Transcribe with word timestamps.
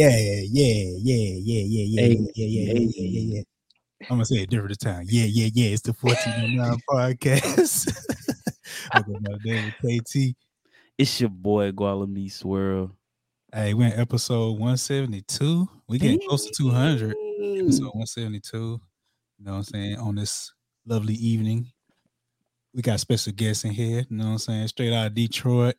Yeah, 0.00 0.16
yeah, 0.16 0.40
yeah, 0.48 0.96
yeah, 0.96 1.36
yeah, 1.44 1.62
yeah, 1.68 2.00
Hey, 2.00 2.16
yeah, 2.34 2.46
yeah, 2.46 2.72
yeah, 2.72 2.72
yeah, 2.72 2.88
yeah, 2.96 3.34
yeah. 3.36 3.42
I'm 4.04 4.16
gonna 4.16 4.24
say 4.24 4.36
it 4.36 4.48
different 4.48 4.70
this 4.70 4.78
time. 4.78 5.04
Yeah, 5.06 5.26
yeah, 5.26 5.50
yeah. 5.52 5.74
It's 5.74 5.82
the 5.82 5.92
1409 5.92 6.78
podcast. 6.90 7.92
Welcome 8.94 9.22
to 9.24 9.38
David 9.44 9.74
KT. 9.76 10.34
It's 10.96 11.20
your 11.20 11.28
boy 11.28 11.72
Gualami 11.72 12.32
Swirl. 12.32 12.96
Hey, 13.52 13.74
we're 13.74 13.88
in 13.88 14.00
episode 14.00 14.52
172. 14.52 15.68
We 15.86 15.98
getting 15.98 16.26
close 16.26 16.46
to 16.46 16.52
200. 16.56 17.10
Episode 17.10 17.92
172. 17.92 18.56
You 18.56 18.80
know 19.44 19.50
what 19.50 19.56
I'm 19.58 19.64
saying? 19.64 19.96
On 19.98 20.14
this 20.14 20.50
lovely 20.86 21.12
evening. 21.12 21.66
We 22.72 22.80
got 22.80 23.00
special 23.00 23.34
guests 23.34 23.64
in 23.64 23.72
here. 23.72 24.06
You 24.08 24.16
know 24.16 24.24
what 24.24 24.30
I'm 24.30 24.38
saying? 24.38 24.68
Straight 24.68 24.94
out 24.94 25.08
of 25.08 25.14
Detroit, 25.14 25.74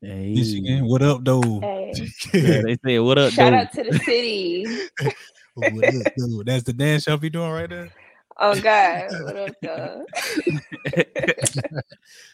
Hey. 0.00 0.32
Michigan. 0.34 0.86
What 0.86 1.02
up, 1.02 1.24
though? 1.24 1.58
Hey, 1.60 1.92
Yeah, 2.32 2.62
they 2.62 2.76
say 2.84 2.98
what 3.00 3.18
up, 3.18 3.32
shout 3.32 3.52
though? 3.52 3.58
out 3.58 3.72
to 3.72 3.82
the 3.82 3.98
city. 3.98 4.64
what 5.54 5.86
up, 5.86 6.06
though? 6.16 6.42
That's 6.44 6.62
the 6.62 6.72
dance 6.72 7.06
y'all 7.06 7.16
be 7.16 7.30
doing 7.30 7.50
right 7.50 7.68
there. 7.68 7.90
Oh 8.38 8.60
God, 8.60 9.20
what 9.22 9.36
up, 9.36 9.56
though? 9.60 10.06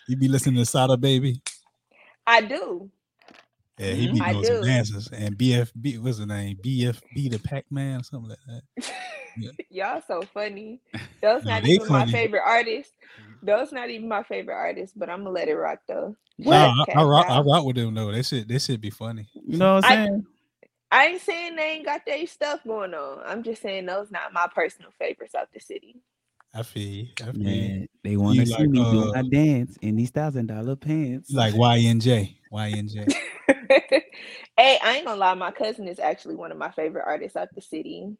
You 0.07 0.17
be 0.19 0.29
listening 0.29 0.57
to 0.57 0.67
Sada 0.67 0.98
Baby. 0.98 1.41
I 2.27 2.42
do. 2.42 2.91
Yeah, 3.78 3.92
he 3.92 4.12
be 4.12 4.20
I 4.20 4.33
doing 4.33 4.44
some 4.44 4.61
do. 4.61 4.67
dances. 4.67 5.08
And 5.12 5.36
BFB, 5.36 5.98
what's 5.98 6.19
the 6.19 6.27
name? 6.27 6.56
BFB 6.62 7.30
the 7.30 7.39
Packman, 7.39 8.00
or 8.00 8.03
something 8.05 8.30
like 8.30 8.39
that. 8.47 9.53
Y'all 9.70 10.03
so 10.06 10.22
funny. 10.33 10.80
Those 11.20 11.44
Yeah, 11.44 11.55
not 11.55 11.62
they 11.64 11.70
even 11.70 11.89
my 11.89 12.06
favorite 12.06 12.42
artists. 12.45 12.92
Those 13.42 13.72
not 13.72 13.91
even 13.91 14.08
my 14.08 14.22
favorite 14.22 14.55
artists, 14.55 14.95
but 14.97 15.11
I'm 15.11 15.19
gonna 15.19 15.30
let 15.30 15.48
it 15.48 15.55
rock 15.55 15.80
though. 15.89 16.17
Nah, 16.39 16.72
I, 16.89 17.00
I, 17.00 17.02
rock, 17.05 17.27
I 17.28 17.41
rock 17.41 17.64
with 17.64 17.77
them 17.77 17.95
though. 17.95 18.12
They 18.12 18.22
should 18.22 18.48
they 18.48 18.58
should 18.58 18.80
be 18.80 18.91
funny. 18.91 19.28
You 19.47 19.58
know 19.58 19.75
what 19.75 19.84
I'm 19.84 19.92
I- 19.92 20.05
saying? 20.06 20.27
I 20.92 21.06
ain't 21.06 21.22
saying 21.22 21.56
they 21.56 21.70
ain't 21.70 21.84
got 21.84 22.06
their 22.06 22.25
stuff 22.25 22.61
going 22.64 22.95
on. 22.95 23.20
I'm 23.27 23.42
just 23.42 23.61
saying 23.62 23.86
those 23.86 24.12
not 24.12 24.33
my 24.33 24.47
personal 24.55 24.92
favorites 24.97 25.34
of 25.34 25.48
the 25.52 25.58
city. 25.58 25.97
I 26.55 26.62
feel 26.62 26.83
you. 26.83 27.06
I 27.20 27.33
feel. 27.33 27.42
Man, 27.42 27.89
they 28.05 28.17
want 28.17 28.39
to 28.39 28.47
see 28.47 28.52
like, 28.52 28.69
me 28.69 28.78
do 28.78 29.11
uh, 29.11 29.12
my 29.12 29.22
dance 29.28 29.77
in 29.83 29.97
these 29.97 30.11
thousand 30.11 30.47
dollar 30.47 30.77
pants. 30.77 31.30
You 31.30 31.39
Like 31.39 31.55
YNJ. 31.55 32.36
YNJ. 32.55 33.13
hey, 34.57 34.79
I 34.83 34.97
ain't 34.97 35.07
gonna 35.07 35.19
lie, 35.19 35.35
my 35.35 35.51
cousin 35.51 35.89
is 35.89 35.99
actually 35.99 36.37
one 36.37 36.53
of 36.53 36.59
my 36.59 36.71
favorite 36.71 37.05
artists 37.07 37.37
of 37.37 37.49
the 37.55 37.61
city. 37.61 38.17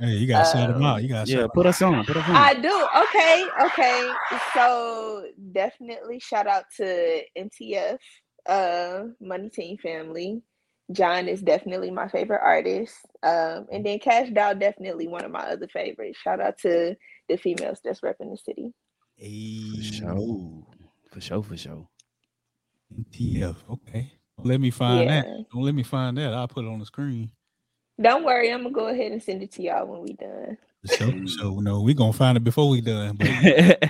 Hey, 0.00 0.08
you 0.16 0.26
gotta 0.26 0.44
shout 0.44 0.68
them 0.68 0.78
Um, 0.78 0.82
out. 0.84 1.02
You 1.02 1.08
gotta 1.08 1.30
yeah, 1.30 1.40
shout 1.42 1.54
put 1.54 1.66
us 1.66 1.80
on. 1.82 2.04
Put 2.04 2.16
us 2.16 2.28
on. 2.28 2.36
I 2.36 2.54
do. 2.54 2.86
Okay, 3.04 3.46
okay. 3.66 4.12
So 4.54 5.26
definitely 5.52 6.18
shout 6.20 6.46
out 6.46 6.64
to 6.78 7.22
MTF, 7.38 7.98
uh, 8.46 9.04
Money 9.20 9.48
Team 9.48 9.78
Family. 9.78 10.42
John 10.90 11.28
is 11.28 11.42
definitely 11.42 11.90
my 11.90 12.08
favorite 12.08 12.40
artist. 12.42 12.96
Um, 13.22 13.66
and 13.70 13.84
then 13.84 13.98
Kash 13.98 14.30
Doll 14.30 14.54
definitely 14.56 15.06
one 15.06 15.24
of 15.24 15.30
my 15.30 15.40
other 15.40 15.68
favorites. 15.68 16.18
Shout 16.18 16.40
out 16.40 16.58
to 16.58 16.96
the 17.28 17.36
females 17.36 17.80
that's 17.84 18.00
repping 18.00 18.30
the 18.30 18.38
city. 18.38 18.72
For 19.18 19.24
Hey, 19.24 19.82
sure. 19.82 20.66
For 21.12 21.20
sure, 21.20 21.42
for 21.42 21.56
sure. 21.56 21.88
TF. 23.10 23.56
Okay. 23.70 24.12
Don't 24.36 24.46
let 24.46 24.60
me 24.60 24.70
find 24.70 25.08
that. 25.08 25.26
Don't 25.52 25.62
let 25.62 25.74
me 25.74 25.82
find 25.82 26.16
that. 26.18 26.32
I'll 26.32 26.48
put 26.48 26.64
it 26.64 26.68
on 26.68 26.78
the 26.78 26.86
screen. 26.86 27.30
Don't 28.00 28.24
worry, 28.24 28.52
I'm 28.52 28.62
gonna 28.62 28.72
go 28.72 28.88
ahead 28.88 29.10
and 29.10 29.22
send 29.22 29.42
it 29.42 29.50
to 29.52 29.62
y'all 29.62 29.86
when 29.86 30.02
we 30.02 30.12
done. 30.12 30.56
So, 30.84 30.94
sure. 30.94 31.12
for 31.12 31.26
sure. 31.26 31.62
No, 31.62 31.80
we 31.80 31.94
gonna 31.94 32.12
find 32.12 32.36
it 32.36 32.44
before 32.44 32.68
we 32.68 32.80
done. 32.80 33.16
But 33.16 33.28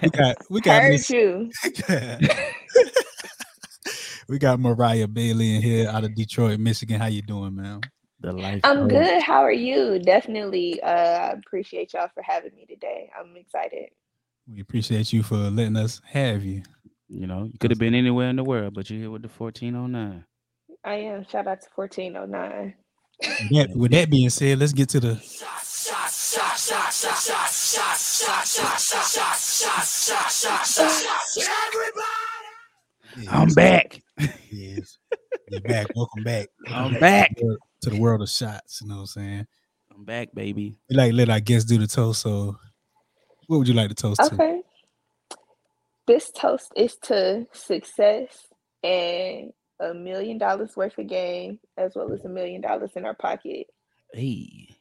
we 0.02 0.08
got 0.08 0.36
we 0.50 0.60
got 0.62 0.82
Heard 0.82 0.92
Miss- 0.92 1.10
you. 1.10 1.50
we 4.28 4.38
got 4.38 4.58
Mariah 4.58 5.06
Bailey 5.06 5.56
in 5.56 5.62
here 5.62 5.88
out 5.88 6.04
of 6.04 6.14
Detroit, 6.14 6.58
Michigan. 6.58 6.98
How 6.98 7.06
you 7.06 7.20
doing, 7.20 7.54
man? 7.54 7.82
the 8.20 8.32
life. 8.32 8.60
I'm 8.64 8.82
coach. 8.82 8.90
good. 8.90 9.22
How 9.22 9.42
are 9.42 9.52
you? 9.52 9.98
Definitely 9.98 10.80
uh 10.82 10.88
I 10.88 11.32
appreciate 11.32 11.92
y'all 11.92 12.08
for 12.12 12.22
having 12.22 12.54
me 12.56 12.66
today. 12.66 13.10
I'm 13.18 13.36
excited. 13.36 13.90
We 14.50 14.60
appreciate 14.60 15.12
you 15.12 15.22
for 15.22 15.36
letting 15.36 15.76
us 15.76 16.00
have 16.06 16.44
you. 16.44 16.62
You 17.08 17.26
know, 17.26 17.44
you 17.44 17.58
could 17.58 17.70
have 17.70 17.78
been 17.78 17.94
anywhere 17.94 18.28
in 18.28 18.36
the 18.36 18.44
world, 18.44 18.74
but 18.74 18.90
you're 18.90 18.98
here 19.00 19.10
with 19.10 19.22
the 19.22 19.28
1409. 19.28 20.24
I 20.84 20.94
am. 20.94 21.24
Shout 21.26 21.46
out 21.46 21.60
to 21.62 21.68
1409. 21.74 22.74
With 23.20 23.50
that, 23.50 23.76
with 23.76 23.90
that 23.92 24.10
being 24.10 24.30
said, 24.30 24.58
let's 24.58 24.72
get 24.72 24.88
to 24.90 25.00
the 25.00 25.14
I'm 33.30 33.48
back. 33.54 34.00
Yes. 34.50 34.98
You're 35.50 35.60
back. 35.62 35.86
Welcome 35.94 36.24
back. 36.24 36.48
I'm 36.66 36.82
Welcome 36.84 37.00
back. 37.00 37.28
to 37.36 37.40
the 37.40 37.46
world- 37.46 37.58
to 37.82 37.90
the 37.90 38.00
world 38.00 38.22
of 38.22 38.28
shots. 38.28 38.80
You 38.80 38.88
know 38.88 38.94
what 38.96 39.00
I'm 39.02 39.06
saying? 39.06 39.46
I'm 39.94 40.04
back, 40.04 40.28
baby. 40.34 40.76
We 40.90 40.96
like 40.96 41.12
let 41.12 41.28
our 41.30 41.38
guests 41.40 41.68
do 41.68 41.78
the 41.78 41.86
toast. 41.86 42.22
So, 42.22 42.56
what 43.46 43.58
would 43.58 43.68
you 43.68 43.74
like 43.74 43.88
to 43.88 43.94
toast 43.94 44.20
to? 44.20 44.34
Okay. 44.34 44.62
This 46.08 46.30
toast 46.30 46.72
is 46.74 46.96
to 47.02 47.46
success 47.52 48.46
and 48.82 49.52
a 49.78 49.92
million 49.92 50.38
dollars 50.38 50.74
worth 50.74 50.96
of 50.96 51.06
game, 51.06 51.60
as 51.76 51.94
well 51.94 52.10
as 52.14 52.24
a 52.24 52.30
million 52.30 52.62
dollars 52.62 52.92
in 52.96 53.04
our 53.04 53.12
pocket. 53.12 53.66
Hey. 54.14 54.74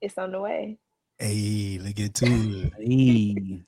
It's 0.00 0.18
on 0.18 0.32
the 0.32 0.40
way. 0.40 0.78
Hey, 1.20 1.78
look 1.80 2.00
at 2.00 2.14
two. 2.14 2.68
Hey. 2.80 3.62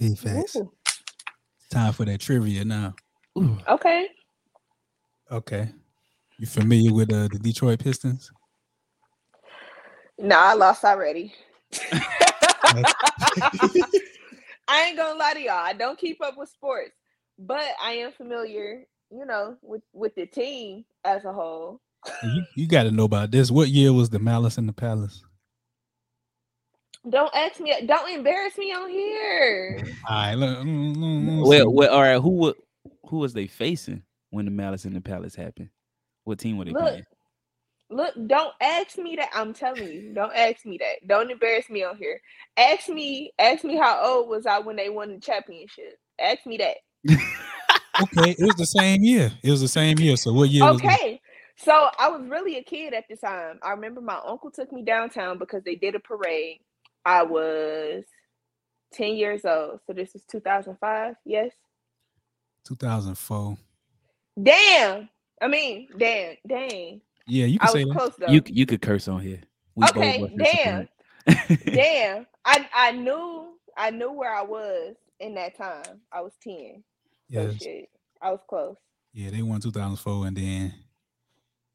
Big 0.00 0.18
facts. 0.18 0.56
Ooh, 0.56 0.72
Time 1.70 1.92
for 1.92 2.04
that 2.06 2.20
trivia 2.20 2.64
now. 2.64 2.92
Ooh. 3.38 3.56
Okay. 3.68 4.08
Okay. 5.30 5.68
You 6.38 6.46
familiar 6.48 6.92
with 6.92 7.12
uh, 7.12 7.28
the 7.28 7.38
Detroit 7.38 7.78
Pistons? 7.78 8.32
Nah, 10.22 10.36
I 10.38 10.54
lost 10.54 10.84
already. 10.84 11.34
I 14.68 14.84
ain't 14.86 14.96
gonna 14.96 15.18
lie 15.18 15.34
to 15.34 15.40
y'all. 15.40 15.54
I 15.56 15.72
don't 15.72 15.98
keep 15.98 16.22
up 16.22 16.38
with 16.38 16.48
sports, 16.48 16.92
but 17.40 17.64
I 17.82 17.94
am 17.94 18.12
familiar, 18.12 18.84
you 19.10 19.26
know, 19.26 19.56
with 19.62 19.82
with 19.92 20.14
the 20.14 20.26
team 20.26 20.84
as 21.04 21.24
a 21.24 21.32
whole. 21.32 21.80
you 22.22 22.44
you 22.54 22.68
got 22.68 22.84
to 22.84 22.92
know 22.92 23.02
about 23.02 23.32
this. 23.32 23.50
What 23.50 23.70
year 23.70 23.92
was 23.92 24.10
the 24.10 24.20
Malice 24.20 24.58
in 24.58 24.66
the 24.68 24.72
Palace? 24.72 25.24
Don't 27.10 27.34
ask 27.34 27.58
me. 27.58 27.74
Don't 27.84 28.12
embarrass 28.12 28.56
me 28.56 28.72
on 28.72 28.90
here. 28.90 29.82
All 30.08 30.16
right. 30.16 30.34
Look, 30.36 30.58
mm, 30.60 30.94
mm, 30.94 31.24
mm, 31.24 31.48
Well, 31.48 31.72
well, 31.72 31.92
all 31.92 32.00
right. 32.00 32.20
Who 32.20 32.30
wa- 32.30 32.52
who 33.08 33.18
was 33.18 33.32
they 33.32 33.48
facing 33.48 34.04
when 34.30 34.44
the 34.44 34.52
Malice 34.52 34.84
in 34.84 34.94
the 34.94 35.00
Palace 35.00 35.34
happened? 35.34 35.70
What 36.22 36.38
team 36.38 36.58
were 36.58 36.64
they 36.64 36.70
Look, 36.70 36.80
playing? 36.90 37.02
Look, 37.92 38.14
don't 38.26 38.54
ask 38.60 38.96
me 38.96 39.16
that. 39.16 39.28
I'm 39.34 39.52
telling 39.52 39.86
you, 39.86 40.12
don't 40.14 40.34
ask 40.34 40.64
me 40.64 40.78
that. 40.78 41.06
Don't 41.06 41.30
embarrass 41.30 41.68
me 41.68 41.84
on 41.84 41.96
here. 41.96 42.20
Ask 42.56 42.88
me, 42.88 43.32
ask 43.38 43.64
me 43.64 43.76
how 43.76 44.00
old 44.02 44.28
was 44.28 44.46
I 44.46 44.58
when 44.60 44.76
they 44.76 44.88
won 44.88 45.12
the 45.12 45.20
championship. 45.20 45.98
Ask 46.18 46.46
me 46.46 46.56
that. 46.58 46.76
okay, 48.02 48.30
it 48.30 48.44
was 48.44 48.56
the 48.56 48.66
same 48.66 49.02
year. 49.02 49.30
It 49.42 49.50
was 49.50 49.60
the 49.60 49.68
same 49.68 49.98
year. 49.98 50.16
So 50.16 50.32
what 50.32 50.48
year? 50.48 50.64
Okay. 50.64 51.20
So 51.56 51.90
I 51.98 52.08
was 52.08 52.22
really 52.28 52.56
a 52.56 52.62
kid 52.62 52.94
at 52.94 53.04
the 53.10 53.16
time. 53.16 53.58
I 53.62 53.70
remember 53.70 54.00
my 54.00 54.18
uncle 54.26 54.50
took 54.50 54.72
me 54.72 54.82
downtown 54.82 55.38
because 55.38 55.62
they 55.62 55.74
did 55.74 55.94
a 55.94 56.00
parade. 56.00 56.60
I 57.04 57.22
was 57.22 58.04
10 58.94 59.14
years 59.14 59.44
old. 59.44 59.80
So 59.86 59.92
this 59.92 60.14
is 60.14 60.24
2005. 60.30 61.14
Yes. 61.26 61.52
2004. 62.66 63.58
Damn. 64.42 65.08
I 65.42 65.48
mean, 65.48 65.88
damn, 65.98 66.36
dang. 66.46 67.00
Yeah, 67.26 67.46
you 67.46 67.58
can 67.58 67.68
I 67.68 67.72
say 67.72 67.84
was 67.84 67.94
that. 67.94 68.12
close. 68.26 68.30
You 68.32 68.42
you 68.46 68.66
could 68.66 68.82
curse 68.82 69.08
on 69.08 69.20
here. 69.20 69.40
We 69.74 69.86
Okay, 69.86 70.28
damn. 70.36 70.88
Damn. 71.64 72.26
I 72.44 72.68
I 72.74 72.92
knew 72.92 73.54
I 73.76 73.90
knew 73.90 74.12
where 74.12 74.34
I 74.34 74.42
was 74.42 74.96
in 75.20 75.34
that 75.36 75.56
time. 75.56 76.00
I 76.12 76.20
was 76.20 76.32
10. 76.42 76.82
So 77.32 77.40
Yes. 77.40 77.62
shit. 77.62 77.88
I 78.20 78.30
was 78.30 78.40
close. 78.48 78.76
Yeah, 79.14 79.30
they 79.30 79.42
won 79.42 79.60
2004, 79.60 80.26
and 80.26 80.36
then 80.36 80.74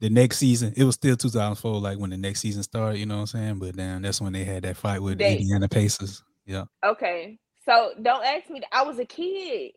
the 0.00 0.10
next 0.10 0.38
season, 0.38 0.72
it 0.76 0.84
was 0.84 0.94
still 0.96 1.16
2004. 1.16 1.80
Like 1.80 1.98
when 1.98 2.10
the 2.10 2.16
next 2.16 2.40
season 2.40 2.62
started, 2.62 2.98
you 2.98 3.06
know 3.06 3.16
what 3.16 3.20
I'm 3.22 3.26
saying? 3.26 3.58
But 3.58 3.76
then 3.76 4.02
that's 4.02 4.20
when 4.20 4.32
they 4.32 4.44
had 4.44 4.62
that 4.64 4.76
fight 4.76 5.02
with 5.02 5.18
the 5.18 5.24
They- 5.24 5.36
Indiana 5.38 5.68
Pacers. 5.68 6.22
Yeah. 6.46 6.64
Okay. 6.84 7.38
So 7.64 7.92
don't 8.02 8.24
ask 8.24 8.48
me. 8.48 8.62
I 8.72 8.82
was 8.82 8.98
a 8.98 9.04
kid. 9.04 9.72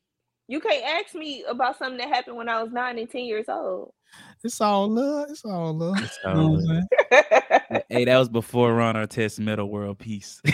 You 0.48 0.60
can't 0.60 0.84
ask 1.06 1.16
me 1.16 1.44
about 1.48 1.78
something 1.78 1.98
that 1.98 2.10
happened 2.10 2.36
when 2.38 2.50
I 2.50 2.62
was 2.62 2.72
nine 2.72 2.98
and 3.00 3.10
10 3.10 3.24
years 3.26 3.46
old. 3.50 3.94
It's 4.44 4.60
all 4.62 4.88
love. 4.90 5.30
It's 5.30 5.46
all 5.46 5.74
love. 5.74 6.02
It's 6.04 6.18
all 6.26 6.36
know 6.36 6.84
love. 7.12 7.84
Hey, 7.90 8.06
that 8.06 8.18
was 8.18 8.30
before 8.30 8.74
Ron 8.74 8.96
Artest 8.96 9.40
Metta 9.40 9.66
World 9.66 10.00
Peace. 10.00 10.42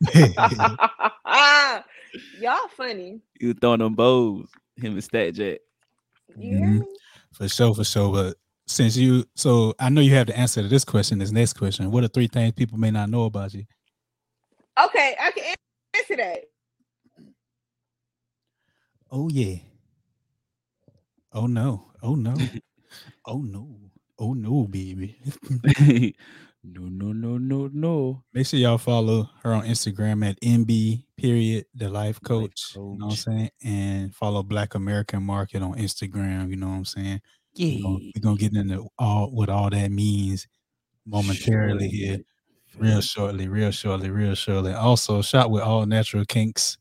Y'all 2.38 2.68
funny. 2.76 3.20
you 3.40 3.48
was 3.48 3.56
throwing 3.60 3.80
them 3.80 3.94
bows, 3.94 4.48
him 4.76 4.92
and 4.94 5.04
Stack 5.04 5.34
Jack. 5.34 5.58
You 6.36 6.56
hear 6.58 6.66
Mhm. 6.66 6.84
for 7.32 7.48
sure, 7.48 7.74
for 7.74 7.84
sure. 7.84 8.12
But 8.12 8.36
since 8.66 8.96
you, 8.96 9.24
so 9.36 9.74
I 9.78 9.88
know 9.88 10.00
you 10.00 10.14
have 10.14 10.26
the 10.28 10.38
answer 10.38 10.62
to 10.62 10.68
this 10.68 10.84
question. 10.84 11.18
This 11.18 11.32
next 11.32 11.54
question: 11.54 11.90
What 11.90 12.04
are 12.04 12.08
three 12.08 12.28
things 12.28 12.52
people 12.52 12.78
may 12.78 12.90
not 12.90 13.10
know 13.10 13.24
about 13.24 13.52
you? 13.54 13.64
Okay, 14.82 15.16
I 15.20 15.30
can 15.32 15.54
answer 15.96 16.16
that. 16.16 16.44
Oh 19.10 19.28
yeah. 19.28 19.56
Oh 21.32 21.46
no. 21.46 21.92
Oh 22.02 22.14
no. 22.14 22.34
oh 23.26 23.38
no. 23.38 23.76
Oh 24.18 24.34
no, 24.34 24.66
baby. 24.66 25.16
no, 26.64 26.82
no, 26.82 27.12
no, 27.12 27.38
no, 27.38 27.70
no. 27.72 28.22
Make 28.34 28.46
sure 28.46 28.58
y'all 28.58 28.78
follow 28.78 29.30
her 29.42 29.52
on 29.52 29.64
Instagram 29.64 30.28
at 30.28 30.40
MB 30.40 31.04
period 31.16 31.66
the 31.74 31.88
life 31.88 32.20
coach. 32.22 32.74
Life 32.74 32.76
You 32.76 32.98
know 32.98 33.06
what 33.06 33.12
I'm 33.12 33.16
saying? 33.16 33.50
And 33.64 34.14
follow 34.14 34.42
Black 34.42 34.74
American 34.74 35.22
Market 35.22 35.62
on 35.62 35.74
Instagram. 35.74 36.50
You 36.50 36.56
know 36.56 36.68
what 36.68 36.74
I'm 36.74 36.84
saying? 36.84 37.20
Yeah. 37.54 37.76
We're 37.76 37.82
gonna, 37.82 37.98
we 38.14 38.20
gonna 38.20 38.36
get 38.36 38.54
into 38.54 38.88
all 38.98 39.30
what 39.30 39.48
all 39.48 39.70
that 39.70 39.90
means 39.90 40.46
momentarily 41.06 41.88
here. 41.88 42.18
Real 42.78 43.00
shortly, 43.00 43.48
real 43.48 43.72
shortly, 43.72 44.10
real 44.10 44.34
shortly. 44.34 44.72
Also, 44.72 45.22
shot 45.22 45.50
with 45.50 45.62
all 45.62 45.86
natural 45.86 46.24
kinks. 46.24 46.78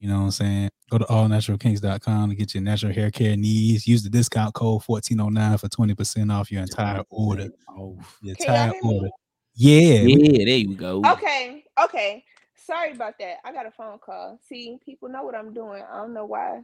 You 0.00 0.08
know 0.08 0.18
what 0.18 0.24
I'm 0.24 0.30
saying? 0.30 0.70
Go 0.90 0.98
to 0.98 1.04
allnaturalkings.com 1.04 2.30
to 2.30 2.34
get 2.34 2.54
your 2.54 2.62
natural 2.62 2.92
hair 2.92 3.10
care 3.10 3.36
needs. 3.36 3.86
Use 3.86 4.02
the 4.02 4.08
discount 4.10 4.54
code 4.54 4.82
1409 4.86 5.58
for 5.58 5.68
20% 5.68 6.32
off 6.32 6.50
your 6.50 6.62
entire 6.62 7.02
order. 7.10 7.44
Off. 7.68 7.76
Oh. 7.78 7.98
Your 8.22 8.34
Can 8.36 8.46
entire 8.48 8.72
hear 8.72 8.82
me? 8.82 8.94
order. 8.96 9.08
Yeah. 9.54 10.00
Yeah, 10.00 10.44
there 10.46 10.56
you 10.56 10.74
go. 10.74 11.02
Okay, 11.06 11.64
okay. 11.84 12.24
Sorry 12.54 12.92
about 12.92 13.14
that. 13.18 13.36
I 13.44 13.52
got 13.52 13.66
a 13.66 13.70
phone 13.70 13.98
call. 13.98 14.38
See, 14.48 14.78
people 14.84 15.08
know 15.10 15.22
what 15.22 15.34
I'm 15.34 15.52
doing. 15.52 15.82
I 15.92 15.96
don't 15.98 16.14
know 16.14 16.24
why. 16.24 16.62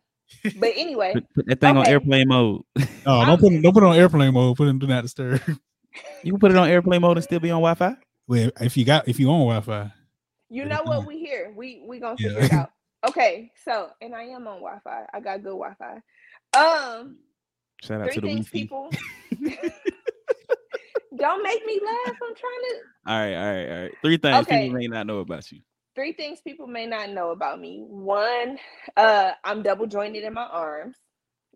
But 0.57 0.73
anyway, 0.77 1.13
Put, 1.15 1.35
put 1.35 1.47
that 1.47 1.61
thing 1.61 1.77
on 1.77 1.87
airplane 1.87 2.29
mode. 2.29 2.63
No, 3.05 3.25
don't 3.27 3.39
put 3.41 3.53
it, 3.53 3.61
don't 3.63 3.73
put 3.75 3.83
it 3.83 3.87
on 3.87 3.97
airplane 3.97 4.33
mode. 4.33 4.57
Put 4.57 4.67
it 4.67 4.71
in 4.71 4.79
do 4.79 4.87
not 4.87 5.03
disturb. 5.03 5.41
You 6.23 6.33
can 6.33 6.41
put 6.41 6.51
it 6.53 6.57
on 6.57 6.69
airplane 6.69 7.01
mode 7.03 7.17
and 7.17 7.25
still 7.25 7.41
be 7.41 7.51
on 7.51 7.61
Wi-Fi. 7.61 7.97
Well, 8.29 8.51
if 8.61 8.77
you 8.77 8.85
got 8.85 9.09
if 9.09 9.19
you 9.21 9.29
on 9.31 9.41
Wi-Fi, 9.41 9.93
you 10.51 10.65
know 10.65 10.83
what 10.85 11.07
we 11.07 11.19
here. 11.19 11.53
We 11.57 11.83
we 11.87 11.99
gonna 12.01 12.17
Yeah. 12.19 12.29
figure 12.31 12.45
it 12.45 12.53
out. 12.53 12.71
Okay, 13.09 13.51
so 13.65 13.91
and 14.01 14.15
I 14.15 14.23
am 14.25 14.47
on 14.49 14.61
Wi-Fi. 14.61 15.07
I 15.13 15.21
got 15.21 15.43
good 15.43 15.59
Wi-Fi. 15.59 16.01
Um, 16.57 17.19
Shout 17.83 18.01
out 18.03 18.13
to 18.13 18.21
the 18.21 18.27
things 18.27 18.49
people. 18.49 18.91
Don't 21.17 21.43
make 21.43 21.65
me 21.67 21.81
laugh. 21.85 22.17
I'm 22.23 22.35
trying 22.35 22.63
to. 22.63 22.75
All 23.07 23.19
right, 23.19 23.35
all 23.35 23.53
right, 23.55 23.71
all 23.71 23.83
right. 23.83 23.93
Three 24.03 24.17
things 24.17 24.47
Okay. 24.47 24.65
people 24.67 24.79
may 24.79 24.87
not 24.89 25.07
know 25.07 25.19
about 25.21 25.51
you. 25.53 25.61
Three 25.95 26.13
things 26.13 26.41
people 26.41 26.67
may 26.67 26.87
not 26.87 27.11
know 27.11 27.31
about 27.31 27.61
me. 27.61 27.85
One, 27.87 28.59
uh, 28.97 29.33
I'm 29.45 29.63
double 29.63 29.87
jointed 29.87 30.25
in 30.25 30.35
my 30.35 30.45
arms. 30.45 30.97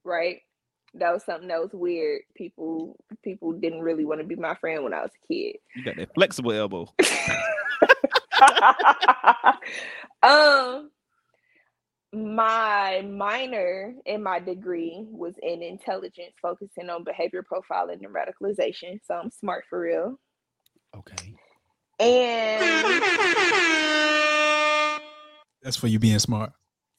Right. 0.05 0.38
That 0.94 1.12
was 1.12 1.25
something 1.25 1.49
that 1.49 1.61
was 1.61 1.73
weird. 1.73 2.23
People 2.35 2.97
people 3.23 3.52
didn't 3.52 3.82
really 3.82 4.05
want 4.05 4.20
to 4.20 4.26
be 4.26 4.37
my 4.37 4.55
friend 4.55 4.82
when 4.82 4.94
I 4.94 5.02
was 5.02 5.11
a 5.11 5.26
kid. 5.32 5.56
You 5.76 5.85
got 5.85 5.97
that 5.97 6.14
flexible 6.14 6.52
elbow. 6.52 6.93
um 10.23 10.91
my 12.12 13.02
minor 13.08 13.94
in 14.04 14.22
my 14.22 14.40
degree 14.40 15.04
was 15.10 15.34
in 15.42 15.62
intelligence 15.62 16.34
focusing 16.42 16.90
on 16.90 17.04
behavior 17.04 17.44
profiling 17.44 18.00
and 18.04 18.12
radicalization 18.14 18.98
so 19.04 19.14
i'm 19.14 19.30
smart 19.30 19.64
for 19.70 19.80
real 19.80 20.18
Okay. 20.96 21.34
and 22.00 23.02
that's 25.62 25.76
for 25.76 25.86
you 25.86 26.00
being 26.00 26.18
smart. 26.18 26.50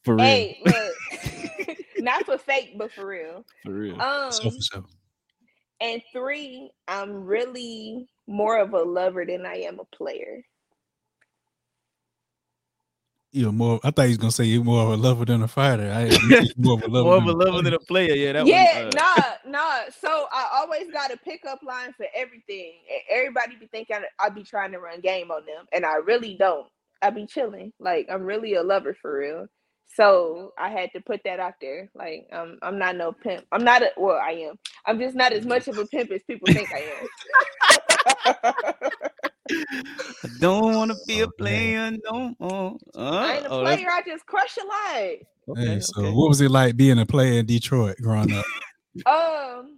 For 0.05 0.15
real. 0.15 0.23
hey 0.25 0.57
look 0.65 1.77
not 1.99 2.25
for 2.25 2.37
fake 2.37 2.75
but 2.77 2.91
for 2.93 3.05
real 3.05 3.43
For 3.65 3.73
real. 3.73 4.01
um 4.01 4.31
So 4.31 4.49
for 4.49 4.61
sure. 4.61 4.83
and 5.81 6.01
three 6.13 6.71
i'm 6.87 7.11
really 7.25 8.07
more 8.27 8.59
of 8.59 8.73
a 8.73 8.81
lover 8.81 9.25
than 9.25 9.45
i 9.45 9.55
am 9.55 9.79
a 9.81 9.95
player 9.95 10.41
You're 13.33 13.53
more. 13.53 13.79
I 13.83 13.91
thought 13.91 14.03
he 14.03 14.09
was 14.09 14.17
gonna 14.17 14.31
say 14.31 14.43
you're 14.43 14.63
more 14.63 14.83
of 14.83 14.89
a 14.89 14.97
lover 14.97 15.23
than 15.23 15.41
a 15.41 15.47
fighter. 15.47 15.89
I 15.89 16.05
you're 16.29 16.43
more 16.57 16.73
of 16.73 16.83
a 16.83 16.87
lover. 16.87 17.05
More 17.05 17.17
of 17.17 17.23
a 17.23 17.27
than 17.27 17.37
lover 17.37 17.61
than 17.63 17.73
a 17.73 17.79
player. 17.79 18.13
Yeah, 18.13 18.33
that 18.33 18.45
yeah, 18.45 18.83
one. 18.83 18.97
uh, 18.97 19.01
nah, 19.45 19.51
nah. 19.51 19.79
So 20.01 20.27
I 20.33 20.49
always 20.55 20.91
got 20.91 21.13
a 21.13 21.17
pickup 21.17 21.63
line 21.63 21.93
for 21.95 22.07
everything. 22.13 22.73
Everybody 23.09 23.55
be 23.55 23.67
thinking 23.67 23.97
I'd 24.19 24.35
be 24.35 24.43
trying 24.43 24.73
to 24.73 24.79
run 24.79 24.99
game 24.99 25.31
on 25.31 25.45
them, 25.45 25.65
and 25.71 25.85
I 25.85 25.95
really 25.95 26.35
don't. 26.35 26.67
I 27.01 27.09
be 27.09 27.25
chilling. 27.25 27.71
Like 27.79 28.07
I'm 28.11 28.23
really 28.23 28.55
a 28.55 28.63
lover 28.63 28.97
for 29.01 29.19
real. 29.19 29.47
So 29.95 30.53
I 30.57 30.69
had 30.69 30.91
to 30.93 31.01
put 31.01 31.21
that 31.23 31.39
out 31.39 31.55
there. 31.61 31.89
Like 31.95 32.27
um, 32.33 32.57
I'm 32.61 32.77
not 32.77 32.97
no 32.97 33.13
pimp. 33.13 33.45
I'm 33.53 33.63
not 33.63 33.81
a 33.81 33.91
well, 33.95 34.19
I 34.21 34.31
am. 34.31 34.59
I'm 34.85 34.99
just 34.99 35.15
not 35.15 35.31
as 35.31 35.45
much 35.45 35.69
of 35.69 35.77
a 35.77 35.85
pimp 35.85 36.11
as 36.11 36.21
people 36.23 36.51
think 36.51 36.69
I 36.73 36.85
am. 38.45 38.53
I 39.49 40.27
don't 40.39 40.75
want 40.75 40.91
to 40.91 40.97
be 41.07 41.21
a 41.21 41.25
Oh, 41.25 41.31
player 41.37 41.91
no 42.11 42.35
more. 42.39 42.77
Uh, 42.95 42.99
I 43.09 43.33
ain't 43.37 43.45
a 43.45 43.49
oh, 43.49 43.63
that's- 43.63 43.77
player. 43.77 43.89
I 43.91 44.01
just 44.05 44.25
crush 44.25 44.57
a 44.57 44.65
lot. 44.65 45.15
Okay, 45.49 45.65
Hey, 45.73 45.79
so 45.79 46.01
okay. 46.01 46.11
what 46.11 46.29
was 46.29 46.39
it 46.41 46.51
like 46.51 46.77
being 46.77 46.99
a 46.99 47.05
player 47.05 47.39
in 47.39 47.45
Detroit 47.45 47.97
growing 48.01 48.31
up? 48.33 48.45
Um, 49.05 49.77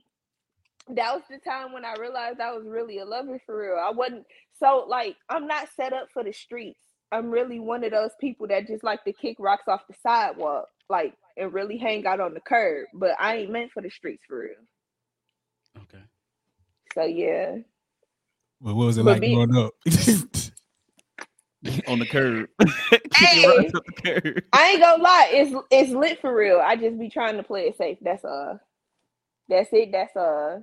that 0.89 1.13
was 1.13 1.21
the 1.29 1.37
time 1.37 1.71
when 1.71 1.85
I 1.85 1.93
realized 1.99 2.39
I 2.39 2.51
was 2.51 2.65
really 2.65 2.97
a 2.97 3.05
lover 3.05 3.39
for 3.45 3.61
real. 3.61 3.77
I 3.79 3.91
wasn't 3.91 4.25
so 4.59 4.85
like 4.89 5.15
I'm 5.29 5.45
not 5.45 5.67
set 5.75 5.93
up 5.93 6.07
for 6.11 6.23
the 6.23 6.33
streets. 6.33 6.79
I'm 7.11 7.29
really 7.29 7.59
one 7.59 7.83
of 7.83 7.91
those 7.91 8.09
people 8.19 8.47
that 8.47 8.65
just 8.65 8.83
like 8.83 9.03
to 9.03 9.13
kick 9.13 9.35
rocks 9.37 9.67
off 9.67 9.85
the 9.87 9.93
sidewalk, 10.01 10.65
like 10.89 11.13
and 11.37 11.53
really 11.53 11.77
hang 11.77 12.07
out 12.07 12.19
on 12.19 12.33
the 12.33 12.39
curb. 12.41 12.87
But 12.95 13.11
I 13.19 13.35
ain't 13.37 13.51
meant 13.51 13.71
for 13.71 13.83
the 13.83 13.91
streets 13.91 14.23
for 14.27 14.39
real. 14.39 14.55
Okay. 15.83 16.03
So 16.95 17.03
yeah, 17.03 17.57
Well, 18.63 18.75
what 18.75 18.85
was 18.85 18.97
it 18.97 19.03
But 19.03 19.11
like 19.13 19.21
be- 19.21 19.35
growing 19.35 19.55
up? 19.57 19.73
on 21.87 21.99
the 21.99 22.05
curb. 22.05 22.49
Hey! 23.15 23.43
Kicking 23.43 23.71
the 23.71 24.21
curb. 24.21 24.43
I 24.53 24.69
ain't 24.71 24.81
gonna 24.81 25.03
lie, 25.03 25.29
it's 25.31 25.55
it's 25.69 25.91
lit 25.91 26.19
for 26.21 26.35
real. 26.35 26.59
I 26.59 26.75
just 26.75 26.97
be 26.97 27.09
trying 27.09 27.37
to 27.37 27.43
play 27.43 27.63
it 27.67 27.77
safe. 27.77 27.97
That's 28.01 28.25
uh, 28.25 28.57
that's 29.49 29.69
it. 29.71 29.91
That's 29.91 30.15
uh, 30.15 30.61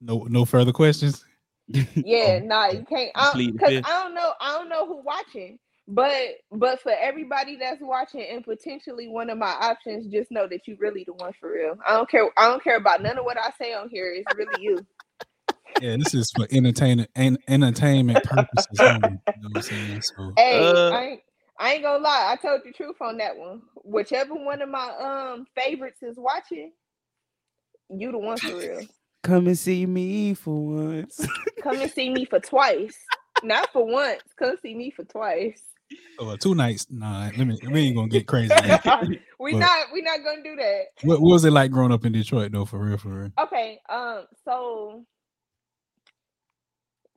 no, 0.00 0.26
no 0.28 0.44
further 0.44 0.72
questions. 0.72 1.24
yeah, 1.68 2.38
nah, 2.44 2.66
you 2.68 2.84
can't. 2.88 3.10
I, 3.14 3.30
Plead 3.32 3.58
Cause 3.58 3.68
fifth. 3.70 3.86
I 3.86 4.02
don't 4.02 4.14
know, 4.14 4.32
I 4.40 4.52
don't 4.58 4.68
know 4.68 4.86
who 4.86 5.02
watching, 5.02 5.58
but 5.88 6.12
but 6.50 6.82
for 6.82 6.92
everybody 6.92 7.56
that's 7.56 7.80
watching 7.80 8.26
and 8.30 8.44
potentially 8.44 9.08
one 9.08 9.30
of 9.30 9.38
my 9.38 9.52
options, 9.60 10.06
just 10.08 10.30
know 10.30 10.46
that 10.48 10.66
you 10.68 10.76
really 10.80 11.04
the 11.04 11.14
one 11.14 11.32
for 11.40 11.52
real. 11.52 11.76
I 11.86 11.94
don't 11.96 12.10
care. 12.10 12.28
I 12.36 12.48
don't 12.48 12.62
care 12.62 12.76
about 12.76 13.02
none 13.02 13.18
of 13.18 13.24
what 13.24 13.38
I 13.38 13.50
say 13.58 13.72
on 13.72 13.88
here. 13.88 14.12
It's 14.12 14.34
really 14.36 14.62
you. 14.62 14.84
Yeah, 15.80 15.96
this 15.96 16.14
is 16.14 16.30
for 16.30 16.46
entertainment 16.50 17.10
and 17.16 17.38
entertainment 17.48 18.22
purposes 18.22 18.78
only. 18.80 19.00
You 19.00 19.42
know 19.42 19.48
what 19.48 19.56
I'm 19.56 19.60
saying? 19.62 20.00
So 20.02 20.32
Hey, 20.36 20.58
Uh, 20.60 20.90
I 20.90 21.02
ain't, 21.04 21.20
I 21.58 21.72
ain't 21.74 21.82
gonna 21.82 22.02
lie. 22.02 22.28
I 22.32 22.36
told 22.36 22.62
the 22.64 22.72
truth 22.72 22.96
on 23.00 23.16
that 23.18 23.36
one. 23.36 23.62
Whichever 23.84 24.34
one 24.34 24.62
of 24.62 24.68
my 24.68 24.88
um 24.98 25.46
favorites 25.56 26.02
is 26.02 26.16
watching, 26.18 26.72
you 27.90 28.12
the 28.12 28.18
one 28.18 28.38
for 28.38 28.56
real. 28.56 28.86
Come 29.22 29.46
and 29.46 29.58
see 29.58 29.86
me 29.86 30.34
for 30.34 30.54
once. 30.64 31.24
Come 31.62 31.80
and 31.80 31.90
see 31.90 32.10
me 32.10 32.24
for 32.24 32.40
twice, 32.40 32.96
not 33.44 33.72
for 33.72 33.86
once. 33.86 34.22
Come 34.38 34.56
see 34.62 34.74
me 34.74 34.90
for 34.90 35.04
twice. 35.04 35.62
oh, 36.18 36.30
uh, 36.30 36.36
two 36.36 36.54
nights. 36.56 36.86
Nah, 36.90 37.30
let 37.36 37.46
me. 37.46 37.56
We 37.70 37.80
ain't 37.82 37.96
gonna 37.96 38.08
get 38.08 38.26
crazy. 38.26 38.52
we 39.38 39.52
Well- 39.54 39.60
not 39.60 39.86
we 39.92 40.02
not 40.02 40.20
gonna 40.24 40.42
do 40.42 40.56
that. 40.56 40.82
what, 41.02 41.20
what 41.20 41.30
was 41.32 41.44
it 41.44 41.52
like 41.52 41.70
growing 41.70 41.92
up 41.92 42.04
in 42.04 42.12
Detroit 42.12 42.50
though? 42.52 42.64
For 42.64 42.78
real, 42.78 42.98
for 42.98 43.08
real. 43.10 43.30
Okay, 43.38 43.78
um, 43.88 44.24
so 44.44 45.04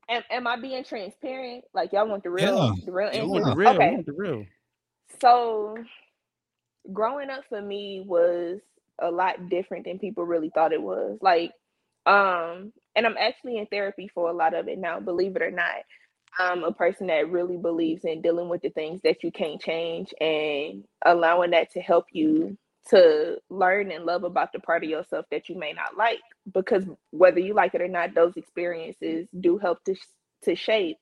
am, 0.09 0.23
am 0.31 0.47
I 0.47 0.57
being 0.59 0.83
transparent? 0.83 1.65
Like 1.73 1.93
y'all 1.93 2.07
want 2.07 2.23
the 2.23 2.29
real 2.31 2.59
Yeah. 2.59 2.73
the 2.85 2.91
real 2.91 3.09
Yeah, 3.13 3.23
answer? 3.23 3.25
we 3.25 3.29
want 3.29 3.45
the 3.45 3.53
real. 3.53 3.71
Okay. 3.71 3.91
want 3.91 4.05
the 4.05 4.13
real. 4.13 4.45
So 5.21 5.77
growing 6.93 7.29
up 7.29 7.43
for 7.49 7.61
me 7.61 8.03
was 8.05 8.59
a 9.01 9.11
lot 9.11 9.49
different 9.49 9.85
than 9.85 9.99
people 9.99 10.25
really 10.25 10.51
thought 10.53 10.73
it 10.73 10.81
was. 10.81 11.17
Like, 11.21 11.51
um, 12.05 12.73
and 12.95 13.05
I'm 13.05 13.17
actually 13.17 13.57
in 13.57 13.67
therapy 13.67 14.09
for 14.13 14.29
a 14.29 14.33
lot 14.33 14.53
of 14.53 14.67
it 14.67 14.77
now, 14.79 14.99
believe 14.99 15.35
it 15.35 15.41
or 15.41 15.51
not. 15.51 15.75
I'm 16.39 16.63
a 16.63 16.71
person 16.73 17.07
that 17.07 17.31
really 17.31 17.57
believes 17.57 18.05
in 18.05 18.21
dealing 18.21 18.49
with 18.49 18.61
the 18.61 18.69
things 18.69 19.01
that 19.03 19.23
you 19.23 19.31
can't 19.31 19.61
change 19.61 20.13
and 20.21 20.83
allowing 21.05 21.51
that 21.51 21.71
to 21.73 21.81
help 21.81 22.07
you 22.11 22.57
to 22.89 23.37
learn 23.49 23.91
and 23.91 24.05
love 24.05 24.23
about 24.23 24.53
the 24.53 24.59
part 24.59 24.83
of 24.83 24.89
yourself 24.89 25.25
that 25.31 25.49
you 25.49 25.57
may 25.57 25.73
not 25.73 25.97
like. 25.97 26.19
Because 26.53 26.85
whether 27.11 27.39
you 27.39 27.53
like 27.53 27.75
it 27.75 27.81
or 27.81 27.87
not, 27.87 28.15
those 28.15 28.37
experiences 28.37 29.27
do 29.39 29.57
help 29.57 29.83
to 29.85 29.95
to 30.43 30.55
shape 30.55 30.97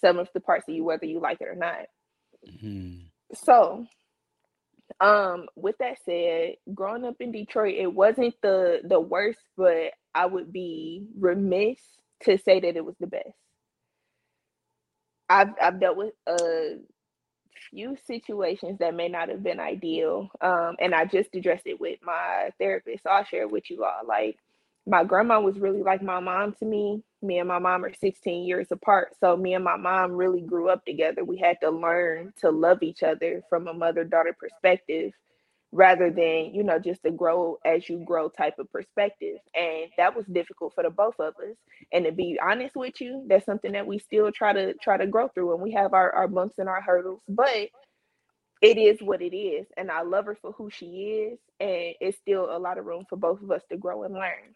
some 0.00 0.18
of 0.18 0.28
the 0.34 0.40
parts 0.40 0.68
of 0.68 0.74
you, 0.74 0.84
whether 0.84 1.06
you 1.06 1.20
like 1.20 1.40
it 1.40 1.48
or 1.48 1.54
not. 1.56 1.86
Mhm. 2.46 3.10
So, 3.34 3.86
um, 5.00 5.46
with 5.56 5.76
that 5.80 5.98
said, 6.04 6.56
growing 6.74 7.04
up 7.04 7.16
in 7.20 7.32
Detroit, 7.32 7.76
it 7.76 7.92
wasn't 7.92 8.34
the 8.42 8.80
the 8.84 9.00
worst, 9.00 9.40
but 9.56 9.92
I 10.14 10.26
would 10.26 10.52
be 10.52 11.06
remiss 11.18 11.80
to 12.24 12.38
say 12.38 12.60
that 12.60 12.76
it 12.76 12.84
was 12.84 12.96
the 13.00 13.08
best. 13.08 13.30
I've 15.28 15.50
I've 15.62 15.80
dealt 15.80 15.96
with 15.96 16.14
a 16.28 16.78
few 17.70 17.96
situations 18.06 18.78
that 18.78 18.94
may 18.94 19.08
not 19.08 19.28
have 19.28 19.42
been 19.42 19.60
ideal, 19.60 20.30
um, 20.40 20.76
and 20.80 20.94
I 20.94 21.04
just 21.04 21.34
addressed 21.34 21.66
it 21.66 21.80
with 21.80 21.98
my 22.02 22.50
therapist. 22.58 23.04
So 23.04 23.10
I'll 23.10 23.24
share 23.24 23.42
it 23.42 23.50
with 23.50 23.70
you 23.70 23.84
all. 23.84 24.06
Like, 24.06 24.38
my 24.86 25.04
grandma 25.04 25.40
was 25.40 25.58
really 25.58 25.82
like 25.82 26.02
my 26.02 26.20
mom 26.20 26.54
to 26.60 26.64
me. 26.64 27.02
Me 27.20 27.38
and 27.38 27.48
my 27.48 27.58
mom 27.58 27.84
are 27.84 27.92
16 27.92 28.46
years 28.46 28.68
apart. 28.70 29.14
So 29.20 29.36
me 29.36 29.54
and 29.54 29.64
my 29.64 29.76
mom 29.76 30.12
really 30.12 30.40
grew 30.40 30.70
up 30.70 30.84
together. 30.84 31.24
We 31.24 31.36
had 31.36 31.58
to 31.62 31.70
learn 31.70 32.32
to 32.40 32.50
love 32.50 32.82
each 32.82 33.02
other 33.02 33.42
from 33.50 33.68
a 33.68 33.74
mother 33.74 34.04
daughter 34.04 34.34
perspective 34.38 35.12
rather 35.72 36.10
than 36.10 36.54
you 36.54 36.62
know 36.64 36.78
just 36.78 37.04
a 37.04 37.10
grow 37.10 37.58
as 37.64 37.88
you 37.88 37.98
grow 38.04 38.28
type 38.28 38.54
of 38.58 38.70
perspective. 38.72 39.36
And 39.54 39.90
that 39.98 40.16
was 40.16 40.26
difficult 40.26 40.74
for 40.74 40.84
the 40.84 40.90
both 40.90 41.18
of 41.20 41.34
us. 41.36 41.56
And 41.92 42.04
to 42.06 42.12
be 42.12 42.38
honest 42.42 42.76
with 42.76 43.00
you 43.00 43.24
that's 43.28 43.46
something 43.46 43.72
that 43.72 43.86
we 43.86 43.98
still 43.98 44.30
try 44.32 44.52
to 44.52 44.74
try 44.74 44.96
to 44.96 45.06
grow 45.06 45.28
through 45.28 45.52
and 45.54 45.62
we 45.62 45.72
have 45.72 45.94
our, 45.94 46.10
our 46.12 46.28
bumps 46.28 46.58
and 46.58 46.68
our 46.68 46.80
hurdles 46.82 47.20
but 47.28 47.68
it 48.62 48.78
is 48.78 49.00
what 49.02 49.22
it 49.22 49.36
is 49.36 49.66
and 49.76 49.90
i 49.90 50.02
love 50.02 50.26
her 50.26 50.36
for 50.40 50.52
who 50.52 50.70
she 50.70 50.86
is 50.86 51.38
and 51.60 51.94
it's 52.00 52.18
still 52.18 52.54
a 52.56 52.58
lot 52.58 52.78
of 52.78 52.86
room 52.86 53.04
for 53.08 53.16
both 53.16 53.42
of 53.42 53.50
us 53.50 53.62
to 53.70 53.76
grow 53.76 54.04
and 54.04 54.14
learn. 54.14 54.54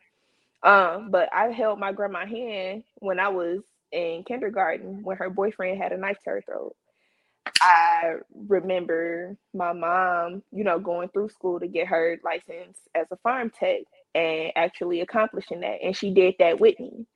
Um 0.63 1.11
but 1.11 1.29
i 1.33 1.49
held 1.49 1.79
my 1.81 1.93
grandma 1.93 2.27
hand 2.27 2.85
when 2.97 3.21
i 3.21 3.29
was 3.29 3.61
in 3.93 4.25
kindergarten 4.27 5.03
when 5.03 5.17
her 5.19 5.31
boyfriend 5.31 5.81
had 5.83 5.93
a 5.93 5.99
knife 5.99 6.19
to 6.25 6.31
her 6.31 6.43
throat 6.43 6.77
I 7.61 8.15
remember 8.49 9.37
my 9.55 9.73
mom, 9.73 10.43
you 10.53 10.65
know, 10.65 10.79
going 10.79 11.09
through 11.09 11.31
school 11.31 11.61
to 11.61 11.67
get 11.67 11.89
her 11.89 12.19
license 12.25 12.79
as 12.95 13.07
a 13.11 13.17
pharm 13.27 13.53
tech 13.53 13.81
and 14.15 14.53
actually 14.57 15.01
accomplishing 15.01 15.61
that. 15.61 15.79
And 15.83 15.97
she 15.97 16.13
did 16.13 16.35
that 16.39 16.61
with 16.61 16.79
me. 16.79 17.07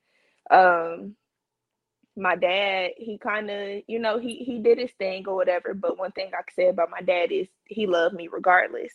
Um, 0.49 1.15
my 2.15 2.35
dad, 2.35 2.91
he 2.97 3.17
kind 3.17 3.49
of, 3.49 3.83
you 3.87 3.99
know, 3.99 4.17
he 4.19 4.37
he 4.37 4.59
did 4.59 4.79
his 4.79 4.91
thing 4.97 5.25
or 5.27 5.35
whatever. 5.35 5.73
But 5.73 5.99
one 5.99 6.11
thing 6.11 6.27
I 6.27 6.41
can 6.47 6.55
say 6.55 6.67
about 6.69 6.89
my 6.89 7.01
dad 7.01 7.31
is 7.31 7.47
he 7.65 7.85
loved 7.85 8.15
me 8.15 8.27
regardless. 8.27 8.91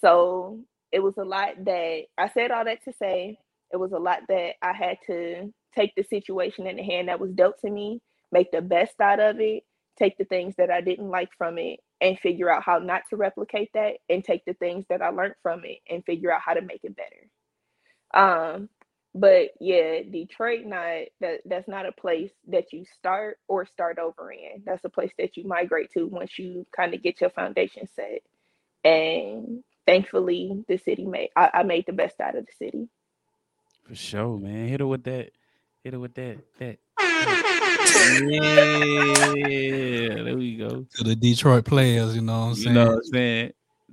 So 0.00 0.60
it 0.92 1.00
was 1.00 1.16
a 1.16 1.24
lot 1.24 1.64
that 1.64 2.02
I 2.18 2.28
said 2.28 2.50
all 2.50 2.64
that 2.64 2.84
to 2.84 2.92
say 2.92 3.38
it 3.72 3.76
was 3.78 3.92
a 3.92 3.98
lot 3.98 4.20
that 4.28 4.54
I 4.62 4.72
had 4.72 4.98
to 5.06 5.52
take 5.74 5.94
the 5.96 6.04
situation 6.04 6.66
in 6.66 6.76
the 6.76 6.82
hand 6.82 7.08
that 7.08 7.20
was 7.20 7.32
dealt 7.32 7.60
to 7.60 7.70
me, 7.70 8.00
make 8.30 8.52
the 8.52 8.60
best 8.60 9.00
out 9.00 9.20
of 9.20 9.40
it, 9.40 9.64
take 9.98 10.18
the 10.18 10.24
things 10.24 10.54
that 10.56 10.70
I 10.70 10.80
didn't 10.80 11.10
like 11.10 11.30
from 11.36 11.58
it 11.58 11.80
and 12.00 12.18
figure 12.18 12.50
out 12.50 12.62
how 12.64 12.78
not 12.78 13.02
to 13.10 13.16
replicate 13.16 13.70
that 13.74 13.94
and 14.08 14.24
take 14.24 14.44
the 14.44 14.54
things 14.54 14.84
that 14.88 15.02
I 15.02 15.10
learned 15.10 15.34
from 15.42 15.62
it 15.64 15.78
and 15.88 16.04
figure 16.04 16.32
out 16.32 16.40
how 16.44 16.54
to 16.54 16.62
make 16.62 16.80
it 16.82 16.96
better. 16.96 17.28
Um, 18.14 18.68
but 19.14 19.50
yeah, 19.60 20.00
Detroit 20.10 20.64
not 20.64 21.06
that 21.20 21.40
that's 21.44 21.68
not 21.68 21.86
a 21.86 21.92
place 21.92 22.32
that 22.48 22.72
you 22.72 22.84
start 22.98 23.38
or 23.46 23.66
start 23.66 23.98
over 23.98 24.32
in. 24.32 24.62
That's 24.64 24.84
a 24.84 24.90
place 24.90 25.12
that 25.18 25.36
you 25.36 25.44
migrate 25.46 25.90
to 25.92 26.06
once 26.06 26.38
you 26.38 26.66
kind 26.74 26.94
of 26.94 27.02
get 27.02 27.20
your 27.20 27.30
foundation 27.30 27.88
set. 27.94 28.22
And 28.84 29.62
thankfully 29.86 30.64
the 30.66 30.78
city 30.78 31.04
made 31.04 31.30
I, 31.36 31.50
I 31.54 31.62
made 31.64 31.84
the 31.86 31.92
best 31.92 32.20
out 32.20 32.36
of 32.36 32.46
the 32.46 32.52
city. 32.52 32.88
For 33.84 33.94
sure, 33.94 34.38
man. 34.38 34.68
Hit 34.68 34.80
her 34.80 34.86
with 34.86 35.04
that. 35.04 35.32
Hit 35.84 35.92
her 35.92 36.00
with 36.00 36.14
that. 36.14 36.38
That 36.58 36.78
yeah, 38.28 39.34
there 40.22 40.36
we 40.36 40.56
go. 40.56 40.86
To 40.96 41.04
the 41.04 41.16
Detroit 41.16 41.64
players, 41.64 42.14
you 42.14 42.22
know 42.22 42.32
what 42.32 42.46
I'm 42.46 42.54
saying? 42.54 42.68
You 42.68 42.74
know 42.74 42.86
what 42.86 42.96
I'm 42.96 43.04
saying? 43.04 43.52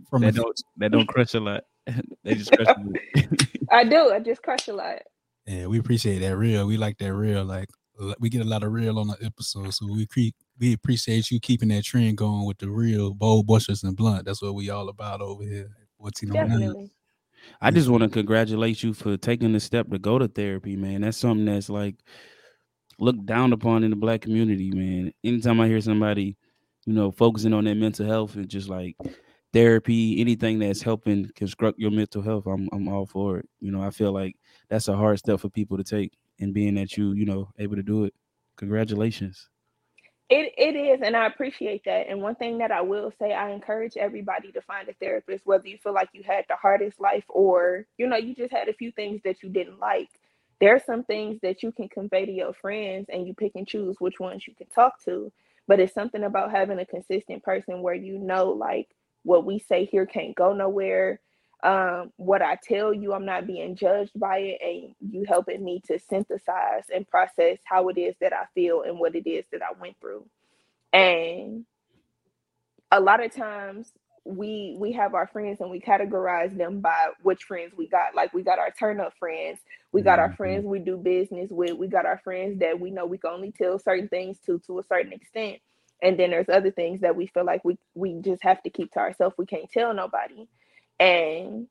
From 0.10 0.22
that, 0.24 0.36
don't, 0.36 0.62
that 0.78 0.92
don't 0.92 1.08
crush 1.08 1.34
a 1.34 1.39
lot. 1.39 1.63
they 2.24 2.36
just 2.36 2.51
crush 2.51 2.68
I 3.72 3.84
do. 3.84 4.12
I 4.12 4.20
just 4.20 4.42
crush 4.42 4.68
a 4.68 4.74
lot. 4.74 5.00
Yeah, 5.46 5.68
we 5.68 5.80
appreciate 5.80 6.20
that 6.20 6.36
real. 6.36 6.66
We 6.66 6.78
like 6.78 6.98
that 7.00 7.13
real. 7.13 7.44
Like 7.44 7.70
we 8.20 8.30
get 8.30 8.42
a 8.42 8.46
lot 8.46 8.63
of 8.63 8.72
real 8.72 9.00
on 9.00 9.08
the 9.08 9.18
episode, 9.24 9.74
so 9.74 9.86
we 9.92 10.06
creep. 10.06 10.36
We 10.60 10.74
appreciate 10.74 11.32
you 11.32 11.39
keeping 11.39 11.70
that 11.70 11.84
trend 11.84 12.18
going 12.18 12.46
with 12.46 12.58
the 12.58 12.70
real 12.70 13.13
bold 13.13 13.48
bushes 13.48 13.84
and 13.84 13.96
blunt. 13.96 14.25
That's 14.25 14.42
what 14.42 14.56
we 14.56 14.70
all 14.70 14.89
about 14.89 15.22
over 15.22 15.44
here. 15.44 15.70
What's 15.98 16.24
oh 16.24 16.28
Definitely. 16.28 16.92
I 17.62 17.72
just 17.72 17.89
want 17.89 18.04
to 18.04 18.10
congratulate 18.10 18.84
you 18.84 18.94
for 18.94 19.18
taking 19.18 19.54
the 19.54 19.60
step 19.60 19.89
to 19.89 20.00
go 20.00 20.20
to 20.20 20.28
therapy, 20.28 20.75
man. 20.75 21.01
That's 21.01 21.18
something 21.18 21.46
that's 21.46 21.70
like 21.70 21.96
looked 23.00 23.25
down 23.25 23.53
upon 23.53 23.84
in 23.84 23.89
the 23.89 23.96
black 23.96 24.22
community, 24.22 24.72
man. 24.72 25.13
Anytime 25.24 25.60
I 25.60 25.68
hear 25.68 25.82
somebody, 25.82 26.38
you 26.86 26.94
know, 26.94 27.12
focusing 27.12 27.53
on 27.53 27.65
their 27.65 27.75
mental 27.75 28.06
health 28.06 28.36
and 28.36 28.50
just 28.50 28.70
like 28.70 28.96
therapy, 29.53 30.20
anything 30.22 30.60
that's 30.60 30.82
helping 30.82 31.29
construct 31.36 31.79
your 31.79 31.91
mental 31.91 32.22
health, 32.22 32.46
I'm 32.48 32.70
I'm 32.72 32.88
all 32.88 33.06
for 33.06 33.38
it. 33.39 33.50
You 33.60 33.72
know, 33.72 33.82
I 33.82 33.91
feel 33.91 34.12
like 34.12 34.36
that's 34.70 34.88
a 34.88 34.96
hard 34.96 35.20
step 35.20 35.39
for 35.39 35.50
people 35.50 35.77
to 35.77 35.84
take, 35.84 36.18
and 36.39 36.53
being 36.53 36.75
that 36.75 36.98
you, 36.98 37.13
you 37.13 37.25
know, 37.25 37.50
able 37.58 37.75
to 37.75 37.84
do 37.84 38.06
it, 38.06 38.13
congratulations. 38.58 39.50
It 40.29 40.53
it 40.58 40.75
is, 40.75 41.01
and 41.03 41.15
I 41.15 41.25
appreciate 41.25 41.84
that. 41.86 42.08
And 42.08 42.22
one 42.22 42.36
thing 42.36 42.60
that 42.60 42.72
I 42.72 42.82
will 42.82 43.12
say, 43.20 43.34
I 43.34 43.50
encourage 43.50 43.98
everybody 43.98 44.51
to 44.51 44.62
find 44.62 44.88
a 44.88 44.94
therapist, 44.94 45.46
whether 45.46 45.68
you 45.68 45.77
feel 45.79 45.94
like 45.94 46.10
you 46.13 46.22
had 46.24 46.46
the 46.48 46.56
hardest 46.56 47.00
life 47.00 47.24
or 47.29 47.86
you 47.98 48.06
know 48.08 48.18
you 48.18 48.36
just 48.36 48.51
had 48.51 48.70
a 48.70 48.74
few 48.74 48.91
things 48.91 49.22
that 49.25 49.41
you 49.41 49.50
didn't 49.50 49.79
like 49.79 50.10
there 50.62 50.75
are 50.75 50.84
some 50.86 51.04
things 51.04 51.39
that 51.44 51.63
you 51.63 51.72
can 51.72 51.89
convey 51.89 52.25
to 52.25 52.32
your 52.32 52.54
friends 52.54 53.08
and 53.10 53.28
you 53.28 53.34
pick 53.34 53.54
and 53.56 53.68
choose 53.68 53.98
which 54.00 54.20
ones 54.20 54.48
you 54.48 54.56
can 54.56 54.68
talk 54.68 55.04
to 55.06 55.32
but 55.68 55.80
it's 55.80 55.94
something 55.94 56.24
about 56.24 56.51
having 56.51 56.80
a 56.80 56.86
consistent 56.86 57.44
person 57.44 57.82
where 57.82 57.96
you 57.96 58.18
know 58.20 58.50
like 58.51 58.89
what 59.24 59.46
we 59.46 59.60
say 59.60 59.86
here 59.86 60.06
can't 60.06 60.36
go 60.36 60.54
nowhere. 60.54 61.20
Um, 61.63 62.12
what 62.18 62.42
i 62.42 62.58
tell 62.63 62.94
you 62.94 63.13
i'm 63.13 63.25
not 63.25 63.48
being 63.48 63.75
judged 63.75 64.12
by 64.20 64.39
it 64.39 64.60
and 64.62 64.96
you 65.13 65.25
helping 65.28 65.63
me 65.63 65.82
to 65.88 66.00
synthesize 66.00 66.86
and 66.94 67.08
process 67.08 67.60
how 67.66 67.89
it 67.89 67.98
is 67.98 68.16
that 68.22 68.34
i 68.34 68.46
feel 68.56 68.84
and 68.84 69.00
what 69.00 69.16
it 69.16 69.30
is 69.30 69.46
that 69.51 69.62
i 69.63 69.74
went 69.80 69.98
through. 70.01 70.25
And 70.94 71.66
a 72.92 73.00
lot 73.00 73.24
of 73.24 73.34
times 73.36 73.92
we 74.29 74.75
we 74.77 74.91
have 74.91 75.15
our 75.15 75.27
friends 75.27 75.59
and 75.59 75.71
we 75.71 75.79
categorize 75.79 76.55
them 76.55 76.81
by 76.81 77.09
which 77.24 77.43
friends 77.43 77.74
we 77.75 77.88
got. 77.88 78.15
Like 78.15 78.33
we 78.33 78.43
got 78.43 78.59
our 78.59 78.71
turn 78.71 79.00
up 79.00 79.13
friends, 79.17 79.59
we 79.91 80.01
got 80.01 80.19
mm-hmm. 80.19 80.31
our 80.31 80.36
friends 80.36 80.65
we 80.65 80.79
do 80.79 80.98
business 80.98 81.50
with, 81.50 81.74
we 81.74 81.88
got 81.88 82.05
our 82.05 82.19
friends 82.24 82.59
that 82.59 82.79
we 82.79 82.91
know 82.91 83.05
we 83.05 83.17
can 83.17 83.31
only 83.31 83.51
tell 83.51 83.79
certain 83.79 84.07
things 84.07 84.38
to 84.45 84.59
to 84.67 84.79
a 84.79 84.83
certain 84.83 85.13
extent. 85.13 85.57
And 86.01 86.17
then 86.17 86.29
there's 86.29 86.48
other 86.48 86.71
things 86.71 87.01
that 87.01 87.15
we 87.15 87.27
feel 87.27 87.43
like 87.43 87.65
we 87.65 87.77
we 87.95 88.21
just 88.21 88.43
have 88.43 88.62
to 88.63 88.69
keep 88.69 88.91
to 88.93 89.00
ourselves. 89.00 89.36
We 89.38 89.48
can't 89.48 89.69
tell 89.71 89.93
nobody. 89.93 90.48
And 91.00 91.67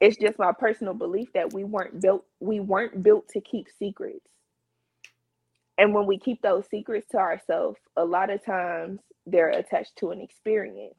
it's 0.00 0.16
just 0.16 0.38
my 0.38 0.52
personal 0.52 0.94
belief 0.94 1.28
that 1.34 1.52
we 1.52 1.64
weren't 1.64 2.00
built 2.00 2.24
we 2.40 2.58
weren't 2.60 3.02
built 3.02 3.28
to 3.30 3.40
keep 3.40 3.66
secrets. 3.78 4.26
And 5.76 5.94
when 5.94 6.06
we 6.06 6.18
keep 6.18 6.40
those 6.42 6.66
secrets 6.70 7.06
to 7.10 7.18
ourselves, 7.18 7.80
a 7.96 8.04
lot 8.04 8.30
of 8.30 8.44
times 8.44 9.00
they're 9.26 9.50
attached 9.50 9.96
to 9.96 10.10
an 10.10 10.20
experience 10.20 10.96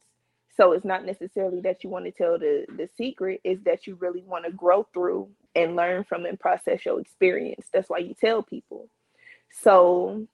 so 0.56 0.74
it's 0.74 0.86
not 0.86 1.06
necessarily 1.06 1.62
that 1.62 1.84
you 1.84 1.90
want 1.90 2.06
to 2.06 2.12
tell 2.12 2.38
the 2.38 2.66
the 2.78 2.90
secret, 2.96 3.42
is 3.44 3.62
that 3.64 3.88
you 3.88 3.96
really 3.96 4.24
want 4.24 4.46
to 4.46 4.52
grow 4.52 4.88
through 4.94 5.30
and 5.56 5.76
learn 5.76 6.04
from 6.04 6.26
and 6.26 6.40
process 6.40 6.86
your 6.86 7.00
experience. 7.00 7.68
That's 7.74 7.90
why 7.90 8.00
you 8.00 8.14
tell 8.14 8.44
people. 8.44 8.90
So 9.62 10.28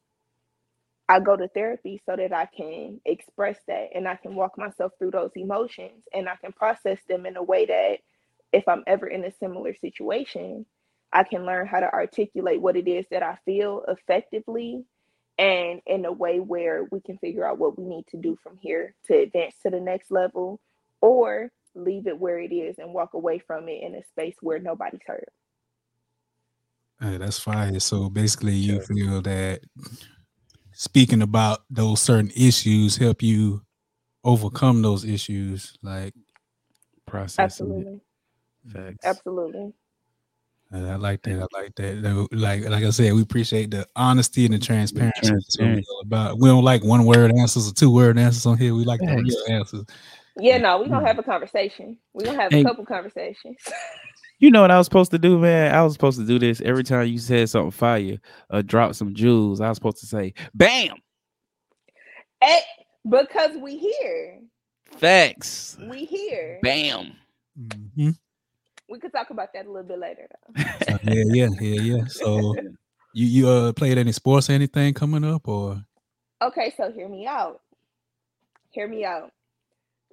I 1.08 1.20
go 1.20 1.36
to 1.36 1.48
therapy 1.48 2.02
so 2.06 2.16
that 2.16 2.34
I 2.34 2.46
can 2.46 3.02
express 3.06 3.58
that 3.68 3.90
and 3.96 4.08
I 4.08 4.16
can 4.16 4.36
walk 4.36 4.58
myself 4.58 4.92
through 5.00 5.12
those 5.12 5.32
emotions 5.36 6.04
and 6.14 6.30
I 6.30 6.36
can 6.36 6.52
process 6.52 7.00
them 7.08 7.26
in 7.26 7.36
a 7.36 7.44
way 7.44 7.66
that 7.66 7.98
if 8.54 8.68
I'm 8.68 8.84
ever 8.88 9.08
in 9.08 9.24
a 9.26 9.32
similar 9.32 9.74
situation, 9.74 10.66
I 11.12 11.24
can 11.24 11.46
learn 11.46 11.66
how 11.66 11.80
to 11.80 11.92
articulate 11.92 12.62
what 12.62 12.78
it 12.78 12.88
is 12.88 13.06
that 13.10 13.24
I 13.24 13.38
feel 13.46 13.84
effectively 13.88 14.86
and 15.40 15.82
in 15.88 16.04
a 16.04 16.12
way 16.12 16.40
where 16.40 16.86
we 16.92 17.00
can 17.00 17.18
figure 17.18 17.48
out 17.48 17.58
what 17.58 17.80
we 17.80 17.86
need 17.86 18.06
to 18.08 18.18
do 18.18 18.38
from 18.44 18.58
here 18.62 18.94
to 19.06 19.16
advance 19.16 19.56
to 19.64 19.70
the 19.70 19.80
next 19.80 20.12
level 20.12 20.60
or 21.00 21.50
leave 21.74 22.08
it 22.08 22.20
where 22.20 22.40
it 22.40 22.52
is 22.52 22.78
and 22.78 22.94
walk 22.94 23.14
away 23.14 23.40
from 23.40 23.70
it 23.70 23.82
in 23.82 23.96
a 23.96 24.04
space 24.04 24.36
where 24.42 24.60
nobody's 24.60 25.00
hurt. 25.08 25.30
Hey, 27.00 27.18
that's 27.18 27.40
fine. 27.40 27.80
So 27.80 28.10
basically, 28.10 28.56
you 28.56 28.82
feel 28.82 29.22
that 29.22 29.62
speaking 30.74 31.22
about 31.22 31.60
those 31.70 32.02
certain 32.02 32.32
issues 32.36 32.98
help 32.98 33.22
you 33.22 33.62
overcome 34.26 34.82
those 34.82 35.06
issues, 35.06 35.78
like 35.82 36.14
processing. 37.06 37.46
Absolutely. 37.46 38.02
Facts. 38.68 39.06
Absolutely. 39.06 39.74
I 40.72 40.96
like 40.96 41.24
that. 41.24 41.40
I 41.40 41.58
like 41.60 41.76
that. 41.76 42.28
Like 42.32 42.64
like 42.66 42.84
I 42.84 42.90
said, 42.92 43.14
we 43.14 43.24
appreciate 43.24 43.72
the 43.72 43.88
honesty 43.96 44.46
and 44.46 44.54
the 44.54 44.60
transparency. 44.60 45.28
transparency. 45.28 45.86
about 46.04 46.38
we 46.38 46.48
don't 46.48 46.64
like 46.64 46.84
one 46.84 47.06
word 47.06 47.32
answers 47.32 47.68
or 47.68 47.74
two 47.74 47.92
word 47.92 48.20
answers 48.20 48.46
on 48.46 48.58
here. 48.58 48.76
We 48.76 48.84
like 48.84 49.00
the 49.00 49.08
real 49.08 49.58
answers. 49.58 49.86
Yeah, 50.38 50.58
no, 50.58 50.80
we're 50.80 50.88
gonna 50.88 51.08
have 51.08 51.18
a 51.18 51.24
conversation. 51.24 51.98
We're 52.14 52.26
gonna 52.26 52.42
have 52.42 52.54
a 52.54 52.64
couple 52.64 52.86
conversations. 52.86 53.58
you 54.40 54.52
know 54.52 54.62
what 54.62 54.70
I 54.70 54.78
was 54.78 54.86
supposed 54.86 55.12
to 55.12 55.18
do, 55.18 55.40
man? 55.40 55.74
I 55.74 55.82
was 55.82 55.94
supposed 55.94 56.20
to 56.20 56.26
do 56.26 56.38
this 56.38 56.62
every 56.62 56.84
time 56.84 57.08
you 57.08 57.18
said 57.18 57.50
something 57.50 57.72
fire 57.72 58.20
or 58.52 58.62
drop 58.62 58.94
some 58.94 59.16
jewels. 59.16 59.62
I 59.62 59.70
was 59.70 59.78
supposed 59.78 59.98
to 59.98 60.06
say, 60.06 60.36
"Bam!" 60.54 60.98
Hey, 62.42 62.60
eh, 62.60 62.84
because 63.10 63.58
we 63.58 63.78
here. 63.78 64.40
Facts. 64.98 65.78
We 65.90 66.06
here. 66.06 66.60
Bam. 66.62 67.14
Mm-hmm. 67.60 68.12
We 68.90 69.00
could 69.00 69.14
talk 69.14 69.30
about 69.30 69.54
that 69.54 69.66
a 69.66 69.72
little 69.72 69.88
bit 69.88 70.00
later. 70.00 70.28
so, 70.58 70.98
yeah, 71.04 71.24
yeah, 71.28 71.48
yeah, 71.60 71.82
yeah. 71.82 72.06
So 72.08 72.56
you 73.14 73.26
you 73.26 73.48
uh 73.48 73.74
played 73.74 73.98
any 73.98 74.12
sports 74.12 74.50
or 74.50 74.54
anything 74.54 74.94
coming 74.94 75.24
up 75.24 75.48
or? 75.48 75.84
Okay, 76.42 76.74
so 76.76 76.92
hear 76.92 77.10
me 77.10 77.28
out. 77.28 77.62
Hear 78.72 78.88
me 78.88 79.04
out. 79.06 79.32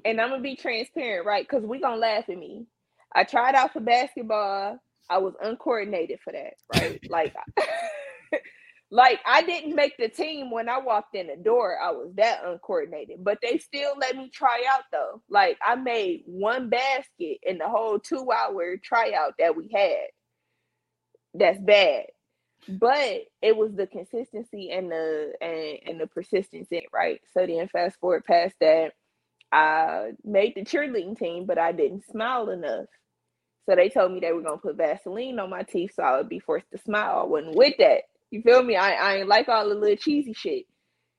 And 0.04 0.20
I'm 0.20 0.30
gonna 0.30 0.42
be 0.42 0.56
transparent, 0.56 1.26
right? 1.26 1.46
Because 1.48 1.64
we 1.64 1.80
gonna 1.80 1.96
laugh 1.96 2.28
at 2.28 2.38
me. 2.38 2.66
I 3.14 3.24
tried 3.24 3.54
out 3.54 3.72
for 3.72 3.80
basketball. 3.80 4.78
I 5.08 5.18
was 5.18 5.34
uncoordinated 5.42 6.18
for 6.22 6.32
that, 6.32 6.54
right? 6.74 7.00
like 7.10 7.34
Like 8.90 9.20
I 9.26 9.42
didn't 9.42 9.76
make 9.76 9.98
the 9.98 10.08
team 10.08 10.50
when 10.50 10.70
I 10.70 10.78
walked 10.80 11.16
in 11.16 11.28
the 11.28 11.36
door. 11.36 11.78
I 11.82 11.92
was 11.92 12.12
that 12.16 12.42
uncoordinated, 12.46 13.24
but 13.24 13.38
they 13.42 13.58
still 13.58 13.94
let 14.00 14.16
me 14.16 14.30
try 14.30 14.64
out 14.72 14.84
though. 14.92 15.22
Like 15.30 15.58
I 15.66 15.76
made 15.76 16.24
one 16.26 16.70
basket 16.70 17.38
in 17.44 17.58
the 17.58 17.68
whole 17.68 18.00
two 18.00 18.30
hour 18.32 18.78
tryout 18.78 19.34
that 19.40 19.56
we 19.56 19.68
had. 19.74 20.06
That's 21.34 21.60
bad, 21.60 22.06
but 22.68 23.22
it 23.42 23.56
was 23.56 23.74
the 23.74 23.86
consistency 23.88 24.70
and 24.72 24.90
the 24.90 25.34
and, 25.40 25.78
and 25.86 26.00
the 26.00 26.08
persistence 26.08 26.68
in 26.72 26.78
it, 26.78 26.86
right? 26.92 27.20
So 27.34 27.46
then 27.46 27.68
fast 27.68 27.98
forward 28.00 28.24
past 28.26 28.56
that, 28.60 28.92
I 29.52 30.12
made 30.24 30.54
the 30.56 30.62
cheerleading 30.64 31.18
team, 31.18 31.46
but 31.46 31.58
I 31.58 31.72
didn't 31.72 32.06
smile 32.06 32.50
enough. 32.50 32.86
So 33.68 33.76
they 33.76 33.90
told 33.90 34.12
me 34.12 34.20
they 34.20 34.32
were 34.32 34.42
gonna 34.42 34.58
put 34.58 34.76
Vaseline 34.76 35.38
on 35.40 35.50
my 35.50 35.62
teeth 35.64 35.94
so 35.96 36.02
I 36.04 36.18
would 36.18 36.28
be 36.28 36.40
forced 36.40 36.70
to 36.72 36.78
smile. 36.78 37.20
I 37.20 37.24
wasn't 37.24 37.56
with 37.56 37.74
that. 37.78 38.02
You 38.30 38.42
feel 38.42 38.62
me? 38.62 38.76
I, 38.76 38.92
I 38.92 39.16
ain't 39.18 39.28
like 39.28 39.48
all 39.48 39.68
the 39.68 39.76
little 39.76 39.96
cheesy 39.96 40.34
shit. 40.34 40.66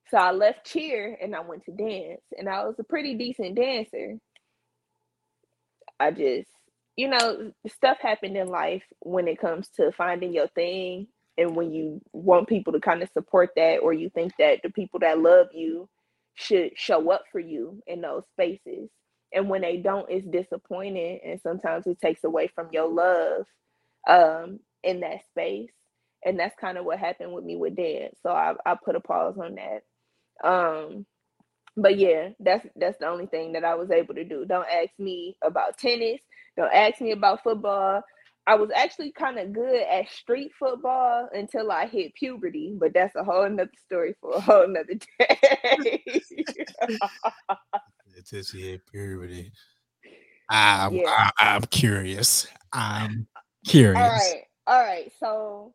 So 0.10 0.18
I 0.18 0.32
left 0.32 0.66
cheer 0.66 1.18
and 1.22 1.36
I 1.36 1.42
went 1.42 1.66
to 1.66 1.74
dance. 1.74 2.22
And 2.38 2.50
I 2.50 2.66
was 2.66 2.76
a 2.80 2.86
pretty 2.86 3.16
decent 3.16 3.56
dancer. 3.56 4.18
I 6.00 6.12
just, 6.12 6.50
you 6.98 7.10
know, 7.10 7.54
stuff 7.68 8.00
happened 8.02 8.38
in 8.38 8.50
life 8.50 8.84
when 9.02 9.28
it 9.30 9.40
comes 9.40 9.70
to 9.78 9.92
finding 9.94 10.34
your 10.34 10.50
thing 10.50 11.08
and 11.38 11.56
when 11.56 11.74
you 11.74 12.02
want 12.14 12.50
people 12.50 12.74
to 12.74 12.82
kind 12.82 13.04
of 13.04 13.10
support 13.14 13.52
that 13.58 13.80
or 13.80 13.94
you 13.94 14.12
think 14.12 14.34
that 14.40 14.62
the 14.64 14.72
people 14.72 15.02
that 15.02 15.20
love 15.20 15.50
you 15.54 15.90
should 16.36 16.72
show 16.78 17.12
up 17.12 17.24
for 17.32 17.40
you 17.42 17.82
in 17.88 18.02
those 18.02 18.26
spaces 18.34 18.90
and 19.34 19.50
when 19.50 19.62
they 19.64 19.78
don't 19.78 20.10
it's 20.12 20.28
disappointing 20.28 21.20
and 21.26 21.42
sometimes 21.42 21.88
it 21.88 22.00
takes 22.02 22.24
away 22.26 22.48
from 22.56 22.70
your 22.74 22.90
love 22.90 23.46
um 24.08 24.60
in 24.84 25.02
that 25.02 25.20
space 25.32 25.72
and 26.26 26.40
that's 26.40 26.56
kind 26.60 26.78
of 26.78 26.86
what 26.86 27.00
happened 27.00 27.34
with 27.34 27.44
me 27.44 27.56
with 27.56 27.76
dad. 27.76 28.12
So 28.24 28.30
I, 28.30 28.54
I 28.66 28.76
put 28.84 28.96
a 28.96 29.00
pause 29.00 29.38
on 29.38 29.56
that. 29.56 29.84
Um 30.48 31.06
but 31.80 31.98
yeah 31.98 32.30
that's 32.40 32.66
that's 32.76 32.98
the 32.98 33.08
only 33.08 33.28
thing 33.28 33.54
that 33.54 33.64
i 33.64 33.76
was 33.76 33.92
able 33.92 34.16
to 34.16 34.24
do. 34.24 34.46
Don't 34.46 34.68
ask 34.68 34.92
me 34.98 35.38
about 35.44 35.78
tennis. 35.78 36.22
Don't 36.56 36.74
ask 36.74 37.02
me 37.02 37.12
about 37.12 37.44
football. 37.44 38.02
I 38.48 38.56
was 38.56 38.70
actually 38.74 39.12
kind 39.12 39.38
of 39.38 39.54
good 39.54 39.82
at 39.82 40.10
street 40.10 40.52
football 40.58 41.30
until 41.34 41.72
i 41.72 41.86
hit 41.86 42.14
puberty 42.16 42.76
but 42.80 42.94
that's 42.94 43.16
a 43.16 43.24
whole 43.24 43.50
nother 43.50 43.70
story 43.86 44.16
for 44.22 44.36
a 44.36 44.40
whole 44.40 44.68
nother 44.68 44.94
day. 45.20 46.04
Until 48.16 48.44
she 48.44 48.62
hit 48.62 48.82
puberty. 48.92 49.52
I'm, 50.50 50.94
yeah. 50.94 51.30
I, 51.40 51.56
I'm 51.56 51.64
curious. 51.64 52.48
I'm 52.74 53.28
curious. 53.66 54.02
All 54.02 54.10
right. 54.10 54.44
All 54.66 54.80
right. 54.82 55.12
So 55.20 55.74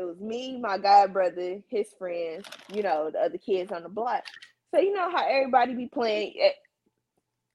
it 0.00 0.06
was 0.06 0.18
me, 0.18 0.58
my 0.58 0.78
god 0.78 1.12
brother, 1.12 1.60
his 1.68 1.88
friends, 1.98 2.46
you 2.72 2.82
know, 2.82 3.10
the 3.12 3.18
other 3.20 3.38
kids 3.38 3.70
on 3.70 3.82
the 3.82 3.88
block. 3.90 4.24
So 4.74 4.80
you 4.80 4.94
know 4.94 5.10
how 5.10 5.26
everybody 5.28 5.74
be 5.74 5.88
playing. 5.88 6.34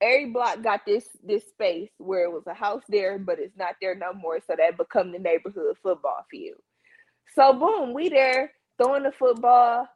Every 0.00 0.26
block 0.26 0.62
got 0.62 0.82
this 0.86 1.08
this 1.24 1.44
space 1.48 1.90
where 1.98 2.24
it 2.24 2.32
was 2.32 2.46
a 2.46 2.54
house 2.54 2.84
there, 2.88 3.18
but 3.18 3.40
it's 3.40 3.56
not 3.56 3.74
there 3.80 3.96
no 3.96 4.12
more. 4.12 4.38
So 4.46 4.54
that 4.56 4.76
become 4.76 5.10
the 5.10 5.18
neighborhood 5.18 5.76
football 5.82 6.24
field. 6.30 6.60
So 7.34 7.52
boom, 7.52 7.94
we 7.94 8.08
there 8.10 8.52
throwing 8.80 9.02
the 9.02 9.12
football, 9.12 9.88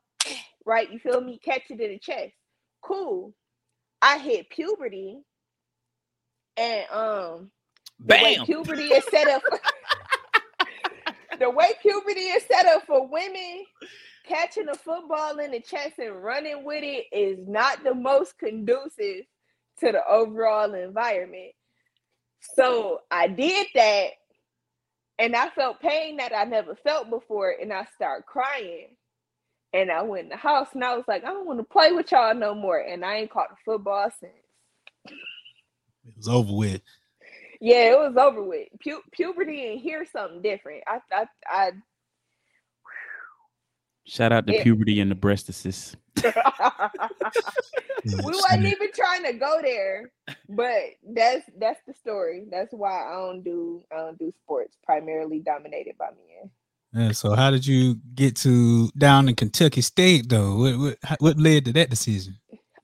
right? 0.64 0.90
You 0.90 0.98
feel 0.98 1.20
me? 1.20 1.38
Catch 1.38 1.70
it 1.70 1.80
in 1.80 1.90
the 1.92 1.98
chest. 1.98 2.32
Cool. 2.82 3.32
I 4.02 4.18
hit 4.18 4.50
puberty, 4.50 5.20
and 6.56 6.86
um, 6.90 7.50
Bam. 8.00 8.44
puberty 8.44 8.88
is 8.88 9.04
set 9.10 9.28
up. 9.28 9.42
the 11.40 11.50
way 11.50 11.72
puberty 11.82 12.20
is 12.20 12.44
set 12.44 12.66
up 12.66 12.86
for 12.86 13.08
women, 13.08 13.64
catching 14.28 14.68
a 14.68 14.74
football 14.74 15.38
in 15.38 15.50
the 15.50 15.60
chest 15.60 15.98
and 15.98 16.22
running 16.22 16.64
with 16.64 16.84
it 16.84 17.06
is 17.12 17.38
not 17.48 17.82
the 17.82 17.94
most 17.94 18.38
conducive 18.38 19.24
to 19.80 19.92
the 19.92 20.06
overall 20.06 20.74
environment. 20.74 21.52
So 22.54 23.00
I 23.10 23.26
did 23.26 23.66
that 23.74 24.08
and 25.18 25.34
I 25.34 25.48
felt 25.50 25.80
pain 25.80 26.18
that 26.18 26.36
I 26.36 26.44
never 26.44 26.74
felt 26.74 27.10
before 27.10 27.54
and 27.60 27.72
I 27.72 27.86
started 27.96 28.26
crying. 28.26 28.88
And 29.72 29.90
I 29.90 30.02
went 30.02 30.24
in 30.24 30.30
the 30.30 30.36
house 30.36 30.68
and 30.74 30.84
I 30.84 30.96
was 30.96 31.04
like, 31.06 31.24
I 31.24 31.28
don't 31.28 31.46
want 31.46 31.60
to 31.60 31.64
play 31.64 31.92
with 31.92 32.10
y'all 32.10 32.34
no 32.34 32.54
more. 32.54 32.78
And 32.78 33.04
I 33.04 33.16
ain't 33.16 33.30
caught 33.30 33.52
a 33.52 33.56
football 33.64 34.10
since. 34.18 34.32
It 36.04 36.16
was 36.16 36.28
over 36.28 36.52
with. 36.52 36.82
Yeah, 37.60 37.92
it 37.92 37.98
was 37.98 38.16
over 38.16 38.42
with. 38.42 38.68
Pu- 38.82 39.02
puberty 39.12 39.72
and 39.72 39.80
here's 39.80 40.10
something 40.10 40.42
different. 40.42 40.82
I, 40.86 41.00
I, 41.12 41.26
I. 41.46 41.70
Shout 44.06 44.32
out 44.32 44.46
to 44.46 44.54
it, 44.54 44.62
puberty 44.62 45.00
and 45.00 45.10
the 45.10 45.14
breastises. 45.14 45.94
we 46.24 46.30
wasn't 48.24 48.64
even 48.64 48.88
trying 48.94 49.24
to 49.24 49.34
go 49.34 49.60
there, 49.62 50.10
but 50.48 50.80
that's 51.14 51.44
that's 51.58 51.80
the 51.86 51.92
story. 51.94 52.46
That's 52.50 52.72
why 52.72 53.06
I 53.06 53.12
don't 53.14 53.44
do 53.44 53.84
I 53.92 53.98
don't 53.98 54.18
do 54.18 54.32
sports 54.42 54.76
primarily 54.82 55.40
dominated 55.40 55.96
by 55.98 56.06
men. 56.06 56.50
Yeah, 56.92 57.12
so 57.12 57.34
how 57.36 57.50
did 57.50 57.66
you 57.66 58.00
get 58.14 58.36
to 58.36 58.90
down 58.98 59.28
in 59.28 59.36
Kentucky 59.36 59.82
State 59.82 60.28
though? 60.28 60.56
What 60.56 60.78
what 60.78 61.20
what 61.20 61.38
led 61.38 61.66
to 61.66 61.72
that 61.74 61.90
decision? 61.90 62.38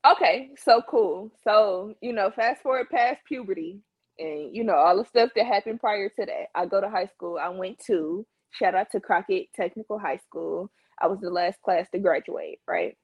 Okay, 0.07 0.51
so 0.63 0.83
cool. 0.89 1.33
So 1.43 1.95
you 2.01 2.13
know, 2.13 2.31
fast 2.31 2.63
forward 2.63 2.89
past 2.91 3.21
puberty, 3.27 3.81
and 4.19 4.55
you 4.55 4.65
know 4.65 4.75
all 4.75 4.97
the 4.97 5.05
stuff 5.05 5.31
that 5.37 5.47
happened 5.47 5.81
prior 5.81 6.09
to 6.09 6.27
that. 6.27 6.47
I 6.55 6.67
go 6.67 6.81
to 6.81 6.89
high 6.91 7.07
school. 7.07 7.39
I 7.41 7.49
went 7.51 7.79
to 7.87 8.27
shout 8.51 8.75
out 8.75 8.91
to 8.93 9.01
Crockett 9.01 9.53
Technical 9.55 9.99
High 9.99 10.19
School. 10.19 10.71
I 11.01 11.09
was 11.09 11.21
the 11.21 11.31
last 11.31 11.61
class 11.63 11.87
to 11.93 11.99
graduate, 11.99 12.61
right? 12.67 12.97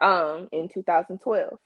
Um, 0.00 0.48
in 0.52 0.68
2012. 0.68 1.58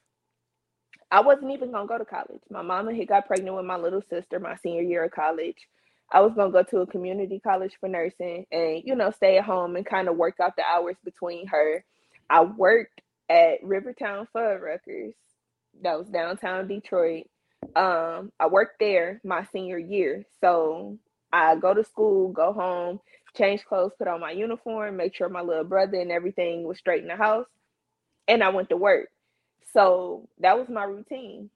I 1.11 1.21
wasn't 1.21 1.53
even 1.53 1.71
gonna 1.73 1.87
go 1.87 1.99
to 1.99 2.05
college. 2.05 2.43
My 2.51 2.62
mama 2.62 2.95
had 2.95 3.09
got 3.09 3.27
pregnant 3.27 3.57
with 3.57 3.65
my 3.65 3.77
little 3.77 4.03
sister 4.11 4.41
my 4.41 4.57
senior 4.57 4.83
year 4.83 5.05
of 5.05 5.12
college. 5.12 5.57
I 6.12 6.21
was 6.21 6.33
gonna 6.35 6.53
go 6.53 6.62
to 6.65 6.81
a 6.81 6.87
community 6.87 7.41
college 7.41 7.77
for 7.81 7.89
nursing 7.89 8.47
and 8.53 8.83
you 8.85 8.95
know 8.95 9.11
stay 9.11 9.39
at 9.39 9.45
home 9.45 9.77
and 9.77 9.87
kind 9.87 10.09
of 10.09 10.17
work 10.17 10.37
out 10.41 10.57
the 10.57 10.65
hours 10.65 10.97
between 11.05 11.47
her. 11.49 11.85
I 12.29 12.43
worked 12.43 13.01
at 13.29 13.62
Rivertown 13.62 14.29
Fuddruckers, 14.35 15.15
that 15.83 15.99
was 15.99 16.09
downtown 16.09 16.69
Detroit, 16.69 17.27
um, 17.77 18.33
I 18.41 18.47
worked 18.47 18.81
there 18.81 19.21
my 19.23 19.45
senior 19.53 19.79
year. 19.79 20.25
So 20.41 20.99
I 21.33 21.57
go 21.57 21.75
to 21.75 21.85
school, 21.85 22.33
go 22.33 22.53
home, 22.53 23.01
change 23.37 23.65
clothes, 23.65 23.93
put 23.99 24.09
on 24.09 24.21
my 24.21 24.31
uniform, 24.31 24.97
make 24.97 25.15
sure 25.15 25.29
my 25.29 25.43
little 25.43 25.65
brother 25.65 26.01
and 26.01 26.11
everything 26.11 26.65
was 26.65 26.79
straight 26.79 27.03
in 27.03 27.09
the 27.09 27.17
house, 27.17 27.47
and 28.27 28.43
I 28.43 28.49
went 28.49 28.71
to 28.71 28.77
work. 28.77 29.09
So 29.73 30.29
that 30.41 30.59
was 30.59 30.69
my 30.69 30.85
routine. 30.85 31.51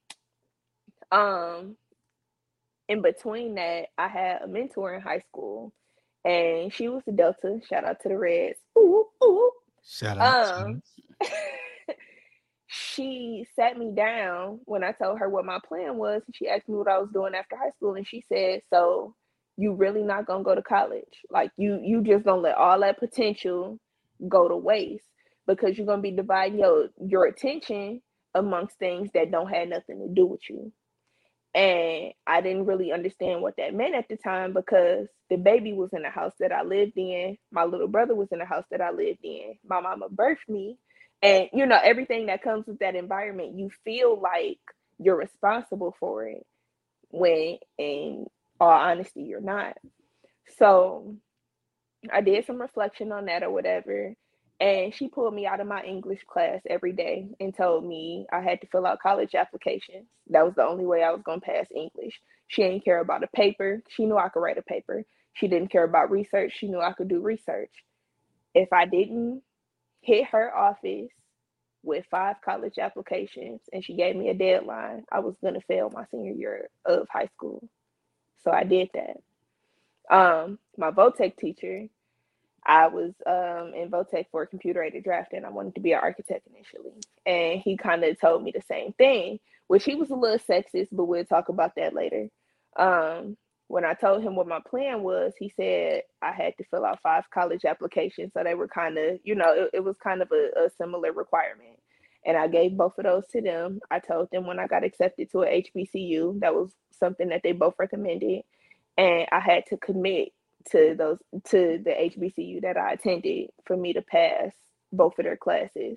Um, 1.11 1.77
in 2.89 3.01
between 3.03 3.55
that, 3.55 3.87
I 3.97 4.09
had 4.09 4.43
a 4.43 4.47
mentor 4.47 4.95
in 4.95 5.01
high 5.01 5.21
school, 5.21 5.73
and 6.25 6.73
she 6.73 6.89
was 6.89 7.03
a 7.09 7.13
Delta. 7.13 7.61
Shout 7.67 7.85
out 7.85 8.01
to 8.03 8.09
the 8.09 8.19
Reds. 8.19 8.59
Ooh, 8.79 9.07
ooh. 9.25 9.51
Shout 9.83 10.19
out. 10.19 10.63
Um, 10.63 10.83
she 12.73 13.45
sat 13.57 13.77
me 13.77 13.91
down 13.91 14.61
when 14.65 14.85
I 14.85 14.93
told 14.93 15.19
her 15.19 15.29
what 15.29 15.45
my 15.45 15.59
plan 15.67 15.97
was. 15.97 16.23
She 16.33 16.49
asked 16.49 16.69
me 16.69 16.77
what 16.77 16.87
I 16.87 16.99
was 16.99 17.11
doing 17.13 17.35
after 17.35 17.57
high 17.57 17.71
school, 17.71 17.95
and 17.97 18.07
she 18.07 18.23
said, 18.29 18.63
"So 18.71 19.17
you 19.57 19.75
really 19.75 20.05
not 20.05 20.27
gonna 20.27 20.45
go 20.45 20.55
to 20.55 20.63
college? 20.63 21.25
Like 21.31 21.51
you 21.57 21.81
you 21.83 22.01
just 22.05 22.25
gonna 22.25 22.43
let 22.43 22.57
all 22.57 22.79
that 22.81 23.01
potential 23.01 23.81
go 24.29 24.47
to 24.47 24.57
waste 24.57 25.05
because 25.49 25.77
you're 25.77 25.87
gonna 25.87 26.01
be 26.01 26.13
dividing 26.13 26.61
your 26.61 26.91
your 27.05 27.25
attention 27.27 28.03
amongst 28.37 28.79
things 28.79 29.11
that 29.15 29.33
don't 29.33 29.51
have 29.51 29.67
nothing 29.67 29.99
to 30.07 30.15
do 30.15 30.27
with 30.27 30.49
you." 30.49 30.73
And 31.57 32.13
I 32.29 32.41
didn't 32.41 32.67
really 32.67 32.93
understand 32.93 33.43
what 33.43 33.57
that 33.57 33.75
meant 33.75 33.97
at 33.97 34.09
the 34.09 34.17
time 34.17 34.53
because 34.53 35.09
the 35.29 35.37
baby 35.37 35.73
was 35.73 35.93
in 35.93 36.03
the 36.03 36.11
house 36.11 36.35
that 36.39 36.53
I 36.53 36.63
lived 36.63 36.97
in. 36.97 37.37
My 37.51 37.65
little 37.65 37.89
brother 37.89 38.15
was 38.15 38.31
in 38.31 38.39
the 38.39 38.45
house 38.45 38.67
that 38.71 38.81
I 38.81 38.93
lived 38.93 39.25
in. 39.25 39.59
My 39.65 39.81
mama 39.81 40.09
birthed 40.09 40.49
me 40.49 40.79
and 41.23 41.49
you 41.53 41.67
know 41.67 41.79
everything 41.83 42.27
that 42.27 42.43
comes 42.43 42.67
with 42.67 42.79
that 42.81 42.97
environment 42.97 43.59
you 43.59 43.71
feel 43.85 44.21
like 44.21 44.59
you're 44.99 45.17
responsible 45.17 45.95
for 46.01 46.27
it 46.27 46.47
when 47.11 47.59
in 47.79 48.27
all 48.61 48.71
honesty 48.71 49.23
you're 49.23 49.41
not. 49.41 49.77
So 50.59 51.17
i 52.13 52.21
did 52.21 52.47
some 52.47 52.61
reflection 52.61 53.13
on 53.13 53.27
that 53.27 53.43
or 53.43 53.51
whatever 53.51 54.15
and 54.61 54.95
she 54.95 55.09
pulled 55.09 55.35
me 55.35 55.47
out 55.47 55.61
of 55.61 55.67
my 55.67 55.83
english 55.85 56.21
class 56.29 56.61
every 56.69 56.93
day 56.93 57.29
and 57.41 57.57
told 57.57 57.85
me 57.85 58.27
i 58.33 58.41
had 58.41 58.61
to 58.61 58.67
fill 58.69 58.87
out 58.87 59.01
college 59.01 59.35
applications. 59.35 60.07
That 60.31 60.45
was 60.45 60.55
the 60.57 60.65
only 60.65 60.87
way 60.87 61.03
i 61.03 61.11
was 61.13 61.23
going 61.25 61.41
to 61.41 61.47
pass 61.47 61.67
english. 61.75 62.21
She 62.49 62.63
didn't 62.63 62.85
care 62.85 63.01
about 63.01 63.25
a 63.25 63.29
paper. 63.29 63.83
She 63.91 64.07
knew 64.07 64.17
i 64.19 64.29
could 64.31 64.41
write 64.41 64.59
a 64.59 64.63
paper. 64.63 65.05
She 65.35 65.49
didn't 65.49 65.73
care 65.73 65.85
about 65.85 66.11
research. 66.11 66.55
She 66.57 66.69
knew 66.69 66.81
i 66.81 66.93
could 66.93 67.09
do 67.09 67.21
research. 67.21 67.73
If 68.55 68.73
i 68.73 68.87
didn't 68.87 69.43
hit 70.01 70.27
her 70.27 70.55
office 70.57 71.11
with 71.83 72.05
five 72.11 72.37
college 72.45 72.79
applications 72.79 73.61
and 73.73 73.85
she 73.85 73.95
gave 73.95 74.17
me 74.17 74.29
a 74.29 74.35
deadline, 74.35 75.05
I 75.11 75.21
was 75.21 75.35
going 75.41 75.55
to 75.55 75.61
fail 75.63 75.91
my 75.93 76.05
senior 76.11 76.33
year 76.33 76.69
of 76.85 77.09
high 77.11 77.29
school. 77.35 77.67
So 78.45 78.51
I 78.51 78.65
did 78.65 78.91
that. 78.95 79.17
Um, 80.15 80.59
my 80.77 80.91
Votech 80.91 81.37
teacher, 81.37 81.87
I 82.67 82.89
was 82.89 83.13
um, 83.27 83.75
in 83.75 83.91
Votech 83.91 84.27
for 84.31 84.45
computer 84.47 84.83
aided 84.83 85.05
drafting. 85.05 85.45
I 85.45 85.51
wanted 85.51 85.75
to 85.77 85.81
be 85.81 85.93
an 85.93 86.01
architect 86.03 86.47
initially. 86.47 86.93
And 87.25 87.61
he 87.61 87.77
kind 87.77 88.05
of 88.05 88.21
told 88.21 88.43
me 88.43 88.53
the 88.53 88.63
same 88.63 88.93
thing, 88.93 89.41
which 89.69 89.85
he 89.85 89.95
was 89.95 90.11
a 90.11 90.15
little 90.15 90.39
sexist, 90.39 90.89
but 90.93 91.05
we'll 91.05 91.25
talk 91.25 91.49
about 91.49 91.77
that 91.77 91.95
later. 91.95 92.29
Um, 92.77 93.37
when 93.71 93.85
I 93.85 93.95
told 93.95 94.25
him 94.25 94.35
what 94.35 94.49
my 94.49 94.59
plan 94.69 95.05
was, 95.05 95.33
he 95.39 95.53
said 95.57 96.03
I 96.21 96.33
had 96.33 96.57
to 96.59 96.65
fill 96.65 96.85
out 96.85 96.99
five 97.05 97.31
college 97.31 97.65
applications. 97.65 98.33
So 98.35 98.43
they 98.43 98.57
were 98.57 98.67
kind 98.67 98.99
of, 98.99 99.21
you 99.23 99.37
know, 99.37 99.53
it, 99.53 99.71
it 99.75 99.85
was 99.85 99.95
kind 100.03 100.23
of 100.23 100.33
a, 100.33 100.65
a, 100.65 100.71
similar 100.77 101.13
requirement. 101.13 101.79
And 102.27 102.37
I 102.37 102.49
gave 102.49 102.77
both 102.77 102.99
of 102.99 103.05
those 103.05 103.29
to 103.29 103.41
them. 103.41 103.79
I 103.89 104.01
told 104.01 104.29
them 104.33 104.45
when 104.45 104.59
I 104.59 104.67
got 104.67 104.83
accepted 104.83 105.31
to 105.31 105.43
a 105.45 105.63
HBCU, 105.63 106.41
that 106.41 106.53
was 106.53 106.73
something 106.99 107.29
that 107.29 107.43
they 107.45 107.53
both 107.53 107.75
recommended. 107.79 108.43
And 108.99 109.29
I 109.31 109.39
had 109.39 109.67
to 109.67 109.77
commit 109.77 110.33
to 110.73 110.97
those 110.99 111.19
to 111.51 111.81
the 111.85 111.91
HBCU 111.91 112.63
that 112.63 112.77
I 112.77 112.95
attended 112.95 113.51
for 113.67 113.77
me 113.77 113.93
to 113.93 114.03
pass 114.03 114.51
both 114.93 115.17
of 115.21 115.25
their 115.25 115.37
classes. 115.37 115.97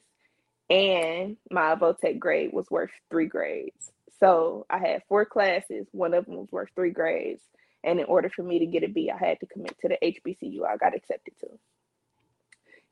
And 0.69 1.37
my 1.49 1.73
Votech 1.73 2.19
grade 2.19 2.53
was 2.53 2.69
worth 2.69 2.91
three 3.09 3.25
grades. 3.25 3.91
So 4.19 4.67
I 4.69 4.77
had 4.77 5.01
four 5.09 5.25
classes, 5.25 5.87
one 5.91 6.13
of 6.13 6.25
them 6.25 6.35
was 6.35 6.51
worth 6.51 6.69
three 6.75 6.91
grades. 6.91 7.41
And 7.83 7.99
in 7.99 8.05
order 8.05 8.29
for 8.29 8.43
me 8.43 8.59
to 8.59 8.65
get 8.65 8.83
a 8.83 8.87
B, 8.87 9.11
I 9.11 9.17
had 9.17 9.39
to 9.41 9.45
commit 9.45 9.75
to 9.81 9.89
the 9.89 9.97
HBCU 10.01 10.65
I 10.65 10.77
got 10.77 10.95
accepted 10.95 11.33
to. 11.41 11.47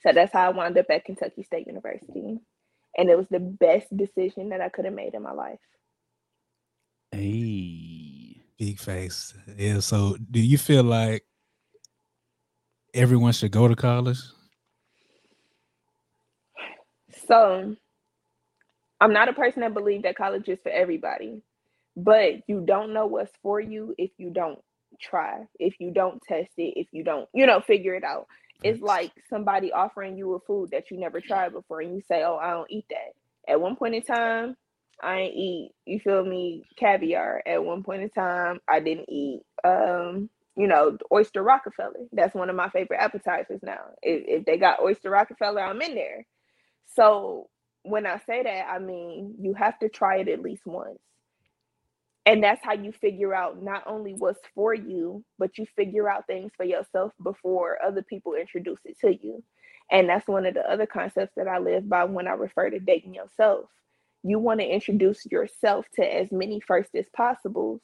So 0.01 0.12
that's 0.13 0.34
how 0.34 0.47
I 0.47 0.49
wound 0.49 0.77
up 0.77 0.88
at 0.89 1.06
Kentucky 1.06 1.43
State 1.43 1.67
University. 1.67 2.39
And 2.97 3.10
it 3.10 3.17
was 3.17 3.27
the 3.30 3.39
best 3.39 3.95
decision 3.95 4.49
that 4.49 4.62
I 4.62 4.69
could 4.69 4.86
have 4.86 4.93
made 4.93 5.13
in 5.13 5.21
my 5.21 5.32
life. 5.32 5.60
Hey, 7.12 8.41
big 8.58 8.80
face. 8.80 9.34
Yeah. 9.58 9.80
So 9.80 10.17
do 10.30 10.41
you 10.41 10.58
feel 10.58 10.84
like 10.84 11.23
everyone 12.93 13.32
should 13.32 13.51
go 13.51 13.67
to 13.67 13.75
college? 13.75 14.19
So 17.27 17.75
I'm 18.99 19.13
not 19.13 19.30
a 19.30 19.34
person 19.34 19.62
that 19.62 19.73
believes 19.73 20.04
that 20.04 20.17
college 20.17 20.49
is 20.49 20.60
for 20.62 20.71
everybody, 20.71 21.41
but 21.95 22.41
you 22.47 22.62
don't 22.65 22.93
know 22.93 23.06
what's 23.06 23.32
for 23.41 23.62
you 23.62 23.95
if 23.97 24.12
you 24.17 24.32
don't 24.32 24.60
try, 24.99 25.45
if 25.60 25.75
you 25.80 25.91
don't 25.91 26.21
test 26.23 26.51
it, 26.58 26.73
if 26.80 26.88
you 26.91 27.04
don't, 27.04 27.27
you 27.34 27.45
know, 27.45 27.62
figure 27.62 27.95
it 27.95 28.04
out. 28.04 28.27
It's 28.63 28.82
like 28.82 29.12
somebody 29.30 29.71
offering 29.71 30.17
you 30.17 30.34
a 30.36 30.39
food 30.39 30.69
that 30.71 30.91
you 30.91 30.99
never 30.99 31.19
tried 31.21 31.54
before 31.54 31.82
and 31.82 31.95
you 31.95 32.01
say, 32.08 32.23
Oh, 32.23 32.38
I 32.38 32.51
don't 32.51 32.69
eat 32.71 32.86
that. 32.89 33.13
At 33.51 33.60
one 33.60 33.75
point 33.75 33.95
in 33.95 34.04
time, 34.04 34.56
I 35.01 35.21
ain't 35.21 35.36
eat, 35.36 35.71
you 35.86 35.99
feel 35.99 36.23
me, 36.23 36.63
caviar. 36.77 37.41
At 37.45 37.63
one 37.63 37.84
point 37.84 38.04
in 38.04 38.10
time, 38.10 38.60
I 38.67 38.80
didn't 38.80 39.10
eat 39.10 39.41
um 39.63 40.30
you 40.58 40.67
know, 40.67 40.97
oyster 41.12 41.41
Rockefeller. 41.41 42.08
That's 42.12 42.36
one 42.36 42.49
of 42.49 42.56
my 42.58 42.69
favorite 42.69 42.99
appetizers 42.99 43.62
now. 43.63 43.80
If, 44.04 44.41
if 44.41 44.45
they 44.45 44.58
got 44.58 44.82
oyster 44.82 45.10
Rockefeller, 45.10 45.63
I'm 45.63 45.82
in 45.82 45.95
there. 45.95 46.25
So 46.95 47.49
when 47.84 48.06
I 48.06 48.19
say 48.27 48.43
that, 48.43 48.67
I 48.69 48.80
mean 48.80 49.36
you 49.39 49.54
have 49.56 49.80
to 49.80 49.89
try 49.89 50.17
it 50.17 50.27
at 50.27 50.41
least 50.41 50.63
once. 50.65 50.99
And 52.26 52.44
that's 52.44 52.64
how 52.64 52.74
you 52.74 52.92
figure 52.94 53.36
out 53.36 53.62
not 53.64 53.84
only 53.88 54.14
what's 54.14 54.42
for 54.56 54.74
you, 54.74 55.26
but 55.40 55.58
you 55.58 55.66
figure 55.76 56.10
out 56.10 56.28
things 56.28 56.52
for 56.58 56.66
yourself 56.66 57.14
before 57.24 57.80
other 57.84 58.04
people 58.04 58.36
introduce 58.36 58.80
it 58.86 59.00
to 59.02 59.14
you. 59.16 59.44
And 59.92 60.10
that's 60.10 60.28
one 60.28 60.46
of 60.46 60.56
the 60.56 60.62
other 60.72 60.88
concepts 60.88 61.34
that 61.38 61.48
I 61.48 61.60
live 61.60 61.90
by 61.90 62.06
when 62.06 62.28
I 62.28 62.34
refer 62.34 62.70
to 62.70 62.80
dating 62.80 63.16
yourself. 63.16 63.66
You 64.24 64.40
want 64.40 64.62
to 64.62 64.68
introduce 64.68 65.26
yourself 65.26 65.86
to 65.96 66.04
as 66.04 66.32
many 66.32 66.62
first 66.62 66.96
as 66.96 67.08
possible 67.16 67.82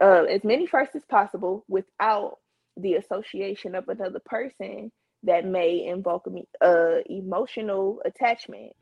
uh, 0.00 0.24
as 0.24 0.44
many 0.44 0.66
first 0.66 0.94
as 0.96 1.04
possible 1.06 1.64
without 1.68 2.38
the 2.78 2.94
association 2.94 3.74
of 3.74 3.88
another 3.88 4.20
person 4.24 4.92
that 5.24 5.46
may 5.46 5.86
invoke 5.86 6.28
uh, 6.62 6.96
emotional 7.08 8.00
attachment. 8.04 8.72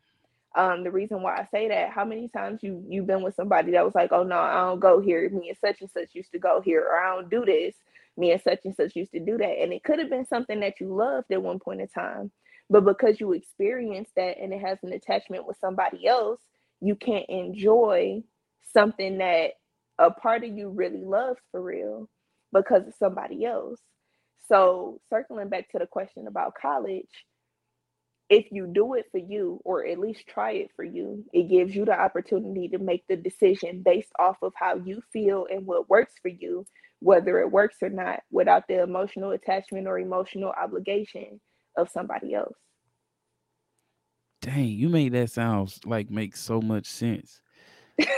Um, 0.57 0.85
the 0.85 0.91
reason 0.91 1.23
why 1.23 1.37
I 1.37 1.49
say 1.51 1.69
that, 1.69 1.91
how 1.91 2.05
many 2.05 2.29
times 2.29 2.61
you 2.63 2.85
you've 2.89 3.07
been 3.07 3.23
with 3.23 3.35
somebody 3.35 3.73
that 3.73 3.85
was 3.85 3.95
like, 3.95 4.13
oh 4.13 4.23
no, 4.23 4.39
I 4.39 4.55
don't 4.67 4.81
go 4.81 5.01
here. 5.01 5.29
Me 5.31 5.49
and 5.49 5.59
such 5.59 5.81
and 5.81 5.91
such 5.91 6.15
used 6.15 6.33
to 6.33 6.39
go 6.39 6.61
here, 6.61 6.83
or 6.83 6.99
I 6.99 7.15
don't 7.17 7.31
do 7.31 7.45
this. 7.45 7.75
Me 8.17 8.31
and 8.33 8.41
such 8.43 8.61
and 8.65 8.75
such 8.77 8.95
used 8.95 9.13
to 9.13 9.21
do 9.21 9.37
that, 9.39 9.63
and 9.63 9.73
it 9.73 9.83
could 9.83 9.99
have 9.99 10.11
been 10.11 10.27
something 10.27 10.61
that 10.61 10.81
you 10.81 10.95
loved 10.95 11.33
at 11.33 11.43
one 11.43 11.59
point 11.59 11.81
in 11.81 11.89
time, 11.89 12.31
but 12.71 12.85
because 12.85 13.21
you 13.21 13.33
experienced 13.33 14.13
that 14.17 14.39
and 14.41 14.53
it 14.53 14.61
has 14.61 14.79
an 14.83 14.93
attachment 14.93 15.47
with 15.47 15.57
somebody 15.61 16.07
else, 16.07 16.41
you 16.81 16.95
can't 16.95 17.27
enjoy 17.29 18.23
something 18.73 19.19
that 19.19 19.53
a 19.99 20.11
part 20.11 20.45
of 20.45 20.51
you 20.57 20.69
really 20.69 21.05
loves 21.05 21.41
for 21.51 21.61
real 21.63 22.09
because 22.53 22.87
of 22.87 22.95
somebody 22.99 23.45
else. 23.45 23.81
So, 24.49 25.01
circling 25.09 25.49
back 25.49 25.71
to 25.71 25.79
the 25.79 25.87
question 25.87 26.27
about 26.27 26.55
college, 26.61 27.09
if 28.31 28.47
you 28.51 28.67
do 28.67 28.95
it 28.95 29.07
for 29.11 29.19
you, 29.19 29.61
or 29.65 29.87
at 29.87 29.99
least 29.99 30.27
try 30.27 30.53
it 30.53 30.71
for 30.75 30.85
you, 30.85 31.25
it 31.33 31.49
gives 31.49 31.75
you 31.75 31.85
the 31.85 31.99
opportunity 31.99 32.69
to 32.69 32.79
make 32.79 33.07
the 33.09 33.17
decision 33.17 33.83
based 33.83 34.13
off 34.19 34.37
of 34.43 34.53
how 34.57 34.77
you 34.77 35.03
feel 35.13 35.47
and 35.51 35.67
what 35.67 35.91
works 35.91 36.15
for 36.23 36.29
you, 36.29 36.67
whether 37.01 37.41
it 37.41 37.51
works 37.51 37.77
or 37.83 37.91
not, 37.91 38.21
without 38.31 38.67
the 38.69 38.83
emotional 38.83 39.33
attachment 39.33 39.87
or 39.87 39.99
emotional 39.99 40.53
obligation 40.61 41.41
of 41.77 41.91
somebody 41.91 42.35
else. 42.35 42.57
Dang, 44.41 44.67
you 44.67 44.89
made 44.89 45.13
that 45.13 45.31
sound 45.31 45.75
like 45.85 46.11
make 46.11 46.37
so 46.37 46.61
much 46.61 46.87
sense. 46.87 47.41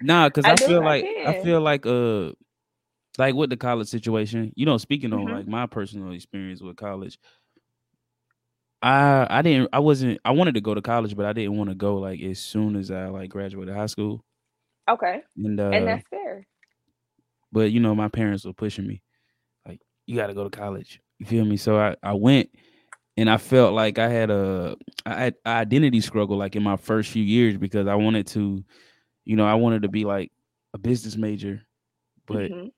Nah, 0.00 0.28
because 0.28 0.44
I, 0.44 0.52
I 0.52 0.56
feel 0.56 0.82
like 0.82 1.04
I, 1.04 1.24
I, 1.26 1.42
feel 1.42 1.60
like 1.60 1.84
uh 1.84 2.32
like 3.18 3.34
with 3.34 3.50
the 3.50 3.56
college 3.56 3.88
situation, 3.88 4.52
you 4.54 4.64
know, 4.64 4.78
speaking 4.78 5.10
mm-hmm. 5.10 5.28
on 5.28 5.34
like 5.34 5.48
my 5.48 5.66
personal 5.66 6.12
experience 6.12 6.62
with 6.62 6.76
college, 6.76 7.18
I 8.82 9.26
I 9.28 9.42
didn't 9.42 9.70
I 9.72 9.80
wasn't 9.80 10.20
I 10.24 10.30
wanted 10.30 10.54
to 10.54 10.60
go 10.60 10.74
to 10.74 10.82
college, 10.82 11.16
but 11.16 11.26
I 11.26 11.32
didn't 11.32 11.56
want 11.56 11.70
to 11.70 11.74
go 11.74 11.96
like 11.96 12.20
as 12.20 12.38
soon 12.38 12.76
as 12.76 12.90
I 12.90 13.06
like 13.06 13.30
graduated 13.30 13.74
high 13.74 13.86
school. 13.86 14.24
Okay. 14.88 15.22
And 15.36 15.58
uh 15.58 15.70
and 15.70 15.86
that's 15.86 16.06
fair. 16.08 16.46
But 17.50 17.72
you 17.72 17.80
know, 17.80 17.94
my 17.94 18.08
parents 18.08 18.44
were 18.44 18.52
pushing 18.52 18.86
me. 18.86 19.02
Like, 19.66 19.80
you 20.06 20.16
gotta 20.16 20.34
go 20.34 20.44
to 20.44 20.50
college. 20.50 21.00
You 21.18 21.26
feel 21.26 21.44
me? 21.44 21.56
So 21.56 21.78
I, 21.78 21.96
I 22.02 22.12
went 22.12 22.50
and 23.16 23.28
I 23.28 23.36
felt 23.36 23.74
like 23.74 23.98
I 23.98 24.08
had 24.08 24.30
a 24.30 24.76
I 25.04 25.14
had 25.14 25.34
identity 25.44 26.00
struggle 26.00 26.36
like 26.36 26.54
in 26.54 26.62
my 26.62 26.76
first 26.76 27.10
few 27.10 27.24
years 27.24 27.56
because 27.56 27.86
I 27.86 27.96
wanted 27.96 28.26
to 28.28 28.64
you 29.24 29.36
know, 29.36 29.46
I 29.46 29.54
wanted 29.54 29.82
to 29.82 29.88
be 29.88 30.04
like 30.04 30.32
a 30.72 30.78
business 30.78 31.16
major, 31.16 31.62
but 32.26 32.50
mm-hmm. 32.50 32.68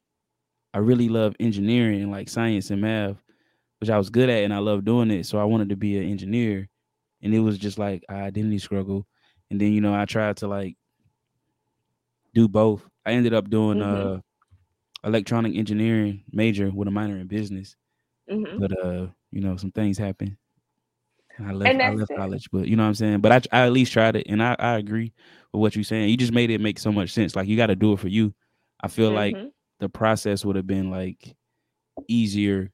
I 0.74 0.78
really 0.78 1.08
love 1.08 1.36
engineering 1.38 2.02
and 2.02 2.10
like 2.10 2.28
science 2.28 2.70
and 2.70 2.80
math, 2.80 3.22
which 3.80 3.90
I 3.90 3.98
was 3.98 4.10
good 4.10 4.28
at 4.28 4.44
and 4.44 4.52
I 4.52 4.58
loved 4.58 4.84
doing 4.84 5.10
it. 5.10 5.26
So 5.26 5.38
I 5.38 5.44
wanted 5.44 5.70
to 5.70 5.76
be 5.76 5.98
an 5.98 6.04
engineer. 6.04 6.68
And 7.22 7.34
it 7.34 7.40
was 7.40 7.58
just 7.58 7.78
like 7.78 8.04
identity 8.08 8.58
struggle. 8.58 9.06
And 9.50 9.60
then, 9.60 9.72
you 9.72 9.80
know, 9.80 9.94
I 9.94 10.04
tried 10.04 10.38
to 10.38 10.48
like 10.48 10.76
do 12.34 12.48
both. 12.48 12.82
I 13.04 13.12
ended 13.12 13.34
up 13.34 13.50
doing 13.50 13.78
mm-hmm. 13.78 14.16
uh 14.16 14.18
electronic 15.04 15.56
engineering 15.56 16.22
major 16.30 16.70
with 16.70 16.88
a 16.88 16.90
minor 16.90 17.16
in 17.16 17.26
business. 17.26 17.76
Mm-hmm. 18.30 18.58
But 18.58 18.84
uh, 18.84 19.06
you 19.30 19.40
know, 19.40 19.56
some 19.56 19.72
things 19.72 19.98
happened. 19.98 20.36
I 21.38 21.52
left 21.52 21.80
I 21.80 21.90
left 21.90 22.12
college, 22.14 22.48
but 22.52 22.68
you 22.68 22.76
know 22.76 22.82
what 22.82 22.88
I'm 22.88 22.94
saying. 22.94 23.20
But 23.20 23.32
I, 23.32 23.60
I 23.60 23.66
at 23.66 23.72
least 23.72 23.92
tried 23.92 24.16
it, 24.16 24.26
and 24.28 24.42
I, 24.42 24.56
I 24.58 24.76
agree 24.76 25.12
with 25.52 25.60
what 25.60 25.74
you're 25.74 25.84
saying. 25.84 26.10
You 26.10 26.16
just 26.16 26.32
made 26.32 26.50
it 26.50 26.60
make 26.60 26.78
so 26.78 26.92
much 26.92 27.10
sense. 27.10 27.34
Like 27.34 27.48
you 27.48 27.56
got 27.56 27.68
to 27.68 27.76
do 27.76 27.94
it 27.94 28.00
for 28.00 28.08
you. 28.08 28.34
I 28.82 28.88
feel 28.88 29.10
mm-hmm. 29.10 29.36
like 29.38 29.52
the 29.78 29.88
process 29.88 30.44
would 30.44 30.56
have 30.56 30.66
been 30.66 30.90
like 30.90 31.34
easier 32.08 32.70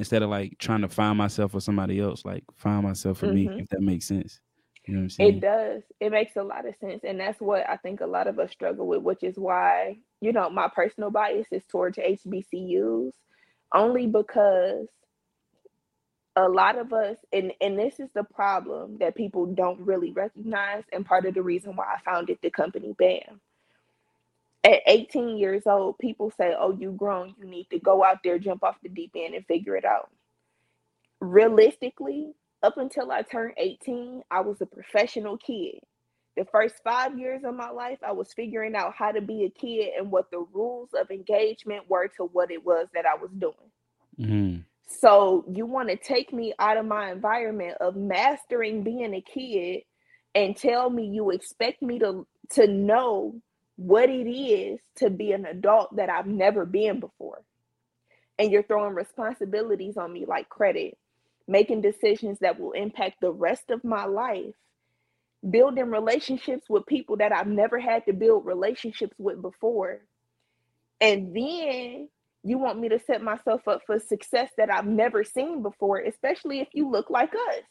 instead 0.00 0.22
of 0.22 0.30
like 0.30 0.56
trying 0.58 0.80
to 0.80 0.88
find 0.88 1.18
myself 1.18 1.52
for 1.52 1.60
somebody 1.60 2.00
else. 2.00 2.24
Like 2.24 2.42
find 2.56 2.82
myself 2.82 3.18
for 3.18 3.26
mm-hmm. 3.26 3.56
me, 3.56 3.62
if 3.62 3.68
that 3.68 3.82
makes 3.82 4.06
sense. 4.06 4.40
You 4.86 4.94
know 4.94 5.00
what 5.00 5.04
I'm 5.04 5.10
saying? 5.10 5.36
It 5.36 5.40
does. 5.40 5.82
It 6.00 6.10
makes 6.10 6.36
a 6.36 6.42
lot 6.42 6.66
of 6.66 6.74
sense, 6.80 7.02
and 7.04 7.20
that's 7.20 7.38
what 7.38 7.68
I 7.68 7.76
think 7.76 8.00
a 8.00 8.06
lot 8.06 8.26
of 8.26 8.38
us 8.38 8.50
struggle 8.50 8.86
with, 8.86 9.02
which 9.02 9.22
is 9.22 9.36
why 9.36 9.98
you 10.20 10.32
know 10.32 10.48
my 10.48 10.68
personal 10.74 11.10
bias 11.10 11.46
is 11.52 11.62
towards 11.66 11.98
HBCUs, 11.98 13.12
only 13.74 14.06
because 14.06 14.88
a 16.36 16.48
lot 16.48 16.78
of 16.78 16.92
us 16.94 17.18
and 17.32 17.52
and 17.60 17.78
this 17.78 18.00
is 18.00 18.08
the 18.14 18.24
problem 18.24 18.96
that 19.00 19.14
people 19.14 19.46
don't 19.46 19.80
really 19.80 20.12
recognize 20.12 20.84
and 20.92 21.04
part 21.04 21.26
of 21.26 21.34
the 21.34 21.42
reason 21.42 21.76
why 21.76 21.84
I 21.84 22.00
founded 22.02 22.38
the 22.40 22.50
company 22.50 22.94
BAM. 22.98 23.40
At 24.62 24.80
18 24.86 25.38
years 25.38 25.66
old, 25.66 25.98
people 25.98 26.30
say, 26.30 26.54
"Oh, 26.58 26.72
you 26.72 26.92
grown, 26.92 27.34
you 27.38 27.46
need 27.46 27.68
to 27.70 27.78
go 27.78 28.04
out 28.04 28.18
there, 28.22 28.38
jump 28.38 28.62
off 28.62 28.80
the 28.82 28.90
deep 28.90 29.12
end 29.14 29.34
and 29.34 29.46
figure 29.46 29.76
it 29.76 29.84
out." 29.84 30.10
Realistically, 31.20 32.34
up 32.62 32.76
until 32.76 33.10
I 33.10 33.22
turned 33.22 33.54
18, 33.56 34.22
I 34.30 34.40
was 34.40 34.60
a 34.60 34.66
professional 34.66 35.38
kid. 35.38 35.80
The 36.36 36.44
first 36.44 36.82
5 36.84 37.18
years 37.18 37.42
of 37.44 37.54
my 37.54 37.70
life, 37.70 37.98
I 38.02 38.12
was 38.12 38.32
figuring 38.32 38.76
out 38.76 38.94
how 38.94 39.12
to 39.12 39.20
be 39.20 39.44
a 39.44 39.50
kid 39.50 39.94
and 39.98 40.10
what 40.10 40.30
the 40.30 40.46
rules 40.52 40.90
of 40.92 41.10
engagement 41.10 41.88
were 41.88 42.08
to 42.16 42.24
what 42.24 42.50
it 42.50 42.64
was 42.64 42.86
that 42.94 43.06
I 43.06 43.14
was 43.14 43.30
doing. 43.32 43.54
Mm-hmm. 44.18 44.60
So 44.86 45.44
you 45.48 45.66
want 45.66 45.88
to 45.88 45.96
take 45.96 46.32
me 46.32 46.52
out 46.58 46.76
of 46.76 46.84
my 46.84 47.10
environment 47.12 47.78
of 47.80 47.96
mastering 47.96 48.82
being 48.82 49.14
a 49.14 49.22
kid 49.22 49.84
and 50.34 50.56
tell 50.56 50.90
me 50.90 51.06
you 51.06 51.30
expect 51.30 51.80
me 51.80 51.98
to 52.00 52.26
to 52.50 52.66
know 52.66 53.40
what 53.80 54.10
it 54.10 54.28
is 54.30 54.80
to 54.96 55.10
be 55.10 55.32
an 55.32 55.46
adult 55.46 55.96
that 55.96 56.10
I've 56.10 56.26
never 56.26 56.66
been 56.66 57.00
before. 57.00 57.42
and 58.38 58.52
you're 58.52 58.64
throwing 58.64 58.94
responsibilities 58.94 59.98
on 59.98 60.12
me 60.12 60.26
like 60.26 60.50
credit, 60.50 60.98
making 61.48 61.82
decisions 61.82 62.40
that 62.40 62.60
will 62.60 62.72
impact 62.72 63.18
the 63.22 63.32
rest 63.32 63.70
of 63.70 63.84
my 63.84 64.06
life, 64.06 64.54
building 65.50 65.86
relationships 65.90 66.66
with 66.70 66.86
people 66.86 67.18
that 67.18 67.32
I've 67.32 67.48
never 67.48 67.80
had 67.80 68.06
to 68.06 68.14
build 68.14 68.46
relationships 68.46 69.16
with 69.18 69.42
before. 69.42 70.00
And 71.00 71.36
then 71.36 72.08
you 72.44 72.58
want 72.58 72.80
me 72.80 72.90
to 72.90 73.00
set 73.00 73.22
myself 73.22 73.68
up 73.68 73.82
for 73.86 73.98
success 74.00 74.50
that 74.58 74.72
I've 74.72 74.86
never 74.86 75.24
seen 75.24 75.62
before, 75.62 75.98
especially 76.00 76.60
if 76.60 76.68
you 76.74 76.90
look 76.90 77.10
like 77.10 77.34
us. 77.34 77.64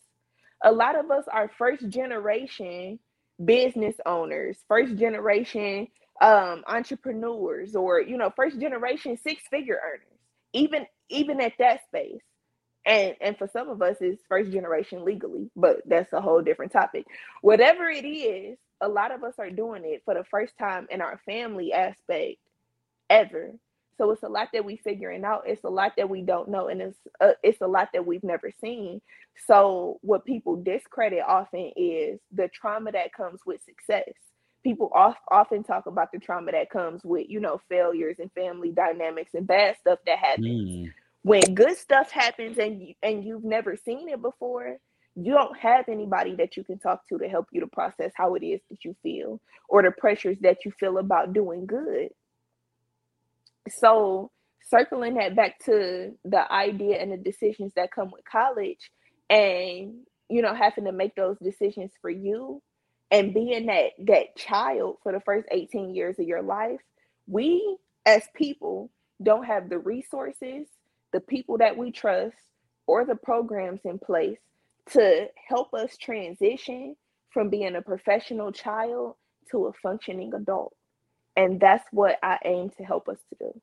A 0.63 0.71
lot 0.71 0.97
of 0.99 1.11
us 1.11 1.25
are 1.31 1.51
first 1.57 1.89
generation 1.89 2.99
business 3.43 3.95
owners, 4.05 4.57
first 4.67 4.95
generation 4.97 5.87
um, 6.21 6.63
entrepreneurs, 6.67 7.75
or 7.75 8.01
you 8.01 8.17
know, 8.17 8.31
first 8.35 8.59
generation 8.59 9.17
six 9.17 9.43
figure 9.49 9.79
earners. 9.83 10.19
Even 10.53 10.85
even 11.09 11.41
at 11.41 11.53
that 11.59 11.85
space, 11.85 12.21
and 12.85 13.15
and 13.21 13.37
for 13.37 13.47
some 13.47 13.69
of 13.69 13.81
us, 13.81 13.97
it's 14.01 14.23
first 14.29 14.51
generation 14.51 15.05
legally, 15.05 15.49
but 15.55 15.77
that's 15.85 16.13
a 16.13 16.21
whole 16.21 16.41
different 16.41 16.71
topic. 16.71 17.05
Whatever 17.41 17.89
it 17.89 18.05
is, 18.05 18.57
a 18.81 18.89
lot 18.89 19.11
of 19.11 19.23
us 19.23 19.35
are 19.39 19.49
doing 19.51 19.83
it 19.85 20.03
for 20.05 20.13
the 20.15 20.23
first 20.25 20.57
time 20.57 20.87
in 20.91 21.01
our 21.01 21.19
family 21.25 21.73
aspect 21.73 22.37
ever 23.09 23.53
so 23.99 24.11
it's 24.11 24.23
a 24.23 24.29
lot 24.29 24.47
that 24.53 24.63
we're 24.63 24.77
figuring 24.77 25.25
out. 25.25 25.43
It's 25.45 25.65
a 25.65 25.69
lot 25.69 25.91
that 25.97 26.09
we 26.09 26.21
don't 26.21 26.47
know, 26.47 26.69
and 26.69 26.81
it's 26.81 26.97
uh, 27.19 27.33
it's 27.43 27.59
a 27.59 27.67
lot 27.67 27.89
that 27.93 28.05
we've 28.05 28.23
never 28.23 28.49
seen. 28.61 29.01
So 29.45 29.99
what 30.01 30.25
people 30.25 30.55
discredit 30.55 31.21
often 31.27 31.71
is 31.75 32.19
the 32.31 32.47
trauma 32.47 32.93
that 32.93 33.13
comes 33.13 33.41
with 33.45 33.61
success. 33.63 34.13
People 34.63 34.89
off, 34.95 35.17
often 35.29 35.63
talk 35.63 35.85
about 35.85 36.11
the 36.13 36.19
trauma 36.19 36.53
that 36.53 36.69
comes 36.69 37.01
with 37.03 37.27
you 37.29 37.41
know 37.41 37.59
failures 37.67 38.15
and 38.19 38.31
family 38.31 38.71
dynamics 38.71 39.31
and 39.33 39.45
bad 39.45 39.75
stuff 39.81 39.99
that 40.05 40.17
happens. 40.17 40.47
Mm. 40.47 40.93
When 41.23 41.53
good 41.53 41.77
stuff 41.77 42.09
happens 42.09 42.57
and 42.57 42.81
you, 42.81 42.93
and 43.03 43.25
you've 43.25 43.43
never 43.43 43.75
seen 43.75 44.07
it 44.07 44.21
before, 44.21 44.77
you 45.15 45.33
don't 45.33 45.57
have 45.57 45.89
anybody 45.89 46.35
that 46.35 46.55
you 46.55 46.63
can 46.63 46.79
talk 46.79 47.05
to 47.09 47.17
to 47.17 47.27
help 47.27 47.47
you 47.51 47.59
to 47.59 47.67
process 47.67 48.13
how 48.15 48.35
it 48.35 48.45
is 48.45 48.61
that 48.69 48.85
you 48.85 48.95
feel 49.03 49.41
or 49.67 49.83
the 49.83 49.91
pressures 49.91 50.37
that 50.39 50.63
you 50.63 50.71
feel 50.79 50.97
about 50.97 51.33
doing 51.33 51.65
good 51.65 52.09
so 53.67 54.31
circling 54.69 55.15
that 55.15 55.35
back 55.35 55.59
to 55.65 56.11
the 56.25 56.51
idea 56.51 56.97
and 56.97 57.11
the 57.11 57.17
decisions 57.17 57.73
that 57.75 57.91
come 57.91 58.11
with 58.11 58.23
college 58.29 58.91
and 59.29 59.95
you 60.29 60.41
know 60.41 60.53
having 60.53 60.85
to 60.85 60.91
make 60.91 61.15
those 61.15 61.37
decisions 61.41 61.91
for 62.01 62.09
you 62.09 62.61
and 63.11 63.33
being 63.33 63.65
that 63.65 63.91
that 63.99 64.35
child 64.35 64.97
for 65.03 65.11
the 65.11 65.19
first 65.21 65.47
18 65.51 65.95
years 65.95 66.19
of 66.19 66.25
your 66.25 66.41
life 66.41 66.79
we 67.27 67.77
as 68.05 68.23
people 68.35 68.89
don't 69.21 69.45
have 69.45 69.69
the 69.69 69.77
resources 69.77 70.67
the 71.11 71.19
people 71.19 71.57
that 71.57 71.77
we 71.77 71.91
trust 71.91 72.37
or 72.87 73.05
the 73.05 73.15
programs 73.15 73.81
in 73.85 73.99
place 73.99 74.39
to 74.91 75.27
help 75.47 75.73
us 75.73 75.97
transition 75.97 76.95
from 77.31 77.49
being 77.49 77.75
a 77.75 77.81
professional 77.81 78.51
child 78.51 79.15
to 79.51 79.67
a 79.67 79.73
functioning 79.73 80.33
adult 80.33 80.73
and 81.39 81.57
that's 81.59 81.85
what 81.91 82.19
I 82.21 82.37
aim 82.43 82.69
to 82.77 82.83
help 82.83 83.07
us 83.07 83.17
to 83.29 83.35
do. 83.39 83.61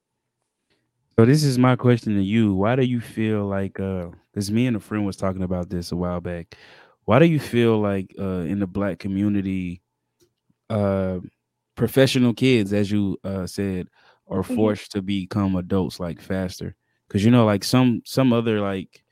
So 1.18 1.26
this 1.26 1.44
is 1.44 1.58
my 1.58 1.76
question 1.76 2.14
to 2.14 2.22
you. 2.22 2.54
Why 2.54 2.74
do 2.74 2.82
you 2.82 3.00
feel 3.00 3.44
like 3.44 3.78
uh 3.78 4.08
because 4.32 4.50
me 4.50 4.66
and 4.66 4.76
a 4.76 4.80
friend 4.80 5.04
was 5.04 5.16
talking 5.16 5.42
about 5.42 5.68
this 5.68 5.92
a 5.92 5.96
while 5.96 6.20
back. 6.20 6.56
Why 7.04 7.18
do 7.18 7.26
you 7.26 7.38
feel 7.38 7.78
like 7.78 8.14
uh 8.18 8.44
in 8.50 8.60
the 8.60 8.66
black 8.66 8.98
community 8.98 9.82
uh 10.70 11.18
professional 11.74 12.32
kids, 12.32 12.72
as 12.72 12.90
you 12.90 13.18
uh 13.24 13.46
said, 13.46 13.88
are 14.28 14.42
mm-hmm. 14.42 14.56
forced 14.56 14.92
to 14.92 15.02
become 15.02 15.56
adults 15.56 16.00
like 16.00 16.20
faster? 16.20 16.74
Because 17.06 17.24
you 17.24 17.30
know, 17.30 17.44
like 17.44 17.62
some 17.62 18.00
some 18.06 18.32
other 18.32 18.60
like 18.60 19.02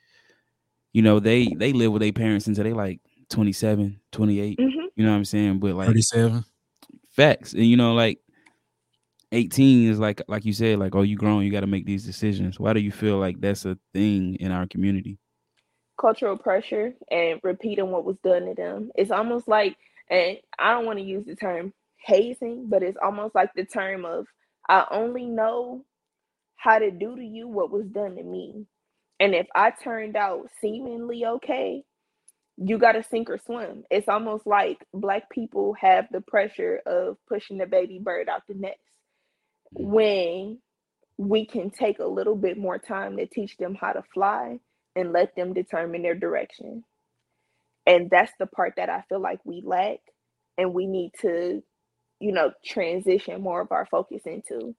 you 0.95 1.03
know, 1.03 1.21
they 1.21 1.49
they 1.49 1.73
live 1.73 1.93
with 1.93 2.01
their 2.01 2.13
parents 2.13 2.47
until 2.47 2.65
they 2.65 2.73
like 2.73 3.01
27, 3.29 4.01
28. 4.13 4.59
Mm-hmm. 4.59 4.69
You 4.97 5.05
know 5.05 5.11
what 5.11 5.17
I'm 5.17 5.25
saying? 5.25 5.59
But 5.59 5.75
like 5.75 5.89
37 5.89 6.45
facts. 7.11 7.53
And 7.53 7.67
you 7.67 7.77
know, 7.77 7.95
like 7.95 8.19
18 9.35 9.91
is 9.91 9.99
like 9.99 10.23
like 10.29 10.45
you 10.45 10.53
said 10.53 10.79
like 10.79 10.95
oh 10.95 11.03
you 11.03 11.17
grown 11.17 11.43
you 11.43 11.51
got 11.51 11.61
to 11.61 11.67
make 11.67 11.87
these 11.87 12.05
decisions. 12.05 12.59
Why 12.61 12.73
do 12.73 12.81
you 12.81 12.93
feel 12.93 13.19
like 13.19 13.41
that's 13.41 13.65
a 13.65 13.79
thing 13.93 14.37
in 14.37 14.53
our 14.53 14.67
community? 14.67 15.19
Cultural 16.01 16.37
pressure 16.37 16.95
and 17.11 17.41
repeating 17.43 17.91
what 17.91 18.05
was 18.05 18.17
done 18.25 18.47
to 18.47 18.55
them. 18.55 18.91
It's 18.95 19.11
almost 19.11 19.49
like 19.49 19.77
and 20.11 20.39
i 20.59 20.73
don't 20.73 20.85
want 20.87 20.99
to 20.99 21.05
use 21.05 21.25
the 21.25 21.35
term 21.35 21.73
hazing 21.97 22.67
but 22.69 22.83
it's 22.83 22.99
almost 23.03 23.35
like 23.35 23.51
the 23.55 23.65
term 23.65 24.05
of 24.05 24.27
i 24.69 24.85
only 24.91 25.25
know 25.25 25.83
how 26.57 26.79
to 26.79 26.91
do 26.91 27.17
to 27.17 27.25
you 27.25 27.49
what 27.49 27.71
was 27.71 27.87
done 27.87 28.17
to 28.17 28.23
me. 28.23 28.67
And 29.21 29.35
if 29.35 29.47
i 29.55 29.71
turned 29.71 30.17
out 30.17 30.49
seemingly 30.61 31.25
okay 31.25 31.83
you 32.57 32.79
got 32.79 32.93
to 32.93 33.03
sink 33.03 33.29
or 33.31 33.39
swim. 33.39 33.83
It's 33.91 34.09
almost 34.09 34.47
like 34.47 34.79
black 34.93 35.29
people 35.29 35.75
have 35.81 36.07
the 36.13 36.21
pressure 36.21 36.81
of 36.87 37.17
pushing 37.29 37.59
the 37.59 37.67
baby 37.67 37.99
bird 37.99 38.29
out 38.29 38.43
the 38.47 38.55
nest 38.55 38.79
when 39.75 40.59
we 41.19 41.47
can 41.47 41.71
take 41.71 41.99
a 41.99 42.07
little 42.07 42.37
bit 42.37 42.59
more 42.59 42.79
time 42.79 43.17
to 43.17 43.27
teach 43.27 43.57
them 43.57 43.75
how 43.75 43.93
to 43.93 44.03
fly 44.15 44.59
and 44.97 45.13
let 45.13 45.37
them 45.37 45.53
determine 45.53 46.03
their 46.03 46.15
direction. 46.15 46.85
And 47.87 48.11
that's 48.11 48.33
the 48.39 48.47
part 48.47 48.75
that 48.77 48.89
I 48.89 49.03
feel 49.09 49.21
like 49.21 49.41
we 49.45 49.63
lack 49.65 49.99
and 50.57 50.73
we 50.75 50.87
need 50.87 51.13
to, 51.21 51.63
you 52.21 52.33
know, 52.33 52.53
transition 52.65 53.43
more 53.43 53.61
of 53.61 53.73
our 53.73 53.87
focus 53.87 54.23
into. 54.27 54.75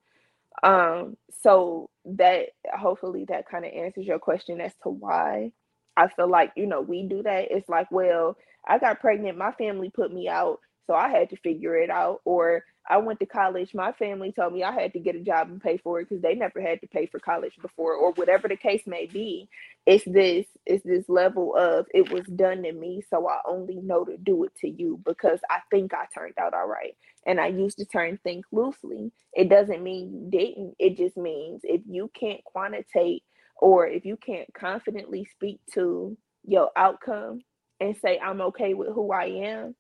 Um, 0.64 1.18
so 1.44 1.90
that 2.06 2.48
hopefully 2.74 3.26
that 3.30 3.48
kind 3.50 3.66
of 3.66 3.72
answers 3.74 4.06
your 4.06 4.20
question 4.20 4.62
as 4.62 4.74
to 4.84 4.90
why 4.90 5.52
I 5.98 6.08
feel 6.10 6.30
like, 6.30 6.52
you 6.56 6.66
know, 6.66 6.82
we 6.82 7.04
do 7.08 7.24
that. 7.24 7.48
It's 7.52 7.70
like, 7.70 7.92
well, 7.92 8.38
I 8.68 8.80
got 8.80 9.00
pregnant, 9.00 9.38
my 9.38 9.52
family 9.52 9.90
put 9.90 10.14
me 10.14 10.28
out, 10.28 10.60
so 10.88 10.94
I 10.94 11.10
had 11.10 11.30
to 11.32 11.38
figure 11.38 11.76
it 11.76 11.90
out. 11.90 12.22
Or 12.26 12.64
I 12.88 12.98
went 12.98 13.20
to 13.20 13.26
college. 13.26 13.74
My 13.74 13.92
family 13.94 14.32
told 14.32 14.54
me 14.54 14.64
I 14.64 14.72
had 14.72 14.94
to 14.94 15.00
get 15.00 15.16
a 15.16 15.20
job 15.20 15.50
and 15.50 15.62
pay 15.62 15.78
for 15.78 16.00
it 16.00 16.10
because 16.10 16.22
they 16.22 16.36
never 16.36 16.62
had 16.62 16.82
to 16.82 16.88
pay 16.88 17.08
for 17.08 17.20
college 17.20 17.54
before, 17.62 17.94
or 17.94 18.12
whatever 18.14 18.48
the 18.48 18.56
case 18.56 18.84
may 18.86 19.08
be. 19.08 19.50
It's 19.86 20.06
this, 20.06 20.46
it's 20.66 20.84
this 20.84 21.10
level 21.10 21.56
of 21.56 21.88
it 21.94 22.12
was 22.12 22.26
done 22.26 22.64
to 22.64 22.72
me, 22.72 23.04
so 23.10 23.28
I 23.28 23.40
only 23.48 23.76
know 23.78 24.06
to 24.06 24.18
do 24.18 24.44
it 24.44 24.56
to 24.62 24.70
you 24.70 25.00
because 25.06 25.40
I 25.50 25.60
think 25.72 25.94
I 25.94 26.06
turned 26.14 26.36
out 26.40 26.54
all 26.54 26.68
right. 26.68 26.96
And 27.26 27.40
I 27.40 27.48
use 27.48 27.76
the 27.76 27.86
term 27.86 28.20
think 28.24 28.46
loosely. 28.52 29.12
It 29.34 29.50
doesn't 29.50 29.84
mean 29.84 30.14
you 30.14 30.30
didn't. 30.30 30.76
It 30.80 30.98
just 30.98 31.18
means 31.18 31.62
if 31.64 31.82
you 31.88 32.12
can't 32.14 32.44
quantitate 32.44 33.24
or 33.58 33.88
if 33.88 34.06
you 34.06 34.18
can't 34.18 34.54
confidently 34.54 35.26
speak 35.32 35.60
to 35.74 36.18
your 36.44 36.70
outcome 36.76 37.42
and 37.80 37.96
say 37.98 38.20
I'm 38.20 38.42
okay 38.42 38.74
with 38.74 38.90
who 38.90 39.12
I 39.12 39.26
am, 39.26 39.76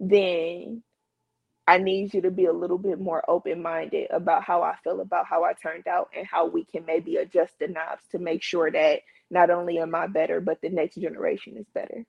then 0.00 0.82
I 1.66 1.78
need 1.78 2.12
you 2.12 2.20
to 2.22 2.30
be 2.30 2.44
a 2.44 2.52
little 2.52 2.78
bit 2.78 3.00
more 3.00 3.24
open 3.28 3.62
minded 3.62 4.08
about 4.10 4.44
how 4.44 4.62
I 4.62 4.76
feel 4.84 5.00
about 5.00 5.26
how 5.26 5.44
I 5.44 5.54
turned 5.54 5.86
out 5.86 6.10
and 6.16 6.26
how 6.26 6.46
we 6.46 6.64
can 6.64 6.84
maybe 6.84 7.16
adjust 7.16 7.58
the 7.58 7.68
knobs 7.68 8.02
to 8.10 8.18
make 8.18 8.42
sure 8.42 8.70
that 8.70 9.00
not 9.30 9.50
only 9.50 9.78
am 9.78 9.94
I 9.94 10.06
better, 10.06 10.40
but 10.40 10.60
the 10.60 10.68
next 10.68 10.96
generation 10.96 11.56
is 11.56 11.66
better. 11.72 12.04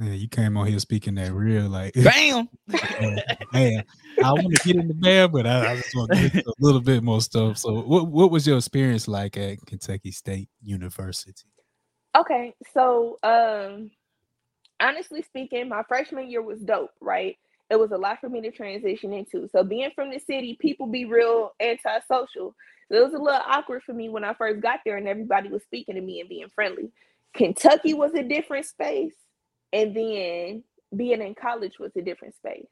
Yeah, 0.00 0.12
you 0.12 0.26
came 0.26 0.56
on 0.56 0.66
here 0.66 0.78
speaking 0.78 1.16
that 1.16 1.34
real 1.34 1.68
like 1.68 1.92
bam. 2.02 2.48
man, 3.52 3.84
I 4.24 4.32
want 4.32 4.56
to 4.56 4.64
get 4.64 4.76
in 4.76 4.88
the 4.88 4.94
band, 4.94 5.32
but 5.32 5.46
I, 5.46 5.72
I 5.72 5.76
just 5.76 5.94
want 5.94 6.12
to 6.12 6.30
get 6.30 6.46
a 6.46 6.54
little 6.58 6.80
bit 6.80 7.02
more 7.02 7.20
stuff. 7.20 7.58
So, 7.58 7.82
what 7.82 8.06
what 8.08 8.30
was 8.30 8.46
your 8.46 8.56
experience 8.56 9.06
like 9.06 9.36
at 9.36 9.58
Kentucky 9.66 10.10
State 10.10 10.48
University? 10.62 11.46
Okay, 12.16 12.54
so 12.72 13.18
um, 13.22 13.90
honestly 14.80 15.22
speaking, 15.22 15.68
my 15.68 15.82
freshman 15.88 16.30
year 16.30 16.42
was 16.42 16.60
dope, 16.60 16.92
right? 17.00 17.36
it 17.72 17.80
was 17.80 17.90
a 17.90 17.96
lot 17.96 18.20
for 18.20 18.28
me 18.28 18.42
to 18.42 18.50
transition 18.50 19.14
into. 19.14 19.48
So 19.48 19.64
being 19.64 19.90
from 19.94 20.10
the 20.10 20.18
city, 20.18 20.58
people 20.60 20.86
be 20.86 21.06
real 21.06 21.52
antisocial. 21.58 22.54
So 22.88 22.96
it 22.96 23.02
was 23.02 23.14
a 23.14 23.18
little 23.18 23.40
awkward 23.46 23.82
for 23.82 23.94
me 23.94 24.10
when 24.10 24.24
I 24.24 24.34
first 24.34 24.60
got 24.60 24.80
there 24.84 24.98
and 24.98 25.08
everybody 25.08 25.48
was 25.48 25.62
speaking 25.62 25.94
to 25.94 26.00
me 26.02 26.20
and 26.20 26.28
being 26.28 26.50
friendly. 26.54 26.90
Kentucky 27.34 27.94
was 27.94 28.12
a 28.12 28.22
different 28.22 28.66
space. 28.66 29.14
And 29.72 29.96
then 29.96 30.64
being 30.94 31.22
in 31.22 31.34
college 31.34 31.78
was 31.78 31.92
a 31.96 32.02
different 32.02 32.36
space. 32.36 32.68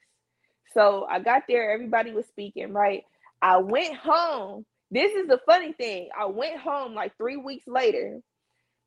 So 0.75 1.07
I 1.11 1.19
got 1.19 1.45
there, 1.49 1.73
everybody 1.73 2.13
was 2.13 2.27
speaking, 2.27 2.75
right? 2.75 3.05
I 3.41 3.57
went 3.57 3.97
home. 3.97 4.67
This 4.91 5.15
is 5.15 5.29
the 5.29 5.41
funny 5.47 5.73
thing. 5.73 6.11
I 6.19 6.27
went 6.27 6.59
home 6.59 6.95
like 6.95 7.17
three 7.17 7.39
weeks 7.39 7.67
later. 7.67 8.21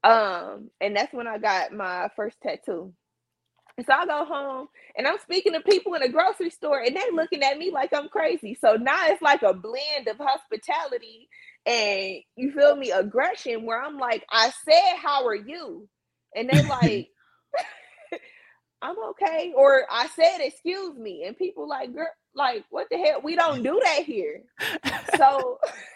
Um, 0.04 0.70
and 0.80 0.96
that's 0.96 1.14
when 1.14 1.28
I 1.28 1.40
got 1.40 1.74
my 1.74 2.10
first 2.16 2.38
tattoo. 2.42 2.94
So 3.80 3.92
I 3.92 4.06
go 4.06 4.24
home 4.26 4.68
and 4.96 5.08
I'm 5.08 5.18
speaking 5.20 5.54
to 5.54 5.62
people 5.62 5.96
in 5.96 6.04
a 6.04 6.10
grocery 6.10 6.52
store 6.52 6.80
and 6.80 6.96
they 6.96 7.10
looking 7.12 7.42
at 7.42 7.58
me 7.58 7.72
like 7.72 7.92
I'm 7.94 8.08
crazy. 8.08 8.56
So 8.60 8.74
now 8.76 9.08
it's 9.08 9.22
like 9.22 9.42
a 9.42 9.54
blend 9.54 10.08
of 10.08 10.18
hospitality 10.18 11.28
and 11.66 12.18
you 12.36 12.52
feel 12.52 12.76
me 12.76 12.92
aggression 12.92 13.66
where 13.66 13.82
I'm 13.82 13.98
like, 13.98 14.26
I 14.32 14.52
said, 14.70 14.98
How 15.02 15.26
are 15.26 15.36
you? 15.36 15.90
And 16.36 16.48
they're 16.50 16.64
like, 16.70 17.10
I'm 18.82 18.98
okay. 19.12 19.54
Or 19.56 19.86
I 19.90 20.08
said, 20.08 20.40
excuse 20.42 20.98
me. 20.98 21.24
And 21.26 21.38
people 21.38 21.68
like, 21.68 21.94
girl, 21.94 22.08
like, 22.36 22.66
what 22.70 22.88
the 22.92 22.98
hell? 22.98 23.22
We 23.24 23.36
don't 23.36 23.64
do 23.64 23.80
that 23.84 24.04
here. 24.04 24.42
so 25.16 25.58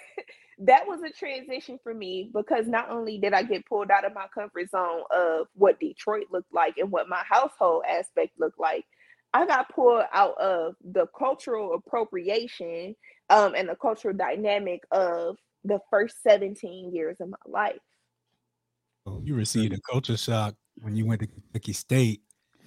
that 0.60 0.88
was 0.88 1.02
a 1.04 1.12
transition 1.12 1.80
for 1.84 1.94
me 1.94 2.32
because 2.34 2.68
not 2.68 2.90
only 2.90 3.20
did 3.20 3.34
I 3.34 3.44
get 3.44 3.66
pulled 3.66 3.92
out 3.92 4.06
of 4.06 4.14
my 4.16 4.26
comfort 4.34 4.70
zone 4.72 5.04
of 5.12 5.48
what 5.54 5.80
Detroit 5.80 6.26
looked 6.32 6.54
like 6.54 6.78
and 6.78 6.92
what 6.92 7.08
my 7.08 7.22
household 7.30 7.84
aspect 7.88 8.40
looked 8.40 8.60
like, 8.60 8.86
I 9.34 9.46
got 9.46 9.70
pulled 9.70 10.04
out 10.12 10.36
of 10.40 10.76
the 10.84 11.06
cultural 11.18 11.76
appropriation 11.76 12.96
um, 13.30 13.54
and 13.56 13.70
the 13.70 13.76
cultural 13.76 14.16
dynamic 14.16 14.82
of 14.92 15.38
the 15.64 15.80
first 15.92 16.24
17 16.24 16.94
years 16.94 17.18
of 17.20 17.30
my 17.30 17.38
life. 17.46 17.78
you 19.24 19.36
received 19.36 19.74
a 19.74 19.80
culture 19.90 20.18
shock 20.18 20.56
when 20.82 20.96
you 20.96 21.06
went 21.06 21.22
to 21.22 21.28
Kentucky 21.28 21.74
State. 21.74 22.22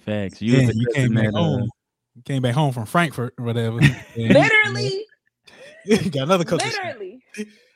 Facts. 0.05 0.41
You, 0.41 0.57
you 0.73 0.87
came 0.93 1.13
back 1.13 1.31
home. 1.31 1.69
You 2.15 2.21
came 2.23 2.41
back 2.41 2.55
home 2.55 2.73
from 2.73 2.85
Frankfort 2.85 3.33
or 3.37 3.45
whatever. 3.45 3.79
Literally. 4.15 5.05
got 6.11 6.23
another 6.23 6.45
culture 6.45 6.67
Literally. 6.67 7.21
Shock. 7.33 7.47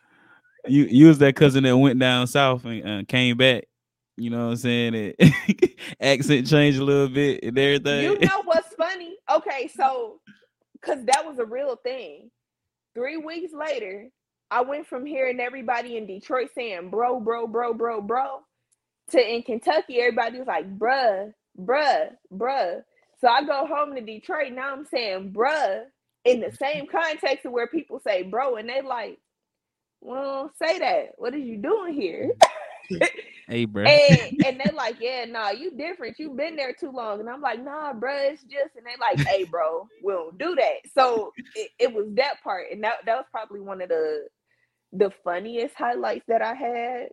You 0.67 0.85
you 0.85 1.07
was 1.07 1.19
that 1.19 1.35
cousin 1.35 1.63
that 1.63 1.77
went 1.77 1.99
down 1.99 2.27
south 2.27 2.65
and 2.65 2.87
uh, 2.87 3.03
came 3.07 3.37
back. 3.37 3.65
You 4.17 4.29
know 4.29 4.45
what 4.45 4.51
I'm 4.51 4.57
saying? 4.57 4.93
It, 5.19 5.77
accent 5.99 6.47
changed 6.47 6.79
a 6.79 6.83
little 6.83 7.09
bit 7.09 7.43
and 7.43 7.57
everything. 7.57 8.03
You 8.03 8.19
know 8.19 8.41
what's 8.45 8.73
funny? 8.75 9.17
Okay, 9.29 9.69
so 9.75 10.21
because 10.73 11.03
that 11.05 11.25
was 11.25 11.39
a 11.39 11.45
real 11.45 11.75
thing. 11.75 12.31
Three 12.93 13.17
weeks 13.17 13.51
later, 13.53 14.07
I 14.49 14.61
went 14.61 14.87
from 14.87 15.05
hearing 15.05 15.39
everybody 15.39 15.97
in 15.97 16.07
Detroit 16.07 16.49
saying 16.55 16.89
bro, 16.89 17.19
bro, 17.19 17.47
bro, 17.47 17.73
bro, 17.73 18.01
bro, 18.01 18.39
to 19.11 19.35
in 19.35 19.43
Kentucky, 19.43 19.99
everybody 19.99 20.39
was 20.39 20.47
like, 20.47 20.77
bruh, 20.77 21.31
bruh, 21.59 22.09
bruh. 22.31 22.81
So 23.19 23.27
I 23.27 23.43
go 23.43 23.65
home 23.65 23.95
to 23.95 24.01
Detroit. 24.01 24.53
Now 24.53 24.73
I'm 24.73 24.85
saying 24.85 25.33
bruh 25.33 25.83
in 26.23 26.39
the 26.39 26.51
same 26.51 26.87
context 26.87 27.45
of 27.45 27.51
where 27.51 27.67
people 27.67 27.99
say 27.99 28.23
bro, 28.23 28.55
and 28.55 28.69
they 28.69 28.81
like, 28.81 29.19
well, 30.05 30.51
say 30.61 30.79
that. 30.79 31.13
What 31.17 31.33
are 31.33 31.37
you 31.37 31.57
doing 31.57 31.93
here? 31.93 32.31
Mm. 32.91 33.09
hey, 33.47 33.65
bro. 33.65 33.85
And, 33.85 34.45
and 34.45 34.59
they're 34.63 34.73
like, 34.73 34.97
yeah, 35.01 35.25
nah, 35.25 35.49
you 35.49 35.71
different. 35.71 36.19
You've 36.19 36.37
been 36.37 36.55
there 36.55 36.73
too 36.73 36.91
long. 36.91 37.19
And 37.19 37.29
I'm 37.29 37.41
like, 37.41 37.63
nah, 37.63 37.93
bro, 37.93 38.13
it's 38.15 38.43
just. 38.43 38.75
And 38.75 38.85
they're 38.85 38.95
like, 38.99 39.19
hey, 39.27 39.45
bro, 39.45 39.87
we 40.03 40.13
don't 40.13 40.37
do 40.37 40.55
that. 40.55 40.91
So 40.93 41.31
it, 41.55 41.71
it 41.79 41.93
was 41.93 42.05
that 42.15 42.35
part, 42.43 42.67
and 42.71 42.83
that 42.83 42.97
that 43.05 43.15
was 43.15 43.25
probably 43.31 43.61
one 43.61 43.81
of 43.81 43.89
the 43.89 44.27
the 44.93 45.11
funniest 45.23 45.75
highlights 45.75 46.25
that 46.27 46.41
I 46.41 46.53
had. 46.53 47.07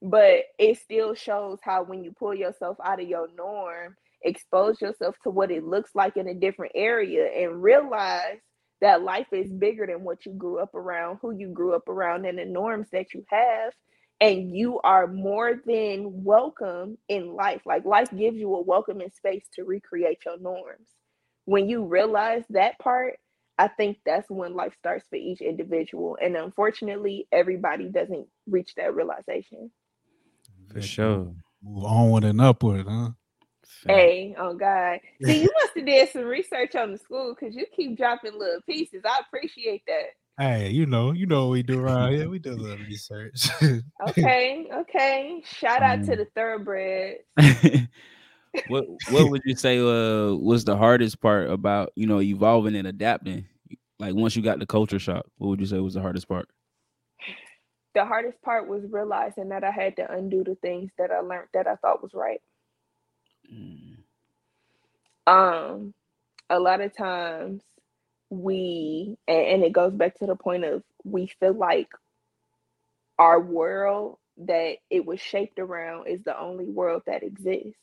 But 0.00 0.44
it 0.60 0.78
still 0.78 1.14
shows 1.14 1.58
how 1.62 1.82
when 1.82 2.04
you 2.04 2.12
pull 2.16 2.32
yourself 2.32 2.76
out 2.84 3.02
of 3.02 3.08
your 3.08 3.26
norm, 3.36 3.96
expose 4.22 4.80
yourself 4.80 5.16
to 5.24 5.30
what 5.30 5.50
it 5.50 5.64
looks 5.64 5.90
like 5.96 6.16
in 6.16 6.28
a 6.28 6.34
different 6.34 6.72
area, 6.76 7.26
and 7.26 7.60
realize 7.60 8.38
that 8.80 9.02
life 9.02 9.26
is 9.32 9.52
bigger 9.52 9.86
than 9.86 10.04
what 10.04 10.24
you 10.26 10.32
grew 10.32 10.58
up 10.58 10.74
around, 10.74 11.18
who 11.20 11.32
you 11.32 11.48
grew 11.48 11.74
up 11.74 11.88
around, 11.88 12.24
and 12.26 12.38
the 12.38 12.44
norms 12.44 12.88
that 12.92 13.14
you 13.14 13.24
have. 13.30 13.72
And 14.20 14.56
you 14.56 14.80
are 14.80 15.06
more 15.06 15.60
than 15.64 16.24
welcome 16.24 16.98
in 17.08 17.34
life. 17.34 17.62
Like 17.64 17.84
life 17.84 18.10
gives 18.10 18.36
you 18.36 18.54
a 18.54 18.62
welcoming 18.62 19.10
space 19.10 19.44
to 19.54 19.64
recreate 19.64 20.18
your 20.26 20.38
norms. 20.40 20.88
When 21.44 21.68
you 21.68 21.84
realize 21.84 22.42
that 22.50 22.78
part, 22.80 23.18
I 23.58 23.68
think 23.68 23.98
that's 24.04 24.28
when 24.28 24.54
life 24.54 24.74
starts 24.78 25.06
for 25.08 25.16
each 25.16 25.40
individual. 25.40 26.16
And 26.20 26.36
unfortunately, 26.36 27.26
everybody 27.32 27.88
doesn't 27.88 28.26
reach 28.48 28.74
that 28.76 28.94
realization. 28.94 29.70
For 30.72 30.80
sure. 30.80 31.34
Move 31.62 31.84
onward 31.84 32.24
and 32.24 32.40
upward, 32.40 32.86
huh? 32.88 33.10
Hey, 33.86 34.34
oh 34.38 34.54
God. 34.54 35.00
See, 35.24 35.42
you 35.42 35.50
must 35.60 35.76
have 35.76 35.86
did 35.86 36.08
some 36.10 36.24
research 36.24 36.74
on 36.74 36.92
the 36.92 36.98
school 36.98 37.34
because 37.34 37.54
you 37.54 37.66
keep 37.74 37.96
dropping 37.96 38.38
little 38.38 38.60
pieces. 38.62 39.02
I 39.04 39.20
appreciate 39.26 39.82
that. 39.86 40.06
Hey, 40.38 40.70
you 40.70 40.86
know, 40.86 41.12
you 41.12 41.26
know 41.26 41.46
what 41.46 41.52
we 41.52 41.62
do 41.62 41.80
around 41.80 42.12
here. 42.12 42.28
We 42.28 42.38
do 42.38 42.52
a 42.52 42.54
little 42.54 42.78
research. 42.86 43.48
okay, 44.08 44.68
okay. 44.72 45.42
Shout 45.44 45.82
out 45.82 46.04
to 46.04 46.16
the 46.16 46.26
thoroughbreds. 46.34 47.18
what 48.68 48.86
what 49.10 49.30
would 49.30 49.42
you 49.44 49.56
say 49.56 49.78
uh, 49.78 50.34
was 50.34 50.64
the 50.64 50.76
hardest 50.76 51.20
part 51.20 51.50
about 51.50 51.92
you 51.96 52.06
know 52.06 52.20
evolving 52.20 52.76
and 52.76 52.86
adapting? 52.86 53.46
Like 53.98 54.14
once 54.14 54.36
you 54.36 54.42
got 54.42 54.60
the 54.60 54.66
culture 54.66 55.00
shock, 55.00 55.26
what 55.38 55.48
would 55.48 55.60
you 55.60 55.66
say 55.66 55.80
was 55.80 55.94
the 55.94 56.02
hardest 56.02 56.28
part? 56.28 56.48
The 57.94 58.04
hardest 58.04 58.40
part 58.42 58.68
was 58.68 58.84
realizing 58.88 59.48
that 59.48 59.64
I 59.64 59.72
had 59.72 59.96
to 59.96 60.08
undo 60.12 60.44
the 60.44 60.54
things 60.56 60.92
that 60.98 61.10
I 61.10 61.18
learned 61.18 61.48
that 61.52 61.66
I 61.66 61.74
thought 61.76 62.02
was 62.02 62.14
right. 62.14 62.40
Um, 65.26 65.94
a 66.50 66.58
lot 66.60 66.80
of 66.80 66.96
times 66.96 67.62
we 68.30 69.16
and, 69.28 69.46
and 69.46 69.64
it 69.64 69.72
goes 69.72 69.94
back 69.94 70.16
to 70.18 70.26
the 70.26 70.36
point 70.36 70.64
of 70.64 70.82
we 71.04 71.28
feel 71.40 71.54
like 71.54 71.88
our 73.18 73.40
world 73.40 74.18
that 74.38 74.76
it 74.90 75.06
was 75.06 75.20
shaped 75.20 75.58
around 75.60 76.08
is 76.08 76.22
the 76.24 76.38
only 76.38 76.66
world 76.66 77.02
that 77.06 77.24
exists. 77.24 77.78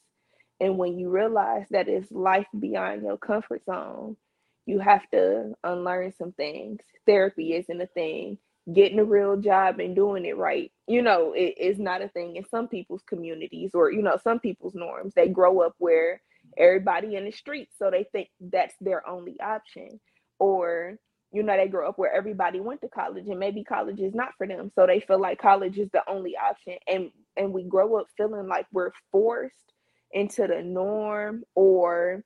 And 0.62 0.78
when 0.78 1.00
you 1.00 1.10
realize 1.10 1.68
that 1.72 1.90
it's 1.90 2.12
life 2.12 2.48
beyond 2.58 3.04
your 3.04 3.18
comfort 3.18 3.66
zone, 3.66 4.18
you 4.66 4.80
have 4.80 5.10
to 5.12 5.56
unlearn 5.64 6.14
some 6.18 6.34
things. 6.34 6.82
Therapy 7.06 7.54
isn't 7.56 7.82
a 7.82 7.88
thing. 7.88 8.38
Getting 8.74 9.00
a 9.00 9.06
real 9.06 9.38
job 9.38 9.80
and 9.80 9.96
doing 9.96 10.26
it 10.26 10.38
right, 10.38 10.72
you 10.88 11.02
know, 11.02 11.34
it 11.34 11.56
is 11.60 11.78
not 11.78 12.02
a 12.02 12.10
thing 12.10 12.36
in 12.36 12.46
some 12.46 12.68
people's 12.68 13.04
communities 13.08 13.72
or, 13.76 13.92
you 13.92 14.02
know, 14.02 14.18
some 14.24 14.40
people's 14.40 14.74
norms. 14.74 15.14
They 15.16 15.28
grow 15.28 15.62
up 15.62 15.76
where 15.78 16.22
everybody 16.58 17.16
in 17.16 17.26
the 17.26 17.32
streets, 17.32 17.76
so 17.78 17.92
they 17.92 18.06
think 18.12 18.30
that's 18.40 18.76
their 18.82 19.08
only 19.08 19.40
option. 19.40 20.00
Or 20.40 20.98
you 21.32 21.44
know 21.44 21.58
they 21.58 21.68
grow 21.68 21.90
up 21.90 21.98
where 21.98 22.14
everybody 22.14 22.62
went 22.62 22.82
to 22.82 22.88
college 22.88 23.28
and 23.28 23.40
maybe 23.40 23.64
college 23.64 24.00
is 24.00 24.16
not 24.16 24.30
for 24.38 24.48
them 24.48 24.72
so 24.74 24.88
they 24.88 25.02
feel 25.02 25.20
like 25.20 25.38
college 25.38 25.78
is 25.78 25.90
the 25.92 26.02
only 26.08 26.36
option. 26.38 26.76
And 26.88 27.12
and 27.36 27.52
we 27.54 27.64
grow 27.64 27.98
up 27.98 28.08
feeling 28.18 28.48
like 28.48 28.68
we're 28.72 28.92
forced 29.12 29.74
into 30.12 30.48
the 30.48 30.62
norm 30.64 31.44
or 31.54 32.24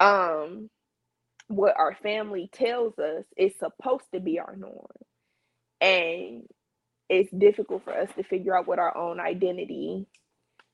um 0.00 0.68
what 1.48 1.76
our 1.78 1.94
family 2.02 2.48
tells 2.52 2.98
us 2.98 3.24
is 3.36 3.52
supposed 3.58 4.06
to 4.12 4.20
be 4.20 4.40
our 4.40 4.56
norm 4.56 4.86
and 5.84 6.42
it's 7.08 7.30
difficult 7.30 7.84
for 7.84 7.92
us 7.92 8.08
to 8.16 8.22
figure 8.22 8.56
out 8.56 8.66
what 8.66 8.78
our 8.78 8.96
own 8.96 9.20
identity 9.20 10.06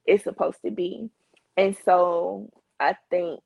is 0.07 0.23
supposed 0.23 0.59
to 0.65 0.71
be 0.71 1.11
and 1.57 1.77
so 1.85 2.49
i 2.79 2.95
think 3.11 3.41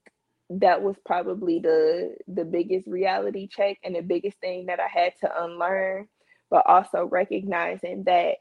that 0.50 0.83
was 0.83 0.96
probably 1.05 1.59
the 1.59 2.14
the 2.29 2.44
biggest 2.44 2.87
reality 2.87 3.48
check 3.48 3.79
and 3.83 3.94
the 3.94 4.03
biggest 4.03 4.38
thing 4.38 4.66
that 4.66 4.79
I 4.81 4.88
had 4.88 5.14
to 5.20 5.44
unlearn, 5.44 6.09
but 6.50 6.66
also 6.66 7.09
recognizing 7.11 8.05
that 8.05 8.37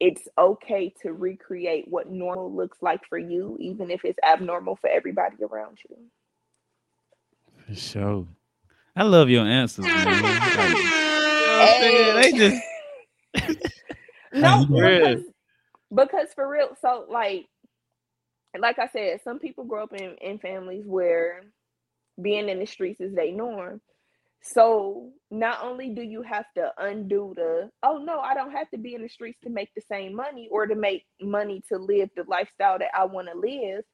it's 0.00 0.26
okay 0.36 0.92
to 1.02 1.12
recreate 1.12 1.84
what 1.86 2.10
normal 2.10 2.54
looks 2.54 2.78
like 2.82 3.00
for 3.08 3.18
you, 3.18 3.56
even 3.60 3.90
if 3.90 4.04
it's 4.04 4.18
abnormal 4.24 4.76
for 4.76 4.90
everybody 4.90 5.36
around 5.44 5.78
you. 5.88 5.96
For 7.66 7.74
sure. 7.74 8.26
I 8.96 9.04
love 9.04 9.30
your 9.30 9.46
answers, 9.46 9.86
hey. 11.58 12.12
They 12.14 12.32
just 12.38 12.62
no, 14.32 14.66
because, 14.66 15.24
because 15.94 16.28
for 16.34 16.48
real. 16.48 16.76
So 16.80 17.06
like 17.10 17.46
like 18.58 18.78
I 18.78 18.88
said, 18.88 19.20
some 19.24 19.38
people 19.38 19.64
grow 19.64 19.84
up 19.84 19.92
in, 19.94 20.16
in 20.20 20.38
families 20.38 20.84
where 20.86 21.42
being 22.20 22.48
in 22.48 22.58
the 22.58 22.66
streets 22.66 23.00
is 23.00 23.14
their 23.14 23.32
norm. 23.32 23.80
So 24.42 25.10
not 25.30 25.62
only 25.62 25.90
do 25.90 26.02
you 26.02 26.22
have 26.22 26.46
to 26.56 26.72
undo 26.76 27.32
the, 27.36 27.70
oh 27.82 27.98
no, 27.98 28.18
I 28.18 28.34
don't 28.34 28.50
have 28.50 28.68
to 28.70 28.78
be 28.78 28.94
in 28.94 29.02
the 29.02 29.08
streets 29.08 29.38
to 29.44 29.50
make 29.50 29.70
the 29.74 29.82
same 29.88 30.14
money 30.14 30.48
or 30.50 30.66
to 30.66 30.74
make 30.74 31.04
money 31.20 31.62
to 31.68 31.78
live 31.78 32.10
the 32.16 32.24
lifestyle 32.26 32.78
that 32.78 32.90
I 32.94 33.04
want 33.04 33.28
to 33.32 33.38
live. 33.38 33.84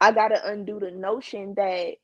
I 0.00 0.12
got 0.12 0.28
to 0.28 0.48
undo 0.48 0.78
the 0.78 0.92
notion 0.92 1.54
that 1.56 1.94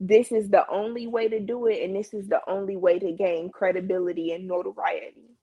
this 0.00 0.30
is 0.32 0.48
the 0.50 0.68
only 0.70 1.06
way 1.06 1.28
to 1.28 1.40
do 1.40 1.66
it 1.66 1.82
and 1.84 1.96
this 1.96 2.14
is 2.14 2.28
the 2.28 2.40
only 2.48 2.76
way 2.76 2.98
to 2.98 3.12
gain 3.12 3.50
credibility 3.50 4.32
and 4.32 4.46
notoriety. 4.46 5.36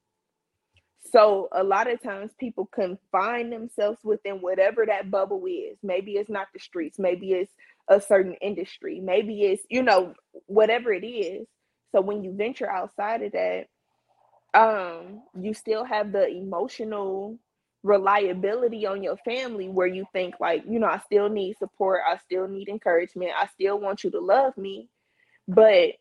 So 1.12 1.50
a 1.52 1.64
lot 1.64 1.90
of 1.90 2.02
times 2.02 2.32
people 2.40 2.66
confine 2.66 3.50
themselves 3.50 4.00
within 4.04 4.42
whatever 4.42 4.86
that 4.86 5.12
bubble 5.12 5.46
is. 5.46 5.78
Maybe 5.84 6.14
it's 6.14 6.30
not 6.30 6.48
the 6.54 6.60
streets, 6.60 6.98
maybe 7.00 7.34
it's 7.34 7.54
a 7.88 8.02
certain 8.02 8.34
industry, 8.42 9.00
maybe 9.00 9.44
it's, 9.44 9.64
you 9.70 9.84
know, 9.84 10.14
whatever 10.48 10.92
it 10.92 11.06
is. 11.06 11.48
So 11.92 12.02
when 12.02 12.24
you 12.24 12.34
venture 12.34 12.70
outside 12.70 13.22
of 13.22 13.34
that, 13.34 13.68
um, 14.54 15.22
you 15.40 15.54
still 15.54 15.84
have 15.84 16.12
the 16.12 16.28
emotional 16.28 17.38
reliability 17.86 18.88
on 18.88 19.04
your 19.04 19.18
family 19.18 19.70
where 19.70 19.88
you 19.88 20.06
think 20.14 20.36
like, 20.40 20.64
you 20.68 20.80
know, 20.80 20.88
I 20.88 21.00
still 21.06 21.30
need 21.30 21.58
support, 21.58 22.02
I 22.08 22.18
still 22.18 22.48
need 22.48 22.70
encouragement, 22.70 23.32
I 23.38 23.48
still 23.48 23.80
want 23.80 24.04
you 24.04 24.12
to 24.12 24.20
love 24.20 24.58
me. 24.58 24.90
But 25.48 25.92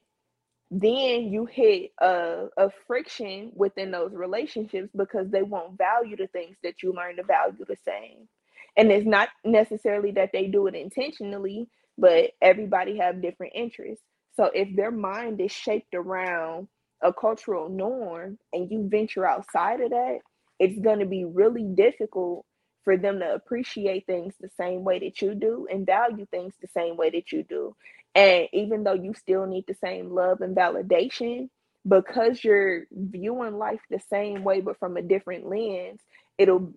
then 0.70 1.32
you 1.32 1.47
hit 1.47 1.93
a, 2.01 2.47
a 2.57 2.70
friction 2.87 3.53
within 3.55 3.91
those 3.91 4.12
relationships 4.14 4.91
because 4.97 5.30
they 5.30 5.43
won't 5.43 5.78
value 5.78 6.16
the 6.16 6.26
things 6.28 6.57
that 6.64 6.82
you 6.82 6.93
learn 6.93 7.16
to 7.16 7.22
value 7.22 7.64
the 7.68 7.76
same 7.87 8.28
and 8.76 8.91
it's 8.91 9.07
not 9.07 9.28
necessarily 9.45 10.11
that 10.12 10.30
they 10.32 10.49
do 10.49 10.66
it 10.66 10.74
intentionally 10.74 11.68
but 11.99 12.32
everybody 12.43 12.97
have 12.97 13.22
different 13.22 13.53
interests 13.55 14.05
so 14.37 14.51
if 14.55 14.74
their 14.74 14.91
mind 14.91 15.41
is 15.41 15.53
shaped 15.53 15.95
around 15.95 16.66
a 17.03 17.12
cultural 17.12 17.68
norm 17.68 18.39
and 18.53 18.70
you 18.70 18.89
venture 18.89 19.26
outside 19.26 19.80
of 19.80 19.91
that, 19.91 20.18
it's 20.59 20.78
going 20.78 21.00
to 21.00 21.07
be 21.07 21.24
really 21.24 21.64
difficult 21.64 22.44
for 22.84 22.96
them 22.96 23.18
to 23.20 23.34
appreciate 23.34 24.07
things 24.07 24.34
the 24.40 24.50
same 24.59 24.84
way 24.84 24.98
that 24.98 25.22
you 25.22 25.34
do 25.34 25.66
and 25.70 25.86
value 25.86 26.26
things 26.30 26.55
the 26.61 26.68
same 26.68 26.96
way 26.96 27.11
that 27.11 27.32
you 27.32 27.42
do. 27.42 27.74
And 28.14 28.46
even 28.52 28.84
though 28.84 28.94
you 28.94 29.14
still 29.14 29.46
need 29.46 29.64
the 29.66 29.74
same 29.74 30.11
love 30.11 30.40
and 30.40 30.57
validation, 30.57 31.48
because 31.86 32.42
you're 32.44 32.84
viewing 32.92 33.59
life 33.59 33.80
the 33.90 34.00
same 34.11 34.44
way 34.44 34.61
but 34.61 34.78
from 34.78 34.96
a 34.96 35.02
different 35.02 35.46
lens, 35.46 36.00
it'll 36.38 36.72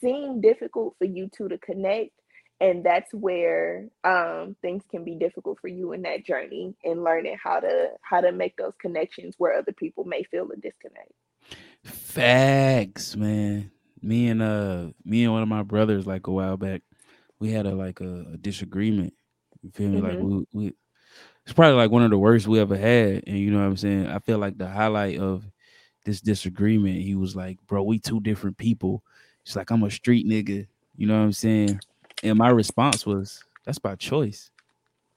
seem 0.00 0.40
difficult 0.40 0.94
for 0.98 1.04
you 1.04 1.28
two 1.36 1.48
to 1.48 1.58
connect. 1.58 2.10
And 2.58 2.82
that's 2.84 3.12
where 3.12 3.88
um, 4.02 4.56
things 4.62 4.82
can 4.90 5.04
be 5.04 5.14
difficult 5.14 5.58
for 5.60 5.68
you 5.68 5.92
in 5.92 6.02
that 6.02 6.24
journey 6.24 6.74
and 6.84 7.04
learning 7.04 7.36
how 7.42 7.60
to 7.60 7.88
how 8.00 8.22
to 8.22 8.32
make 8.32 8.56
those 8.56 8.72
connections 8.80 9.34
where 9.36 9.58
other 9.58 9.72
people 9.72 10.04
may 10.04 10.22
feel 10.22 10.48
a 10.50 10.56
disconnect. 10.56 11.12
Facts, 11.86 13.16
man 13.16 13.70
me 14.06 14.28
and 14.28 14.40
uh 14.40 14.86
me 15.04 15.24
and 15.24 15.32
one 15.32 15.42
of 15.42 15.48
my 15.48 15.62
brothers 15.62 16.06
like 16.06 16.28
a 16.28 16.30
while 16.30 16.56
back, 16.56 16.82
we 17.40 17.50
had 17.50 17.66
a 17.66 17.74
like 17.74 18.00
a, 18.00 18.24
a 18.32 18.36
disagreement. 18.36 19.12
You 19.62 19.70
feel 19.70 19.88
me? 19.88 20.00
Mm-hmm. 20.00 20.06
Like 20.06 20.18
we, 20.18 20.46
we 20.52 20.74
it's 21.44 21.52
probably 21.52 21.76
like 21.76 21.90
one 21.90 22.02
of 22.02 22.10
the 22.10 22.18
worst 22.18 22.46
we 22.46 22.60
ever 22.60 22.76
had. 22.76 23.24
And 23.26 23.38
you 23.38 23.50
know 23.50 23.58
what 23.58 23.66
I'm 23.66 23.76
saying? 23.76 24.06
I 24.06 24.18
feel 24.20 24.38
like 24.38 24.58
the 24.58 24.68
highlight 24.68 25.18
of 25.18 25.44
this 26.04 26.20
disagreement, 26.20 27.02
he 27.02 27.14
was 27.14 27.34
like, 27.34 27.58
Bro, 27.66 27.82
we 27.82 27.98
two 27.98 28.20
different 28.20 28.56
people. 28.56 29.02
It's 29.44 29.56
like 29.56 29.70
I'm 29.70 29.82
a 29.82 29.90
street 29.90 30.26
nigga, 30.26 30.66
you 30.96 31.06
know 31.06 31.16
what 31.16 31.24
I'm 31.24 31.32
saying? 31.32 31.80
And 32.22 32.38
my 32.38 32.50
response 32.50 33.04
was, 33.04 33.42
That's 33.64 33.78
by 33.78 33.96
choice. 33.96 34.50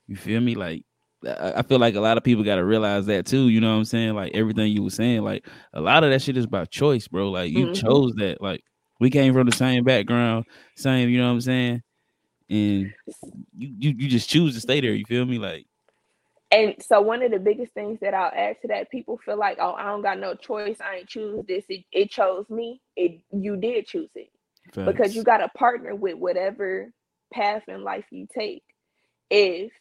You 0.08 0.16
feel 0.16 0.42
me? 0.42 0.56
Like 0.56 0.84
I 1.26 1.64
feel 1.64 1.80
like 1.80 1.96
a 1.96 2.00
lot 2.00 2.18
of 2.18 2.24
people 2.24 2.44
got 2.44 2.56
to 2.56 2.66
realize 2.66 3.06
that 3.08 3.26
too. 3.26 3.50
You 3.50 3.60
know 3.60 3.72
what 3.72 3.80
I'm 3.80 3.86
saying? 3.86 4.16
Like 4.16 4.34
everything 4.34 4.72
you 4.72 4.84
were 4.84 4.90
saying, 4.90 5.22
like 5.22 5.46
a 5.74 5.82
lot 5.82 6.04
of 6.04 6.12
that 6.12 6.22
shit 6.22 6.38
is 6.38 6.46
about 6.46 6.72
choice, 6.72 7.08
bro. 7.08 7.30
Like 7.30 7.52
you 7.52 7.68
mm-hmm. 7.68 7.74
chose 7.74 8.14
that. 8.16 8.42
Like 8.42 8.64
we 9.00 9.10
came 9.10 9.34
from 9.34 9.46
the 9.50 9.56
same 9.56 9.84
background, 9.84 10.46
same, 10.76 11.10
you 11.10 11.18
know 11.18 11.28
what 11.28 11.34
I'm 11.34 11.42
saying? 11.42 11.84
And 12.50 12.94
you, 13.58 13.74
you 13.78 13.96
you 13.98 14.08
just 14.08 14.30
choose 14.30 14.56
to 14.56 14.62
stay 14.62 14.80
there. 14.80 14.94
You 14.94 15.06
feel 15.06 15.26
me? 15.26 15.40
Like 15.40 15.66
and 16.52 16.76
so 16.80 17.02
one 17.02 17.22
of 17.22 17.32
the 17.32 17.40
biggest 17.40 17.74
things 17.74 18.00
that 18.02 18.14
I'll 18.14 18.32
add 18.34 18.58
to 18.62 18.70
that, 18.70 18.90
people 18.90 19.20
feel 19.24 19.38
like, 19.38 19.58
oh, 19.60 19.74
I 19.74 19.84
don't 19.84 20.02
got 20.02 20.20
no 20.20 20.34
choice. 20.34 20.78
I 20.82 20.98
ain't 20.98 21.08
choose 21.08 21.46
this. 21.48 21.64
It, 21.70 21.86
it 21.92 22.10
chose 22.10 22.50
me. 22.50 22.82
It 22.96 23.22
you 23.32 23.56
did 23.58 23.86
choose 23.86 24.10
it. 24.16 24.30
Facts. 24.74 24.92
Because 24.92 25.16
you 25.16 25.24
gotta 25.24 25.50
partner 25.50 25.96
with 25.96 26.16
whatever 26.16 26.92
path 27.32 27.64
in 27.68 27.84
life 27.84 28.06
you 28.12 28.28
take. 28.34 28.64
If 29.30 29.72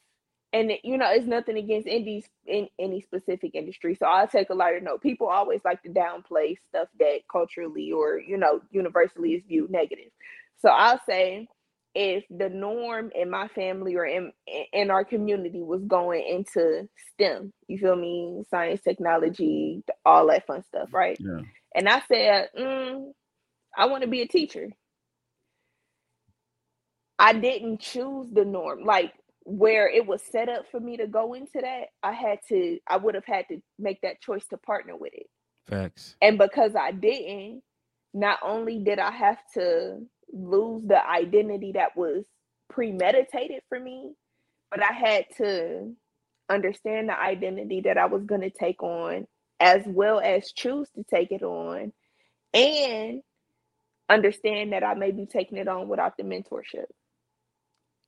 and 0.52 0.72
you 0.82 0.96
know 0.96 1.10
it's 1.10 1.26
nothing 1.26 1.58
against 1.58 1.86
indies 1.86 2.24
in 2.46 2.68
any 2.78 3.00
specific 3.00 3.54
industry. 3.54 3.94
So 3.94 4.06
i'll 4.06 4.28
take 4.28 4.50
a 4.50 4.54
lighter 4.54 4.80
note. 4.80 5.02
People 5.02 5.28
always 5.28 5.60
like 5.64 5.82
to 5.82 5.90
downplay 5.90 6.56
stuff 6.68 6.88
that 7.00 7.20
culturally 7.30 7.92
or 7.92 8.18
you 8.20 8.36
know 8.38 8.60
universally 8.70 9.34
is 9.34 9.42
viewed 9.46 9.70
negative. 9.70 10.10
So 10.60 10.70
i'll 10.70 11.00
say 11.06 11.48
if 11.94 12.24
the 12.30 12.48
norm 12.48 13.10
in 13.14 13.30
my 13.30 13.48
family 13.48 13.96
or 13.96 14.06
in 14.06 14.32
in 14.72 14.90
our 14.90 15.04
community 15.04 15.62
was 15.62 15.82
going 15.84 16.24
into 16.26 16.88
stem 17.14 17.52
you 17.68 17.78
feel 17.78 17.96
me? 17.96 18.42
Science 18.50 18.80
technology 18.82 19.82
all 20.06 20.26
that 20.28 20.46
fun 20.46 20.62
stuff 20.64 20.92
right? 20.92 21.18
Yeah. 21.20 21.42
and 21.74 21.88
i 21.88 22.00
said 22.08 22.48
mm, 22.58 23.12
i 23.76 23.86
want 23.86 24.02
to 24.02 24.08
be 24.08 24.22
a 24.22 24.28
teacher. 24.28 24.68
I 27.18 27.32
didn't 27.32 27.80
choose 27.80 28.30
the 28.32 28.44
norm. 28.44 28.84
Like 28.84 29.12
where 29.48 29.88
it 29.88 30.06
was 30.06 30.22
set 30.22 30.50
up 30.50 30.66
for 30.70 30.78
me 30.78 30.98
to 30.98 31.06
go 31.06 31.32
into 31.32 31.60
that, 31.62 31.86
I 32.02 32.12
had 32.12 32.38
to, 32.50 32.78
I 32.86 32.98
would 32.98 33.14
have 33.14 33.24
had 33.24 33.46
to 33.48 33.62
make 33.78 34.02
that 34.02 34.20
choice 34.20 34.46
to 34.48 34.58
partner 34.58 34.94
with 34.94 35.14
it. 35.14 35.26
Facts. 35.66 36.16
And 36.20 36.36
because 36.36 36.76
I 36.76 36.92
didn't, 36.92 37.62
not 38.12 38.38
only 38.42 38.78
did 38.78 38.98
I 38.98 39.10
have 39.10 39.38
to 39.54 40.00
lose 40.30 40.82
the 40.86 41.06
identity 41.08 41.72
that 41.72 41.96
was 41.96 42.26
premeditated 42.68 43.62
for 43.70 43.80
me, 43.80 44.12
but 44.70 44.82
I 44.82 44.92
had 44.92 45.24
to 45.38 45.94
understand 46.50 47.08
the 47.08 47.18
identity 47.18 47.80
that 47.82 47.96
I 47.96 48.04
was 48.04 48.24
going 48.24 48.42
to 48.42 48.50
take 48.50 48.82
on, 48.82 49.26
as 49.60 49.82
well 49.86 50.20
as 50.20 50.52
choose 50.52 50.90
to 50.90 51.04
take 51.04 51.32
it 51.32 51.42
on, 51.42 51.92
and 52.52 53.22
understand 54.10 54.74
that 54.74 54.84
I 54.84 54.92
may 54.92 55.10
be 55.10 55.24
taking 55.24 55.56
it 55.56 55.68
on 55.68 55.88
without 55.88 56.18
the 56.18 56.22
mentorship 56.22 56.84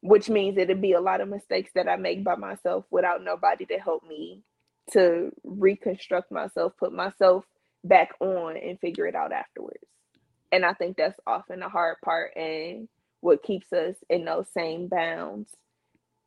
which 0.01 0.29
means 0.29 0.57
it'd 0.57 0.81
be 0.81 0.93
a 0.93 1.01
lot 1.01 1.21
of 1.21 1.29
mistakes 1.29 1.71
that 1.75 1.89
I 1.89 1.97
make 1.97 2.25
by 2.25 2.37
myself 2.37 2.85
without 2.91 3.23
nobody 3.23 3.67
to 3.67 3.79
help 3.79 4.07
me 4.07 4.43
to 4.93 5.31
reconstruct 5.45 6.33
myself, 6.33 6.73
put 6.79 6.93
myself 6.93 7.45
back 7.85 8.11
on 8.21 8.57
and 8.57 8.79
figure 8.81 9.07
it 9.07 9.15
out 9.15 9.33
afterwards. 9.33 9.85
And 10.53 10.65
I 10.65 10.73
think 10.73 10.97
that's 10.97 11.19
often 11.27 11.61
the 11.61 11.69
hard 11.69 11.97
part 12.05 12.37
and 12.37 12.89
what 13.21 13.43
keeps 13.43 13.73
us 13.73 13.95
in 14.09 14.25
those 14.25 14.47
same 14.53 14.89
bounds 14.89 15.51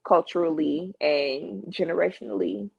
culturally 0.08 0.94
and 1.02 1.64
generationally. 1.66 2.70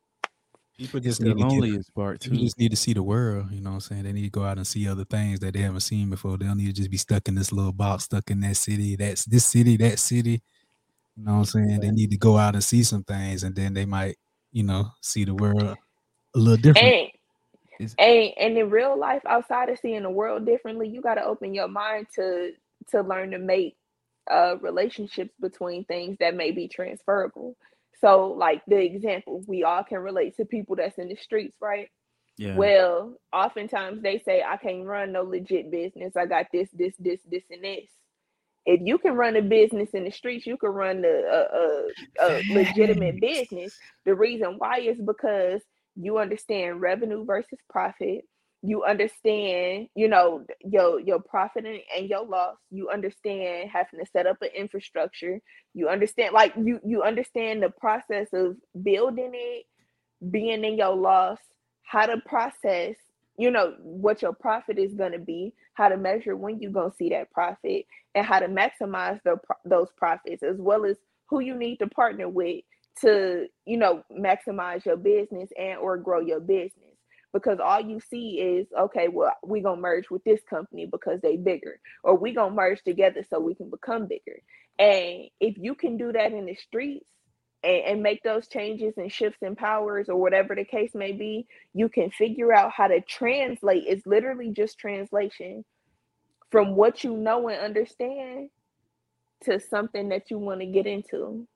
People 0.79 1.01
just 1.01 1.21
need 1.21 1.37
the 1.37 1.41
loneliest 1.41 1.89
get, 1.89 1.95
part 1.95 2.21
too. 2.21 2.31
People 2.31 2.45
just 2.45 2.59
need 2.59 2.71
to 2.71 2.77
see 2.77 2.95
the 2.95 3.03
world. 3.03 3.47
You 3.53 3.61
know 3.61 3.71
what 3.71 3.75
I'm 3.75 3.81
saying? 3.81 4.03
They 4.05 4.13
need 4.13 4.23
to 4.25 4.31
go 4.31 4.43
out 4.43 4.57
and 4.57 4.67
see 4.67 4.89
other 4.89 5.05
things 5.05 5.41
that 5.41 5.55
they 5.55 5.61
haven't 5.61 5.81
seen 5.81 6.11
before. 6.11 6.37
They 6.37 6.47
don't 6.47 6.57
need 6.57 6.67
to 6.67 6.73
just 6.73 6.91
be 6.91 6.97
stuck 6.97 7.29
in 7.29 7.35
this 7.35 7.53
little 7.53 7.73
box, 7.73 8.05
stuck 8.05 8.31
in 8.31 8.41
that 8.41 8.57
city. 8.57 8.97
That's 8.97 9.25
this 9.25 9.45
city, 9.45 9.77
that 9.77 9.99
city. 9.99 10.43
You 11.17 11.25
know 11.25 11.33
what 11.33 11.39
I'm 11.39 11.45
saying? 11.45 11.81
They 11.81 11.91
need 11.91 12.11
to 12.11 12.19
go 12.19 12.37
out 12.37 12.55
and 12.55 12.65
see 12.65 12.83
some 12.83 13.05
things, 13.05 13.45
and 13.45 13.55
then 13.55 13.75
they 13.75 13.85
might, 13.85 14.17
you 14.53 14.65
know, 14.65 14.91
see 15.01 15.25
the 15.25 15.35
world 15.35 15.63
a 15.63 16.39
little 16.39 16.57
different. 16.57 17.11
And, 17.79 17.95
and, 17.99 18.33
and 18.37 18.59
in 18.59 18.71
real 18.71 18.99
life, 18.99 19.23
outside 19.27 19.69
of 19.69 19.79
seeing 19.79 20.03
the 20.03 20.11
world 20.11 20.45
differently, 20.45 20.89
you 20.89 21.01
got 21.01 21.15
to 21.15 21.25
open 21.25 21.55
your 21.55 21.69
mind 21.69 22.07
to 22.17 22.53
to 22.91 23.01
learn 23.01 23.31
to 23.31 23.39
make 23.39 23.77
uh, 24.31 24.57
relationships 24.61 25.33
between 25.41 25.85
things 25.85 26.17
that 26.21 26.35
may 26.35 26.51
be 26.51 26.69
transferable. 26.69 27.57
So, 28.01 28.29
like 28.29 28.63
the 28.67 28.77
example, 28.77 29.43
we 29.47 29.63
all 29.63 29.85
can 29.85 29.99
relate 29.99 30.37
to 30.37 30.45
people 30.45 30.77
that's 30.77 30.99
in 30.99 31.09
the 31.09 31.17
streets, 31.17 31.57
right? 31.61 31.89
Yeah. 32.37 32.57
Well, 32.57 33.17
oftentimes 33.33 34.03
they 34.03 34.19
say, 34.19 34.43
I 34.43 34.57
can't 34.57 34.85
run 34.85 35.13
no 35.13 35.23
legit 35.23 35.71
business. 35.71 36.17
I 36.17 36.27
got 36.27 36.47
this, 36.53 36.69
this, 36.73 36.95
this, 36.99 37.21
this, 37.31 37.45
and 37.51 37.63
this 37.63 37.87
if 38.67 38.81
you 38.83 38.99
can 38.99 39.15
run 39.15 39.37
a 39.37 39.43
business 39.43 39.91
in 39.91 40.05
the 40.05 40.11
streets, 40.11 40.47
you 40.47 40.57
can 40.57 40.71
run 40.71 41.05
a, 41.05 41.09
a, 41.09 41.89
a, 42.21 42.43
legitimate 42.53 43.21
business. 43.21 43.77
The 44.05 44.15
reason 44.15 44.55
why 44.59 44.81
is 44.81 44.99
because 45.01 45.63
you 45.97 46.19
understand 46.19 46.81
revenue 46.81 47.25
versus 47.25 47.59
profit. 47.69 48.25
You 48.63 48.85
understand, 48.85 49.89
you 49.95 50.09
know, 50.09 50.47
your 50.61 50.99
your 50.99 51.21
profit 51.21 51.67
and, 51.67 51.81
and 51.95 52.09
your 52.09 52.25
loss. 52.25 52.57
You 52.71 52.89
understand 52.89 53.69
having 53.71 54.01
to 54.01 54.07
set 54.11 54.27
up 54.27 54.41
an 54.41 54.49
infrastructure. 54.57 55.41
You 55.75 55.91
understand, 55.91 56.33
like 56.33 56.55
you 56.57 56.81
you 56.83 57.03
understand 57.03 57.63
the 57.63 57.69
process 57.69 58.29
of 58.33 58.57
building 58.83 59.33
it, 59.35 59.67
being 60.31 60.65
in 60.65 60.79
your 60.79 60.97
loss, 60.97 61.39
how 61.83 62.07
to 62.07 62.17
process 62.25 62.97
you 63.39 63.51
know 63.51 63.75
what 63.81 64.23
your 64.23 64.33
profit 64.33 64.79
is 64.79 64.95
going 64.95 65.13
to 65.13 65.19
be 65.19 65.53
how 65.75 65.89
to 65.89 65.97
measure 65.97 66.37
when 66.37 66.61
you're 66.61 66.71
going 66.71 66.91
to 66.91 66.97
see 66.97 67.11
that 67.11 67.31
profit 67.33 67.87
and 68.15 68.27
how 68.27 68.39
to 68.39 68.47
maximize 68.47 69.21
the, 69.25 69.37
those 69.65 69.89
profits 69.97 70.43
as 70.43 70.57
well 70.59 70.85
as 70.85 70.97
who 71.29 71.41
you 71.41 71.55
need 71.57 71.77
to 71.79 71.87
partner 71.89 72.29
with 72.29 72.63
to 73.01 73.47
you 73.67 73.77
know 73.77 74.05
maximize 74.13 74.85
your 74.85 74.97
business 74.97 75.51
and 75.59 75.79
or 75.79 75.97
grow 75.97 76.21
your 76.21 76.41
business. 76.41 76.73
Because 77.33 77.59
all 77.59 77.81
you 77.81 77.99
see 77.99 78.41
is 78.41 78.69
okay 78.79 79.09
well 79.09 79.33
we're 79.43 79.63
going 79.63 79.79
to 79.79 79.83
merge 79.83 80.11
with 80.11 80.23
this 80.25 80.41
company 80.49 80.87
because 80.87 81.21
they 81.21 81.37
bigger 81.37 81.81
or 82.05 82.17
we're 82.17 82.35
going 82.35 82.51
to 82.51 82.57
merge 82.57 82.83
together 82.85 83.25
so 83.29 83.41
we 83.41 83.55
can 83.57 83.71
become 83.71 84.07
bigger. 84.07 84.41
And 84.79 85.29
if 85.41 85.57
you 85.59 85.75
can 85.75 85.97
do 85.97 86.13
that 86.13 86.33
in 86.33 86.47
the 86.47 86.55
streets 86.55 87.07
and, 87.65 87.85
and 87.85 88.03
make 88.03 88.23
those 88.23 88.47
changes 88.49 88.95
and 88.97 89.11
shifts 89.11 89.43
in 89.43 89.57
powers 89.57 90.09
or 90.09 90.17
whatever 90.17 90.55
the 90.55 90.65
case 90.65 90.95
may 90.95 91.13
be, 91.13 91.47
you 91.73 91.89
can 91.89 92.11
figure 92.11 92.53
out 92.53 92.73
how 92.73 92.87
to 92.87 93.01
translate. 93.01 93.85
It's 93.87 94.07
literally 94.07 94.51
just 94.51 94.79
translation 94.79 95.65
from 96.51 96.77
what 96.77 97.03
you 97.03 97.17
know 97.17 97.49
and 97.49 97.61
understand 97.61 98.51
to 99.43 99.59
something 99.59 100.09
that 100.11 100.31
you 100.31 100.39
want 100.39 100.61
to 100.61 100.67
get 100.67 100.87
into. 100.87 101.47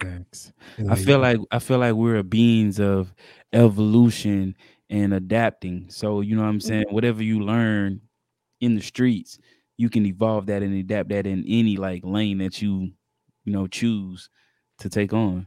Thanks. 0.00 0.52
I 0.90 0.94
feel 0.94 1.18
like 1.18 1.38
I 1.50 1.58
feel 1.58 1.78
like 1.78 1.94
we're 1.94 2.16
a 2.16 2.24
beings 2.24 2.78
of 2.78 3.14
evolution 3.52 4.54
and 4.90 5.14
adapting. 5.14 5.86
So 5.88 6.20
you 6.20 6.36
know 6.36 6.42
what 6.42 6.48
I'm 6.48 6.60
saying? 6.60 6.86
Mm-hmm. 6.86 6.94
Whatever 6.94 7.22
you 7.22 7.40
learn 7.40 8.00
in 8.60 8.74
the 8.74 8.82
streets, 8.82 9.38
you 9.76 9.88
can 9.88 10.04
evolve 10.06 10.46
that 10.46 10.62
and 10.62 10.74
adapt 10.74 11.08
that 11.10 11.26
in 11.26 11.44
any 11.46 11.76
like 11.76 12.04
lane 12.04 12.38
that 12.38 12.60
you 12.60 12.92
you 13.44 13.52
know 13.52 13.66
choose 13.66 14.28
to 14.78 14.88
take 14.88 15.12
on. 15.12 15.46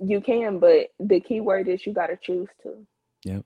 You 0.00 0.20
can, 0.20 0.58
but 0.58 0.88
the 1.00 1.20
key 1.20 1.40
word 1.40 1.68
is 1.68 1.86
you 1.86 1.92
got 1.92 2.06
to 2.08 2.16
choose 2.16 2.48
to. 2.62 2.86
Yep. 3.24 3.44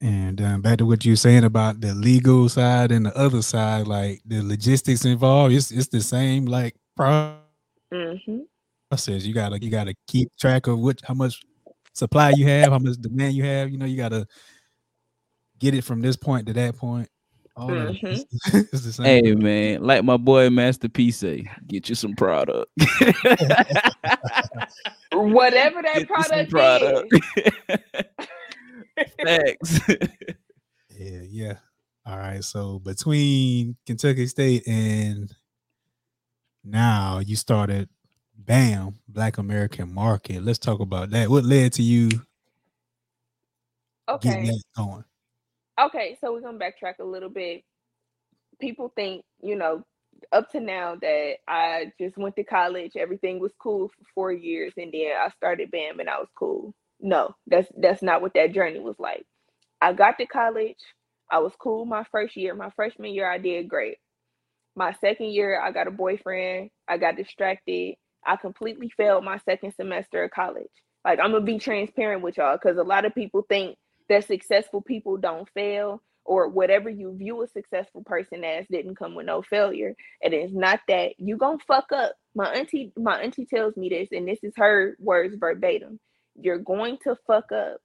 And 0.00 0.40
um, 0.40 0.62
back 0.62 0.78
to 0.78 0.86
what 0.86 1.04
you 1.04 1.12
are 1.12 1.16
saying 1.16 1.44
about 1.44 1.82
the 1.82 1.94
legal 1.94 2.48
side 2.48 2.90
and 2.90 3.04
the 3.04 3.16
other 3.16 3.42
side, 3.42 3.86
like 3.86 4.22
the 4.24 4.42
logistics 4.42 5.04
involved, 5.04 5.52
it's 5.54 5.70
it's 5.70 5.88
the 5.88 6.00
same 6.00 6.46
like 6.46 6.74
mm-hmm. 6.98 8.38
process. 8.88 9.22
Mm-hmm. 9.22 9.28
You 9.28 9.34
gotta 9.34 9.62
you 9.62 9.70
gotta 9.70 9.94
keep 10.06 10.30
track 10.40 10.66
of 10.68 10.78
what 10.78 11.02
how 11.04 11.12
much 11.12 11.42
supply 11.92 12.32
you 12.34 12.46
have, 12.46 12.72
how 12.72 12.78
much 12.78 12.96
demand 12.96 13.34
you 13.34 13.44
have. 13.44 13.68
You 13.68 13.76
know, 13.76 13.84
you 13.84 13.98
gotta 13.98 14.26
get 15.58 15.74
it 15.74 15.84
from 15.84 16.00
this 16.00 16.16
point 16.16 16.46
to 16.46 16.54
that 16.54 16.78
point. 16.78 17.10
All 17.60 17.68
mm-hmm. 17.68 18.06
it's 18.56 18.70
the 18.70 18.90
same. 18.90 19.04
Hey 19.04 19.34
man, 19.34 19.82
like 19.82 20.02
my 20.02 20.16
boy 20.16 20.48
Master 20.48 20.88
P 20.88 21.10
say, 21.10 21.46
get 21.66 21.90
you 21.90 21.94
some 21.94 22.14
product. 22.14 22.70
Whatever 25.12 25.82
that 25.82 25.94
get 25.98 26.08
product, 26.08 26.50
product. 26.50 27.12
is. 27.12 27.20
Thanks. 29.22 29.80
yeah, 30.98 31.20
yeah. 31.28 31.54
All 32.06 32.16
right. 32.16 32.42
So 32.42 32.78
between 32.78 33.76
Kentucky 33.84 34.26
State 34.26 34.66
and 34.66 35.30
now 36.64 37.18
you 37.18 37.36
started 37.36 37.90
BAM, 38.38 38.94
Black 39.06 39.36
American 39.36 39.92
Market. 39.92 40.42
Let's 40.42 40.58
talk 40.58 40.80
about 40.80 41.10
that. 41.10 41.28
What 41.28 41.44
led 41.44 41.74
to 41.74 41.82
you 41.82 42.08
okay. 44.08 44.30
getting 44.30 44.46
that 44.46 44.62
going? 44.74 45.04
Okay, 45.80 46.18
so 46.20 46.32
we're 46.32 46.42
gonna 46.42 46.58
backtrack 46.58 46.94
a 47.00 47.04
little 47.04 47.30
bit. 47.30 47.62
People 48.60 48.92
think, 48.96 49.24
you 49.42 49.56
know, 49.56 49.84
up 50.32 50.50
to 50.52 50.60
now 50.60 50.96
that 51.00 51.36
I 51.48 51.92
just 52.00 52.18
went 52.18 52.36
to 52.36 52.44
college, 52.44 52.92
everything 52.96 53.40
was 53.40 53.52
cool 53.60 53.88
for 53.88 54.04
four 54.14 54.32
years, 54.32 54.74
and 54.76 54.92
then 54.92 55.12
I 55.18 55.30
started 55.30 55.70
BAM 55.70 56.00
and 56.00 56.10
I 56.10 56.18
was 56.18 56.28
cool. 56.38 56.74
No, 57.00 57.34
that's 57.46 57.68
that's 57.78 58.02
not 58.02 58.22
what 58.22 58.34
that 58.34 58.52
journey 58.54 58.80
was 58.80 58.96
like. 58.98 59.24
I 59.80 59.92
got 59.94 60.18
to 60.18 60.26
college, 60.26 60.78
I 61.30 61.38
was 61.40 61.54
cool 61.58 61.84
my 61.86 62.04
first 62.12 62.36
year. 62.36 62.54
My 62.54 62.70
freshman 62.76 63.14
year, 63.14 63.30
I 63.30 63.38
did 63.38 63.68
great. 63.68 63.98
My 64.76 64.92
second 65.00 65.28
year, 65.32 65.60
I 65.60 65.72
got 65.72 65.88
a 65.88 65.92
boyfriend. 65.92 66.70
I 66.88 66.98
got 66.98 67.16
distracted. 67.16 67.96
I 68.26 68.36
completely 68.36 68.90
failed 68.96 69.24
my 69.24 69.38
second 69.38 69.74
semester 69.74 70.24
of 70.24 70.30
college. 70.32 70.70
Like, 71.04 71.20
I'm 71.20 71.32
to 71.32 71.40
be 71.40 71.58
transparent 71.58 72.22
with 72.22 72.36
y'all 72.38 72.58
because 72.62 72.78
a 72.78 72.82
lot 72.82 73.04
of 73.06 73.14
people 73.14 73.44
think 73.48 73.76
that 74.10 74.26
successful 74.26 74.82
people 74.82 75.16
don't 75.16 75.48
fail 75.54 76.02
or 76.24 76.48
whatever 76.48 76.90
you 76.90 77.16
view 77.16 77.42
a 77.42 77.48
successful 77.48 78.02
person 78.04 78.44
as 78.44 78.66
didn't 78.70 78.96
come 78.96 79.14
with 79.14 79.26
no 79.26 79.40
failure. 79.40 79.94
And 80.22 80.34
it's 80.34 80.52
not 80.52 80.80
that 80.88 81.18
you 81.18 81.36
gonna 81.36 81.58
fuck 81.66 81.90
up. 81.92 82.12
My 82.34 82.52
auntie, 82.52 82.92
my 82.96 83.20
auntie 83.20 83.46
tells 83.46 83.76
me 83.76 83.88
this, 83.88 84.08
and 84.12 84.28
this 84.28 84.40
is 84.42 84.52
her 84.56 84.96
words 85.00 85.34
verbatim. 85.38 85.98
You're 86.34 86.58
going 86.58 86.98
to 87.04 87.16
fuck 87.26 87.50
up. 87.52 87.78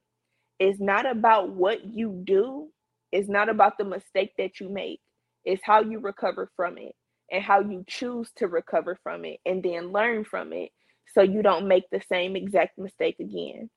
It's 0.58 0.80
not 0.80 1.10
about 1.10 1.50
what 1.50 1.84
you 1.84 2.22
do, 2.24 2.68
it's 3.12 3.28
not 3.28 3.48
about 3.48 3.78
the 3.78 3.84
mistake 3.84 4.32
that 4.38 4.60
you 4.60 4.68
make, 4.68 5.00
it's 5.44 5.62
how 5.64 5.80
you 5.80 6.00
recover 6.00 6.50
from 6.56 6.76
it 6.78 6.94
and 7.30 7.42
how 7.42 7.60
you 7.60 7.84
choose 7.86 8.30
to 8.36 8.48
recover 8.48 8.98
from 9.02 9.24
it 9.24 9.40
and 9.46 9.62
then 9.62 9.92
learn 9.92 10.24
from 10.24 10.52
it 10.52 10.70
so 11.14 11.22
you 11.22 11.42
don't 11.42 11.68
make 11.68 11.84
the 11.90 12.00
same 12.08 12.36
exact 12.36 12.78
mistake 12.78 13.16
again. 13.20 13.70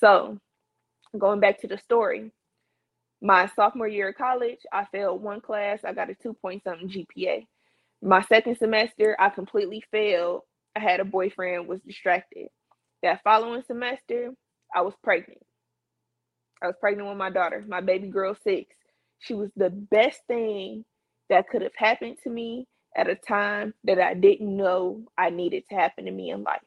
So, 0.00 0.38
going 1.18 1.40
back 1.40 1.60
to 1.60 1.68
the 1.68 1.78
story, 1.78 2.32
my 3.22 3.48
sophomore 3.56 3.88
year 3.88 4.10
of 4.10 4.16
college, 4.16 4.60
I 4.72 4.86
failed 4.86 5.22
one 5.22 5.40
class. 5.40 5.80
I 5.84 5.92
got 5.92 6.10
a 6.10 6.14
two 6.14 6.34
point 6.34 6.64
something 6.64 6.88
GPA. 6.88 7.46
My 8.02 8.22
second 8.22 8.58
semester, 8.58 9.16
I 9.18 9.30
completely 9.30 9.84
failed. 9.90 10.42
I 10.76 10.80
had 10.80 11.00
a 11.00 11.04
boyfriend, 11.04 11.68
was 11.68 11.80
distracted. 11.82 12.48
That 13.02 13.22
following 13.24 13.62
semester, 13.66 14.32
I 14.74 14.82
was 14.82 14.94
pregnant. 15.04 15.40
I 16.62 16.68
was 16.68 16.76
pregnant 16.80 17.08
with 17.08 17.18
my 17.18 17.30
daughter, 17.30 17.64
my 17.68 17.80
baby 17.80 18.08
girl 18.08 18.36
six. 18.44 18.74
She 19.20 19.34
was 19.34 19.50
the 19.56 19.70
best 19.70 20.20
thing 20.28 20.84
that 21.30 21.48
could 21.48 21.62
have 21.62 21.76
happened 21.76 22.18
to 22.24 22.30
me 22.30 22.66
at 22.96 23.08
a 23.08 23.14
time 23.16 23.74
that 23.84 24.00
I 24.00 24.14
didn't 24.14 24.56
know 24.56 25.02
I 25.18 25.30
needed 25.30 25.64
to 25.70 25.76
happen 25.76 26.06
to 26.06 26.10
me 26.10 26.30
in 26.30 26.42
life. 26.42 26.60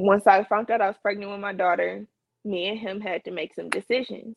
Once 0.00 0.26
I 0.26 0.44
found 0.44 0.70
out 0.70 0.80
I 0.80 0.88
was 0.88 0.96
pregnant 1.02 1.30
with 1.30 1.40
my 1.40 1.52
daughter, 1.52 2.06
me 2.44 2.68
and 2.68 2.78
him 2.78 3.00
had 3.00 3.24
to 3.24 3.30
make 3.30 3.54
some 3.54 3.70
decisions. 3.70 4.36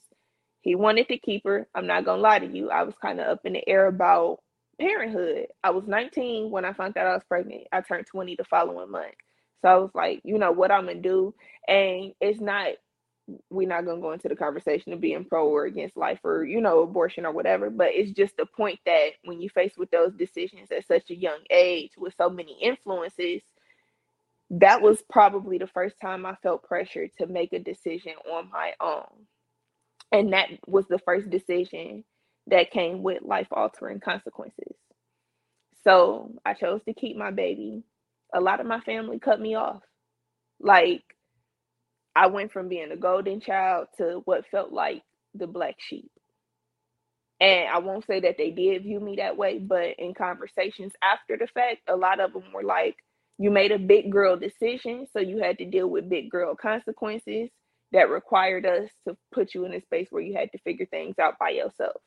He 0.61 0.76
wanted 0.76 1.07
to 1.09 1.18
keep 1.18 1.43
her. 1.45 1.68
I'm 1.76 1.88
not 1.88 2.05
gonna 2.05 2.22
lie 2.22 2.39
to 2.39 2.47
you. 2.47 2.70
I 2.70 2.84
was 2.84 2.95
kind 3.01 3.20
of 3.20 3.28
up 3.28 3.41
in 3.45 3.53
the 3.53 3.68
air 3.68 3.88
about 3.88 4.39
parenthood. 4.80 5.47
I 5.64 5.72
was 5.72 5.86
19 5.88 6.51
when 6.51 6.66
I 6.66 6.74
found 6.74 6.97
out 6.97 7.07
I 7.07 7.14
was 7.14 7.24
pregnant. 7.28 7.68
I 7.72 7.82
turned 7.82 8.07
20 8.07 8.36
the 8.36 8.43
following 8.45 8.91
month. 8.91 9.16
So 9.61 9.70
I 9.70 9.78
was 9.78 9.91
like, 9.95 10.22
you 10.26 10.38
know 10.38 10.51
what 10.51 10.72
I'm 10.72 10.88
gonna 10.88 11.01
do. 11.01 11.34
And 11.68 12.14
it's 12.22 12.41
not 12.41 12.74
we're 13.49 13.68
not 13.68 13.86
going 13.86 13.97
to 13.97 14.01
go 14.01 14.11
into 14.11 14.28
the 14.28 14.36
conversation 14.36 14.93
of 14.93 15.01
being 15.01 15.26
pro 15.26 15.47
or 15.47 15.66
against 15.66 15.97
life 15.97 16.20
or 16.24 16.45
you 16.45 16.61
know 16.61 16.82
abortion 16.82 17.26
or 17.26 17.32
whatever 17.32 17.70
but 17.70 17.89
it's 17.93 18.11
just 18.11 18.36
the 18.38 18.45
point 18.45 18.80
that 18.86 19.11
when 19.24 19.41
you 19.41 19.49
face 19.49 19.74
with 19.78 19.89
those 19.91 20.14
decisions 20.14 20.72
at 20.72 20.86
such 20.88 21.09
a 21.09 21.16
young 21.16 21.39
age 21.49 21.91
with 21.97 22.14
so 22.18 22.30
many 22.30 22.57
influences 22.61 23.41
that 24.52 24.82
was 24.82 25.02
probably 25.10 25.58
the 25.58 25.68
first 25.68 25.96
time 26.02 26.26
i 26.26 26.36
felt 26.44 26.64
pressure 26.64 27.08
to 27.20 27.28
make 27.28 27.54
a 27.54 27.60
decision 27.60 28.14
on 28.32 28.50
my 28.52 28.74
own. 28.82 29.26
And 30.12 30.34
that 30.34 30.50
was 30.68 30.88
the 30.88 31.00
first 31.00 31.30
decision 31.30 32.04
that 32.48 32.72
came 32.72 33.04
with 33.04 33.24
life 33.24 33.48
altering 33.52 34.00
consequences. 34.00 34.76
So 35.84 36.32
i 36.46 36.54
chose 36.54 36.82
to 36.88 36.94
keep 36.94 37.18
my 37.18 37.32
baby. 37.32 37.84
A 38.34 38.41
lot 38.41 38.60
of 38.60 38.68
my 38.68 38.80
family 38.82 39.20
cut 39.20 39.39
me 39.41 39.56
off. 39.56 39.84
Like 40.60 41.04
I 42.16 42.28
went 42.28 42.52
from 42.52 42.70
being 42.70 42.91
a 42.91 42.98
golden 42.98 43.41
child 43.41 43.88
to 43.98 44.22
what 44.26 44.48
felt 44.52 44.72
like 44.72 45.04
the 45.34 45.48
black 45.48 45.76
sheep. 45.80 46.12
And 47.41 47.70
I 47.70 47.80
won't 47.80 48.06
say 48.08 48.22
that 48.22 48.38
they 48.38 48.52
did 48.52 48.84
view 48.84 49.00
me 49.00 49.18
that 49.18 49.38
way, 49.38 49.60
but 49.60 49.96
in 50.00 50.14
conversations 50.14 50.94
after 51.04 51.38
the 51.38 51.48
fact, 51.48 51.80
a 51.89 51.96
lot 51.96 52.20
of 52.20 52.34
them 52.34 52.44
were 52.54 52.64
like, 52.64 52.96
you 53.38 53.52
made 53.52 53.72
a 53.72 53.80
big 53.80 54.12
girl 54.12 54.38
decision, 54.38 55.08
so 55.12 55.20
you 55.20 55.40
had 55.40 55.58
to 55.60 55.66
deal 55.66 55.88
with 55.88 56.10
big 56.10 56.30
girl 56.30 56.56
consequences 56.56 57.50
that 57.92 58.10
required 58.10 58.66
us 58.66 58.90
to 59.08 59.16
put 59.34 59.54
you 59.54 59.66
in 59.66 59.74
a 59.74 59.82
space 59.82 60.08
where 60.10 60.24
you 60.24 60.36
had 60.36 60.52
to 60.52 60.60
figure 60.60 60.86
things 60.86 61.16
out 61.20 61.38
by 61.40 61.50
yourself. 61.50 62.02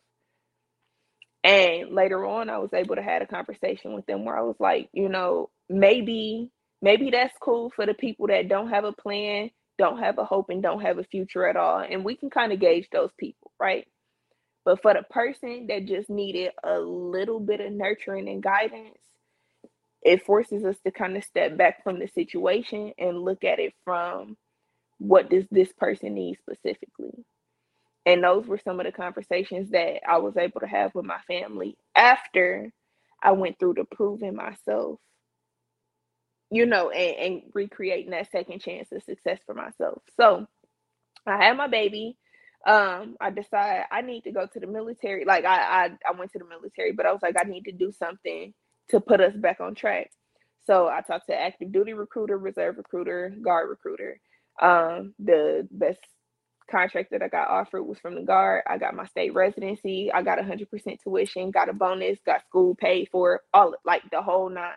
And 1.44 1.94
later 1.94 2.24
on, 2.24 2.50
I 2.50 2.58
was 2.58 2.72
able 2.72 2.96
to 2.96 3.02
have 3.02 3.22
a 3.22 3.26
conversation 3.26 3.94
with 3.94 4.06
them 4.06 4.24
where 4.24 4.36
I 4.36 4.42
was 4.42 4.56
like, 4.58 4.88
you 4.92 5.08
know, 5.08 5.50
maybe, 5.68 6.50
maybe 6.82 7.10
that's 7.10 7.34
cool 7.40 7.70
for 7.74 7.86
the 7.86 7.94
people 7.94 8.26
that 8.28 8.48
don't 8.48 8.70
have 8.70 8.84
a 8.84 8.92
plan 8.92 9.50
don't 9.78 9.98
have 9.98 10.18
a 10.18 10.24
hope 10.24 10.50
and 10.50 10.62
don't 10.62 10.82
have 10.82 10.98
a 10.98 11.04
future 11.04 11.46
at 11.46 11.56
all. 11.56 11.80
And 11.80 12.04
we 12.04 12.16
can 12.16 12.30
kind 12.30 12.52
of 12.52 12.60
gauge 12.60 12.88
those 12.92 13.10
people, 13.18 13.52
right? 13.60 13.86
But 14.64 14.82
for 14.82 14.94
the 14.94 15.02
person 15.02 15.66
that 15.68 15.86
just 15.86 16.10
needed 16.10 16.52
a 16.64 16.78
little 16.78 17.40
bit 17.40 17.60
of 17.60 17.72
nurturing 17.72 18.28
and 18.28 18.42
guidance, 18.42 18.98
it 20.06 20.26
forces 20.26 20.64
us 20.64 20.78
to 20.86 20.92
kind 20.92 21.16
of 21.18 21.24
step 21.24 21.58
back 21.58 21.84
from 21.84 22.00
the 22.00 22.08
situation 22.08 22.92
and 22.98 23.22
look 23.24 23.44
at 23.44 23.60
it 23.60 23.74
from 23.84 24.36
what 24.98 25.30
does 25.30 25.46
this 25.50 25.72
person 25.74 26.14
need 26.14 26.38
specifically. 26.40 27.24
And 28.06 28.24
those 28.24 28.46
were 28.46 28.58
some 28.58 28.80
of 28.80 28.86
the 28.86 28.92
conversations 28.92 29.70
that 29.72 30.00
I 30.08 30.18
was 30.18 30.36
able 30.36 30.60
to 30.60 30.68
have 30.68 30.94
with 30.94 31.06
my 31.06 31.20
family 31.28 31.76
after 31.96 32.70
I 33.22 33.32
went 33.32 33.58
through 33.60 33.74
the 33.74 33.84
proving 33.84 34.36
myself 34.36 35.00
you 36.50 36.66
know, 36.66 36.90
and, 36.90 37.16
and 37.34 37.42
recreating 37.54 38.12
that 38.12 38.30
second 38.30 38.60
chance 38.62 38.90
of 38.92 39.04
success 39.04 39.40
for 39.46 39.54
myself. 39.54 40.02
So 40.20 40.46
I 41.26 41.44
had 41.44 41.56
my 41.56 41.68
baby. 41.68 42.16
Um, 42.66 43.16
I 43.20 43.30
decided 43.30 43.84
I 43.92 44.02
need 44.02 44.22
to 44.24 44.32
go 44.32 44.46
to 44.46 44.60
the 44.60 44.66
military. 44.68 45.24
Like 45.24 45.44
I, 45.46 45.86
I 45.86 45.90
I 46.08 46.18
went 46.18 46.32
to 46.32 46.40
the 46.40 46.46
military, 46.46 46.92
but 46.92 47.06
I 47.06 47.12
was 47.12 47.22
like, 47.22 47.36
I 47.40 47.48
need 47.48 47.64
to 47.64 47.72
do 47.72 47.92
something 47.92 48.54
to 48.90 49.00
put 49.00 49.20
us 49.20 49.34
back 49.36 49.60
on 49.60 49.74
track. 49.74 50.10
So 50.66 50.88
I 50.88 51.00
talked 51.02 51.28
to 51.28 51.40
active 51.40 51.72
duty 51.72 51.92
recruiter, 51.92 52.38
reserve 52.38 52.76
recruiter, 52.78 53.34
guard 53.42 53.68
recruiter. 53.70 54.20
Um, 54.60 55.14
the 55.18 55.68
best 55.70 56.00
contract 56.70 57.10
that 57.12 57.22
I 57.22 57.28
got 57.28 57.48
offered 57.48 57.84
was 57.84 57.98
from 57.98 58.16
the 58.16 58.22
guard. 58.22 58.62
I 58.66 58.78
got 58.78 58.94
my 58.94 59.06
state 59.06 59.34
residency. 59.34 60.10
I 60.12 60.22
got 60.22 60.38
100% 60.38 60.68
tuition, 61.02 61.50
got 61.50 61.68
a 61.68 61.72
bonus, 61.72 62.18
got 62.26 62.44
school 62.46 62.74
paid 62.74 63.08
for, 63.12 63.42
all 63.54 63.74
like 63.84 64.02
the 64.10 64.22
whole 64.22 64.48
nine. 64.50 64.74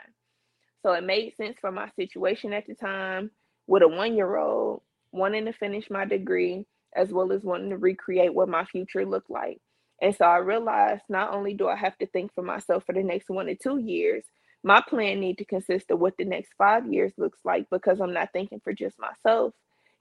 So 0.83 0.93
it 0.93 1.03
made 1.03 1.35
sense 1.35 1.57
for 1.59 1.71
my 1.71 1.89
situation 1.95 2.53
at 2.53 2.67
the 2.67 2.75
time 2.75 3.31
with 3.67 3.83
a 3.83 3.87
one 3.87 4.15
year 4.15 4.37
old 4.37 4.81
wanting 5.11 5.45
to 5.45 5.53
finish 5.53 5.89
my 5.89 6.05
degree 6.05 6.65
as 6.95 7.09
well 7.11 7.31
as 7.31 7.43
wanting 7.43 7.69
to 7.71 7.77
recreate 7.77 8.33
what 8.33 8.49
my 8.49 8.65
future 8.65 9.05
looked 9.05 9.29
like. 9.29 9.59
And 10.01 10.15
so 10.15 10.25
I 10.25 10.37
realized 10.37 11.03
not 11.09 11.33
only 11.33 11.53
do 11.53 11.67
I 11.67 11.75
have 11.75 11.97
to 11.99 12.07
think 12.07 12.33
for 12.33 12.43
myself 12.43 12.85
for 12.85 12.93
the 12.93 13.03
next 13.03 13.29
one 13.29 13.47
to 13.47 13.55
two 13.55 13.79
years, 13.79 14.23
my 14.63 14.81
plan 14.87 15.19
need 15.19 15.37
to 15.39 15.45
consist 15.45 15.91
of 15.91 15.99
what 15.99 16.17
the 16.17 16.25
next 16.25 16.53
five 16.57 16.91
years 16.91 17.13
looks 17.17 17.39
like 17.45 17.67
because 17.69 17.99
I'm 17.99 18.13
not 18.13 18.31
thinking 18.33 18.61
for 18.63 18.73
just 18.73 18.99
myself. 18.99 19.53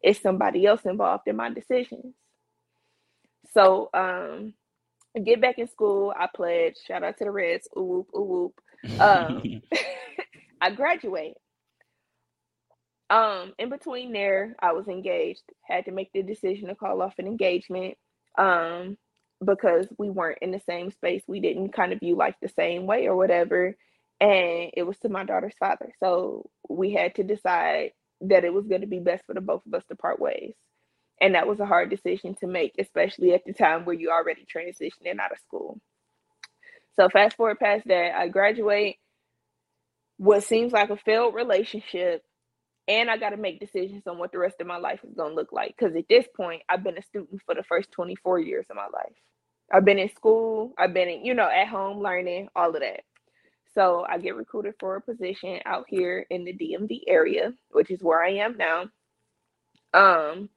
It's 0.02 0.20
somebody 0.20 0.66
else 0.66 0.84
involved 0.84 1.28
in 1.28 1.36
my 1.36 1.50
decisions. 1.50 2.14
So 3.54 3.90
um 3.94 4.54
get 5.24 5.40
back 5.40 5.58
in 5.58 5.68
school, 5.68 6.14
I 6.18 6.28
pledged, 6.34 6.78
shout 6.86 7.02
out 7.02 7.18
to 7.18 7.24
the 7.24 7.30
Reds, 7.30 7.68
ooh 7.76 7.82
whoop, 7.82 8.08
ooh 8.16 8.22
whoop. 8.22 8.60
Um 8.98 9.44
I 10.60 10.70
graduated. 10.70 11.36
Um, 13.10 13.54
in 13.58 13.70
between 13.70 14.12
there, 14.12 14.54
I 14.60 14.72
was 14.72 14.88
engaged. 14.88 15.42
Had 15.62 15.86
to 15.86 15.92
make 15.92 16.12
the 16.12 16.22
decision 16.22 16.68
to 16.68 16.74
call 16.74 17.00
off 17.00 17.18
an 17.18 17.26
engagement. 17.26 17.96
Um, 18.36 18.98
because 19.44 19.86
we 19.98 20.10
weren't 20.10 20.38
in 20.42 20.50
the 20.50 20.60
same 20.60 20.90
space. 20.90 21.22
We 21.26 21.40
didn't 21.40 21.72
kind 21.72 21.92
of 21.92 22.00
view 22.00 22.16
life 22.16 22.34
the 22.42 22.48
same 22.48 22.86
way 22.86 23.06
or 23.06 23.16
whatever. 23.16 23.76
And 24.20 24.70
it 24.74 24.84
was 24.86 24.98
to 24.98 25.08
my 25.08 25.24
daughter's 25.24 25.54
father. 25.58 25.92
So 26.00 26.50
we 26.68 26.92
had 26.92 27.14
to 27.16 27.22
decide 27.22 27.92
that 28.22 28.44
it 28.44 28.52
was 28.52 28.66
going 28.66 28.80
to 28.80 28.86
be 28.88 28.98
best 28.98 29.24
for 29.26 29.34
the 29.34 29.40
both 29.40 29.64
of 29.66 29.74
us 29.74 29.84
to 29.88 29.96
part 29.96 30.18
ways. 30.20 30.54
And 31.20 31.34
that 31.34 31.46
was 31.46 31.60
a 31.60 31.66
hard 31.66 31.90
decision 31.90 32.34
to 32.36 32.46
make, 32.46 32.74
especially 32.78 33.34
at 33.34 33.44
the 33.46 33.52
time 33.52 33.84
where 33.84 33.94
you 33.94 34.10
already 34.10 34.44
transitioning 34.44 35.20
out 35.20 35.32
of 35.32 35.38
school. 35.46 35.80
So 36.96 37.08
fast 37.08 37.36
forward 37.36 37.58
past 37.60 37.86
that, 37.86 38.18
I 38.18 38.28
graduate 38.28 38.96
what 40.16 40.42
seems 40.42 40.72
like 40.72 40.90
a 40.90 40.96
failed 40.96 41.34
relationship 41.34 42.22
and 42.88 43.10
I 43.10 43.18
got 43.18 43.30
to 43.30 43.36
make 43.36 43.60
decisions 43.60 44.06
on 44.06 44.18
what 44.18 44.32
the 44.32 44.38
rest 44.38 44.56
of 44.60 44.66
my 44.66 44.78
life 44.78 45.00
is 45.04 45.14
going 45.14 45.30
to 45.30 45.36
look 45.36 45.52
like. 45.52 45.76
Because 45.78 45.94
at 45.96 46.08
this 46.08 46.26
point, 46.36 46.62
I've 46.68 46.82
been 46.84 46.98
a 46.98 47.02
student 47.02 47.42
for 47.46 47.54
the 47.54 47.62
first 47.64 47.92
24 47.92 48.40
years 48.40 48.66
of 48.70 48.76
my 48.76 48.86
life. 48.92 49.14
I've 49.72 49.84
been 49.84 49.98
in 49.98 50.10
school, 50.10 50.72
I've 50.78 50.94
been 50.94 51.08
in, 51.08 51.24
you 51.24 51.34
know, 51.34 51.48
at 51.48 51.68
home 51.68 52.02
learning, 52.02 52.48
all 52.56 52.74
of 52.74 52.80
that. 52.80 53.02
So 53.74 54.06
I 54.08 54.18
get 54.18 54.36
recruited 54.36 54.74
for 54.80 54.96
a 54.96 55.02
position 55.02 55.60
out 55.66 55.84
here 55.88 56.26
in 56.30 56.44
the 56.44 56.54
DMV 56.54 57.02
area, 57.06 57.52
which 57.70 57.90
is 57.90 58.02
where 58.02 58.22
I 58.24 58.30
am 58.36 58.56
now. 58.56 58.86
Um, 59.94 60.48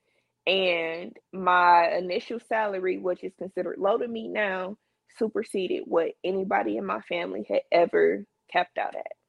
and 0.48 1.16
my 1.34 1.90
initial 1.98 2.40
salary, 2.50 2.98
which 2.98 3.24
is 3.24 3.34
considered 3.38 3.78
low 3.78 3.98
to 3.98 4.08
me 4.08 4.28
now, 4.28 4.78
superseded 5.20 5.84
what 5.86 6.14
anybody 6.24 6.78
in 6.78 6.86
my 6.86 7.02
family 7.02 7.46
had 7.50 7.62
ever 7.72 8.26
capped 8.52 8.78
out 8.78 8.96
at. 8.96 9.21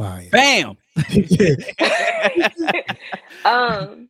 Fire. 0.00 0.30
Bam. 0.32 0.78
um, 3.44 4.08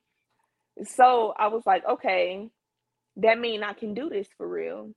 so 0.84 1.34
I 1.36 1.48
was 1.48 1.64
like, 1.66 1.84
okay, 1.84 2.48
that 3.16 3.40
mean 3.40 3.64
I 3.64 3.72
can 3.72 3.94
do 3.94 4.08
this 4.08 4.28
for 4.36 4.48
real. 4.48 4.92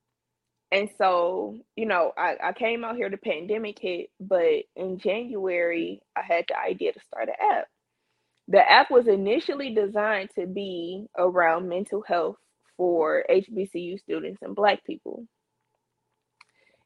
And 0.71 0.89
so, 0.99 1.57
you 1.75 1.87
know, 1.87 2.13
I, 2.17 2.35
I 2.43 2.53
came 2.53 2.83
out 2.83 2.95
here, 2.95 3.09
the 3.09 3.17
pandemic 3.17 3.79
hit, 3.79 4.09
but 4.19 4.65
in 4.75 4.99
January, 4.99 6.01
I 6.15 6.21
had 6.21 6.45
the 6.47 6.59
idea 6.59 6.93
to 6.93 6.99
start 7.01 7.29
an 7.29 7.35
app. 7.57 7.67
The 8.49 8.71
app 8.71 8.91
was 8.91 9.07
initially 9.07 9.73
designed 9.73 10.29
to 10.37 10.45
be 10.45 11.07
around 11.17 11.69
mental 11.69 12.03
health 12.03 12.37
for 12.77 13.25
HBCU 13.31 13.99
students 13.99 14.43
and 14.43 14.55
Black 14.55 14.83
people. 14.85 15.25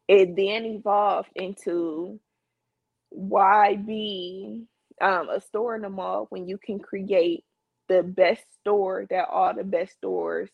It 0.07 0.35
then 0.37 0.65
evolved 0.65 1.29
into 1.35 2.21
why 3.09 3.75
be 3.75 4.65
um, 5.01 5.29
a 5.29 5.41
store 5.41 5.75
in 5.75 5.81
the 5.83 5.89
mall 5.89 6.27
when 6.29 6.47
you 6.47 6.57
can 6.57 6.79
create 6.79 7.43
the 7.87 8.03
best 8.03 8.43
store 8.59 9.05
that 9.09 9.27
all 9.29 9.53
the 9.55 9.63
best 9.63 9.93
stores 9.93 10.49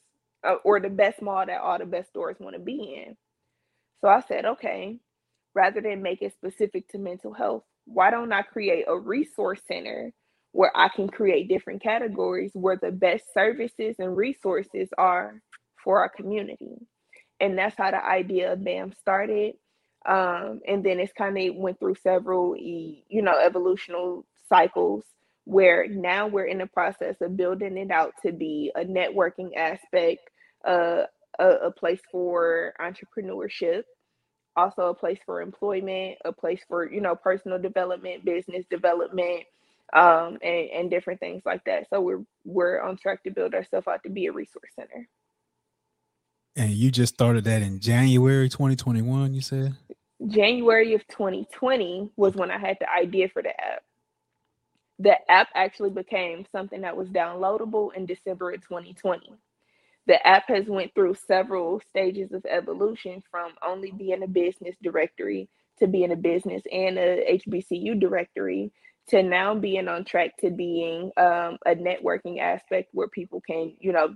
uh, 0.48 0.56
or 0.64 0.80
the 0.80 0.90
best 0.90 1.22
mall 1.22 1.46
that 1.46 1.62
all 1.62 1.80
the 1.80 1.86
best 1.86 2.10
stores 2.10 2.38
want 2.40 2.56
to 2.56 2.62
be 2.62 3.04
in. 3.06 3.16
So 4.02 4.10
I 4.10 4.22
said, 4.28 4.46
okay, 4.46 5.00
rather 5.56 5.82
than 5.82 6.02
make 6.04 6.22
it 6.22 6.34
specific 6.34 6.88
to 6.90 6.98
mental 6.98 7.34
health, 7.34 7.64
why 7.86 8.12
don't 8.12 8.34
I 8.34 8.42
create 8.44 8.86
a 8.88 8.98
resource 8.98 9.62
center 9.68 10.12
where 10.52 10.72
I 10.76 10.90
can 10.90 11.08
create 11.10 11.50
different 11.50 11.82
categories 11.82 12.52
where 12.54 12.78
the 12.82 12.92
best 12.92 13.26
services 13.34 13.96
and 14.00 14.16
resources 14.16 14.90
are 14.98 15.42
for 15.84 16.00
our 16.00 16.10
community? 16.10 16.76
And 17.40 17.58
that's 17.58 17.76
how 17.78 17.92
the 17.92 18.06
idea 18.06 18.54
of 18.54 18.64
BAM 18.64 18.94
started. 18.94 19.56
Um, 20.06 20.62
and 20.68 20.84
then 20.84 21.00
it's 21.00 21.14
kind 21.14 21.38
of 21.38 21.56
went 21.56 21.80
through 21.80 21.96
several, 21.96 22.58
you 22.58 23.22
know, 23.22 23.36
evolutional 23.42 24.24
cycles 24.50 25.04
where 25.46 25.88
now 25.88 26.28
we're 26.28 26.46
in 26.46 26.60
the 26.60 26.68
process 26.68 27.16
of 27.22 27.38
building 27.38 27.78
it 27.78 27.92
out 27.92 28.14
to 28.26 28.32
be 28.32 28.72
a 28.76 28.84
networking 28.84 29.56
aspect, 29.56 30.30
uh, 30.66 31.04
a, 31.40 31.48
a 31.48 31.72
place 31.72 32.02
for 32.12 32.74
entrepreneurship, 32.80 33.84
also 34.56 34.84
a 34.84 34.94
place 34.94 35.20
for 35.26 35.42
employment, 35.42 36.18
a 36.26 36.32
place 36.32 36.62
for 36.68 36.92
you 36.92 37.02
know 37.02 37.16
personal 37.16 37.60
development, 37.60 38.24
business 38.24 38.66
development, 38.70 39.44
um, 39.94 40.38
and, 40.42 40.70
and 40.70 40.90
different 40.90 41.20
things 41.20 41.44
like 41.46 41.64
that. 41.66 41.88
So 41.90 42.02
we're 42.02 42.24
we're 42.46 42.82
on 42.82 42.98
track 42.98 43.24
to 43.24 43.32
build 43.32 43.54
ourselves 43.54 43.88
out 43.88 44.04
to 44.04 44.10
be 44.10 44.28
a 44.28 44.32
resource 44.32 44.72
center. 44.76 45.08
And 46.56 46.70
you 46.70 46.92
just 46.92 47.16
started 47.16 47.46
that 47.46 47.64
in 47.64 47.80
January 47.80 48.48
2021, 48.48 49.34
you 49.34 49.42
said? 49.42 49.76
January 50.28 50.94
of 50.94 51.08
2020 51.08 52.12
was 52.16 52.36
when 52.36 52.52
I 52.52 52.58
had 52.58 52.78
the 52.80 52.92
idea 52.92 53.30
for 53.30 53.42
the 53.42 53.50
app. 53.50 53.84
The 55.00 55.16
app 55.32 55.50
actually 55.56 55.90
became 55.90 56.46
something 56.52 56.82
that 56.82 56.98
was 56.98 57.10
downloadable 57.10 57.94
in 57.96 58.06
December 58.06 58.52
of 58.52 58.62
2020. 58.62 59.34
The 60.08 60.28
app 60.28 60.48
has 60.50 60.68
went 60.68 60.94
through 60.96 61.16
several 61.16 61.82
stages 61.90 62.32
of 62.34 62.46
evolution 62.46 63.24
from 63.32 63.54
only 63.66 63.92
being 63.92 64.24
a 64.24 64.28
business 64.28 64.76
directory 64.84 65.50
to 65.80 65.88
being 65.88 66.12
a 66.12 66.18
business 66.18 66.64
and 66.72 66.98
a 66.98 67.40
HBCU 67.48 68.00
directory 68.00 68.72
to 69.10 69.24
now 69.24 69.56
being 69.56 69.88
on 69.88 70.06
track 70.06 70.38
to 70.40 70.50
being 70.50 71.12
um, 71.18 71.58
a 71.66 71.76
networking 71.76 72.40
aspect 72.40 72.90
where 72.94 73.08
people 73.08 73.42
can, 73.42 73.74
you 73.80 73.92
know, 73.92 74.14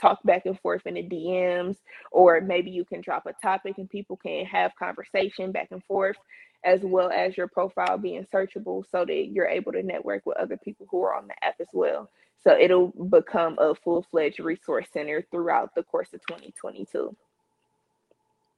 talk 0.00 0.22
back 0.24 0.46
and 0.46 0.58
forth 0.60 0.86
in 0.86 0.94
the 0.94 1.02
DMs, 1.02 1.76
or 2.10 2.40
maybe 2.40 2.70
you 2.70 2.84
can 2.84 3.00
drop 3.00 3.26
a 3.26 3.32
topic 3.42 3.78
and 3.78 3.88
people 3.88 4.16
can 4.16 4.44
have 4.46 4.72
conversation 4.78 5.52
back 5.52 5.68
and 5.70 5.84
forth, 5.84 6.16
as 6.64 6.80
well 6.82 7.10
as 7.10 7.36
your 7.36 7.48
profile 7.48 7.98
being 7.98 8.26
searchable 8.32 8.84
so 8.90 9.04
that 9.04 9.28
you're 9.32 9.46
able 9.46 9.72
to 9.72 9.82
network 9.82 10.22
with 10.24 10.36
other 10.36 10.56
people 10.56 10.86
who 10.90 11.02
are 11.02 11.14
on 11.14 11.26
the 11.28 11.44
app 11.44 11.56
as 11.60 11.68
well. 11.72 12.08
So 12.42 12.56
it'll 12.58 12.88
become 12.88 13.56
a 13.58 13.74
full 13.74 14.04
fledged 14.10 14.40
resource 14.40 14.88
center 14.92 15.24
throughout 15.30 15.74
the 15.74 15.84
course 15.84 16.12
of 16.12 16.20
2022. 16.26 17.16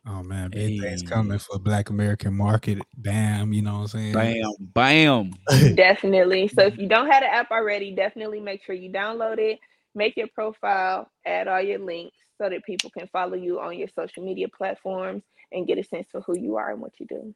Oh 0.07 0.23
man, 0.23 0.51
big 0.51 0.73
hey. 0.73 0.79
things 0.81 1.03
coming 1.03 1.39
for 1.39 1.59
Black 1.59 1.89
American 1.89 2.35
market. 2.35 2.79
Bam, 2.99 3.55
you 3.55 3.63
know 3.63 3.79
what 3.81 3.95
I'm 3.95 4.13
saying? 4.13 4.13
Bam, 4.13 4.51
bam. 4.61 5.75
definitely. 5.75 6.49
So 6.49 6.63
if 6.67 6.77
you 6.79 6.87
don't 6.87 7.11
have 7.11 7.23
the 7.23 7.33
app 7.33 7.51
already, 7.51 7.95
definitely 7.95 8.41
make 8.41 8.63
sure 8.63 8.75
you 8.75 8.91
download 8.91 9.39
it 9.39 9.59
make 9.95 10.17
your 10.17 10.29
profile, 10.35 11.09
add 11.27 11.49
all 11.49 11.61
your 11.61 11.79
links 11.79 12.17
so 12.41 12.49
that 12.49 12.65
people 12.65 12.91
can 12.91 13.07
follow 13.09 13.35
you 13.35 13.61
on 13.61 13.79
your 13.79 13.89
social 13.89 14.25
media 14.25 14.49
platforms 14.49 15.23
and 15.53 15.67
get 15.67 15.79
a 15.79 15.85
sense 15.85 16.09
for 16.11 16.21
who 16.23 16.39
you 16.39 16.57
are 16.57 16.73
and 16.73 16.81
what 16.81 16.93
you 16.99 17.07
do. 17.07 17.35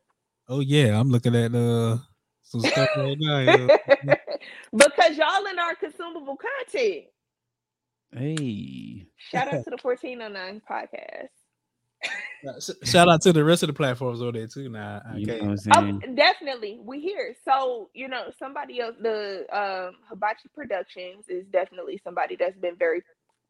Oh 0.49 0.61
yeah, 0.61 0.99
I'm 0.99 1.11
looking 1.11 1.37
at 1.37 1.55
uh 1.55 1.99
some 2.43 2.61
stuff 2.63 2.89
right 2.97 3.17
now. 3.19 3.67
because 4.73 5.17
y'all 5.17 5.47
in 5.51 5.59
our 5.59 5.75
consumable 5.75 6.37
content. 6.37 7.05
Hey. 8.13 9.07
Shout 9.17 9.49
out 9.49 9.65
to 9.65 9.71
the 9.71 9.79
1409 9.81 10.63
podcast. 10.69 11.29
Shout 12.85 13.09
out 13.09 13.23
to 13.23 13.33
the 13.33 13.45
rest 13.45 13.63
of 13.63 13.67
the 13.69 13.73
platforms 13.73 14.23
over 14.23 14.33
there 14.33 14.47
too. 14.47 14.69
Now, 14.69 15.03
okay. 15.11 15.21
You 15.21 15.27
know 15.43 15.57
oh, 15.75 15.99
definitely, 16.15 16.79
we 16.83 17.01
here. 17.01 17.35
So 17.45 17.91
you 17.95 18.09
know, 18.09 18.31
somebody 18.39 18.81
else, 18.81 18.95
the 19.01 19.45
um, 19.53 19.97
Hibachi 20.09 20.49
Productions 20.55 21.29
is 21.29 21.47
definitely 21.47 22.01
somebody 22.03 22.37
that's 22.37 22.57
been 22.59 22.77
very, 22.77 23.03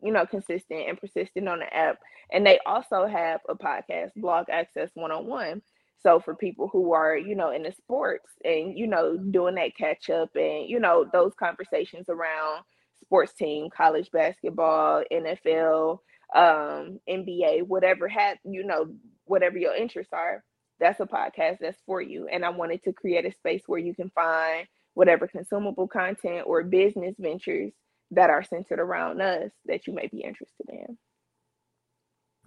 you 0.02 0.12
know, 0.12 0.24
consistent 0.24 0.88
and 0.88 0.98
persistent 0.98 1.48
on 1.48 1.58
the 1.60 1.74
app, 1.74 1.98
and 2.32 2.46
they 2.46 2.58
also 2.66 3.06
have 3.06 3.40
a 3.48 3.54
podcast, 3.54 4.12
Blog 4.16 4.46
Access 4.50 4.90
One 4.94 5.12
on 5.12 5.26
One. 5.26 5.62
So 6.00 6.20
for 6.20 6.34
people 6.34 6.68
who 6.68 6.92
are, 6.92 7.16
you 7.16 7.34
know, 7.34 7.50
in 7.50 7.64
the 7.64 7.72
sports 7.72 8.30
and 8.44 8.78
you 8.78 8.86
know 8.86 9.16
doing 9.16 9.56
that 9.56 9.76
catch 9.76 10.08
up 10.08 10.34
and 10.34 10.68
you 10.68 10.80
know 10.80 11.04
those 11.12 11.32
conversations 11.38 12.08
around 12.08 12.62
sports 13.02 13.32
team, 13.32 13.68
college 13.70 14.10
basketball, 14.10 15.02
NFL 15.12 15.98
um, 16.34 17.00
NBA, 17.08 17.66
whatever 17.66 18.08
had 18.08 18.38
you 18.44 18.64
know, 18.64 18.94
whatever 19.24 19.58
your 19.58 19.74
interests 19.74 20.12
are, 20.12 20.42
that's 20.80 21.00
a 21.00 21.06
podcast 21.06 21.58
that's 21.60 21.80
for 21.86 22.00
you. 22.00 22.28
And 22.28 22.44
I 22.44 22.50
wanted 22.50 22.82
to 22.84 22.92
create 22.92 23.26
a 23.26 23.32
space 23.32 23.62
where 23.66 23.78
you 23.78 23.94
can 23.94 24.10
find 24.10 24.66
whatever 24.94 25.26
consumable 25.26 25.88
content 25.88 26.44
or 26.46 26.62
business 26.64 27.14
ventures 27.18 27.72
that 28.10 28.30
are 28.30 28.42
centered 28.42 28.80
around 28.80 29.20
us 29.20 29.50
that 29.66 29.86
you 29.86 29.92
may 29.92 30.06
be 30.08 30.22
interested 30.22 30.68
in. 30.68 30.98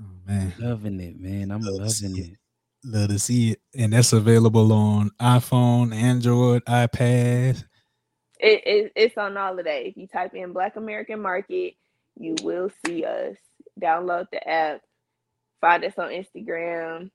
Oh 0.01 0.15
man, 0.25 0.53
loving 0.59 0.99
it, 0.99 1.19
man. 1.19 1.51
I'm 1.51 1.61
Love 1.61 1.75
loving 1.75 2.17
it. 2.17 2.37
Love 2.83 3.09
to 3.09 3.19
see 3.19 3.51
it, 3.51 3.61
and 3.77 3.93
that's 3.93 4.11
available 4.11 4.73
on 4.73 5.11
iPhone, 5.21 5.93
Android, 5.93 6.65
iPad. 6.65 7.63
It, 8.39 8.61
it, 8.65 8.91
it's 8.95 9.17
on 9.19 9.37
all 9.37 9.59
of 9.59 9.65
that. 9.65 9.87
If 9.87 9.97
you 9.97 10.07
type 10.07 10.33
in 10.33 10.51
Black 10.51 10.77
American 10.77 11.21
Market, 11.21 11.75
you 12.17 12.35
will 12.41 12.71
see 12.85 13.05
us 13.05 13.35
download 13.81 14.27
the 14.31 14.47
app, 14.47 14.81
find 15.61 15.83
us 15.85 15.97
on 15.97 16.09
Instagram. 16.09 17.11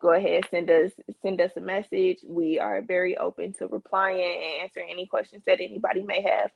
Go 0.00 0.12
ahead, 0.14 0.44
send 0.50 0.70
us 0.70 0.92
send 1.22 1.40
us 1.40 1.52
a 1.56 1.60
message. 1.60 2.18
We 2.26 2.58
are 2.58 2.82
very 2.82 3.16
open 3.18 3.52
to 3.54 3.66
replying 3.68 4.20
and 4.20 4.62
answering 4.62 4.88
any 4.90 5.06
questions 5.06 5.42
that 5.46 5.60
anybody 5.60 6.02
may 6.02 6.22
have. 6.22 6.50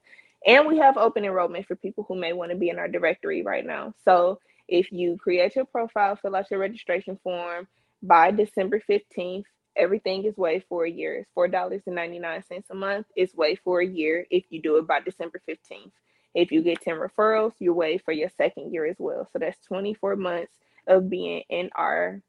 And 0.47 0.67
we 0.67 0.79
have 0.79 0.97
open 0.97 1.25
enrollment 1.25 1.67
for 1.67 1.77
people 1.77 2.05
who 2.09 2.17
may 2.17 2.33
want 2.33 2.53
to 2.53 2.57
be 2.57 2.71
in 2.71 2.79
our 2.79 2.89
directory 2.89 3.43
right 3.43 3.67
now. 3.67 3.95
So 4.05 4.41
if 4.69 4.93
you 4.93 5.17
create 5.19 5.57
your 5.57 5.67
profile, 5.67 6.17
fill 6.17 6.37
out 6.37 6.51
your 6.51 6.61
registration 6.61 7.19
form 7.23 7.69
by 8.03 8.31
December 8.31 8.81
15th, 8.89 9.45
everything 9.77 10.25
is 10.25 10.37
waived 10.37 10.67
for 10.69 10.85
a 10.85 10.91
year. 10.91 11.17
It's 11.17 11.31
$4.99 11.37 12.63
a 12.71 12.75
month. 12.75 13.07
It's 13.17 13.35
waived 13.35 13.63
for 13.65 13.81
a 13.81 13.87
year 13.87 14.27
if 14.31 14.45
you 14.51 14.63
do 14.63 14.77
it 14.77 14.87
by 14.87 15.01
December 15.01 15.41
15th. 15.49 15.93
If 16.35 16.51
you 16.51 16.63
get 16.63 16.81
10 16.81 16.97
referrals, 16.97 17.53
you 17.59 17.73
waive 17.73 18.03
for 18.05 18.13
your 18.13 18.31
second 18.37 18.73
year 18.73 18.87
as 18.87 18.97
well. 18.99 19.29
So 19.33 19.39
that's 19.39 19.59
24 19.67 20.17
months 20.17 20.53
of 20.87 21.09
being 21.09 21.43
in 21.49 21.71
our 21.75 22.21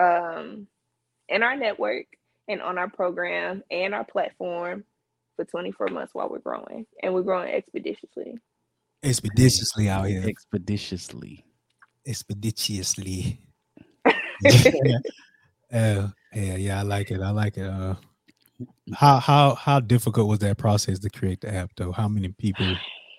um 0.00 0.66
in 1.28 1.42
our 1.42 1.56
network 1.56 2.06
and 2.48 2.60
on 2.60 2.78
our 2.78 2.88
program 2.88 3.62
and 3.70 3.94
our 3.94 4.04
platform 4.04 4.84
for 5.36 5.44
24 5.44 5.88
months 5.88 6.14
while 6.14 6.28
we're 6.28 6.38
growing, 6.38 6.86
and 7.02 7.14
we're 7.14 7.22
growing 7.22 7.52
expeditiously. 7.52 8.38
Expeditiously 9.02 9.88
out 9.88 10.06
here. 10.06 10.22
Expeditiously. 10.26 11.44
Expeditiously. 12.06 13.40
yeah. 14.42 14.98
Uh, 15.72 16.08
yeah, 16.32 16.54
yeah, 16.54 16.78
I 16.78 16.82
like 16.82 17.10
it. 17.10 17.20
I 17.20 17.30
like 17.30 17.56
it. 17.56 17.66
Uh, 17.66 17.96
how 18.94 19.18
how 19.18 19.56
how 19.56 19.80
difficult 19.80 20.28
was 20.28 20.38
that 20.40 20.56
process 20.56 21.00
to 21.00 21.10
create 21.10 21.40
the 21.40 21.52
app 21.52 21.72
though? 21.76 21.90
How 21.90 22.06
many 22.06 22.28
people? 22.28 22.76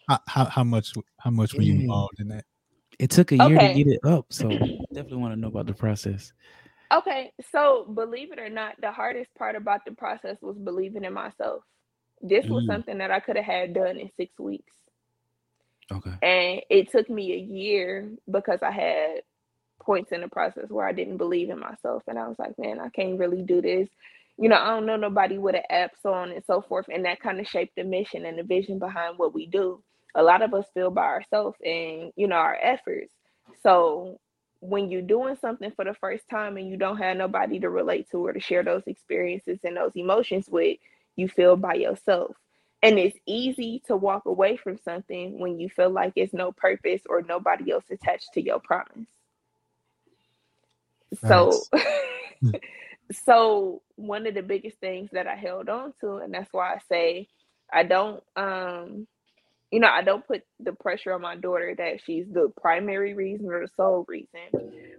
How 0.08 0.20
how, 0.28 0.45
how 0.45 0.64
much 0.64 0.93
how 1.18 1.32
much 1.32 1.53
were 1.53 1.64
you 1.64 1.74
involved 1.74 2.20
in 2.20 2.28
that? 2.30 2.45
It 2.99 3.10
took 3.10 3.32
a 3.32 3.36
year 3.36 3.58
Okay. 3.58 3.74
to 3.74 3.84
get 3.84 3.93
it 3.93 3.99
up, 4.06 4.26
so 4.30 4.49
definitely 4.93 5.18
want 5.18 5.34
to 5.34 5.39
know 5.39 5.47
about 5.47 5.68
the 5.68 5.74
process. 5.74 6.32
Okay, 6.93 7.32
so 7.51 7.86
believe 7.93 8.32
it 8.32 8.39
or 8.39 8.49
not, 8.49 8.80
the 8.80 8.91
hardest 8.91 9.34
part 9.36 9.56
about 9.56 9.84
the 9.86 9.91
process 9.91 10.38
was 10.41 10.56
believing 10.58 11.03
in 11.03 11.14
myself. 11.14 11.64
This 12.22 12.45
was 12.45 12.64
Mm. 12.64 12.68
something 12.68 12.97
that 12.99 13.12
I 13.12 13.20
could 13.20 13.36
have 13.36 13.45
had 13.45 13.74
done 13.74 13.97
in 13.97 14.10
six 14.16 14.38
weeks. 14.39 14.72
Okay. 15.91 16.12
And 16.22 16.62
it 16.70 16.91
took 16.91 17.10
me 17.10 17.34
a 17.34 17.38
year 17.38 18.10
because 18.32 18.60
I 18.62 18.72
had 18.72 19.22
points 19.82 20.12
in 20.12 20.22
the 20.22 20.28
process 20.28 20.70
where 20.70 20.88
I 20.88 20.93
didn't 20.93 21.18
believe 21.18 21.49
in 21.49 21.60
myself. 21.60 22.03
And 22.08 22.18
I 22.18 22.28
was 22.28 22.39
like, 22.39 22.58
man, 22.58 22.80
I 22.80 22.89
can't 22.89 23.20
really 23.20 23.41
do 23.41 23.62
this. 23.62 23.89
You 24.38 24.49
know, 24.49 24.58
I 24.58 24.68
don't 24.68 24.86
know 24.86 24.95
nobody 24.95 25.38
with 25.38 25.56
an 25.56 25.64
app, 25.70 25.91
so 26.01 26.14
on 26.14 26.32
and 26.32 26.43
so 26.45 26.62
forth. 26.62 26.86
And 26.91 27.06
that 27.06 27.20
kind 27.20 27.39
of 27.39 27.47
shaped 27.47 27.76
the 27.76 27.84
mission 27.84 28.26
and 28.26 28.38
the 28.38 28.43
vision 28.43 28.80
behind 28.80 29.18
what 29.18 29.34
we 29.34 29.47
do. 29.47 29.84
A 30.16 30.24
lot 30.24 30.41
of 30.41 30.53
us 30.53 30.66
feel 30.74 30.91
by 30.91 31.03
ourselves 31.05 31.57
and, 31.63 32.11
you 32.16 32.28
know, 32.28 32.36
our 32.36 32.57
efforts. 32.61 33.13
So 33.61 34.20
when 34.59 34.89
you're 34.89 35.01
doing 35.01 35.36
something 35.39 35.72
for 35.72 35.86
the 35.86 35.93
first 35.93 36.28
time 36.30 36.57
and 36.57 36.70
you 36.70 36.78
don't 36.78 36.97
have 36.97 37.18
nobody 37.18 37.59
to 37.59 37.70
relate 37.70 38.09
to 38.11 38.26
or 38.26 38.34
to 38.34 38.39
share 38.39 38.63
those 38.63 38.84
experiences 38.88 39.59
and 39.63 39.78
those 39.78 39.91
emotions 39.95 40.47
with, 40.49 40.78
you 41.16 41.28
feel 41.28 41.55
by 41.55 41.76
yourself. 41.76 42.36
And 42.82 42.99
it's 42.99 43.18
easy 43.26 43.82
to 43.88 43.95
walk 43.95 44.26
away 44.26 44.57
from 44.57 44.78
something 44.78 45.39
when 45.39 45.59
you 45.59 45.70
feel 45.70 45.89
like 45.89 46.13
it's 46.16 46.34
no 46.34 46.51
purpose 46.51 47.01
or 47.09 47.22
nobody 47.22 47.72
else 47.72 47.86
attached 47.89 48.34
to 48.34 48.41
your 48.41 48.59
promise. 48.59 49.07
So, 51.26 51.61
so 53.26 53.82
one 53.95 54.28
of 54.28 54.36
the 54.36 54.43
biggest 54.43 54.78
things 54.78 55.09
that 55.13 55.28
I 55.28 55.36
held 55.36 55.70
on 55.70 55.93
to, 56.01 56.18
and 56.18 56.34
that's 56.34 56.51
why 56.53 56.74
I 56.74 56.80
say 56.89 57.28
I 57.72 57.84
don't, 57.84 58.24
um, 58.36 59.07
you 59.76 59.82
know, 59.82 59.90
I 59.90 60.04
don't 60.04 60.28
put 60.28 60.44
the 60.62 60.74
pressure 60.74 61.14
on 61.14 61.22
my 61.22 61.38
daughter 61.38 61.76
that 61.78 62.02
she's 62.06 62.28
the 62.32 62.52
primary 62.62 63.16
reason 63.16 63.48
or 63.48 63.62
the 63.62 63.70
sole 63.78 64.06
reason, 64.10 64.42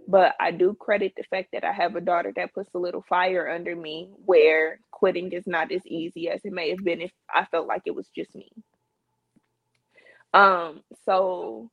but 0.07 0.35
I 0.39 0.51
do 0.51 0.75
credit 0.79 1.13
the 1.17 1.23
fact 1.25 1.49
that 1.53 1.65
I 1.65 1.73
have 1.73 1.97
a 1.97 2.01
daughter 2.01 2.33
that 2.37 2.53
puts 2.55 2.71
a 2.75 2.79
little 2.79 3.03
fire 3.09 3.49
under 3.49 3.75
me 3.75 4.11
where 4.25 4.79
quitting 4.91 5.33
is 5.33 5.47
not 5.47 5.73
as 5.73 5.85
easy 5.87 6.29
as 6.29 6.41
it 6.45 6.53
may 6.53 6.71
have 6.71 6.85
been 6.85 7.01
if 7.01 7.11
I 7.35 7.45
felt 7.47 7.67
like 7.67 7.83
it 7.87 7.95
was 7.95 8.09
just 8.15 8.35
me. 8.35 8.51
Um, 10.33 10.81
so 11.05 11.71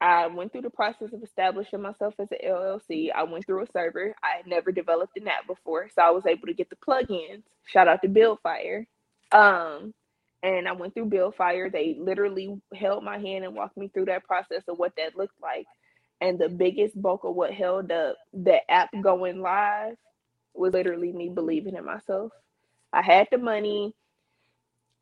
I 0.00 0.28
went 0.28 0.52
through 0.52 0.62
the 0.62 0.70
process 0.70 1.12
of 1.14 1.24
establishing 1.24 1.82
myself 1.82 2.14
as 2.20 2.28
an 2.32 2.38
LLC. 2.46 3.10
I 3.14 3.24
went 3.24 3.46
through 3.46 3.64
a 3.64 3.72
server. 3.72 4.14
I 4.24 4.38
had 4.38 4.48
never 4.48 4.72
developed 4.72 5.18
an 5.18 5.28
app 5.28 5.48
before, 5.48 5.90
so 5.94 6.02
I 6.02 6.10
was 6.12 6.26
able 6.26 6.48
to 6.48 6.54
get 6.54 6.70
the 6.70 6.76
plugins. 6.76 7.44
Shout 7.66 7.88
out 7.88 8.02
to 8.02 8.08
Buildfire. 8.08 8.86
Um, 9.32 9.94
and 10.42 10.68
I 10.68 10.72
went 10.72 10.94
through 10.94 11.06
Buildfire. 11.06 11.70
They 11.70 11.96
literally 11.98 12.60
held 12.74 13.04
my 13.04 13.18
hand 13.18 13.44
and 13.44 13.54
walked 13.54 13.76
me 13.76 13.88
through 13.88 14.06
that 14.06 14.24
process 14.24 14.62
of 14.68 14.78
what 14.78 14.92
that 14.96 15.16
looked 15.16 15.40
like. 15.40 15.66
And 16.20 16.38
the 16.38 16.48
biggest 16.48 17.00
bulk 17.00 17.24
of 17.24 17.34
what 17.34 17.52
held 17.52 17.90
up 17.90 18.16
the 18.32 18.58
app 18.70 18.90
going 19.02 19.40
live 19.40 19.96
was 20.54 20.72
literally 20.72 21.12
me 21.12 21.30
believing 21.30 21.76
in 21.76 21.84
myself. 21.84 22.32
I 22.92 23.02
had 23.02 23.28
the 23.30 23.38
money. 23.38 23.94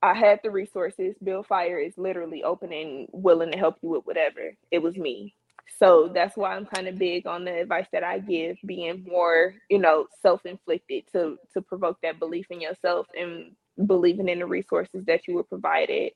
I 0.03 0.15
had 0.15 0.41
the 0.43 0.51
resources. 0.51 1.17
Buildfire 1.23 1.79
is 1.79 1.95
literally 1.97 2.45
open 2.45 2.73
and 2.73 3.09
willing 3.13 3.51
to 3.53 3.59
help 3.59 3.77
you 3.83 3.91
with 3.91 4.07
whatever. 4.07 4.53
It 4.71 4.81
was 4.81 4.97
me. 4.97 5.35
So 5.79 6.11
that's 6.13 6.37
why 6.37 6.55
I'm 6.55 6.67
kind 6.67 6.89
of 6.89 6.99
big 6.99 7.27
on 7.27 7.45
the 7.45 7.61
advice 7.61 7.87
that 7.93 8.05
I 8.05 8.21
give, 8.21 8.57
being 8.65 9.05
more, 9.07 9.55
you 9.69 9.79
know, 9.79 10.07
self-inflicted 10.23 11.05
to 11.13 11.37
to 11.53 11.63
provoke 11.63 11.99
that 12.03 12.19
belief 12.19 12.47
in 12.51 12.61
yourself 12.61 13.07
and 13.19 13.53
believing 13.87 14.29
in 14.29 14.41
the 14.41 14.47
resources 14.47 15.05
that 15.07 15.27
you 15.27 15.35
were 15.35 15.45
provided 15.45 16.13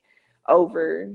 over, 0.47 1.11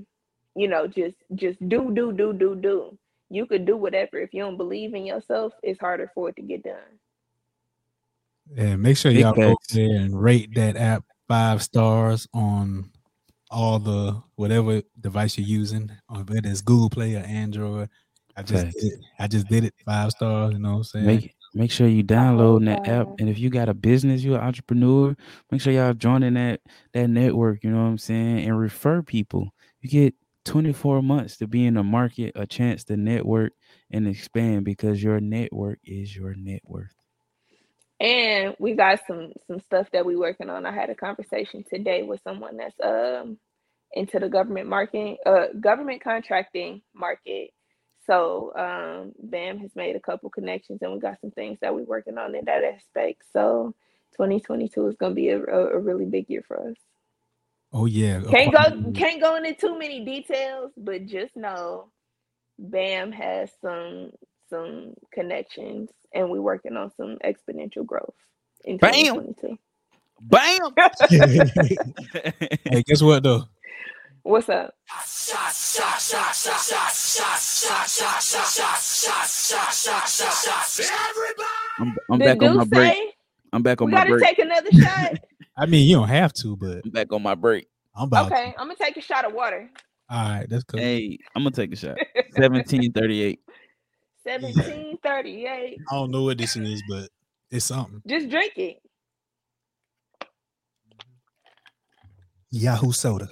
you 0.57 0.69
know, 0.69 0.87
just 0.87 1.17
just 1.35 1.59
do, 1.69 1.93
do, 1.93 2.13
do, 2.13 2.33
do, 2.33 2.55
do. 2.55 2.99
You 3.31 3.47
could 3.47 3.67
do 3.67 3.77
whatever. 3.77 4.19
If 4.19 4.33
you 4.33 4.43
don't 4.43 4.57
believe 4.57 4.95
in 4.95 5.05
yourself, 5.05 5.53
it's 5.63 5.79
harder 5.79 6.11
for 6.15 6.31
it 6.31 6.37
to 6.37 6.43
get 6.43 6.63
done. 6.63 6.99
And 8.57 8.83
make 8.83 8.97
sure 8.97 9.13
y'all 9.13 9.35
go 9.35 9.57
there 9.73 9.97
and 9.97 10.19
rate 10.19 10.55
that 10.55 10.77
app 10.77 11.05
five 11.29 11.63
stars 11.63 12.27
on 12.33 12.91
all 13.51 13.79
the 13.79 14.23
whatever 14.37 14.83
device 15.01 15.37
you're 15.37 15.47
using, 15.47 15.91
or 16.09 16.23
whether 16.23 16.49
it's 16.49 16.63
Google 16.63 16.91
Play 16.91 17.15
or 17.15 17.21
Android. 17.21 17.91
I 18.37 18.43
just 18.43 18.67
did 18.79 18.93
it. 18.93 19.01
I 19.19 19.27
just 19.27 19.49
did 19.49 19.65
it 19.65 19.75
five 19.85 20.11
stars. 20.13 20.53
You 20.53 20.61
know 20.61 20.71
what 20.71 20.77
I'm 20.77 20.85
saying? 20.85 21.07
Make 21.07 21.35
make 21.55 21.71
sure 21.71 21.89
you 21.89 22.05
Oh, 22.37 22.57
download 22.57 22.65
that 22.67 22.87
app, 22.87 23.11
and 23.19 23.29
if 23.29 23.39
you 23.39 23.51
got 23.51 23.69
a 23.69 23.75
business, 23.75 24.23
you're 24.23 24.39
an 24.39 24.45
entrepreneur. 24.47 25.17
Make 25.51 25.61
sure 25.63 25.73
y'all 25.73 25.95
joining 25.95 26.35
that 26.35 26.61
that 26.95 27.09
network. 27.09 27.65
You 27.65 27.71
know 27.71 27.83
what 27.83 27.89
I'm 27.91 27.99
saying, 27.99 28.47
and 28.47 28.59
refer 28.59 29.03
people. 29.03 29.51
You 29.81 29.91
get 29.91 30.15
24 30.45 31.03
months 31.03 31.37
to 31.39 31.47
be 31.49 31.67
in 31.67 31.75
the 31.75 31.83
market, 31.85 32.33
a 32.37 32.47
chance 32.47 32.85
to 32.85 32.97
network 32.97 33.53
and 33.91 34.09
expand 34.09 34.65
because 34.65 35.03
your 35.03 35.21
network 35.21 35.79
is 35.85 36.15
your 36.17 36.35
net 36.35 36.63
worth. 36.65 36.95
And 38.01 38.57
we 38.61 38.75
got 38.75 39.01
some 39.07 39.33
some 39.47 39.61
stuff 39.61 39.89
that 39.93 40.07
we 40.07 40.17
working 40.17 40.51
on. 40.51 40.67
I 40.67 40.73
had 40.73 40.91
a 40.91 40.95
conversation 40.95 41.65
today 41.71 42.03
with 42.03 42.21
someone 42.23 42.57
that's 42.59 42.77
um 42.83 43.39
into 43.95 44.19
the 44.21 44.29
government 44.29 44.69
market, 44.69 45.19
uh 45.27 45.49
government 45.61 46.03
contracting 46.03 46.83
market. 46.95 47.51
So 48.09 48.53
um 48.57 49.13
BAM 49.23 49.59
has 49.59 49.71
made 49.77 49.97
a 49.97 50.01
couple 50.01 50.31
connections 50.31 50.81
and 50.83 50.93
we 50.93 50.99
got 50.99 51.21
some 51.21 51.31
things 51.31 51.59
that 51.61 51.75
we're 51.75 51.85
working 51.85 52.19
on 52.19 52.35
in 52.35 52.45
that 52.47 52.65
aspect. 52.65 53.23
So 53.33 53.75
2022 54.13 54.89
is 54.89 54.97
gonna 54.97 55.15
be 55.15 55.29
a, 55.29 55.39
a, 55.39 55.77
a 55.77 55.79
really 55.79 56.07
big 56.07 56.29
year 56.29 56.43
for 56.47 56.59
us. 56.59 56.77
Oh 57.73 57.87
yeah. 57.87 58.23
Can't 58.31 58.53
go 58.53 58.93
can't 58.93 59.21
go 59.21 59.37
into 59.37 59.55
too 59.55 59.79
many 59.79 60.05
details, 60.05 60.73
but 60.77 61.07
just 61.07 61.37
know 61.37 61.91
BAM 62.59 63.13
has 63.13 63.51
some 63.61 64.11
some 64.49 64.95
connections 65.13 65.91
and 66.15 66.31
we're 66.31 66.41
working 66.41 66.77
on 66.77 66.91
some 66.97 67.19
exponential 67.25 67.85
growth 67.85 68.15
in 68.65 68.79
Bam! 68.79 68.93
2022. 68.93 69.59
Bam! 70.21 70.75
Hey, 72.65 72.83
guess 72.83 73.03
what 73.03 73.23
though? 73.23 73.45
What's 74.29 74.51
up? 74.51 74.75
I'm, 81.79 81.97
I'm 82.11 82.19
back 82.19 82.43
on 82.43 82.57
my 82.57 82.65
Deuce 82.65 82.69
break. 82.69 83.15
I'm 83.55 83.63
back 83.63 83.81
on 83.81 83.87
we 83.87 83.93
my 83.93 83.99
gotta 84.01 84.11
break. 84.11 84.25
take 84.25 84.39
another 84.39 84.71
shot? 84.71 85.15
I 85.57 85.65
mean, 85.65 85.89
you 85.89 85.97
don't 85.97 86.09
have 86.09 86.35
to, 86.35 86.59
but 86.59 86.83
I'm 86.85 86.91
back 86.91 87.11
on 87.11 87.23
my 87.23 87.35
break. 87.35 87.69
I'm 87.97 88.09
about. 88.09 88.31
okay, 88.31 88.55
I'm 88.59 88.67
gonna 88.67 88.75
take 88.75 88.99
a 88.99 89.01
shot 89.01 89.25
of 89.25 89.33
water. 89.33 89.71
All 90.11 90.29
right, 90.29 90.47
that's 90.47 90.65
cool. 90.65 90.79
Hey, 90.79 91.19
I'm 91.35 91.43
gonna 91.43 91.57
take 91.57 91.73
a 91.73 91.77
shot. 91.77 91.97
1738. 92.37 93.41
1738. 94.25 95.79
I 95.91 95.95
don't 95.95 96.11
know 96.11 96.25
what 96.25 96.37
this 96.37 96.55
is, 96.55 96.83
but 96.87 97.09
it's 97.51 97.65
something. 97.65 98.03
Just 98.07 98.29
drink 98.29 98.53
it. 98.59 98.77
Yahoo 102.51 102.93
soda. 102.93 103.31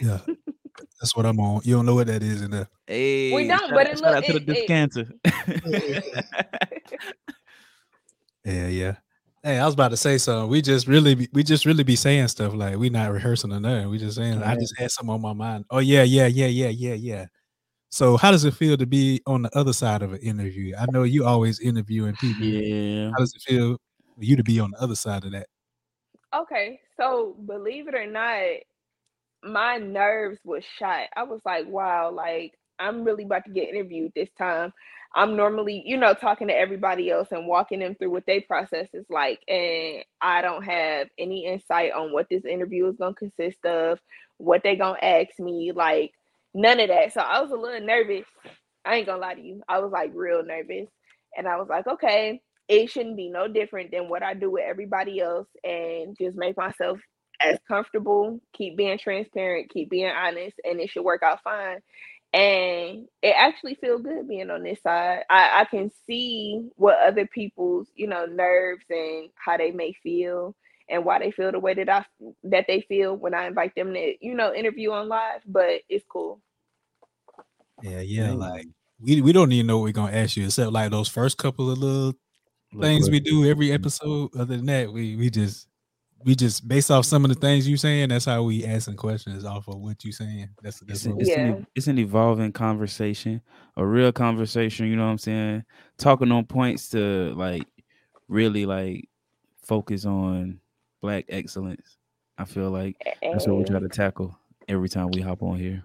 Yeah, 0.00 0.18
that's 1.00 1.16
what 1.16 1.26
I'm 1.26 1.38
on. 1.40 1.60
You 1.64 1.74
don't 1.76 1.86
know 1.86 1.94
what 1.94 2.06
that 2.08 2.22
is 2.22 2.42
in 2.42 2.50
there. 2.50 2.68
Hey, 2.86 3.46
don't, 3.46 3.70
but 3.70 3.86
it 3.88 3.98
shout 3.98 4.00
look- 4.00 4.16
out 4.16 4.24
to 4.24 4.38
the 4.40 4.64
it- 4.64 6.14
it- 6.14 6.24
Yeah, 8.44 8.66
yeah. 8.68 8.94
Hey, 9.42 9.58
I 9.58 9.64
was 9.66 9.74
about 9.74 9.90
to 9.90 9.96
say 9.96 10.16
something. 10.18 10.48
We 10.50 10.62
just 10.62 10.86
really, 10.86 11.14
be, 11.14 11.28
we 11.32 11.42
just 11.42 11.66
really 11.66 11.84
be 11.84 11.96
saying 11.96 12.28
stuff 12.28 12.54
like 12.54 12.76
we 12.78 12.88
not 12.90 13.12
rehearsing 13.12 13.52
or 13.52 13.60
nothing. 13.60 13.90
We 13.90 13.98
just 13.98 14.16
saying. 14.16 14.42
I 14.42 14.54
just 14.54 14.78
had 14.78 14.90
something 14.90 15.14
on 15.14 15.20
my 15.20 15.32
mind. 15.34 15.64
Oh 15.70 15.78
yeah, 15.80 16.02
yeah, 16.02 16.26
yeah, 16.26 16.46
yeah, 16.46 16.68
yeah, 16.68 16.94
yeah. 16.94 17.26
So, 17.90 18.16
how 18.16 18.30
does 18.30 18.44
it 18.44 18.54
feel 18.54 18.76
to 18.76 18.86
be 18.86 19.20
on 19.26 19.42
the 19.42 19.56
other 19.56 19.72
side 19.72 20.02
of 20.02 20.12
an 20.14 20.18
interview? 20.20 20.74
I 20.76 20.86
know 20.90 21.04
you 21.04 21.24
always 21.26 21.60
interviewing 21.60 22.14
people. 22.16 22.44
yeah. 22.44 23.10
How 23.10 23.18
does 23.18 23.34
it 23.34 23.42
feel 23.42 23.76
for 24.16 24.24
you 24.24 24.36
to 24.36 24.42
be 24.42 24.58
on 24.60 24.70
the 24.72 24.82
other 24.82 24.96
side 24.96 25.24
of 25.24 25.32
that? 25.32 25.46
Okay, 26.34 26.80
so 26.96 27.36
believe 27.46 27.86
it 27.86 27.94
or 27.94 28.06
not, 28.06 28.40
my 29.44 29.78
nerves 29.78 30.38
was 30.44 30.64
shot. 30.64 31.08
I 31.16 31.24
was 31.24 31.40
like, 31.44 31.66
wow, 31.68 32.10
like 32.10 32.54
I'm 32.78 33.04
really 33.04 33.24
about 33.24 33.44
to 33.44 33.52
get 33.52 33.68
interviewed 33.68 34.12
this 34.14 34.30
time. 34.38 34.72
I'm 35.14 35.36
normally, 35.36 35.82
you 35.86 35.96
know, 35.96 36.12
talking 36.14 36.48
to 36.48 36.56
everybody 36.56 37.10
else 37.10 37.28
and 37.30 37.46
walking 37.46 37.78
them 37.78 37.94
through 37.94 38.10
what 38.10 38.26
their 38.26 38.40
process 38.40 38.88
is 38.92 39.06
like. 39.08 39.40
And 39.48 40.04
I 40.20 40.42
don't 40.42 40.64
have 40.64 41.08
any 41.18 41.46
insight 41.46 41.92
on 41.92 42.12
what 42.12 42.28
this 42.28 42.44
interview 42.44 42.88
is 42.88 42.96
gonna 42.96 43.14
consist 43.14 43.64
of, 43.64 44.00
what 44.38 44.62
they're 44.64 44.76
gonna 44.76 44.98
ask 45.00 45.38
me, 45.38 45.72
like 45.72 46.12
none 46.52 46.80
of 46.80 46.88
that. 46.88 47.12
So 47.12 47.20
I 47.20 47.40
was 47.40 47.52
a 47.52 47.56
little 47.56 47.86
nervous. 47.86 48.26
I 48.84 48.96
ain't 48.96 49.06
gonna 49.06 49.20
lie 49.20 49.34
to 49.34 49.40
you. 49.40 49.62
I 49.68 49.78
was 49.78 49.92
like 49.92 50.10
real 50.14 50.44
nervous. 50.44 50.88
And 51.36 51.46
I 51.46 51.56
was 51.58 51.68
like, 51.68 51.86
okay, 51.86 52.40
it 52.68 52.90
shouldn't 52.90 53.16
be 53.16 53.28
no 53.30 53.46
different 53.46 53.90
than 53.92 54.08
what 54.08 54.22
I 54.22 54.34
do 54.34 54.50
with 54.50 54.64
everybody 54.66 55.20
else 55.20 55.48
and 55.62 56.16
just 56.18 56.36
make 56.36 56.56
myself 56.56 56.98
as 57.40 57.58
comfortable, 57.66 58.40
keep 58.52 58.76
being 58.76 58.98
transparent, 58.98 59.70
keep 59.70 59.90
being 59.90 60.10
honest, 60.10 60.56
and 60.64 60.80
it 60.80 60.90
should 60.90 61.04
work 61.04 61.22
out 61.22 61.42
fine. 61.42 61.80
And 62.32 63.06
it 63.22 63.34
actually 63.36 63.76
feels 63.76 64.02
good 64.02 64.28
being 64.28 64.50
on 64.50 64.64
this 64.64 64.82
side. 64.82 65.22
I, 65.30 65.60
I 65.60 65.64
can 65.66 65.90
see 66.06 66.68
what 66.74 66.98
other 66.98 67.26
people's, 67.26 67.86
you 67.94 68.08
know, 68.08 68.26
nerves 68.26 68.84
and 68.90 69.30
how 69.36 69.56
they 69.56 69.70
may 69.70 69.92
feel 70.02 70.56
and 70.88 71.04
why 71.04 71.18
they 71.20 71.30
feel 71.30 71.52
the 71.52 71.60
way 71.60 71.74
that 71.74 71.88
I 71.88 72.04
that 72.42 72.66
they 72.66 72.80
feel 72.82 73.16
when 73.16 73.34
I 73.34 73.46
invite 73.46 73.74
them 73.76 73.94
to, 73.94 74.14
you 74.20 74.34
know, 74.34 74.52
interview 74.52 74.90
on 74.90 75.08
live, 75.08 75.42
but 75.46 75.82
it's 75.88 76.04
cool. 76.08 76.40
Yeah, 77.82 78.00
yeah. 78.00 78.32
Like 78.32 78.66
we 79.00 79.20
we 79.20 79.32
don't 79.32 79.52
even 79.52 79.66
know 79.66 79.78
what 79.78 79.84
we're 79.84 79.92
gonna 79.92 80.16
ask 80.16 80.36
you 80.36 80.46
except 80.46 80.72
like 80.72 80.90
those 80.90 81.08
first 81.08 81.38
couple 81.38 81.70
of 81.70 81.78
little 81.78 82.14
things 82.80 83.10
we 83.10 83.20
do 83.20 83.48
every 83.48 83.72
episode. 83.72 84.34
Other 84.34 84.56
than 84.56 84.66
that, 84.66 84.92
we 84.92 85.16
we 85.16 85.30
just 85.30 85.68
we 86.24 86.34
just 86.34 86.66
based 86.66 86.90
off 86.90 87.04
some 87.04 87.24
of 87.24 87.28
the 87.28 87.34
things 87.34 87.68
you 87.68 87.76
saying. 87.76 88.08
That's 88.08 88.24
how 88.24 88.42
we 88.42 88.64
asking 88.64 88.96
questions 88.96 89.44
off 89.44 89.68
of 89.68 89.76
what 89.76 90.04
you 90.04 90.12
saying. 90.12 90.48
That's 90.62 90.80
that's 90.80 91.04
it's, 91.04 91.16
it's, 91.18 91.28
yeah. 91.28 91.40
an, 91.40 91.66
it's 91.74 91.86
an 91.86 91.98
evolving 91.98 92.52
conversation, 92.52 93.42
a 93.76 93.84
real 93.84 94.10
conversation. 94.10 94.86
You 94.86 94.96
know 94.96 95.04
what 95.04 95.12
I'm 95.12 95.18
saying? 95.18 95.64
Talking 95.98 96.32
on 96.32 96.46
points 96.46 96.88
to 96.90 97.34
like 97.36 97.66
really 98.28 98.64
like 98.64 99.08
focus 99.62 100.06
on 100.06 100.60
black 101.02 101.26
excellence. 101.28 101.98
I 102.38 102.44
feel 102.44 102.70
like 102.70 102.96
that's 103.22 103.46
what 103.46 103.58
we 103.58 103.64
try 103.64 103.78
to 103.78 103.88
tackle 103.88 104.36
every 104.66 104.88
time 104.88 105.10
we 105.10 105.20
hop 105.20 105.42
on 105.42 105.58
here. 105.58 105.84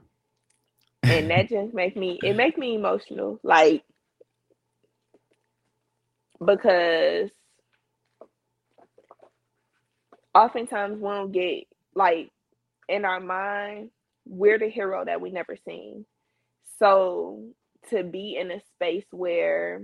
And 1.03 1.29
that 1.29 1.49
just 1.49 1.73
make 1.73 1.97
me 1.97 2.17
it 2.23 2.35
make 2.35 2.57
me 2.57 2.75
emotional. 2.75 3.39
Like 3.43 3.83
because 6.43 7.29
oftentimes 10.39 10.97
we 11.01 11.09
don't 11.09 11.31
get 11.33 11.65
like 11.95 12.31
in 12.89 13.05
our 13.05 13.19
mind, 13.19 13.91
we're 14.27 14.59
the 14.59 14.69
hero 14.69 15.05
that 15.05 15.21
we 15.21 15.31
never 15.31 15.57
seen. 15.65 16.05
So 16.79 17.43
to 17.89 18.03
be 18.03 18.37
in 18.39 18.51
a 18.51 18.61
space 18.75 19.05
where 19.11 19.83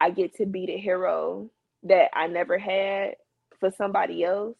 I 0.00 0.10
get 0.10 0.36
to 0.36 0.46
be 0.46 0.66
the 0.66 0.76
hero 0.78 1.50
that 1.84 2.10
I 2.14 2.28
never 2.28 2.58
had 2.58 3.16
for 3.60 3.72
somebody 3.76 4.24
else 4.24 4.56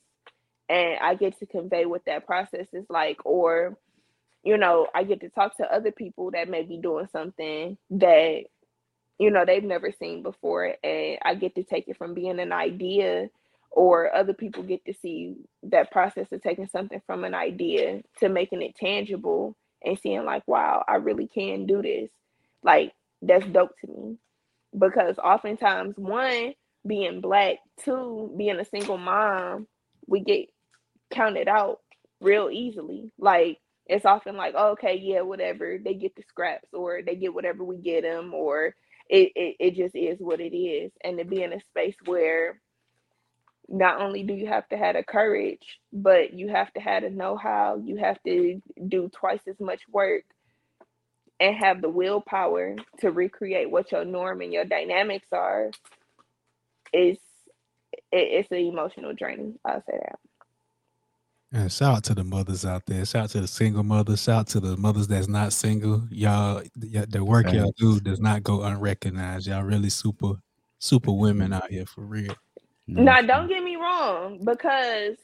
and 0.68 0.98
I 1.00 1.14
get 1.14 1.38
to 1.40 1.46
convey 1.46 1.86
what 1.86 2.04
that 2.06 2.26
process 2.26 2.66
is 2.72 2.86
like 2.90 3.18
or 3.24 3.76
you 4.44 4.58
know, 4.58 4.88
I 4.94 5.04
get 5.04 5.20
to 5.22 5.30
talk 5.30 5.56
to 5.58 5.64
other 5.74 5.92
people 5.92 6.30
that 6.32 6.48
may 6.48 6.62
be 6.62 6.78
doing 6.78 7.08
something 7.12 7.78
that 7.90 8.44
you 9.18 9.30
know 9.30 9.44
they've 9.46 9.64
never 9.64 9.92
seen 9.98 10.22
before 10.22 10.74
and 10.84 11.18
I 11.24 11.34
get 11.36 11.56
to 11.56 11.64
take 11.64 11.88
it 11.88 11.98
from 11.98 12.14
being 12.14 12.40
an 12.40 12.52
idea 12.52 13.30
or 13.76 14.14
other 14.16 14.34
people 14.34 14.64
get 14.64 14.84
to 14.86 14.94
see 14.94 15.36
that 15.64 15.92
process 15.92 16.28
of 16.32 16.42
taking 16.42 16.68
something 16.68 17.02
from 17.06 17.24
an 17.24 17.34
idea 17.34 18.02
to 18.20 18.30
making 18.30 18.62
it 18.62 18.76
tangible 18.76 19.56
and 19.84 19.98
seeing 20.00 20.24
like 20.26 20.44
wow 20.48 20.84
i 20.88 20.96
really 20.96 21.28
can 21.28 21.66
do 21.66 21.82
this. 21.82 22.10
Like 22.64 22.92
that's 23.22 23.46
dope 23.48 23.72
to 23.82 23.88
me. 23.88 24.18
Because 24.78 25.18
oftentimes 25.18 25.96
one 25.98 26.54
being 26.86 27.22
black 27.22 27.58
two 27.84 28.34
being 28.38 28.60
a 28.60 28.66
single 28.66 28.98
mom 28.98 29.68
we 30.08 30.20
get 30.20 30.48
counted 31.12 31.48
out 31.48 31.80
real 32.20 32.50
easily. 32.52 33.12
Like 33.18 33.58
it's 33.86 34.06
often 34.06 34.36
like 34.36 34.54
oh, 34.58 34.72
okay 34.72 34.98
yeah 35.02 35.22
whatever. 35.22 35.78
They 35.84 35.94
get 35.94 36.16
the 36.16 36.24
scraps 36.28 36.70
or 36.74 37.02
they 37.06 37.16
get 37.16 37.34
whatever 37.34 37.64
we 37.64 37.78
get 37.78 38.04
them 38.04 38.34
or 38.34 38.74
it, 39.10 39.32
it, 39.36 39.56
it 39.60 39.76
just 39.76 39.96
is 39.96 40.18
what 40.20 40.40
it 40.40 40.56
is. 40.56 40.92
And 41.04 41.18
to 41.18 41.26
be 41.26 41.42
in 41.44 41.52
a 41.54 41.60
space 41.60 41.96
where 42.06 42.60
not 43.68 44.00
only 44.00 44.22
do 44.22 44.32
you 44.32 44.46
have 44.46 44.68
to 44.68 44.76
have 44.76 44.94
the 44.94 45.02
courage, 45.02 45.80
but 45.92 46.32
you 46.32 46.48
have 46.48 46.72
to 46.74 46.80
have 46.80 47.02
the 47.02 47.10
know-how. 47.10 47.80
You 47.84 47.96
have 47.96 48.22
to 48.24 48.60
do 48.88 49.08
twice 49.08 49.40
as 49.48 49.58
much 49.60 49.82
work 49.90 50.24
and 51.40 51.56
have 51.56 51.82
the 51.82 51.88
willpower 51.88 52.76
to 53.00 53.10
recreate 53.10 53.70
what 53.70 53.92
your 53.92 54.04
norm 54.04 54.40
and 54.40 54.52
your 54.52 54.64
dynamics 54.64 55.28
are. 55.32 55.70
Is 56.92 57.18
it, 57.92 58.02
it's 58.12 58.50
an 58.50 58.58
emotional 58.58 59.14
journey. 59.14 59.54
I'll 59.64 59.82
say 59.82 59.98
that. 60.00 60.18
And 61.52 61.70
shout 61.70 61.96
out 61.96 62.04
to 62.04 62.14
the 62.14 62.24
mothers 62.24 62.64
out 62.64 62.84
there. 62.86 63.04
Shout 63.04 63.24
out 63.24 63.30
to 63.30 63.40
the 63.40 63.46
single 63.46 63.82
mothers. 63.82 64.22
Shout 64.22 64.40
out 64.40 64.46
to 64.48 64.60
the 64.60 64.76
mothers 64.76 65.06
that's 65.06 65.28
not 65.28 65.52
single. 65.52 66.06
Y'all, 66.10 66.62
the 66.76 67.24
work 67.24 67.52
y'all 67.52 67.72
do 67.78 68.00
does 68.00 68.20
not 68.20 68.42
go 68.42 68.62
unrecognized. 68.62 69.46
Y'all 69.46 69.62
really 69.62 69.90
super, 69.90 70.34
super 70.78 71.12
women 71.12 71.52
out 71.52 71.70
here 71.70 71.86
for 71.86 72.02
real. 72.02 72.34
Now, 72.88 73.20
don't 73.22 73.48
get 73.48 73.64
me 73.64 73.76
wrong, 73.76 74.40
because 74.44 75.16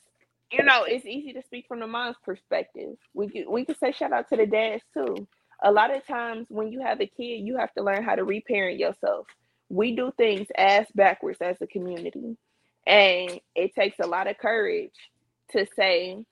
you 0.53 0.65
know 0.65 0.85
it's 0.85 1.07
easy 1.07 1.33
to 1.35 1.43
speak 1.43 1.67
from 1.69 1.81
the 1.81 1.87
mom's 1.87 2.17
perspective. 2.25 2.97
We 3.15 3.29
can, 3.29 3.51
we 3.51 3.65
could 3.65 3.79
say 3.79 3.93
shout 3.93 4.13
out 4.13 4.29
to 4.31 4.37
the 4.37 4.47
dads 4.47 4.83
too. 4.95 5.29
A 5.63 5.73
lot 5.73 5.95
of 5.97 6.07
times 6.07 6.49
when 6.51 6.73
you 6.73 6.81
have 6.81 7.01
a 7.01 7.07
kid, 7.07 7.47
you 7.47 7.57
have 7.59 7.73
to 7.75 7.85
learn 7.85 8.03
how 8.05 8.17
to 8.17 8.25
reparent 8.25 8.79
yourself. 8.79 9.27
We 9.69 9.97
do 9.97 10.13
things 10.17 10.49
ass 10.59 10.87
backwards 10.95 11.41
as 11.41 11.63
a 11.63 11.69
community, 11.69 12.37
and 12.87 13.41
it 13.55 13.75
takes 13.75 13.99
a 14.01 14.07
lot 14.09 14.29
of 14.29 14.39
courage 14.39 14.95
to 15.53 15.67
say, 15.77 16.25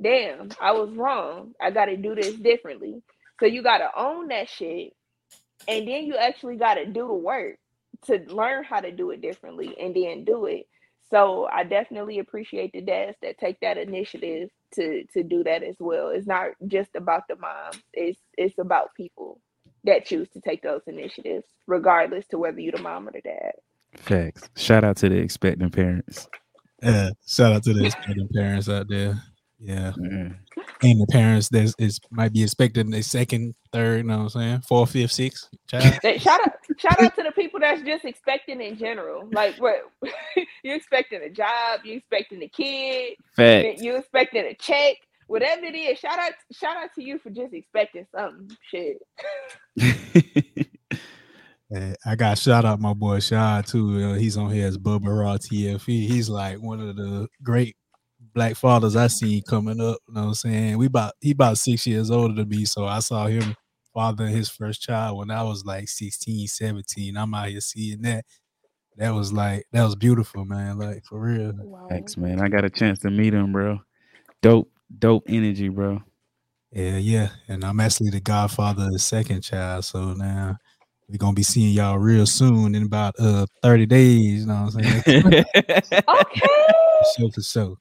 "Damn, 0.00 0.50
I 0.60 0.72
was 0.72 0.90
wrong. 0.90 1.54
I 1.60 1.70
got 1.70 1.86
to 1.86 1.96
do 1.96 2.14
this 2.16 2.34
differently." 2.34 3.02
So 3.40 3.46
you 3.46 3.62
got 3.62 3.78
to 3.78 3.90
own 3.96 4.28
that 4.28 4.48
shit, 4.50 4.94
and 5.68 5.88
then 5.88 6.04
you 6.06 6.16
actually 6.16 6.56
got 6.56 6.74
to 6.74 6.86
do 6.86 7.06
the 7.06 7.14
work 7.14 7.58
to 8.06 8.18
learn 8.28 8.64
how 8.64 8.80
to 8.80 8.90
do 8.92 9.10
it 9.10 9.20
differently 9.22 9.76
and 9.80 9.94
then 9.94 10.24
do 10.24 10.46
it. 10.46 10.66
So 11.12 11.48
I 11.52 11.64
definitely 11.64 12.20
appreciate 12.20 12.72
the 12.72 12.82
dads 12.82 13.18
that 13.22 13.38
take 13.38 13.60
that 13.60 13.78
initiative 13.78 14.50
to 14.74 15.04
to 15.14 15.22
do 15.22 15.44
that 15.44 15.62
as 15.62 15.76
well. 15.80 16.08
It's 16.08 16.26
not 16.26 16.50
just 16.66 16.96
about 16.96 17.24
the 17.28 17.36
moms. 17.36 17.82
It's 17.92 18.20
it's 18.38 18.58
about 18.58 18.94
people 18.96 19.40
that 19.84 20.06
choose 20.06 20.28
to 20.30 20.40
take 20.40 20.62
those 20.62 20.82
initiatives, 20.86 21.46
regardless 21.66 22.26
to 22.28 22.38
whether 22.38 22.60
you're 22.60 22.72
the 22.72 22.82
mom 22.82 23.08
or 23.08 23.12
the 23.12 23.22
dad. 23.22 23.52
Facts. 23.96 24.48
Shout 24.56 24.84
out 24.84 24.96
to 24.98 25.10
the 25.10 25.16
expecting 25.18 25.70
parents. 25.70 26.28
Yeah, 26.82 27.10
shout 27.26 27.52
out 27.52 27.64
to 27.64 27.74
the 27.74 27.86
expecting 27.86 28.28
parents 28.34 28.68
out 28.68 28.88
there. 28.88 29.22
Yeah. 29.62 29.92
Mm-hmm. 29.96 30.32
And 30.82 31.00
the 31.00 31.06
parents 31.10 31.48
that 31.50 31.72
is 31.78 32.00
might 32.10 32.32
be 32.32 32.42
expecting 32.42 32.92
a 32.94 33.02
second, 33.02 33.54
third, 33.72 33.98
you 33.98 34.02
know 34.04 34.18
what 34.18 34.22
I'm 34.24 34.28
saying? 34.30 34.60
Fourth, 34.62 34.90
fifth, 34.90 35.12
sixth 35.12 35.48
child. 35.68 35.84
shout 36.20 36.40
out 36.40 36.54
shout 36.76 37.00
out 37.00 37.14
to 37.14 37.22
the 37.22 37.30
people 37.30 37.60
that's 37.60 37.82
just 37.82 38.04
expecting 38.04 38.60
in 38.60 38.76
general. 38.76 39.28
Like 39.30 39.56
what 39.58 39.82
you 40.64 40.74
expecting 40.74 41.22
a 41.22 41.30
job, 41.30 41.80
you 41.84 41.94
expecting 41.94 42.42
a 42.42 42.48
kid, 42.48 43.14
Fact. 43.36 43.78
you 43.78 43.96
expecting 43.96 44.44
a 44.46 44.54
check, 44.54 44.96
whatever 45.28 45.64
it 45.64 45.76
is. 45.76 45.98
Shout 45.98 46.18
out 46.18 46.32
shout 46.50 46.76
out 46.76 46.90
to 46.96 47.02
you 47.04 47.20
for 47.20 47.30
just 47.30 47.54
expecting 47.54 48.06
something. 48.12 48.50
Shit. 48.68 48.98
I 52.04 52.16
got 52.16 52.36
shout 52.36 52.64
out 52.64 52.80
my 52.80 52.92
boy 52.92 53.20
Shad 53.20 53.66
too. 53.66 54.02
Uh, 54.02 54.14
he's 54.14 54.36
on 54.36 54.50
here 54.50 54.66
as 54.66 54.76
Bubba 54.76 55.06
Raw 55.06 55.36
TFE. 55.36 56.08
He's 56.08 56.28
like 56.28 56.60
one 56.60 56.80
of 56.80 56.96
the 56.96 57.28
great 57.42 57.76
black 58.34 58.56
fathers 58.56 58.96
I 58.96 59.06
see 59.08 59.42
coming 59.46 59.80
up. 59.80 59.98
You 60.08 60.14
know 60.14 60.20
what 60.22 60.26
I'm 60.28 60.34
saying? 60.34 60.78
We 60.78 60.86
about 60.86 61.14
he 61.20 61.32
about 61.32 61.58
six 61.58 61.86
years 61.86 62.10
older 62.10 62.34
than 62.34 62.48
me. 62.48 62.64
So 62.64 62.86
I 62.86 63.00
saw 63.00 63.26
him 63.26 63.54
fathering 63.94 64.34
his 64.34 64.48
first 64.48 64.82
child 64.82 65.18
when 65.18 65.30
I 65.30 65.42
was 65.42 65.64
like 65.64 65.88
16, 65.88 66.46
17. 66.48 67.16
I'm 67.16 67.34
out 67.34 67.48
here 67.48 67.60
seeing 67.60 68.02
that. 68.02 68.24
That 68.96 69.14
was 69.14 69.32
like 69.32 69.64
that 69.72 69.84
was 69.84 69.96
beautiful, 69.96 70.44
man. 70.44 70.78
Like 70.78 71.04
for 71.04 71.18
real. 71.18 71.52
Wow. 71.56 71.86
Thanks, 71.88 72.16
man. 72.16 72.40
I 72.40 72.48
got 72.48 72.64
a 72.64 72.70
chance 72.70 72.98
to 73.00 73.10
meet 73.10 73.32
him, 73.32 73.52
bro. 73.52 73.80
Dope, 74.42 74.70
dope 74.98 75.24
energy, 75.28 75.68
bro. 75.68 76.02
Yeah, 76.72 76.98
yeah. 76.98 77.28
And 77.48 77.64
I'm 77.64 77.80
actually 77.80 78.10
the 78.10 78.20
godfather 78.20 78.84
of 78.84 78.92
the 78.92 78.98
second 78.98 79.42
child. 79.42 79.84
So 79.84 80.12
now 80.12 80.56
we're 81.08 81.18
gonna 81.18 81.34
be 81.34 81.42
seeing 81.42 81.72
y'all 81.72 81.98
real 81.98 82.26
soon 82.26 82.74
in 82.74 82.84
about 82.84 83.14
uh 83.18 83.46
30 83.62 83.86
days. 83.86 84.40
You 84.40 84.46
know 84.46 84.68
what 84.70 84.74
I'm 84.76 85.02
saying? 85.04 85.44
okay. 86.08 86.82
Show 87.16 87.30
for 87.30 87.42
show. 87.42 87.78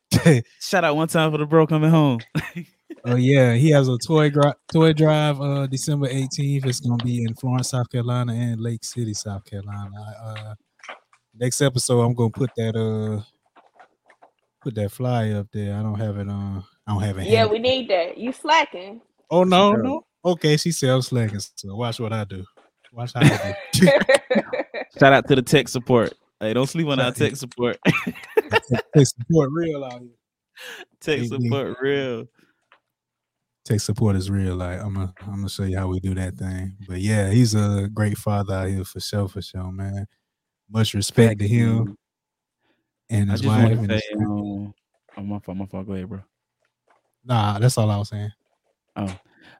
Shout 0.59 0.83
out 0.83 0.95
one 0.95 1.07
time 1.07 1.31
for 1.31 1.37
the 1.37 1.45
bro 1.45 1.67
coming 1.67 1.89
home. 1.89 2.19
oh 3.05 3.15
yeah, 3.15 3.53
he 3.53 3.69
has 3.71 3.87
a 3.87 3.97
toy 3.97 4.29
gra- 4.29 4.55
toy 4.71 4.93
drive 4.93 5.39
uh 5.41 5.67
December 5.67 6.07
18th. 6.07 6.65
It's 6.65 6.79
gonna 6.79 7.03
be 7.03 7.23
in 7.23 7.33
Florence, 7.35 7.69
South 7.69 7.89
Carolina, 7.89 8.33
and 8.33 8.59
Lake 8.61 8.83
City, 8.83 9.13
South 9.13 9.43
Carolina. 9.45 10.15
Uh, 10.23 10.53
next 11.37 11.61
episode, 11.61 12.01
I'm 12.01 12.13
gonna 12.13 12.29
put 12.29 12.51
that 12.57 12.75
uh 12.75 13.21
put 14.61 14.75
that 14.75 14.91
fly 14.91 15.31
up 15.31 15.47
there. 15.51 15.75
I 15.75 15.81
don't 15.81 15.99
have 15.99 16.17
it 16.17 16.29
on. 16.29 16.57
Uh, 16.57 16.61
I 16.87 16.93
don't 16.93 17.03
have 17.03 17.17
it. 17.17 17.27
Yeah, 17.27 17.45
we 17.45 17.59
need 17.59 17.89
that. 17.89 18.17
You 18.17 18.31
slacking? 18.31 19.01
Oh 19.29 19.43
no, 19.43 19.73
no. 19.73 20.05
Okay, 20.23 20.57
she 20.57 20.71
said 20.71 20.89
I'm 20.89 21.01
slacking. 21.01 21.39
So 21.55 21.75
watch 21.75 21.99
what 21.99 22.13
I 22.13 22.23
do. 22.23 22.45
Watch 22.91 23.13
how 23.13 23.21
I 23.21 23.55
do. 23.71 23.87
Shout 24.99 25.13
out 25.13 25.27
to 25.27 25.35
the 25.35 25.41
tech 25.41 25.67
support. 25.67 26.13
Hey, 26.39 26.53
don't 26.53 26.67
sleep 26.67 26.87
on 26.87 26.99
our 26.99 27.11
tech 27.11 27.35
support. 27.35 27.77
tech 28.95 29.07
support 29.07 29.49
real 29.51 29.83
out 29.83 30.01
here. 30.01 30.09
Tech 30.99 31.23
support 31.25 31.77
real. 31.81 32.25
Tech 33.63 33.79
support 33.79 34.15
is 34.15 34.29
real. 34.29 34.55
Like 34.55 34.79
I'm 34.79 34.95
gonna 34.95 35.13
I'm 35.21 35.35
gonna 35.35 35.49
show 35.49 35.63
you 35.63 35.77
how 35.77 35.87
we 35.87 35.99
do 35.99 36.15
that 36.15 36.35
thing. 36.35 36.77
But 36.87 36.99
yeah, 37.01 37.29
he's 37.29 37.55
a 37.55 37.89
great 37.93 38.17
father 38.17 38.53
out 38.53 38.69
here 38.69 38.83
for 38.83 38.99
sure, 38.99 39.27
for 39.27 39.41
sure, 39.41 39.71
man. 39.71 40.07
Much 40.69 40.93
respect 40.93 41.39
to 41.39 41.47
him 41.47 41.97
and 43.09 43.29
his 43.29 43.45
wife. 43.45 43.77
And 43.77 43.91
say, 43.91 44.01
um, 44.19 44.73
Oh 45.17 45.21
my 45.21 45.39
fault, 45.39 45.57
my 45.57 45.65
fault. 45.65 45.87
Go 45.87 45.93
ahead, 45.93 46.09
bro. 46.09 46.21
Nah, 47.25 47.59
that's 47.59 47.77
all 47.77 47.91
I 47.91 47.97
was 47.97 48.09
saying. 48.09 48.31
Oh, 48.95 49.15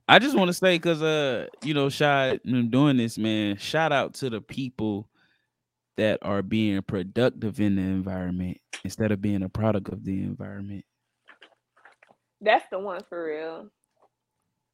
I 0.07 0.19
just 0.19 0.35
want 0.35 0.49
to 0.49 0.53
say 0.53 0.75
because 0.75 1.01
uh, 1.01 1.47
you 1.63 1.73
know, 1.73 1.89
Shy 1.89 2.39
when 2.43 2.55
I'm 2.55 2.69
doing 2.69 2.97
this, 2.97 3.17
man. 3.17 3.57
Shout 3.57 3.91
out 3.91 4.13
to 4.15 4.29
the 4.29 4.41
people 4.41 5.07
that 6.01 6.17
are 6.23 6.41
being 6.41 6.81
productive 6.81 7.59
in 7.61 7.75
the 7.75 7.81
environment 7.83 8.57
instead 8.83 9.11
of 9.11 9.21
being 9.21 9.43
a 9.43 9.49
product 9.49 9.87
of 9.89 10.03
the 10.03 10.23
environment. 10.23 10.83
That's 12.41 12.65
the 12.71 12.79
one 12.79 13.01
for 13.07 13.23
real. 13.23 13.67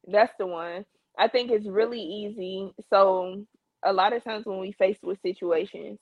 That's 0.06 0.32
the 0.38 0.46
one. 0.46 0.86
I 1.18 1.28
think 1.28 1.50
it's 1.50 1.66
really 1.66 2.00
easy. 2.00 2.72
So 2.88 3.44
a 3.84 3.92
lot 3.92 4.14
of 4.14 4.24
times 4.24 4.46
when 4.46 4.58
we 4.58 4.72
face 4.72 4.96
with 5.02 5.18
situations, 5.20 5.98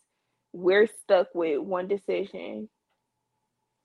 we're 0.52 0.88
stuck 1.02 1.26
with 1.34 1.58
one 1.58 1.88
decision. 1.88 2.68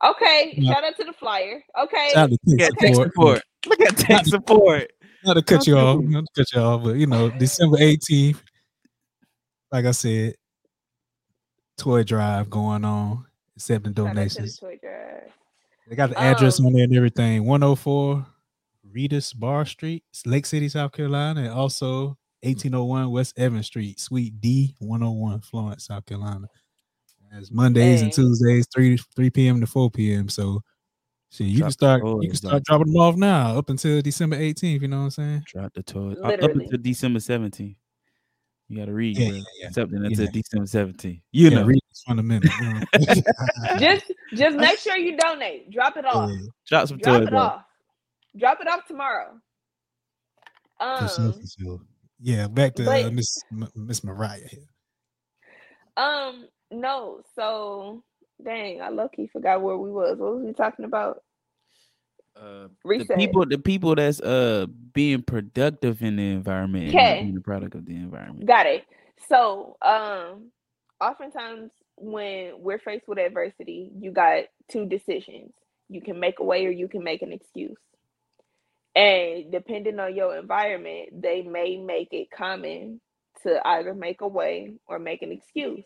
Okay, 0.06 0.54
yeah. 0.56 0.74
shout 0.74 0.84
out 0.84 0.96
to 0.98 1.06
the 1.06 1.14
flyer. 1.14 1.64
Okay, 1.82 2.10
shout 2.14 2.32
out 2.32 2.38
to 2.48 2.56
tech 2.56 2.72
okay. 2.74 2.94
support. 2.94 3.42
Look 3.66 3.82
at 3.82 3.98
tech 3.98 4.26
support. 4.28 4.92
Not 5.24 5.34
to 5.34 5.42
cut 5.42 5.66
you 5.66 5.76
off, 5.76 6.04
not 6.04 6.24
to 6.24 6.44
cut 6.44 6.54
you 6.54 6.62
off, 6.62 6.84
but 6.84 6.98
you 6.98 7.08
know, 7.08 7.32
December 7.32 7.78
18th, 7.78 8.42
like 9.72 9.86
I 9.86 9.92
said, 9.92 10.36
toy 11.82 12.04
drive 12.04 12.50
going 12.50 12.86
on, 12.86 13.26
accepting 13.56 13.94
donations. 13.94 14.58
The 14.58 14.68
toy 14.68 14.80
drive. 14.82 15.32
They 15.88 15.96
got 15.96 16.12
the 16.12 16.20
address 16.20 16.60
um, 16.60 16.68
on 16.68 16.74
there 16.74 16.84
and 16.84 16.96
everything. 16.96 17.44
104 17.46 18.26
Reedus 18.96 19.38
Bar 19.38 19.66
Street, 19.66 20.04
Lake 20.26 20.46
City, 20.46 20.70
South 20.70 20.92
Carolina, 20.92 21.42
and 21.42 21.50
also 21.50 22.18
1801 22.44 23.12
West 23.12 23.38
Evans 23.38 23.66
Street, 23.66 24.00
Suite 24.00 24.40
D 24.40 24.76
101, 24.80 25.42
Florence, 25.42 25.86
South 25.88 26.06
Carolina. 26.06 26.48
As 27.34 27.52
Mondays 27.52 28.00
hey. 28.00 28.06
and 28.06 28.14
Tuesdays, 28.14 28.68
3 28.74 28.98
3 29.16 29.30
p.m. 29.30 29.62
to 29.62 29.68
4 29.68 29.90
p.m. 29.92 30.30
So 30.30 30.62
see, 31.30 31.46
you 31.46 31.60
Drop 31.60 31.68
can 31.68 31.72
start 31.72 32.04
you 32.04 32.28
can 32.28 32.36
start 32.36 32.64
dropping 32.64 32.92
them 32.92 33.02
off 33.02 33.16
now 33.16 33.58
up 33.58 33.70
until 33.70 34.02
December 34.02 34.38
18th, 34.38 34.82
you 34.82 34.88
know 34.88 34.98
what 34.98 35.04
I'm 35.04 35.12
saying? 35.12 35.44
Drop 35.48 35.74
the 35.74 35.82
toys. 35.82 36.18
Up 36.22 36.40
until 36.42 36.78
December 36.80 37.20
17th. 37.20 37.76
You 38.72 38.78
gotta 38.78 38.93
read, 38.93 39.17
yeah, 39.17 39.32
yeah, 39.32 39.41
yeah. 39.59 39.69
something 39.72 39.97
until 40.05 40.24
yeah. 40.24 40.32
December 40.32 40.65
17th. 40.65 41.22
You 41.34 41.49
know, 41.49 41.65
read 41.65 41.82
is 41.91 42.03
fundamental. 42.07 42.49
You 42.61 42.74
know? 42.74 43.78
just 43.78 44.13
just 44.34 44.55
make 44.55 44.80
sure 44.80 44.95
you 44.95 45.17
donate. 45.17 45.69
Drop 45.72 45.97
it 45.97 46.05
off. 46.05 46.32
Drop 46.69 46.88
some 46.88 46.97
Drop 46.99 47.19
toys, 47.19 47.28
it 47.28 47.34
off. 47.34 47.63
Drop 48.39 48.61
it 48.61 48.67
off 48.69 48.88
tomorrow. 48.88 49.34
Um, 50.80 51.34
yeah, 52.22 52.47
back 52.47 52.76
to 52.76 52.89
uh, 52.89 53.11
Miss 53.11 53.38
Miss 53.76 54.05
Mariah 54.05 54.47
here. 54.49 54.69
Um, 55.97 56.45
no, 56.72 57.24
so 57.36 58.01
dang, 58.41 58.82
I 58.82 58.88
low 58.88 59.09
key 59.09 59.28
forgot 59.34 59.61
where 59.61 59.76
we 59.76 59.91
was. 59.91 60.17
What 60.17 60.38
was 60.38 60.45
we 60.45 60.53
talking 60.53 60.86
about? 60.86 61.22
Uh, 62.36 62.68
the 62.84 63.06
people, 63.16 63.46
the 63.46 63.58
people 63.58 63.96
that's 63.96 64.20
uh 64.22 64.66
being 64.94 65.22
productive 65.22 66.02
in 66.02 66.16
the 66.16 66.32
environment, 66.32 66.90
okay, 66.90 67.22
being 67.22 67.36
the 67.36 67.42
product 67.42 67.76
of 67.76 67.86
the 67.86 67.96
environment. 67.96 68.46
Got 68.46 68.66
it. 68.66 68.86
So, 69.28 69.78
um, 69.82 70.52
oftentimes 71.00 71.72
when 71.98 72.54
we're 72.58 72.80
faced 72.80 73.08
with 73.08 73.20
adversity, 73.20 73.92
you 74.00 74.12
got 74.12 74.46
two 74.72 74.86
decisions. 74.86 75.52
You 75.90 76.02
can 76.02 76.20
make 76.20 76.40
a 76.40 76.44
way, 76.44 76.66
or 76.66 76.72
you 76.72 76.88
can 76.88 77.04
make 77.04 77.22
an 77.22 77.34
excuse. 77.34 77.78
And 78.96 79.52
depending 79.52 80.00
on 80.00 80.16
your 80.16 80.38
environment, 80.38 81.22
they 81.22 81.42
may 81.42 81.78
make 81.78 82.10
it 82.12 82.30
common 82.32 83.00
to 83.44 83.66
either 83.66 83.94
make 83.94 84.22
a 84.22 84.28
way 84.28 84.74
or 84.88 85.00
make 85.00 85.22
an 85.22 85.32
excuse. 85.32 85.86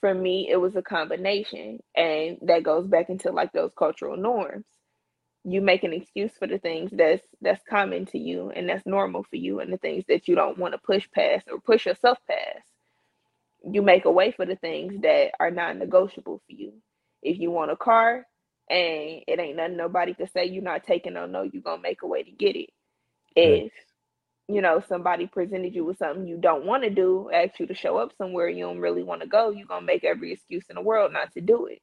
For 0.00 0.14
me, 0.14 0.48
it 0.50 0.56
was 0.56 0.76
a 0.76 0.82
combination. 0.82 1.80
And 1.96 2.38
that 2.42 2.62
goes 2.62 2.86
back 2.86 3.08
into 3.10 3.32
like 3.32 3.52
those 3.52 3.72
cultural 3.76 4.16
norms. 4.16 4.64
You 5.48 5.62
make 5.62 5.84
an 5.84 5.94
excuse 5.94 6.32
for 6.38 6.48
the 6.48 6.58
things 6.58 6.90
that's 6.92 7.22
that's 7.40 7.62
common 7.70 8.06
to 8.06 8.18
you 8.18 8.50
and 8.50 8.68
that's 8.68 8.86
normal 8.86 9.24
for 9.24 9.36
you 9.36 9.60
and 9.60 9.72
the 9.72 9.78
things 9.78 10.04
that 10.08 10.28
you 10.28 10.36
don't 10.36 10.58
want 10.58 10.74
to 10.74 10.78
push 10.78 11.08
past 11.14 11.48
or 11.50 11.60
push 11.60 11.86
yourself 11.86 12.18
past. 12.28 12.66
You 13.64 13.82
make 13.82 14.06
a 14.06 14.12
way 14.12 14.32
for 14.32 14.46
the 14.46 14.56
things 14.56 15.00
that 15.02 15.32
are 15.40 15.52
non-negotiable 15.52 16.42
for 16.46 16.52
you. 16.52 16.74
If 17.22 17.38
you 17.38 17.50
want 17.52 17.72
a 17.72 17.76
car, 17.76 18.26
and 18.70 19.22
it 19.28 19.38
ain't 19.38 19.56
nothing 19.56 19.76
nobody 19.76 20.14
could 20.14 20.30
say 20.32 20.46
you're 20.46 20.62
not 20.62 20.84
taking 20.84 21.16
on 21.16 21.32
no 21.32 21.42
you're 21.42 21.62
gonna 21.62 21.82
make 21.82 22.02
a 22.02 22.06
way 22.06 22.22
to 22.22 22.30
get 22.32 22.56
it 22.56 22.70
if 23.36 23.72
you 24.48 24.60
know 24.60 24.82
somebody 24.88 25.26
presented 25.26 25.74
you 25.74 25.84
with 25.84 25.98
something 25.98 26.26
you 26.26 26.36
don't 26.36 26.66
want 26.66 26.82
to 26.82 26.90
do 26.90 27.30
ask 27.32 27.60
you 27.60 27.66
to 27.66 27.74
show 27.74 27.96
up 27.96 28.12
somewhere 28.18 28.48
you 28.48 28.64
don't 28.64 28.80
really 28.80 29.04
want 29.04 29.20
to 29.20 29.28
go 29.28 29.50
you're 29.50 29.66
gonna 29.66 29.86
make 29.86 30.04
every 30.04 30.32
excuse 30.32 30.64
in 30.68 30.74
the 30.74 30.82
world 30.82 31.12
not 31.12 31.32
to 31.32 31.40
do 31.40 31.66
it 31.66 31.80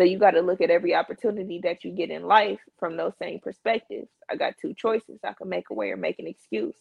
so 0.00 0.04
you 0.04 0.18
got 0.18 0.30
to 0.30 0.40
look 0.40 0.62
at 0.62 0.70
every 0.70 0.94
opportunity 0.94 1.60
that 1.62 1.84
you 1.84 1.90
get 1.90 2.10
in 2.10 2.22
life 2.22 2.58
from 2.78 2.96
those 2.96 3.12
same 3.18 3.38
perspectives 3.38 4.08
i 4.30 4.36
got 4.36 4.54
two 4.60 4.72
choices 4.72 5.18
i 5.24 5.34
can 5.34 5.48
make 5.48 5.68
a 5.70 5.74
way 5.74 5.90
or 5.90 5.96
make 5.96 6.18
an 6.18 6.26
excuse 6.26 6.74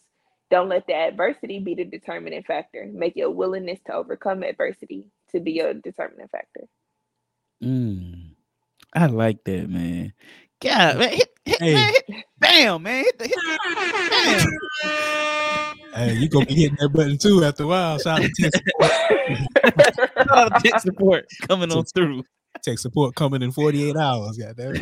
don't 0.50 0.70
let 0.70 0.88
the 0.88 0.96
adversity 0.96 1.60
be 1.60 1.76
the 1.76 1.84
determining 1.84 2.44
factor 2.44 2.90
make 2.94 3.18
your 3.18 3.30
willingness 3.30 3.80
to 3.86 3.94
overcome 3.94 4.42
adversity 4.42 5.06
to 5.30 5.42
be 5.42 5.60
a 5.60 5.74
determining 5.74 6.30
factor 6.30 6.68
mm. 7.62 8.30
I 8.96 9.06
like 9.06 9.44
that, 9.44 9.70
man. 9.70 10.14
God, 10.62 10.98
man, 10.98 11.10
hit, 11.12 11.30
hit, 11.46 11.62
hey. 11.62 11.74
man, 11.74 11.94
hit, 11.94 12.26
bam, 12.40 12.84
man, 12.84 13.04
hit 13.04 13.20
the 13.20 13.28
hit, 13.28 13.38
bam. 14.84 15.76
Hey, 15.94 16.14
you 16.16 16.28
gonna 16.28 16.46
be 16.46 16.56
hitting 16.56 16.78
that 16.80 16.90
button 16.90 17.18
too 17.18 17.44
after 17.44 17.64
a 17.64 17.68
while. 17.68 18.00
Shout 18.00 18.20
out 18.20 18.26
to 18.26 18.42
tech 18.42 18.52
support. 18.56 18.92
Shout 20.18 20.32
out 20.32 20.56
to 20.56 20.70
tech 20.70 20.82
support 20.82 21.26
coming 21.48 21.72
on 21.72 21.86
through. 21.86 22.24
Tech 22.64 22.80
support 22.80 23.16
coming 23.16 23.42
in 23.42 23.52
48 23.52 23.96
hours, 23.96 24.38
goddamn. 24.38 24.76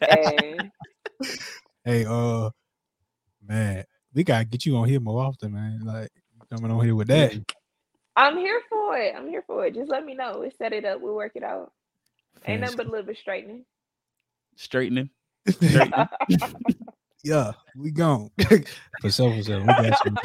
hey. 0.00 0.70
hey, 1.84 2.04
uh 2.04 2.50
man, 3.46 3.84
we 4.14 4.24
gotta 4.24 4.44
get 4.44 4.66
you 4.66 4.76
on 4.76 4.88
here 4.88 5.00
more 5.00 5.24
often, 5.24 5.52
man. 5.52 5.80
Like 5.84 6.10
coming 6.50 6.70
on 6.70 6.84
here 6.84 6.94
with 6.94 7.08
that. 7.08 7.40
I'm 8.16 8.36
here 8.36 8.60
for 8.68 8.96
it. 8.96 9.14
I'm 9.16 9.28
here 9.28 9.44
for 9.46 9.66
it. 9.66 9.74
Just 9.74 9.90
let 9.90 10.04
me 10.04 10.14
know. 10.14 10.40
We 10.40 10.50
set 10.50 10.72
it 10.72 10.84
up. 10.84 11.00
We'll 11.00 11.14
work 11.14 11.32
it 11.36 11.44
out. 11.44 11.72
Ain't 12.46 12.62
nothing 12.62 12.76
but 12.76 12.86
a 12.86 12.90
little 12.90 13.06
bit 13.06 13.16
straightening. 13.18 13.64
Straightening. 14.56 15.10
straightening. 15.48 16.08
yeah, 17.24 17.52
we 17.76 17.90
gone. 17.90 18.30
for 19.00 19.10
sure, 19.10 19.36
for 19.36 19.42
sure. 19.42 19.60
We 19.60 19.74
got 19.74 20.04
you. 20.04 20.16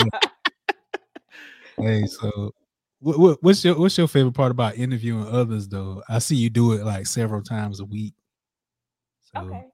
hey, 1.79 2.05
so 2.07 2.51
what, 3.03 3.19
what, 3.19 3.43
what's 3.43 3.63
your 3.65 3.77
what's 3.77 3.97
your 3.97 4.07
favorite 4.07 4.33
part 4.33 4.51
about 4.51 4.77
interviewing 4.77 5.27
others 5.27 5.67
though? 5.67 6.01
I 6.07 6.19
see 6.19 6.37
you 6.37 6.49
do 6.49 6.71
it 6.71 6.85
like 6.85 7.05
several 7.05 7.41
times 7.41 7.81
a 7.81 7.85
week. 7.85 8.13
So. 9.33 9.41
Okay. 9.41 9.65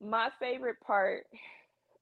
My 0.00 0.30
favorite 0.38 0.80
part 0.86 1.24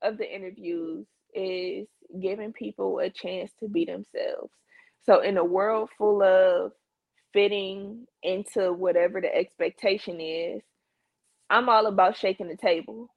of 0.02 0.18
the 0.18 0.32
interviews 0.32 1.06
is 1.34 1.88
giving 2.20 2.52
people 2.52 2.98
a 2.98 3.10
chance 3.10 3.50
to 3.60 3.68
be 3.68 3.86
themselves. 3.86 4.52
So 5.06 5.20
in 5.20 5.38
a 5.38 5.44
world 5.44 5.88
full 5.96 6.22
of 6.22 6.72
fitting 7.32 8.06
into 8.22 8.72
whatever 8.72 9.20
the 9.20 9.34
expectation 9.34 10.20
is, 10.20 10.62
I'm 11.48 11.68
all 11.68 11.86
about 11.86 12.16
shaking 12.16 12.48
the 12.48 12.56
table. 12.56 13.08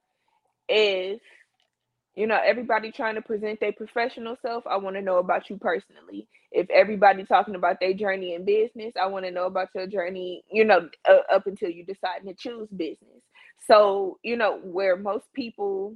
If 0.70 1.22
you 2.16 2.28
know 2.28 2.40
everybody 2.44 2.92
trying 2.92 3.16
to 3.16 3.22
present 3.22 3.60
their 3.60 3.74
professional 3.74 4.36
self, 4.42 4.66
I 4.68 4.78
want 4.78 4.96
to 4.98 5.02
know 5.02 5.18
about 5.18 5.50
you 5.50 5.58
personally. 5.58 6.28
If 6.52 6.70
everybody 6.70 7.24
talking 7.26 7.56
about 7.56 7.78
their 7.80 7.94
journey 7.94 8.36
in 8.36 8.46
business, 8.46 8.94
I 9.02 9.08
want 9.08 9.26
to 9.26 9.32
know 9.32 9.46
about 9.46 9.70
your 9.76 9.88
journey, 9.88 10.44
you 10.52 10.66
know, 10.66 10.90
uh, 11.10 11.20
up 11.34 11.48
until 11.48 11.70
you 11.70 11.86
decide 11.86 12.22
to 12.28 12.34
choose 12.34 12.70
business. 12.70 13.24
So, 13.68 14.18
you 14.24 14.36
know, 14.38 14.60
where 14.64 14.98
most 14.98 15.26
people 15.34 15.96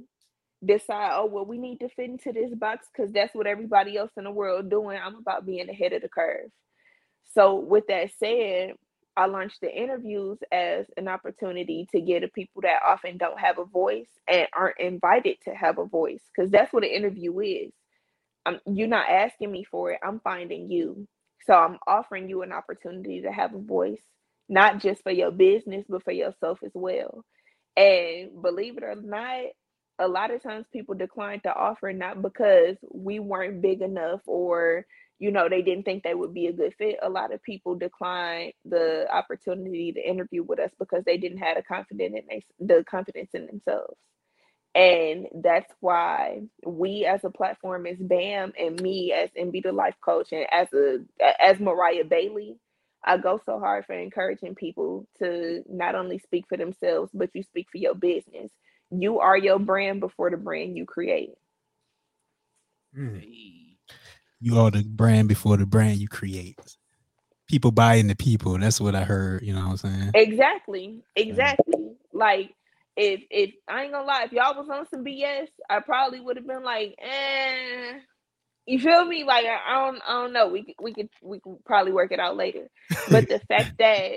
decide, 0.64 1.12
oh, 1.14 1.26
well, 1.26 1.46
we 1.46 1.58
need 1.58 1.80
to 1.80 1.88
fit 1.90 2.10
into 2.10 2.32
this 2.32 2.54
box 2.54 2.88
because 2.92 3.12
that's 3.12 3.34
what 3.34 3.46
everybody 3.46 3.96
else 3.96 4.12
in 4.16 4.24
the 4.24 4.30
world 4.30 4.70
doing. 4.70 4.98
I'm 5.02 5.16
about 5.16 5.46
being 5.46 5.68
ahead 5.68 5.92
of 5.92 6.02
the 6.02 6.08
curve. 6.08 6.50
So, 7.34 7.56
with 7.56 7.86
that 7.88 8.10
said, 8.18 8.72
I 9.16 9.26
launched 9.26 9.62
the 9.62 9.70
interviews 9.72 10.38
as 10.52 10.86
an 10.98 11.08
opportunity 11.08 11.88
to 11.92 12.02
get 12.02 12.20
to 12.20 12.28
people 12.28 12.62
that 12.62 12.82
often 12.86 13.18
don't 13.18 13.40
have 13.40 13.58
a 13.58 13.66
voice 13.66 14.08
and 14.28 14.48
aren't 14.56 14.80
invited 14.80 15.38
to 15.44 15.52
have 15.54 15.78
a 15.78 15.86
voice 15.86 16.22
because 16.36 16.50
that's 16.50 16.72
what 16.72 16.84
an 16.84 16.90
interview 16.90 17.38
is. 17.40 17.72
Um, 18.46 18.60
you're 18.66 18.88
not 18.88 19.08
asking 19.08 19.52
me 19.52 19.64
for 19.70 19.92
it, 19.92 20.00
I'm 20.04 20.20
finding 20.20 20.70
you. 20.70 21.06
So, 21.46 21.54
I'm 21.54 21.78
offering 21.86 22.28
you 22.28 22.42
an 22.42 22.52
opportunity 22.52 23.22
to 23.22 23.32
have 23.32 23.54
a 23.54 23.58
voice, 23.60 24.02
not 24.48 24.80
just 24.80 25.02
for 25.02 25.12
your 25.12 25.30
business, 25.32 25.86
but 25.88 26.04
for 26.04 26.12
yourself 26.12 26.60
as 26.64 26.72
well. 26.74 27.24
And 27.76 28.42
believe 28.42 28.78
it 28.78 28.84
or 28.84 28.96
not, 28.96 29.46
a 30.00 30.08
lot 30.08 30.32
of 30.32 30.42
times 30.42 30.66
people 30.72 30.96
decline 30.96 31.42
the 31.44 31.54
offer 31.54 31.92
not 31.92 32.22
because 32.22 32.76
we 32.92 33.20
weren't 33.20 33.62
big 33.62 33.82
enough 33.82 34.22
or 34.26 34.86
you 35.18 35.30
know 35.30 35.48
they 35.48 35.62
didn't 35.62 35.84
think 35.84 36.02
they 36.02 36.14
would 36.14 36.34
be 36.34 36.46
a 36.46 36.52
good 36.52 36.74
fit 36.78 36.98
a 37.02 37.08
lot 37.08 37.32
of 37.32 37.42
people 37.42 37.74
declined 37.74 38.52
the 38.64 39.06
opportunity 39.12 39.92
to 39.92 40.08
interview 40.08 40.42
with 40.42 40.58
us 40.58 40.70
because 40.78 41.02
they 41.04 41.16
didn't 41.16 41.38
have 41.38 41.56
the 41.56 41.62
confidence 41.62 42.14
in 42.16 42.22
they, 42.28 42.44
the 42.60 42.84
confidence 42.84 43.30
in 43.34 43.46
themselves 43.46 43.96
and 44.74 45.26
that's 45.42 45.72
why 45.80 46.40
we 46.66 47.06
as 47.06 47.24
a 47.24 47.30
platform 47.30 47.86
as 47.86 47.96
bam 47.98 48.52
and 48.58 48.80
me 48.80 49.12
as 49.12 49.30
mb 49.38 49.62
the 49.62 49.72
life 49.72 49.96
coach 50.02 50.32
and 50.32 50.46
as 50.52 50.68
a 50.74 50.98
as 51.40 51.58
mariah 51.60 52.04
bailey 52.04 52.56
I 53.06 53.18
go 53.18 53.40
so 53.46 53.60
hard 53.60 53.86
for 53.86 53.92
encouraging 53.92 54.56
people 54.56 55.06
to 55.18 55.62
not 55.68 55.94
only 55.94 56.18
speak 56.18 56.46
for 56.48 56.56
themselves, 56.56 57.12
but 57.14 57.30
you 57.34 57.42
speak 57.44 57.68
for 57.70 57.78
your 57.78 57.94
business. 57.94 58.50
You 58.90 59.20
are 59.20 59.38
your 59.38 59.60
brand 59.60 60.00
before 60.00 60.30
the 60.30 60.36
brand 60.36 60.76
you 60.76 60.86
create. 60.86 61.30
Mm. 62.96 63.65
You 64.40 64.58
are 64.60 64.70
the 64.70 64.84
brand 64.84 65.28
before 65.28 65.56
the 65.56 65.66
brand 65.66 65.98
you 65.98 66.08
create. 66.08 66.58
People 67.48 67.70
buy 67.70 67.94
into 67.94 68.16
people. 68.16 68.58
That's 68.58 68.80
what 68.80 68.94
I 68.94 69.04
heard. 69.04 69.42
You 69.42 69.54
know 69.54 69.60
what 69.60 69.70
I'm 69.70 69.76
saying? 69.76 70.10
Exactly. 70.14 71.02
Exactly. 71.14 71.94
Like 72.12 72.54
if 72.96 73.22
if 73.30 73.54
I 73.68 73.84
ain't 73.84 73.92
gonna 73.92 74.06
lie, 74.06 74.24
if 74.24 74.32
y'all 74.32 74.56
was 74.56 74.68
on 74.68 74.86
some 74.88 75.04
BS, 75.04 75.48
I 75.70 75.80
probably 75.80 76.20
would 76.20 76.36
have 76.36 76.46
been 76.46 76.64
like, 76.64 76.96
eh. 76.98 77.98
You 78.66 78.80
feel 78.80 79.04
me? 79.04 79.24
Like 79.24 79.46
I 79.46 79.74
don't 79.74 80.02
I 80.06 80.12
don't 80.12 80.32
know. 80.32 80.48
We 80.48 80.74
we 80.82 80.92
could 80.92 81.08
we 81.22 81.38
could 81.40 81.64
probably 81.64 81.92
work 81.92 82.12
it 82.12 82.18
out 82.18 82.36
later. 82.36 82.68
But 83.10 83.28
the 83.28 83.38
fact 83.48 83.78
that 83.78 84.12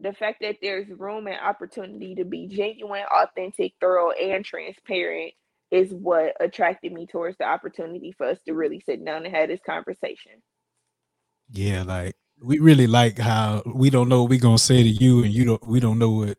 the 0.00 0.12
fact 0.12 0.38
that 0.42 0.56
there's 0.60 0.88
room 0.88 1.26
and 1.26 1.36
opportunity 1.40 2.16
to 2.16 2.24
be 2.24 2.48
genuine, 2.48 3.04
authentic, 3.10 3.74
thorough, 3.80 4.10
and 4.10 4.44
transparent 4.44 5.32
is 5.72 5.92
what 5.92 6.36
attracted 6.38 6.92
me 6.92 7.06
towards 7.06 7.38
the 7.38 7.44
opportunity 7.44 8.12
for 8.12 8.26
us 8.26 8.38
to 8.46 8.52
really 8.52 8.80
sit 8.84 9.02
down 9.04 9.24
and 9.24 9.34
have 9.34 9.48
this 9.48 9.60
conversation. 9.64 10.32
Yeah, 11.50 11.82
like 11.82 12.14
we 12.40 12.58
really 12.58 12.86
like 12.86 13.18
how 13.18 13.62
we 13.66 13.88
don't 13.88 14.08
know 14.08 14.22
what 14.22 14.30
we're 14.30 14.38
gonna 14.38 14.58
say 14.58 14.82
to 14.82 14.88
you, 14.88 15.24
and 15.24 15.32
you 15.32 15.44
don't 15.46 15.66
we 15.66 15.80
don't 15.80 15.98
know 15.98 16.10
what 16.10 16.38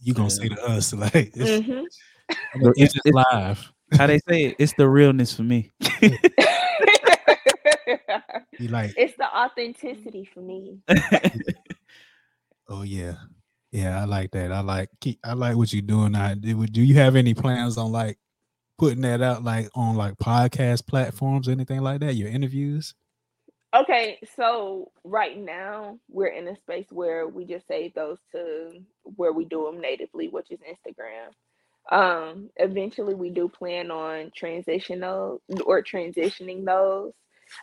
you're 0.00 0.14
gonna 0.14 0.30
say 0.30 0.48
to 0.48 0.62
us. 0.64 0.94
Like 1.02 1.14
it's, 1.14 1.36
mm-hmm. 1.36 1.82
it's, 2.76 2.94
it's 3.04 3.14
live. 3.32 3.72
How 3.92 4.06
they 4.06 4.20
say 4.28 4.44
it, 4.46 4.56
it's 4.58 4.74
the 4.74 4.88
realness 4.88 5.34
for 5.34 5.42
me. 5.42 5.70
you 8.58 8.68
like 8.68 8.94
it's 8.96 9.16
the 9.16 9.28
authenticity 9.36 10.28
for 10.32 10.40
me. 10.40 10.78
oh 12.68 12.82
yeah. 12.82 13.14
Yeah, 13.72 14.00
I 14.00 14.04
like 14.04 14.30
that. 14.32 14.52
I 14.52 14.60
like 14.60 14.90
keep 15.00 15.18
I 15.24 15.32
like 15.32 15.56
what 15.56 15.72
you're 15.72 15.82
doing 15.82 16.14
I 16.14 16.34
Do, 16.34 16.66
do 16.66 16.82
you 16.82 16.94
have 16.96 17.16
any 17.16 17.32
plans 17.32 17.78
on 17.78 17.90
like 17.90 18.18
putting 18.78 19.02
that 19.02 19.22
out 19.22 19.44
like 19.44 19.68
on 19.74 19.96
like 19.96 20.16
podcast 20.16 20.86
platforms, 20.86 21.48
anything 21.48 21.80
like 21.80 22.00
that? 22.00 22.14
Your 22.14 22.28
interviews? 22.28 22.94
Okay, 23.74 24.18
so 24.36 24.92
right 25.02 25.38
now 25.38 25.98
we're 26.10 26.26
in 26.26 26.46
a 26.46 26.56
space 26.56 26.88
where 26.90 27.26
we 27.26 27.46
just 27.46 27.66
save 27.66 27.94
those 27.94 28.18
to 28.32 28.70
where 29.02 29.32
we 29.32 29.46
do 29.46 29.64
them 29.64 29.80
natively, 29.80 30.28
which 30.28 30.50
is 30.50 30.60
Instagram. 30.60 31.30
Um, 31.90 32.50
eventually 32.56 33.14
we 33.14 33.30
do 33.30 33.48
plan 33.48 33.90
on 33.90 34.30
transitional 34.36 35.40
or 35.64 35.82
transitioning 35.82 36.66
those. 36.66 37.12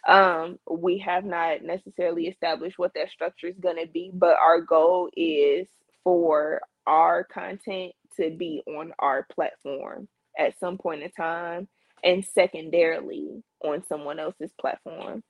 Um, 0.07 0.57
we 0.70 0.97
have 0.99 1.26
not 1.26 1.62
necessarily 1.62 2.28
established 2.28 2.80
what 2.80 2.93
that 2.95 3.12
structure 3.12 3.47
is 3.47 3.60
going 3.60 3.78
to 3.78 3.88
be, 3.88 4.12
but 4.14 4.36
our 4.38 4.62
goal 4.62 5.10
is 5.16 5.68
for 6.03 6.62
our 6.88 7.24
content 7.24 7.93
to 8.18 8.32
be 8.32 8.64
on 8.68 8.93
our 8.97 9.28
platform 9.32 10.07
at 10.40 10.58
some 10.60 10.78
point 10.78 11.04
in 11.04 11.12
time 11.12 11.68
and 12.04 12.26
secondarily 12.26 13.44
on 13.64 13.84
someone 13.88 14.20
else's 14.20 14.52
platform. 14.60 15.22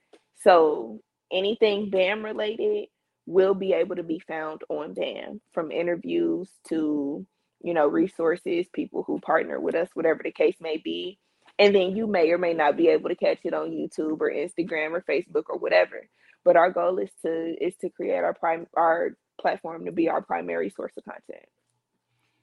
So 0.42 1.02
anything 1.32 1.90
BAM 1.90 2.24
related 2.24 2.88
will 3.26 3.54
be 3.54 3.74
able 3.74 3.96
to 3.96 4.04
be 4.04 4.20
found 4.28 4.62
on 4.70 4.94
BAM 4.94 5.42
from 5.54 5.72
interviews 5.72 6.50
to, 6.70 7.26
you 7.62 7.74
know, 7.74 7.88
resources, 7.88 8.68
people 8.74 9.04
who 9.06 9.20
partner 9.20 9.60
with 9.60 9.76
us, 9.76 9.90
whatever 9.94 10.22
the 10.24 10.32
case 10.32 10.56
may 10.62 10.78
be. 10.78 11.20
And 11.58 11.76
then 11.76 11.96
you 11.96 12.08
may 12.08 12.32
or 12.32 12.38
may 12.38 12.54
not 12.54 12.78
be 12.78 12.88
able 12.88 13.10
to 13.10 13.16
catch 13.16 13.40
it 13.44 13.54
on 13.54 13.72
YouTube 13.72 14.22
or 14.22 14.32
Instagram 14.32 14.92
or 14.92 15.02
Facebook 15.02 15.44
or 15.50 15.58
whatever. 15.58 16.08
But 16.46 16.56
our 16.56 16.72
goal 16.72 17.00
is 17.00 17.10
to 17.24 17.56
is 17.60 17.76
to 17.82 17.90
create 17.90 18.24
our 18.24 18.34
prime 18.34 18.66
our 18.76 19.18
platform 19.42 19.86
to 19.86 19.92
be 19.92 20.08
our 20.10 20.22
primary 20.22 20.70
source 20.70 20.94
of 20.98 21.04
content. 21.04 21.46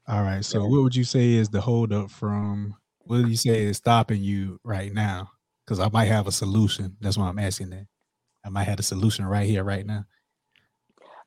All 0.08 0.22
right. 0.22 0.44
So 0.44 0.64
what 0.66 0.82
would 0.82 0.94
you 0.94 1.04
say 1.04 1.34
is 1.34 1.48
the 1.48 1.60
holdup 1.60 2.10
from 2.10 2.74
what 3.00 3.18
do 3.18 3.28
you 3.28 3.36
say 3.36 3.64
is 3.64 3.78
stopping 3.78 4.22
you 4.22 4.60
right 4.64 4.92
now? 4.92 5.30
because 5.66 5.80
I 5.80 5.88
might 5.88 6.06
have 6.06 6.26
a 6.26 6.32
solution. 6.32 6.96
That's 7.00 7.18
why 7.18 7.28
I'm 7.28 7.38
asking 7.38 7.70
that. 7.70 7.86
I 8.44 8.48
might 8.48 8.64
have 8.64 8.78
a 8.78 8.84
solution 8.84 9.24
right 9.24 9.48
here, 9.48 9.64
right 9.64 9.84
now. 9.84 10.04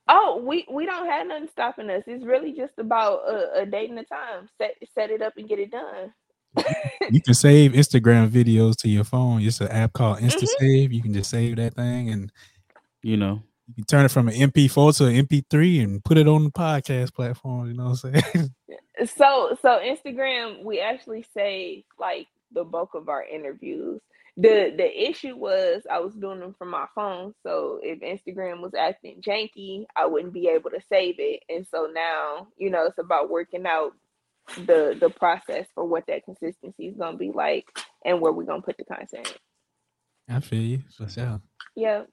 Oh, 0.07 0.41
we 0.43 0.65
we 0.71 0.85
don't 0.85 1.07
have 1.07 1.27
nothing 1.27 1.49
stopping 1.51 1.89
us. 1.89 2.03
It's 2.07 2.25
really 2.25 2.53
just 2.53 2.73
about 2.77 3.19
a, 3.27 3.61
a 3.61 3.65
date 3.65 3.89
and 3.89 3.99
a 3.99 4.05
time. 4.05 4.49
Set 4.57 4.75
set 4.95 5.11
it 5.11 5.21
up 5.21 5.33
and 5.37 5.47
get 5.47 5.59
it 5.59 5.71
done. 5.71 6.13
you 7.11 7.21
can 7.25 7.33
save 7.33 7.73
Instagram 7.73 8.29
videos 8.29 8.75
to 8.77 8.89
your 8.89 9.03
phone. 9.03 9.41
It's 9.41 9.61
an 9.61 9.67
app 9.67 9.93
called 9.93 10.19
InstaSave. 10.19 10.59
Mm-hmm. 10.61 10.93
You 10.93 11.01
can 11.03 11.13
just 11.13 11.29
save 11.29 11.57
that 11.57 11.75
thing, 11.75 12.09
and 12.09 12.31
you 13.03 13.17
know 13.17 13.43
you 13.67 13.75
can 13.75 13.83
turn 13.83 14.05
it 14.05 14.09
from 14.09 14.29
an 14.29 14.33
MP4 14.33 14.97
to 14.97 15.05
an 15.05 15.27
MP3 15.27 15.83
and 15.83 16.03
put 16.03 16.17
it 16.17 16.27
on 16.27 16.45
the 16.45 16.51
podcast 16.51 17.13
platform. 17.13 17.67
You 17.67 17.75
know 17.75 17.89
what 17.89 18.03
I'm 18.05 18.21
saying? 18.21 18.55
So 19.05 19.57
so 19.61 19.79
Instagram, 19.79 20.63
we 20.63 20.79
actually 20.79 21.25
save 21.33 21.83
like 21.99 22.27
the 22.51 22.63
bulk 22.63 22.95
of 22.95 23.09
our 23.09 23.23
interviews 23.23 24.01
the 24.39 24.73
the 24.75 25.09
issue 25.09 25.35
was 25.35 25.81
I 25.91 25.99
was 25.99 26.13
doing 26.13 26.39
them 26.39 26.55
from 26.57 26.69
my 26.69 26.85
phone. 26.95 27.33
So 27.45 27.81
if 27.83 27.99
Instagram 27.99 28.61
was 28.61 28.73
acting 28.73 29.21
janky, 29.21 29.85
I 29.97 30.05
wouldn't 30.05 30.33
be 30.33 30.47
able 30.47 30.69
to 30.69 30.79
save 30.87 31.15
it. 31.19 31.43
And 31.49 31.67
so 31.67 31.89
now, 31.93 32.47
you 32.57 32.69
know, 32.69 32.85
it's 32.85 32.97
about 32.97 33.29
working 33.29 33.65
out 33.65 33.91
the 34.55 34.95
the 34.97 35.09
process 35.09 35.67
for 35.75 35.83
what 35.83 36.05
that 36.07 36.23
consistency 36.23 36.87
is 36.87 36.95
gonna 36.95 37.17
be 37.17 37.31
like 37.31 37.65
and 38.05 38.21
where 38.21 38.31
we're 38.31 38.45
gonna 38.45 38.61
put 38.61 38.77
the 38.77 38.85
content. 38.85 39.37
I 40.29 40.39
feel 40.39 40.61
you 40.61 40.83
for 40.95 41.09
sure. 41.09 41.41
Yeah. 41.75 42.03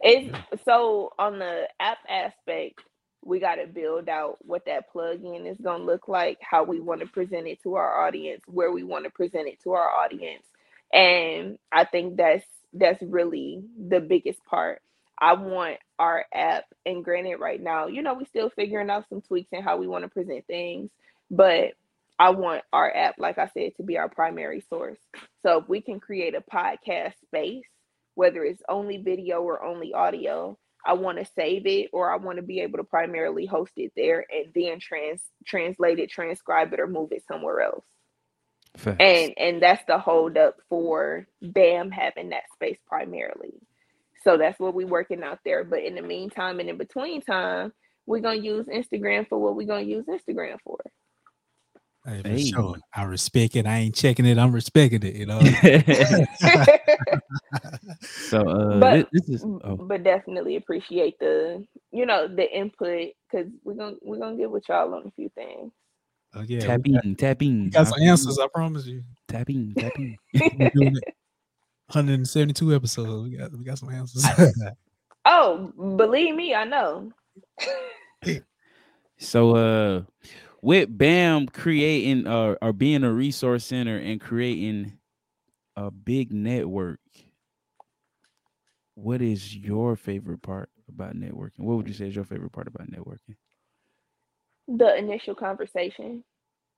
It's 0.00 0.36
so 0.64 1.12
on 1.20 1.38
the 1.38 1.68
app 1.78 1.98
aspect, 2.08 2.80
we 3.26 3.40
got 3.40 3.56
to 3.56 3.66
build 3.66 4.08
out 4.08 4.38
what 4.40 4.64
that 4.66 4.90
plug-in 4.90 5.46
is 5.46 5.58
going 5.62 5.80
to 5.80 5.84
look 5.84 6.08
like, 6.08 6.38
how 6.40 6.62
we 6.62 6.80
want 6.80 7.00
to 7.00 7.06
present 7.06 7.46
it 7.46 7.62
to 7.62 7.74
our 7.74 8.06
audience, 8.06 8.42
where 8.46 8.72
we 8.72 8.82
want 8.82 9.04
to 9.04 9.10
present 9.10 9.48
it 9.48 9.60
to 9.64 9.72
our 9.72 9.90
audience, 9.90 10.44
and 10.92 11.58
I 11.72 11.84
think 11.84 12.16
that's 12.16 12.44
that's 12.72 13.02
really 13.02 13.62
the 13.88 14.00
biggest 14.00 14.44
part. 14.44 14.82
I 15.18 15.32
want 15.34 15.78
our 15.98 16.26
app, 16.32 16.64
and 16.84 17.04
granted, 17.04 17.36
right 17.36 17.60
now, 17.60 17.86
you 17.86 18.02
know, 18.02 18.14
we're 18.14 18.26
still 18.26 18.50
figuring 18.50 18.90
out 18.90 19.08
some 19.08 19.22
tweaks 19.22 19.48
and 19.52 19.64
how 19.64 19.78
we 19.78 19.88
want 19.88 20.04
to 20.04 20.08
present 20.08 20.46
things, 20.46 20.90
but 21.30 21.72
I 22.18 22.30
want 22.30 22.62
our 22.72 22.94
app, 22.94 23.16
like 23.18 23.38
I 23.38 23.50
said, 23.52 23.76
to 23.76 23.82
be 23.82 23.98
our 23.98 24.08
primary 24.08 24.64
source. 24.68 24.98
So 25.42 25.58
if 25.58 25.68
we 25.68 25.80
can 25.80 26.00
create 26.00 26.34
a 26.34 26.40
podcast 26.40 27.14
space, 27.26 27.64
whether 28.14 28.44
it's 28.44 28.62
only 28.68 28.98
video 28.98 29.42
or 29.42 29.62
only 29.62 29.92
audio, 29.92 30.58
I 30.86 30.94
want 30.94 31.18
to 31.18 31.24
save 31.34 31.66
it 31.66 31.90
or 31.92 32.12
I 32.12 32.16
want 32.16 32.36
to 32.36 32.42
be 32.42 32.60
able 32.60 32.78
to 32.78 32.84
primarily 32.84 33.46
host 33.46 33.72
it 33.76 33.92
there 33.96 34.24
and 34.30 34.52
then 34.54 34.80
trans 34.80 35.22
translate 35.44 35.98
it, 35.98 36.10
transcribe 36.10 36.72
it, 36.72 36.80
or 36.80 36.86
move 36.86 37.12
it 37.12 37.24
somewhere 37.26 37.60
else. 37.60 37.84
Facts. 38.76 38.96
And 39.00 39.34
and 39.38 39.62
that's 39.62 39.84
the 39.86 39.98
holdup 39.98 40.56
for 40.68 41.26
BAM 41.42 41.90
having 41.90 42.30
that 42.30 42.44
space 42.54 42.78
primarily. 42.86 43.54
So 44.22 44.36
that's 44.36 44.58
what 44.58 44.74
we're 44.74 44.86
working 44.86 45.22
out 45.22 45.40
there. 45.44 45.64
But 45.64 45.84
in 45.84 45.94
the 45.94 46.02
meantime 46.02 46.60
and 46.60 46.68
in 46.68 46.76
between 46.76 47.22
time, 47.22 47.72
we're 48.06 48.20
gonna 48.20 48.40
use 48.40 48.66
Instagram 48.66 49.28
for 49.28 49.38
what 49.38 49.56
we're 49.56 49.66
gonna 49.66 49.82
use 49.82 50.06
Instagram 50.06 50.58
for. 50.64 50.78
Hey, 52.06 52.22
for 52.22 52.28
hey. 52.28 52.44
sure. 52.44 52.76
I 52.94 53.02
respect 53.02 53.56
it. 53.56 53.66
I 53.66 53.78
ain't 53.78 53.94
checking 53.94 54.26
it. 54.26 54.38
I'm 54.38 54.52
respecting 54.52 55.02
it. 55.02 55.16
You 55.16 55.26
know. 55.26 55.40
so, 58.28 58.48
uh, 58.48 58.78
but, 58.78 59.08
this, 59.12 59.28
is, 59.28 59.44
oh. 59.44 59.76
but 59.76 60.04
definitely 60.04 60.54
appreciate 60.54 61.18
the, 61.18 61.66
you 61.90 62.06
know, 62.06 62.28
the 62.28 62.48
input 62.56 63.08
because 63.30 63.48
we're 63.64 63.74
gonna 63.74 63.96
we're 64.02 64.18
gonna 64.18 64.36
get 64.36 64.50
with 64.50 64.68
y'all 64.68 64.94
on 64.94 65.06
a 65.06 65.10
few 65.12 65.28
things. 65.30 65.72
Oh, 66.34 66.42
yeah, 66.42 66.60
tapping, 66.60 66.92
got, 66.92 67.18
tapping. 67.18 67.70
Got 67.70 67.88
some 67.88 68.00
answers, 68.00 68.38
I 68.38 68.46
promise 68.54 68.86
you. 68.86 69.02
Tapping, 69.26 69.74
tapping. 69.76 70.16
172 71.88 72.74
episodes. 72.74 73.30
We 73.30 73.36
got 73.36 73.52
we 73.52 73.64
got 73.64 73.78
some 73.78 73.90
answers. 73.90 74.24
oh, 75.24 75.72
believe 75.96 76.36
me, 76.36 76.54
I 76.54 76.64
know. 76.64 77.10
so 79.18 79.56
uh 79.56 80.02
with 80.66 80.98
BAM 80.98 81.46
creating 81.46 82.26
uh, 82.26 82.56
or 82.60 82.72
being 82.72 83.04
a 83.04 83.12
resource 83.12 83.64
center 83.64 83.98
and 83.98 84.20
creating 84.20 84.98
a 85.76 85.92
big 85.92 86.32
network, 86.32 86.98
what 88.96 89.22
is 89.22 89.56
your 89.56 89.94
favorite 89.94 90.42
part 90.42 90.68
about 90.88 91.14
networking? 91.14 91.60
What 91.60 91.76
would 91.76 91.86
you 91.86 91.94
say 91.94 92.08
is 92.08 92.16
your 92.16 92.24
favorite 92.24 92.50
part 92.50 92.66
about 92.66 92.90
networking? 92.90 93.36
the 94.66 94.96
initial 94.96 95.36
conversation. 95.36 96.24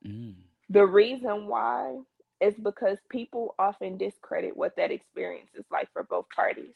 Mm. 0.07 0.35
The 0.69 0.85
reason 0.85 1.47
why 1.47 1.97
is 2.43 2.55
because 2.63 2.99
people 3.09 3.55
often 3.59 3.97
discredit 3.97 4.55
what 4.55 4.77
that 4.77 4.91
experience 4.91 5.49
is 5.55 5.65
like 5.71 5.89
for 5.95 6.05
both 6.05 6.27
parties. 6.35 6.75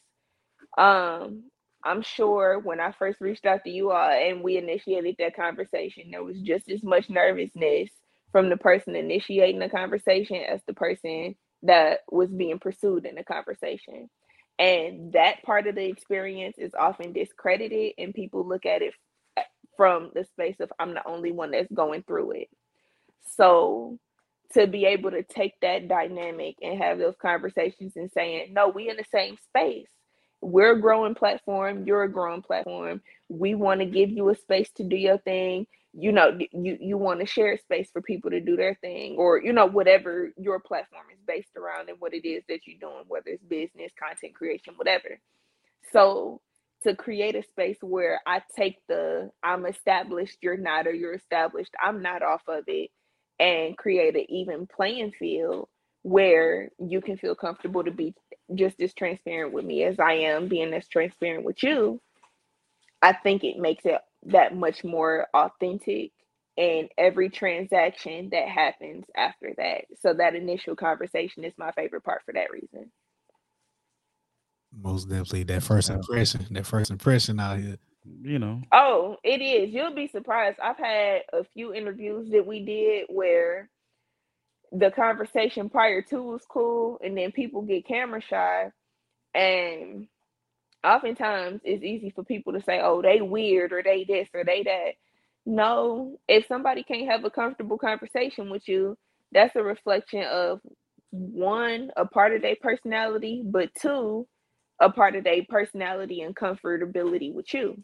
Um, 0.79 1.43
I'm 1.85 2.01
sure 2.01 2.59
when 2.59 2.79
I 2.79 2.93
first 2.93 3.19
reached 3.21 3.45
out 3.45 3.63
to 3.63 3.69
you 3.69 3.91
all 3.91 4.09
and 4.09 4.41
we 4.41 4.57
initiated 4.57 5.15
that 5.19 5.35
conversation, 5.35 6.11
there 6.11 6.23
was 6.23 6.39
just 6.39 6.69
as 6.69 6.83
much 6.83 7.09
nervousness 7.09 7.89
from 8.31 8.49
the 8.49 8.57
person 8.57 8.95
initiating 8.95 9.59
the 9.59 9.69
conversation 9.69 10.37
as 10.37 10.61
the 10.65 10.73
person 10.73 11.35
that 11.63 11.99
was 12.11 12.29
being 12.29 12.59
pursued 12.59 13.05
in 13.05 13.15
the 13.15 13.23
conversation. 13.23 14.09
And 14.59 15.13
that 15.13 15.43
part 15.43 15.67
of 15.67 15.75
the 15.75 15.85
experience 15.85 16.57
is 16.57 16.73
often 16.75 17.11
discredited, 17.11 17.93
and 17.97 18.13
people 18.13 18.47
look 18.47 18.65
at 18.65 18.81
it 18.81 18.93
from 19.75 20.11
the 20.13 20.23
space 20.25 20.57
of 20.59 20.71
I'm 20.79 20.93
the 20.93 21.07
only 21.07 21.31
one 21.31 21.51
that's 21.51 21.71
going 21.73 22.03
through 22.03 22.31
it. 22.31 22.49
So 23.35 23.97
to 24.53 24.67
be 24.67 24.85
able 24.85 25.11
to 25.11 25.23
take 25.23 25.53
that 25.61 25.87
dynamic 25.87 26.55
and 26.61 26.77
have 26.81 26.99
those 26.99 27.15
conversations 27.19 27.93
and 27.95 28.11
saying, 28.11 28.53
no, 28.53 28.69
we 28.69 28.89
in 28.89 28.97
the 28.97 29.05
same 29.11 29.37
space. 29.37 29.87
We're 30.43 30.73
a 30.73 30.81
growing 30.81 31.15
platform, 31.15 31.85
you're 31.85 32.03
a 32.03 32.11
growing 32.11 32.43
platform. 32.43 33.01
We 33.29 33.55
want 33.55 33.81
to 33.81 33.87
give 33.87 34.11
you 34.11 34.29
a 34.29 34.35
space 34.35 34.71
to 34.77 34.85
do 34.85 34.97
your 34.97 35.19
thing. 35.19 35.67
You 35.93 36.11
know, 36.13 36.37
you 36.51 36.77
you 36.81 36.97
want 36.97 37.21
to 37.21 37.27
share 37.27 37.53
a 37.53 37.59
space 37.59 37.89
for 37.93 38.01
people 38.01 38.31
to 38.31 38.41
do 38.41 38.57
their 38.57 38.75
thing, 38.81 39.15
or 39.17 39.41
you 39.41 39.53
know, 39.53 39.67
whatever 39.67 40.33
your 40.37 40.59
platform 40.59 41.05
is 41.13 41.19
based 41.27 41.57
around 41.57 41.89
and 41.89 41.99
what 42.01 42.13
it 42.13 42.27
is 42.27 42.43
that 42.49 42.67
you're 42.67 42.79
doing, 42.79 43.05
whether 43.07 43.29
it's 43.29 43.43
business, 43.45 43.93
content 43.99 44.35
creation, 44.35 44.75
whatever. 44.77 45.19
So 45.93 46.41
to 46.83 46.95
create 46.95 47.35
a 47.35 47.43
space 47.43 47.77
where 47.81 48.21
I 48.27 48.41
take 48.55 48.77
the 48.89 49.31
I'm 49.43 49.65
established, 49.65 50.39
you're 50.41 50.57
not, 50.57 50.87
or 50.87 50.93
you're 50.93 51.15
established, 51.15 51.73
I'm 51.81 52.01
not 52.03 52.23
off 52.23 52.43
of 52.47 52.65
it, 52.67 52.91
and 53.39 53.77
create 53.77 54.15
an 54.15 54.25
even 54.29 54.67
playing 54.67 55.13
field 55.19 55.69
where 56.03 56.69
you 56.77 57.01
can 57.01 57.17
feel 57.17 57.33
comfortable 57.33 57.83
to 57.83 57.91
be 57.91 58.13
just 58.53 58.79
as 58.81 58.93
transparent 58.93 59.53
with 59.53 59.65
me 59.65 59.83
as 59.83 59.99
I 59.99 60.13
am 60.13 60.47
being 60.47 60.73
as 60.73 60.87
transparent 60.87 61.45
with 61.45 61.63
you. 61.63 61.99
I 63.01 63.13
think 63.13 63.43
it 63.43 63.57
makes 63.57 63.85
it 63.85 63.99
that 64.27 64.55
much 64.55 64.83
more 64.83 65.27
authentic 65.33 66.11
and 66.57 66.89
every 66.97 67.29
transaction 67.29 68.29
that 68.31 68.47
happens 68.47 69.05
after 69.15 69.53
that. 69.57 69.85
So 69.99 70.13
that 70.13 70.35
initial 70.35 70.75
conversation 70.75 71.43
is 71.43 71.53
my 71.57 71.71
favorite 71.71 72.03
part 72.03 72.21
for 72.25 72.33
that 72.33 72.51
reason. 72.51 72.91
Most 74.71 75.09
definitely 75.09 75.43
that 75.43 75.63
first 75.63 75.89
impression, 75.89 76.47
that 76.51 76.65
first 76.65 76.91
impression 76.91 77.39
out 77.39 77.59
here. 77.59 77.77
You 78.21 78.39
know. 78.39 78.61
Oh, 78.73 79.17
it 79.23 79.41
is. 79.41 79.73
You'll 79.73 79.95
be 79.95 80.07
surprised. 80.07 80.59
I've 80.61 80.77
had 80.77 81.21
a 81.31 81.45
few 81.53 81.73
interviews 81.73 82.29
that 82.31 82.45
we 82.45 82.65
did 82.65 83.05
where 83.09 83.69
the 84.73 84.91
conversation 84.91 85.69
prior 85.69 86.03
to 86.03 86.23
was 86.23 86.45
cool, 86.49 86.99
and 87.03 87.17
then 87.17 87.33
people 87.33 87.63
get 87.63 87.87
camera 87.87 88.21
shy, 88.21 88.71
and 89.35 90.07
oftentimes 90.85 91.61
it's 91.65 91.83
easy 91.83 92.11
for 92.11 92.23
people 92.25 92.53
to 92.53 92.61
say, 92.63 92.81
"Oh, 92.81 93.01
they 93.03 93.21
weird," 93.21 93.73
or 93.73 93.83
"They 93.83 94.05
this," 94.05 94.29
or 94.35 94.45
"They 94.45 94.63
that." 94.63 94.93
No, 95.45 96.19
if 96.29 96.47
somebody 96.47 96.83
can't 96.83 97.09
have 97.11 97.25
a 97.25 97.31
comfortable 97.31 97.79
conversation 97.79 98.51
with 98.51 98.67
you, 98.69 98.97
that's 99.33 99.55
a 99.57 99.63
reflection 99.63 100.23
of 100.25 100.61
one, 101.11 101.91
a 101.97 102.05
part 102.07 102.33
of 102.35 102.43
their 102.43 102.57
personality, 102.61 103.43
but 103.45 103.71
two, 103.75 104.27
a 104.81 104.91
part 104.91 105.15
of 105.17 105.25
their 105.25 105.43
personality 105.49 106.21
and 106.21 106.35
comfortability 106.35 107.33
with 107.33 107.53
you. 107.53 107.83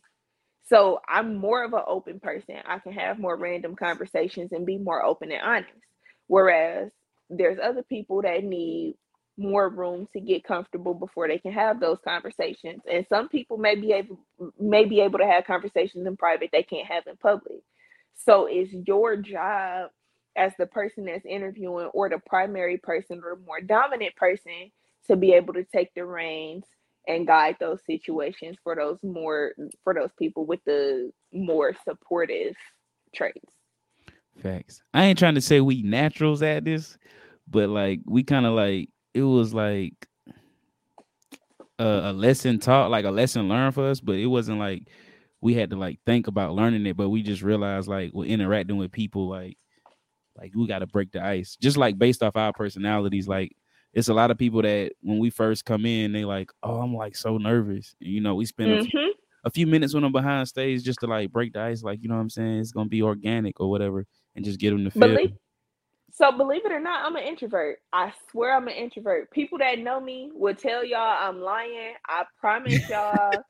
So 0.65 1.01
I'm 1.09 1.35
more 1.37 1.63
of 1.63 1.73
an 1.73 1.83
open 1.87 2.19
person. 2.19 2.57
I 2.65 2.79
can 2.79 2.93
have 2.93 3.19
more 3.19 3.37
random 3.37 3.75
conversations 3.75 4.51
and 4.53 4.65
be 4.65 4.77
more 4.79 5.03
open 5.03 5.31
and 5.31 5.41
honest. 5.43 5.71
Whereas 6.29 6.91
there's 7.31 7.59
other 7.63 7.83
people 7.83 8.23
that 8.23 8.45
need 8.45 8.95
more 9.37 9.69
room 9.69 10.07
to 10.13 10.21
get 10.21 10.45
comfortable 10.45 10.93
before 10.93 11.27
they 11.27 11.39
can 11.39 11.53
have 11.53 11.81
those 11.81 11.97
conversations. 12.07 12.83
And 12.91 13.05
some 13.09 13.29
people 13.29 13.57
may 13.57 13.75
be 13.75 13.93
able 13.93 14.19
may 14.59 14.85
be 14.85 15.01
able 15.01 15.19
to 15.19 15.27
have 15.27 15.45
conversations 15.45 16.07
in 16.07 16.17
private 16.17 16.51
they 16.53 16.63
can't 16.63 16.87
have 16.87 17.07
in 17.07 17.17
public. 17.17 17.61
So 18.15 18.47
it's 18.47 18.71
your 18.87 19.17
job 19.17 19.89
as 20.37 20.53
the 20.59 20.67
person 20.67 21.05
that's 21.05 21.25
interviewing 21.25 21.87
or 21.87 22.09
the 22.09 22.19
primary 22.27 22.77
person 22.77 23.21
or 23.25 23.39
more 23.45 23.61
dominant 23.61 24.15
person 24.15 24.71
to 25.07 25.17
be 25.17 25.33
able 25.33 25.55
to 25.55 25.65
take 25.65 25.93
the 25.95 26.05
reins 26.05 26.65
and 27.07 27.27
guide 27.27 27.57
those 27.59 27.81
situations 27.87 28.57
for 28.63 28.75
those 28.75 28.99
more 29.03 29.53
for 29.83 29.95
those 29.95 30.11
people 30.19 30.45
with 30.45 30.61
the 30.67 31.11
more 31.33 31.73
supportive 31.85 32.55
traits. 33.15 33.58
Facts. 34.41 34.81
I 34.93 35.05
ain't 35.05 35.19
trying 35.19 35.35
to 35.35 35.41
say 35.41 35.61
we 35.61 35.81
naturals 35.83 36.41
at 36.41 36.65
this, 36.65 36.97
but 37.47 37.69
like 37.69 38.01
we 38.05 38.23
kind 38.23 38.45
of 38.45 38.53
like 38.53 38.89
it 39.13 39.23
was 39.23 39.53
like 39.53 39.93
a, 41.77 42.11
a, 42.11 42.13
lesson 42.13 42.59
taught, 42.59 42.91
like 42.91 43.05
a 43.05 43.11
lesson 43.11 43.49
learned 43.49 43.75
for 43.75 43.89
us, 43.89 43.99
but 43.99 44.15
it 44.15 44.27
wasn't 44.27 44.59
like 44.59 44.83
we 45.41 45.53
had 45.53 45.69
to 45.71 45.75
like 45.75 45.99
think 46.05 46.27
about 46.27 46.53
learning 46.53 46.85
it, 46.85 46.97
but 46.97 47.09
we 47.09 47.23
just 47.23 47.41
realized 47.41 47.87
like 47.87 48.11
we're 48.13 48.25
interacting 48.25 48.77
with 48.77 48.91
people 48.91 49.27
like 49.27 49.57
like 50.37 50.51
we 50.55 50.67
got 50.67 50.79
to 50.79 50.87
break 50.87 51.11
the 51.11 51.23
ice, 51.23 51.57
just 51.59 51.77
like 51.77 51.97
based 51.97 52.23
off 52.23 52.35
our 52.35 52.53
personalities, 52.53 53.27
like 53.27 53.51
it's 53.93 54.07
a 54.07 54.13
lot 54.13 54.31
of 54.31 54.37
people 54.37 54.61
that 54.61 54.91
when 55.01 55.17
we 55.17 55.29
first 55.29 55.65
come 55.65 55.85
in, 55.85 56.11
they 56.11 56.25
like, 56.25 56.51
oh, 56.63 56.81
I'm 56.81 56.93
like 56.93 57.15
so 57.15 57.37
nervous. 57.37 57.95
You 57.99 58.21
know, 58.21 58.35
we 58.35 58.45
spend 58.45 58.71
mm-hmm. 58.71 58.85
a, 58.85 58.89
few, 58.89 59.13
a, 59.45 59.49
few, 59.49 59.67
minutes 59.67 59.93
with 59.93 60.03
them 60.03 60.11
behind 60.11 60.47
stage 60.47 60.83
just 60.83 60.99
to 60.99 61.07
like 61.07 61.31
break 61.31 61.53
the 61.53 61.61
ice, 61.61 61.83
like 61.83 62.01
you 62.01 62.09
know 62.09 62.15
what 62.15 62.21
I'm 62.21 62.29
saying. 62.29 62.59
It's 62.59 62.71
gonna 62.71 62.89
be 62.89 63.01
organic 63.01 63.59
or 63.59 63.69
whatever, 63.69 64.05
and 64.39 64.45
just 64.45 64.59
get 64.59 64.71
them 64.71 64.85
to 64.85 64.91
feel. 64.91 65.15
Believe, 65.15 65.31
so 66.13 66.31
believe 66.31 66.65
it 66.65 66.71
or 66.71 66.79
not, 66.79 67.05
I'm 67.05 67.15
an 67.15 67.23
introvert. 67.23 67.79
I 67.93 68.13
swear 68.31 68.55
I'm 68.55 68.67
an 68.67 68.73
introvert. 68.73 69.31
People 69.31 69.59
that 69.59 69.79
know 69.79 69.99
me 69.99 70.31
will 70.33 70.55
tell 70.55 70.83
y'all 70.85 71.17
I'm 71.19 71.41
lying. 71.41 71.93
I 72.07 72.23
promise 72.39 72.81
y'all. 72.89 73.43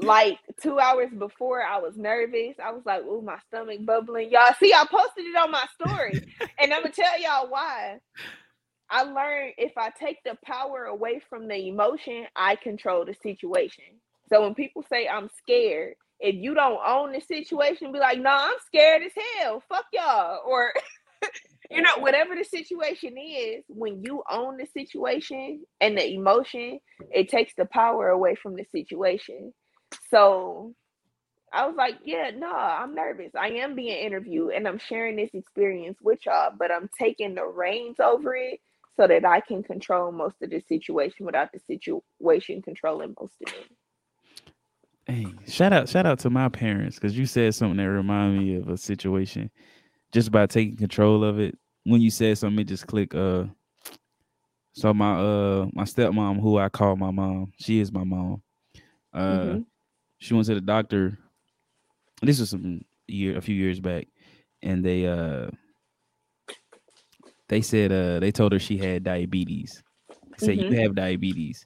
like 0.00 0.38
two 0.62 0.78
hours 0.78 1.10
before, 1.18 1.62
I 1.62 1.78
was 1.78 1.96
nervous. 1.96 2.56
I 2.62 2.72
was 2.72 2.82
like, 2.86 3.02
"Ooh, 3.04 3.22
my 3.22 3.38
stomach 3.48 3.84
bubbling." 3.84 4.30
Y'all 4.30 4.54
see, 4.60 4.72
I 4.74 4.84
posted 4.90 5.26
it 5.26 5.36
on 5.36 5.50
my 5.50 5.64
story, 5.74 6.22
and 6.60 6.72
I'm 6.72 6.82
gonna 6.82 6.92
tell 6.94 7.20
y'all 7.20 7.50
why. 7.50 7.98
I 8.90 9.02
learned 9.02 9.54
if 9.58 9.72
I 9.76 9.90
take 9.90 10.18
the 10.24 10.36
power 10.44 10.84
away 10.84 11.20
from 11.28 11.48
the 11.48 11.68
emotion, 11.68 12.26
I 12.36 12.56
control 12.56 13.04
the 13.04 13.14
situation. 13.22 13.84
So 14.30 14.42
when 14.42 14.54
people 14.54 14.84
say 14.88 15.08
I'm 15.08 15.28
scared, 15.36 15.94
if 16.20 16.34
you 16.34 16.54
don't 16.54 16.80
own 16.86 17.12
the 17.12 17.20
situation, 17.20 17.92
be 17.92 17.98
like, 17.98 18.18
no, 18.18 18.24
nah, 18.24 18.46
I'm 18.46 18.56
scared 18.66 19.02
as 19.02 19.12
hell. 19.40 19.62
Fuck 19.68 19.86
y'all. 19.92 20.40
Or 20.46 20.72
you 21.70 21.82
know, 21.82 21.98
whatever 21.98 22.34
the 22.34 22.44
situation 22.44 23.16
is, 23.18 23.64
when 23.68 24.02
you 24.02 24.22
own 24.30 24.56
the 24.56 24.66
situation 24.66 25.62
and 25.80 25.96
the 25.96 26.12
emotion, 26.12 26.80
it 27.10 27.28
takes 27.28 27.54
the 27.56 27.66
power 27.66 28.08
away 28.08 28.34
from 28.34 28.56
the 28.56 28.64
situation. 28.72 29.52
So 30.10 30.74
I 31.52 31.66
was 31.66 31.76
like, 31.76 31.96
yeah, 32.04 32.30
no, 32.34 32.52
I'm 32.52 32.94
nervous. 32.94 33.32
I 33.38 33.48
am 33.48 33.74
being 33.74 33.96
interviewed 33.98 34.52
and 34.52 34.66
I'm 34.66 34.78
sharing 34.78 35.16
this 35.16 35.30
experience 35.34 35.98
with 36.02 36.26
y'all, 36.26 36.52
but 36.58 36.70
I'm 36.70 36.90
taking 36.98 37.34
the 37.34 37.46
reins 37.46 37.96
over 38.00 38.34
it 38.34 38.60
so 38.96 39.06
that 39.06 39.24
I 39.24 39.40
can 39.40 39.62
control 39.62 40.10
most 40.10 40.36
of 40.42 40.50
the 40.50 40.60
situation 40.60 41.24
without 41.26 41.52
the 41.52 41.60
situation 41.60 42.62
controlling 42.62 43.14
most 43.18 43.34
of 43.46 43.52
me. 43.52 43.76
Hey, 45.08 45.26
shout 45.46 45.72
out, 45.72 45.88
shout 45.88 46.04
out 46.04 46.18
to 46.20 46.30
my 46.30 46.50
parents 46.50 46.96
because 46.96 47.16
you 47.16 47.24
said 47.24 47.54
something 47.54 47.78
that 47.78 47.90
reminded 47.90 48.42
me 48.42 48.56
of 48.56 48.68
a 48.68 48.76
situation 48.76 49.50
just 50.12 50.30
by 50.30 50.44
taking 50.46 50.76
control 50.76 51.24
of 51.24 51.40
it. 51.40 51.58
When 51.84 52.02
you 52.02 52.10
said 52.10 52.36
something, 52.36 52.60
it 52.60 52.68
just 52.68 52.86
click. 52.86 53.14
Uh, 53.14 53.44
so 54.74 54.92
my 54.92 55.14
uh 55.18 55.66
my 55.72 55.84
stepmom, 55.84 56.40
who 56.40 56.58
I 56.58 56.68
call 56.68 56.96
my 56.96 57.10
mom, 57.10 57.52
she 57.58 57.80
is 57.80 57.90
my 57.90 58.04
mom. 58.04 58.42
Uh, 59.14 59.38
mm-hmm. 59.38 59.60
she 60.18 60.34
went 60.34 60.46
to 60.48 60.54
the 60.54 60.60
doctor. 60.60 61.18
This 62.20 62.38
was 62.38 62.50
some 62.50 62.82
year, 63.06 63.38
a 63.38 63.40
few 63.40 63.54
years 63.54 63.80
back, 63.80 64.08
and 64.62 64.84
they 64.84 65.06
uh 65.06 65.48
they 67.48 67.62
said 67.62 67.92
uh 67.92 68.20
they 68.20 68.30
told 68.30 68.52
her 68.52 68.58
she 68.58 68.76
had 68.76 69.04
diabetes. 69.04 69.82
Say 70.36 70.54
mm-hmm. 70.54 70.74
you 70.74 70.80
have 70.82 70.94
diabetes. 70.94 71.64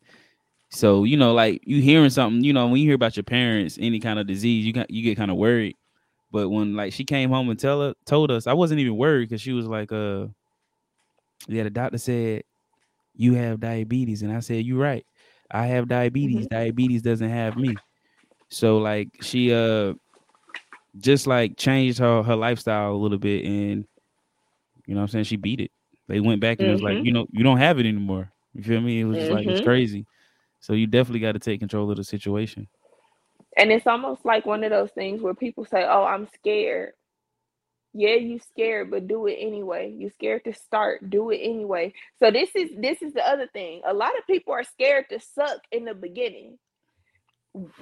So 0.73 1.05
you 1.05 1.19
know, 1.19 1.35
like 1.35 1.62
you 1.65 1.82
hearing 1.82 2.11
something, 2.11 2.43
you 2.43 2.55
know, 2.55 2.66
when 2.66 2.81
you 2.81 2.86
hear 2.86 2.94
about 2.94 3.16
your 3.16 3.24
parents, 3.24 3.78
any 3.81 4.01
kind 4.01 4.19
of 4.19 4.27
disease, 4.27 4.65
you 4.65 4.73
got 4.73 4.90
you 4.90 5.03
get 5.03 5.19
kind 5.19 5.31
of 5.31 5.36
worried. 5.36 5.77
But 6.31 6.49
when 6.49 6.74
like 6.74 6.94
she 6.94 7.05
came 7.05 7.28
home 7.28 7.51
and 7.51 7.59
tell 7.59 7.82
her, 7.82 7.94
told 8.07 8.31
us, 8.31 8.47
I 8.47 8.55
wasn't 8.55 8.81
even 8.81 8.97
worried 8.97 9.28
because 9.28 9.43
she 9.43 9.53
was 9.53 9.66
like, 9.66 9.93
uh, 9.93 10.28
yeah, 11.47 11.65
the 11.65 11.70
doctor 11.70 11.99
said 11.99 12.44
you 13.15 13.35
have 13.35 13.61
diabetes, 13.61 14.23
and 14.23 14.32
I 14.32 14.40
said, 14.40 14.65
you're 14.65 14.78
right, 14.78 15.05
I 15.51 15.66
have 15.66 15.89
diabetes. 15.89 16.47
Mm-hmm. 16.47 16.55
Diabetes 16.55 17.03
doesn't 17.03 17.28
have 17.28 17.57
me. 17.57 17.77
So 18.49 18.78
like 18.78 19.09
she 19.20 19.53
uh 19.53 19.93
just 20.99 21.27
like 21.27 21.59
changed 21.59 21.99
her 21.99 22.23
her 22.23 22.36
lifestyle 22.36 22.93
a 22.93 22.97
little 22.97 23.19
bit 23.19 23.44
and 23.44 23.86
you 24.86 24.94
know 24.94 25.01
what 25.01 25.05
I'm 25.05 25.09
saying? 25.09 25.24
She 25.24 25.36
beat 25.36 25.61
it. 25.61 25.70
They 26.09 26.20
went 26.20 26.40
back 26.40 26.59
and 26.59 26.66
mm-hmm. 26.66 26.73
was 26.73 26.82
like, 26.82 26.97
mm-hmm. 26.97 27.07
you 27.07 27.12
know, 27.12 27.27
you 27.31 27.44
don't 27.44 27.59
have 27.59 27.78
it 27.78 27.86
anymore. 27.86 28.32
You 28.55 28.62
feel 28.62 28.81
me? 28.81 29.01
It 29.01 29.05
was 29.05 29.19
mm-hmm. 29.19 29.35
like 29.35 29.47
it's 29.47 29.61
mm-hmm. 29.61 29.69
crazy. 29.69 30.07
So 30.62 30.72
you 30.72 30.86
definitely 30.86 31.20
got 31.20 31.32
to 31.32 31.39
take 31.39 31.60
control 31.60 31.90
of 31.90 31.98
the 31.98 32.05
situation. 32.05 32.66
And 33.59 33.70
it's 33.70 33.86
almost 33.86 34.24
like 34.24 34.47
one 34.47 34.64
of 34.64 34.70
those 34.70 34.90
things 34.93 35.20
where 35.20 35.34
people 35.34 35.66
say, 35.66 35.84
"Oh, 35.84 36.05
I'm 36.05 36.26
scared." 36.34 36.94
Yeah, 37.93 38.14
you 38.14 38.39
scared, 38.39 38.90
but 38.90 39.06
do 39.06 39.26
it 39.26 39.36
anyway. 39.39 39.90
You 39.90 40.09
scared 40.09 40.44
to 40.44 40.55
start, 40.55 41.10
do 41.10 41.28
it 41.28 41.40
anyway. 41.43 41.93
So 42.18 42.30
this 42.30 42.48
is 42.56 42.70
this 42.78 43.02
is 43.02 43.12
the 43.12 43.28
other 43.28 43.47
thing. 43.48 43.82
A 43.84 43.93
lot 43.93 44.16
of 44.18 44.26
people 44.26 44.55
are 44.55 44.64
scared 44.64 45.10
to 45.10 45.20
suck 45.20 45.60
in 45.70 45.84
the 45.84 45.93
beginning 45.94 46.59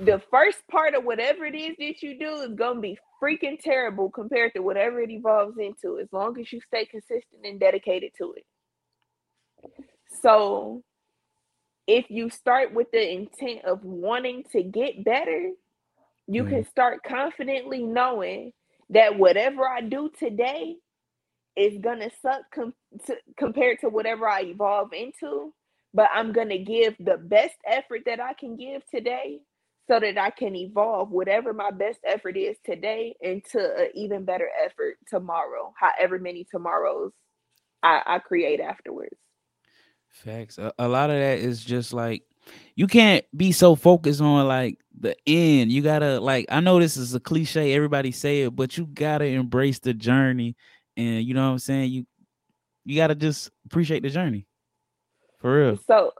the 0.00 0.20
first 0.30 0.58
part 0.68 0.94
of 0.94 1.04
whatever 1.04 1.44
it 1.44 1.54
is 1.54 1.76
that 1.78 2.02
you 2.02 2.18
do 2.18 2.40
is 2.40 2.54
gonna 2.54 2.80
be 2.80 2.98
freaking 3.22 3.58
terrible 3.58 4.10
compared 4.10 4.52
to 4.54 4.60
whatever 4.60 5.00
it 5.00 5.10
evolves 5.10 5.58
into, 5.58 5.98
as 5.98 6.08
long 6.12 6.38
as 6.40 6.52
you 6.52 6.60
stay 6.60 6.84
consistent 6.84 7.44
and 7.44 7.60
dedicated 7.60 8.10
to 8.18 8.32
it. 8.32 8.44
So 10.22 10.82
if 11.90 12.08
you 12.08 12.30
start 12.30 12.72
with 12.72 12.86
the 12.92 13.12
intent 13.12 13.64
of 13.64 13.82
wanting 13.82 14.44
to 14.52 14.62
get 14.62 15.04
better, 15.04 15.50
you 16.28 16.44
mm-hmm. 16.44 16.54
can 16.54 16.64
start 16.64 17.02
confidently 17.02 17.82
knowing 17.82 18.52
that 18.90 19.18
whatever 19.18 19.68
I 19.68 19.80
do 19.80 20.08
today 20.16 20.76
is 21.56 21.80
going 21.80 21.98
to 21.98 22.10
suck 22.22 22.42
com- 22.54 22.74
to, 23.06 23.16
compared 23.36 23.80
to 23.80 23.88
whatever 23.88 24.28
I 24.28 24.42
evolve 24.42 24.92
into, 24.92 25.52
but 25.92 26.08
I'm 26.14 26.32
going 26.32 26.50
to 26.50 26.58
give 26.58 26.94
the 27.00 27.16
best 27.16 27.56
effort 27.66 28.02
that 28.06 28.20
I 28.20 28.34
can 28.34 28.56
give 28.56 28.82
today 28.88 29.40
so 29.88 29.98
that 29.98 30.16
I 30.16 30.30
can 30.30 30.54
evolve 30.54 31.10
whatever 31.10 31.52
my 31.52 31.72
best 31.72 31.98
effort 32.06 32.36
is 32.36 32.56
today 32.64 33.16
into 33.20 33.58
an 33.58 33.88
even 33.96 34.24
better 34.24 34.48
effort 34.64 34.98
tomorrow, 35.08 35.74
however 35.76 36.20
many 36.20 36.46
tomorrows 36.48 37.10
I, 37.82 38.00
I 38.06 38.18
create 38.20 38.60
afterwards. 38.60 39.16
Facts. 40.10 40.58
A, 40.58 40.72
a, 40.78 40.88
lot 40.88 41.10
of 41.10 41.16
that 41.16 41.38
is 41.38 41.64
just 41.64 41.92
like 41.92 42.22
you 42.74 42.86
can't 42.86 43.24
be 43.36 43.52
so 43.52 43.74
focused 43.74 44.20
on 44.20 44.46
like 44.46 44.78
the 44.98 45.16
end. 45.26 45.72
You 45.72 45.82
gotta 45.82 46.20
like 46.20 46.46
I 46.50 46.60
know 46.60 46.78
this 46.78 46.96
is 46.96 47.14
a 47.14 47.20
cliche, 47.20 47.74
everybody 47.74 48.12
say 48.12 48.42
it, 48.42 48.54
but 48.54 48.76
you 48.76 48.86
gotta 48.86 49.24
embrace 49.24 49.78
the 49.78 49.94
journey. 49.94 50.56
And 50.96 51.24
you 51.24 51.34
know 51.34 51.46
what 51.46 51.52
I'm 51.52 51.58
saying? 51.58 51.90
You 51.90 52.06
you 52.84 52.96
gotta 52.96 53.14
just 53.14 53.50
appreciate 53.66 54.02
the 54.02 54.10
journey. 54.10 54.46
For 55.38 55.58
real. 55.58 55.78
So 55.86 56.12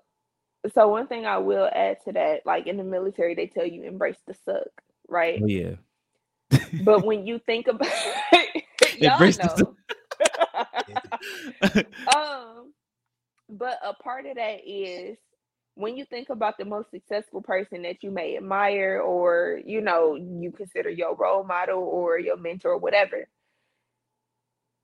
so 0.75 0.89
one 0.89 1.07
thing 1.07 1.27
I 1.27 1.39
will 1.39 1.69
add 1.75 1.99
to 2.05 2.13
that, 2.13 2.41
like 2.45 2.67
in 2.67 2.77
the 2.77 2.85
military, 2.85 3.35
they 3.35 3.47
tell 3.47 3.67
you 3.67 3.85
embrace 3.85 4.19
the 4.27 4.35
suck, 4.45 4.69
right? 5.09 5.41
Oh, 5.43 5.47
yeah. 5.47 5.77
but 6.85 7.05
when 7.05 7.27
you 7.27 7.39
think 7.39 7.67
about 7.67 7.89
it, 8.33 8.65
y'all 8.99 9.19
know. 9.57 9.77
um 12.17 12.73
but 13.51 13.79
a 13.85 13.95
part 13.95 14.27
of 14.27 14.37
that 14.37 14.61
is 14.67 15.17
when 15.75 15.97
you 15.97 16.05
think 16.05 16.31
about 16.31 16.59
the 16.59 16.65
most 16.65 16.91
successful 16.91 17.43
person 17.43 17.83
that 17.83 18.03
you 18.03 18.11
may 18.11 18.37
admire 18.37 19.01
or 19.01 19.61
you 19.65 19.81
know 19.81 20.17
you 20.17 20.53
consider 20.53 20.91
your 20.91 21.15
role 21.17 21.45
model 21.45 21.79
or 21.81 22.19
your 22.19 22.37
mentor 22.37 22.73
or 22.73 22.79
whatever 22.79 23.27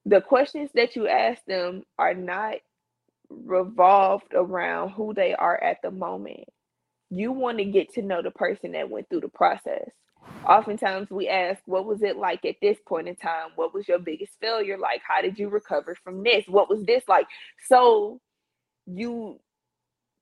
the 0.06 0.20
questions 0.20 0.70
that 0.74 0.94
you 0.94 1.08
ask 1.08 1.44
them 1.46 1.82
are 1.98 2.14
not 2.14 2.56
revolved 3.28 4.32
around 4.34 4.90
who 4.90 5.12
they 5.12 5.34
are 5.34 5.62
at 5.62 5.82
the 5.82 5.90
moment. 5.90 6.44
You 7.10 7.32
want 7.32 7.58
to 7.58 7.64
get 7.64 7.92
to 7.94 8.02
know 8.02 8.22
the 8.22 8.30
person 8.30 8.72
that 8.72 8.88
went 8.88 9.08
through 9.08 9.20
the 9.20 9.28
process. 9.28 9.90
Oftentimes 10.48 11.10
we 11.10 11.28
ask 11.28 11.60
what 11.66 11.86
was 11.86 12.02
it 12.02 12.16
like 12.16 12.44
at 12.44 12.56
this 12.62 12.78
point 12.86 13.08
in 13.08 13.16
time? 13.16 13.50
What 13.56 13.74
was 13.74 13.88
your 13.88 13.98
biggest 13.98 14.32
failure 14.40 14.78
like? 14.78 15.02
How 15.06 15.22
did 15.22 15.38
you 15.38 15.48
recover 15.48 15.96
from 16.02 16.22
this? 16.22 16.44
What 16.46 16.68
was 16.68 16.84
this 16.84 17.02
like? 17.08 17.26
So 17.68 18.20
you 18.86 19.40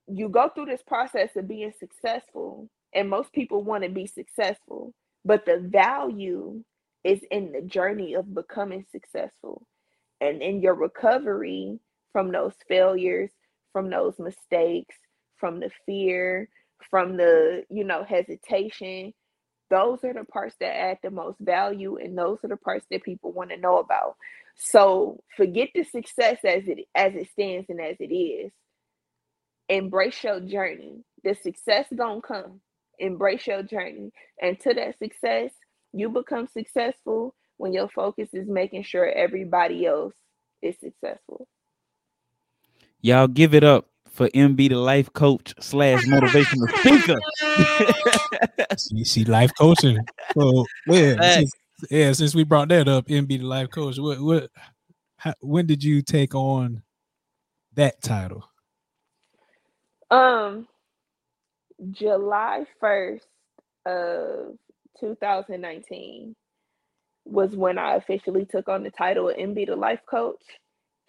you 0.06 0.28
go 0.28 0.50
through 0.50 0.66
this 0.66 0.82
process 0.86 1.30
of 1.36 1.48
being 1.48 1.72
successful 1.78 2.68
and 2.94 3.08
most 3.08 3.32
people 3.32 3.62
want 3.62 3.84
to 3.84 3.90
be 3.90 4.06
successful 4.06 4.92
but 5.24 5.46
the 5.46 5.58
value 5.58 6.62
is 7.04 7.20
in 7.30 7.52
the 7.52 7.60
journey 7.60 8.14
of 8.14 8.34
becoming 8.34 8.84
successful. 8.90 9.66
And 10.20 10.42
in 10.42 10.62
your 10.62 10.74
recovery 10.74 11.78
from 12.12 12.32
those 12.32 12.54
failures 12.68 13.30
from 13.72 13.90
those 13.90 14.14
mistakes 14.20 14.94
from 15.36 15.58
the 15.58 15.70
fear 15.84 16.48
from 16.88 17.16
the 17.16 17.64
you 17.68 17.82
know 17.82 18.04
hesitation 18.04 19.12
those 19.68 20.04
are 20.04 20.14
the 20.14 20.24
parts 20.24 20.54
that 20.60 20.76
add 20.76 20.98
the 21.02 21.10
most 21.10 21.36
value 21.40 21.96
and 21.96 22.16
those 22.16 22.38
are 22.44 22.48
the 22.48 22.56
parts 22.56 22.86
that 22.90 23.02
people 23.02 23.32
want 23.32 23.50
to 23.50 23.56
know 23.56 23.78
about. 23.78 24.14
So 24.56 25.22
forget 25.36 25.70
the 25.74 25.84
success 25.84 26.38
as 26.44 26.66
it 26.66 26.86
as 26.94 27.14
it 27.14 27.28
stands 27.30 27.68
and 27.68 27.80
as 27.80 27.96
it 28.00 28.14
is. 28.14 28.52
Embrace 29.68 30.22
your 30.22 30.40
journey. 30.40 31.04
The 31.22 31.34
success 31.34 31.86
don't 31.94 32.22
come. 32.22 32.60
Embrace 32.98 33.46
your 33.46 33.62
journey. 33.62 34.12
And 34.40 34.58
to 34.60 34.74
that 34.74 34.98
success, 34.98 35.50
you 35.92 36.08
become 36.10 36.46
successful 36.46 37.34
when 37.56 37.72
your 37.72 37.88
focus 37.88 38.28
is 38.32 38.46
making 38.46 38.82
sure 38.82 39.10
everybody 39.10 39.86
else 39.86 40.14
is 40.60 40.76
successful. 40.78 41.48
Y'all 43.00 43.28
give 43.28 43.54
it 43.54 43.64
up 43.64 43.88
for 44.08 44.28
MB 44.28 44.56
the 44.56 44.76
life 44.76 45.12
coach 45.12 45.54
slash 45.60 46.04
motivational 46.06 46.68
speaker. 46.78 47.20
you 48.90 49.04
see 49.04 49.24
life 49.24 49.50
coaching. 49.58 49.98
So 50.36 50.64
man, 50.86 51.46
yeah, 51.90 52.12
since 52.12 52.34
we 52.34 52.44
brought 52.44 52.68
that 52.68 52.88
up, 52.88 53.06
MB 53.06 53.28
the 53.28 53.38
life 53.42 53.70
coach, 53.70 53.98
what 53.98 54.20
what 54.20 54.50
how, 55.16 55.34
when 55.40 55.66
did 55.66 55.82
you 55.82 56.02
take 56.02 56.34
on 56.34 56.82
that 57.74 58.02
title? 58.02 58.44
Um 60.10 60.66
July 61.90 62.64
1st 62.82 63.20
of 63.86 64.56
2019 65.00 66.34
was 67.24 67.56
when 67.56 67.78
I 67.78 67.96
officially 67.96 68.44
took 68.44 68.68
on 68.68 68.82
the 68.82 68.90
title 68.90 69.28
of 69.28 69.36
MB 69.36 69.66
the 69.66 69.76
life 69.76 70.00
coach 70.08 70.42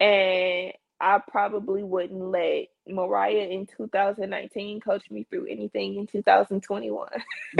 and 0.00 0.72
I 1.00 1.20
probably 1.30 1.82
wouldn't 1.82 2.20
let 2.20 2.66
Mariah 2.88 3.48
in 3.50 3.66
2019 3.66 4.80
coached 4.80 5.10
me 5.10 5.26
through 5.28 5.46
anything 5.46 5.96
in 5.96 6.06
2021. 6.06 7.08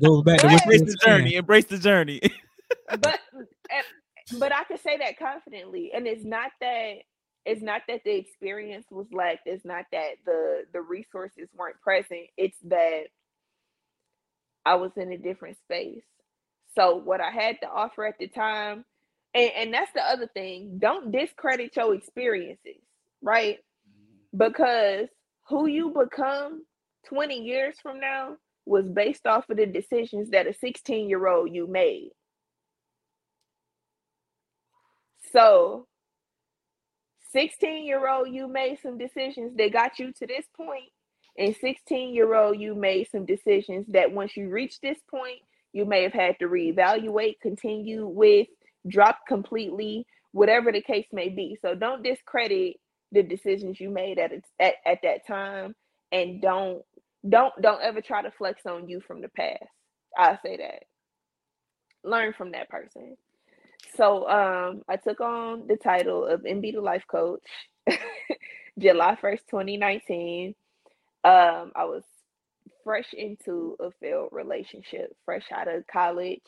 goes 0.00 0.22
back 0.22 0.40
to 0.40 0.48
embrace 0.48 0.82
the 0.82 0.98
journey. 1.04 1.34
Embrace 1.34 1.64
the 1.66 1.78
journey. 1.78 2.20
but 2.88 3.20
but 4.38 4.52
I 4.52 4.64
can 4.64 4.78
say 4.78 4.96
that 4.98 5.18
confidently, 5.18 5.92
and 5.94 6.06
it's 6.06 6.24
not 6.24 6.50
that 6.60 6.94
it's 7.44 7.62
not 7.62 7.82
that 7.88 8.02
the 8.04 8.14
experience 8.14 8.86
was 8.90 9.06
lacked. 9.12 9.46
It's 9.46 9.64
not 9.64 9.86
that 9.92 10.12
the 10.24 10.64
the 10.72 10.80
resources 10.80 11.48
weren't 11.56 11.80
present. 11.80 12.28
It's 12.36 12.58
that 12.64 13.04
I 14.64 14.76
was 14.76 14.92
in 14.96 15.12
a 15.12 15.18
different 15.18 15.58
space. 15.58 16.04
So 16.74 16.96
what 16.96 17.20
I 17.20 17.30
had 17.30 17.60
to 17.60 17.68
offer 17.68 18.06
at 18.06 18.18
the 18.18 18.28
time 18.28 18.84
and, 19.34 19.50
and, 19.56 19.74
that's 19.74 19.92
the 19.94 20.02
other 20.02 20.26
thing. 20.26 20.78
Don't 20.78 21.10
discredit 21.10 21.74
your 21.76 21.94
experiences 21.94 22.82
right? 23.22 23.58
Mm-hmm. 23.58 24.38
Because 24.38 25.08
who 25.48 25.66
you 25.66 25.90
become 25.90 26.64
20 27.08 27.36
years 27.36 27.76
from 27.82 28.00
now 28.00 28.36
was 28.64 28.84
based 28.86 29.26
off 29.26 29.48
of 29.50 29.56
the 29.56 29.66
decisions 29.66 30.30
that 30.30 30.46
a 30.46 30.54
16 30.54 31.08
year 31.08 31.26
old 31.26 31.52
you 31.52 31.66
made. 31.66 32.10
So, 35.32 35.86
16 37.32 37.86
year 37.86 38.08
old 38.08 38.28
you 38.28 38.46
made 38.46 38.78
some 38.82 38.98
decisions 38.98 39.56
that 39.56 39.72
got 39.72 39.98
you 39.98 40.12
to 40.12 40.26
this 40.26 40.44
point, 40.54 40.90
and 41.38 41.56
16 41.56 42.14
year 42.14 42.34
old 42.34 42.60
you 42.60 42.74
made 42.74 43.08
some 43.10 43.24
decisions 43.24 43.86
that 43.88 44.12
once 44.12 44.36
you 44.36 44.48
reach 44.48 44.80
this 44.80 44.98
point, 45.10 45.38
you 45.72 45.86
may 45.86 46.02
have 46.02 46.12
had 46.12 46.38
to 46.38 46.46
reevaluate, 46.46 47.40
continue 47.40 48.06
with, 48.06 48.46
drop 48.86 49.20
completely, 49.26 50.06
whatever 50.32 50.70
the 50.70 50.82
case 50.82 51.06
may 51.12 51.30
be. 51.30 51.56
So, 51.62 51.74
don't 51.74 52.04
discredit 52.04 52.76
the 53.12 53.24
decisions 53.24 53.80
you 53.80 53.90
made 53.90 54.18
at, 54.20 54.32
at 54.60 54.74
at 54.86 55.00
that 55.04 55.26
time 55.26 55.74
and 56.12 56.42
don't 56.42 56.82
don't 57.28 57.54
don't 57.62 57.82
ever 57.82 58.02
try 58.02 58.22
to 58.22 58.32
flex 58.32 58.66
on 58.66 58.88
you 58.88 59.00
from 59.00 59.22
the 59.22 59.28
past. 59.30 59.64
I 60.18 60.38
say 60.44 60.58
that. 60.58 60.84
Learn 62.08 62.34
from 62.34 62.52
that 62.52 62.68
person. 62.70 63.16
So 63.96 64.28
um 64.28 64.82
i 64.88 64.96
took 64.96 65.20
on 65.20 65.66
the 65.68 65.76
title 65.76 66.26
of 66.26 66.42
mb 66.42 66.72
the 66.74 66.80
life 66.80 67.04
coach 67.10 67.42
july 68.78 69.16
1st 69.22 69.40
2019 69.50 70.54
um 71.24 71.72
i 71.76 71.84
was 71.84 72.04
fresh 72.84 73.12
into 73.14 73.76
a 73.80 73.90
failed 74.00 74.30
relationship 74.32 75.14
fresh 75.26 75.46
out 75.52 75.68
of 75.68 75.86
college 75.86 76.42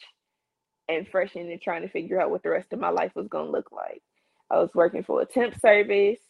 and 0.88 1.08
fresh 1.08 1.34
into 1.36 1.58
trying 1.58 1.82
to 1.82 1.88
figure 1.88 2.20
out 2.20 2.30
what 2.30 2.44
the 2.44 2.50
rest 2.50 2.72
of 2.72 2.80
my 2.80 2.90
life 2.90 3.12
was 3.14 3.28
going 3.28 3.46
to 3.46 3.52
look 3.52 3.72
like. 3.72 4.02
I 4.50 4.58
was 4.58 4.70
working 4.74 5.04
for 5.04 5.22
a 5.22 5.26
temp 5.26 5.58
service. 5.60 6.20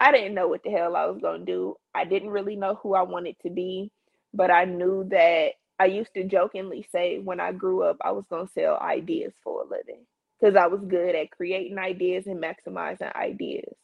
I 0.00 0.12
didn't 0.12 0.34
know 0.34 0.48
what 0.48 0.62
the 0.62 0.70
hell 0.70 0.96
I 0.96 1.06
was 1.06 1.20
going 1.20 1.46
to 1.46 1.52
do. 1.52 1.76
I 1.94 2.04
didn't 2.04 2.30
really 2.30 2.56
know 2.56 2.78
who 2.82 2.94
I 2.94 3.02
wanted 3.02 3.36
to 3.42 3.50
be, 3.50 3.90
but 4.32 4.50
I 4.50 4.64
knew 4.64 5.06
that 5.10 5.52
I 5.78 5.86
used 5.86 6.14
to 6.14 6.24
jokingly 6.24 6.86
say 6.92 7.18
when 7.18 7.40
I 7.40 7.52
grew 7.52 7.82
up, 7.82 7.96
I 8.02 8.12
was 8.12 8.24
going 8.30 8.46
to 8.46 8.52
sell 8.52 8.78
ideas 8.78 9.32
for 9.42 9.62
a 9.62 9.68
living 9.68 10.06
because 10.40 10.56
I 10.56 10.66
was 10.66 10.80
good 10.86 11.14
at 11.14 11.30
creating 11.30 11.78
ideas 11.78 12.26
and 12.26 12.42
maximizing 12.42 13.14
ideas. 13.14 13.74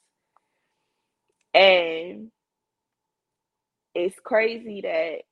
And 1.55 2.31
it's 3.95 4.19
crazy 4.23 4.83
that 4.83 5.23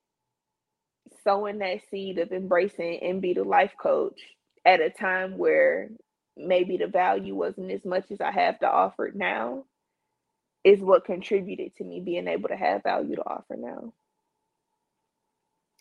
sowing 1.24 1.58
that 1.58 1.80
seed 1.90 2.18
of 2.18 2.32
embracing 2.32 3.00
MB 3.02 3.36
the 3.36 3.44
life 3.44 3.72
coach 3.80 4.20
at 4.64 4.80
a 4.80 4.90
time 4.90 5.38
where 5.38 5.90
maybe 6.36 6.76
the 6.76 6.86
value 6.86 7.34
wasn't 7.34 7.70
as 7.70 7.84
much 7.84 8.10
as 8.10 8.20
I 8.20 8.30
have 8.32 8.58
to 8.60 8.68
offer 8.68 9.10
now 9.14 9.64
is 10.64 10.80
what 10.80 11.04
contributed 11.04 11.74
to 11.76 11.84
me 11.84 12.00
being 12.00 12.28
able 12.28 12.48
to 12.48 12.56
have 12.56 12.82
value 12.82 13.16
to 13.16 13.26
offer 13.26 13.56
now. 13.56 13.92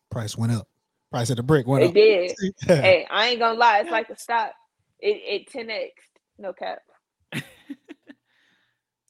Price 0.10 0.38
went 0.38 0.54
up. 0.54 0.68
Price 1.12 1.30
at 1.32 1.38
the 1.38 1.44
brick 1.44 1.68
went 1.68 1.84
it 1.84 1.90
up. 1.90 1.96
It 1.96 2.38
did. 2.40 2.54
Yeah. 2.68 2.82
Hey, 2.82 3.08
I 3.10 3.28
ain't 3.30 3.40
gonna 3.40 3.58
lie. 3.58 3.80
It's 3.80 3.92
like 3.92 4.10
a 4.10 4.18
stock. 4.18 4.52
It 5.00 5.48
it 5.48 5.52
10x. 5.52 5.92
No 6.38 6.54
cap. 6.54 6.80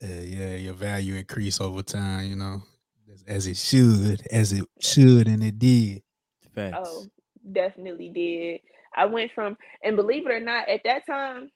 Uh, 0.04 0.22
yeah, 0.22 0.56
your 0.56 0.76
value 0.76 1.16
increase 1.16 1.60
over 1.60 1.82
time, 1.82 2.30
you 2.30 2.36
know, 2.36 2.62
as, 3.28 3.48
it 3.48 3.58
should, 3.58 4.22
as 4.32 4.54
it 4.54 4.64
should, 4.80 5.28
and 5.28 5.44
it 5.44 5.58
did. 5.58 6.04
Facts. 6.54 6.78
Oh, 6.80 7.08
definitely 7.52 8.10
did. 8.10 8.62
I 8.96 9.06
went 9.06 9.32
from, 9.32 9.58
and 9.84 9.96
believe 9.96 10.28
it 10.28 10.32
or 10.32 10.40
not, 10.40 10.70
at 10.70 10.82
that 10.84 11.08
time, 11.08 11.50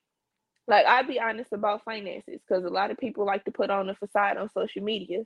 like 0.68 0.86
I'd 0.86 1.08
be 1.08 1.20
honest 1.20 1.54
about 1.54 1.84
finances 1.86 2.40
because 2.48 2.66
a 2.66 2.70
lot 2.70 2.92
of 2.92 2.98
people 2.98 3.26
like 3.26 3.46
to 3.46 3.52
put 3.52 3.70
on 3.72 3.90
a 3.90 3.96
facade 3.96 4.38
on 4.38 4.50
social 4.52 4.84
media. 4.84 5.24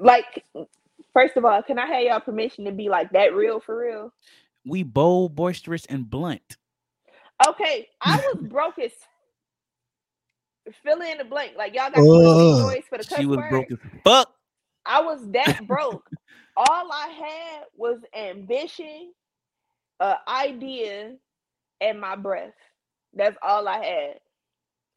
Like, 0.00 0.44
first 1.14 1.36
of 1.36 1.44
all, 1.44 1.62
can 1.62 1.78
I 1.78 1.86
have 1.86 2.02
y'all 2.04 2.20
permission 2.20 2.66
to 2.66 2.72
be 2.72 2.88
like 2.88 3.12
that 3.12 3.34
real 3.34 3.60
for 3.60 3.78
real? 3.78 4.12
We 4.66 4.82
bold, 4.84 5.34
boisterous, 5.36 5.86
and 5.86 6.08
blunt. 6.10 6.56
Okay, 7.48 7.88
I 8.00 8.18
was 8.20 8.38
broke 8.42 8.78
as 8.78 8.92
fill 10.84 11.00
in 11.02 11.18
the 11.18 11.24
blank. 11.24 11.52
Like 11.56 11.74
y'all 11.74 11.90
got 11.90 12.06
uh, 12.22 12.38
noise 12.50 12.84
for 12.88 12.98
the 12.98 13.04
cuss 13.04 13.18
She 13.18 13.26
was 13.26 13.36
word. 13.36 13.50
broke 13.50 13.70
as 13.72 13.78
fuck. 14.04 14.32
I 14.86 15.02
was 15.02 15.20
that 15.32 15.58
broke. 15.66 16.08
All 16.56 16.90
I 16.92 17.08
had 17.08 17.64
was 17.76 17.98
ambition, 18.16 19.12
an 20.00 20.16
idea, 20.28 21.16
and 21.80 22.00
my 22.00 22.16
breath. 22.16 22.54
That's 23.14 23.36
all 23.42 23.66
I 23.68 23.84
had. 23.84 24.14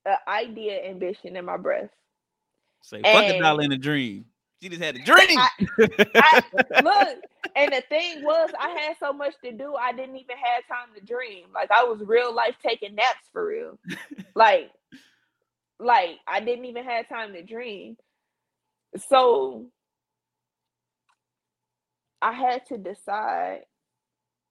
An 0.06 0.18
idea, 0.28 0.84
ambition, 0.90 1.36
in 1.36 1.46
my 1.46 1.58
breath. 1.58 1.90
Say 2.82 3.02
fuck 3.02 3.24
a 3.24 3.40
dollar 3.40 3.64
in 3.64 3.72
a 3.72 3.78
dream. 3.78 4.26
She 4.62 4.70
just 4.70 4.82
had 4.82 4.96
a 4.96 5.00
dream. 5.00 5.38
I- 5.38 5.50
I, 6.16 6.42
look, 6.82 7.18
and 7.56 7.72
the 7.74 7.82
thing 7.90 8.24
was, 8.24 8.50
I 8.60 8.70
had 8.70 8.98
so 9.00 9.14
much 9.14 9.34
to 9.44 9.52
do, 9.52 9.76
I 9.76 9.92
didn't 9.94 10.16
even 10.18 10.36
have 10.38 10.68
time 10.68 10.94
to 10.96 11.06
dream. 11.06 11.46
Like 11.54 11.72
I 11.72 11.84
was 11.84 12.02
real 12.06 12.34
life 12.34 12.56
taking 12.66 12.96
naps 12.96 13.30
for 13.32 13.46
real. 13.48 13.80
like, 14.36 14.70
like 15.80 16.18
I 16.28 16.40
didn't 16.40 16.66
even 16.66 16.84
have 16.86 17.10
time 17.10 17.34
to 17.34 17.44
dream. 17.44 17.98
So 19.10 19.68
I 22.22 22.32
had 22.32 22.66
to 22.68 22.78
decide 22.78 23.62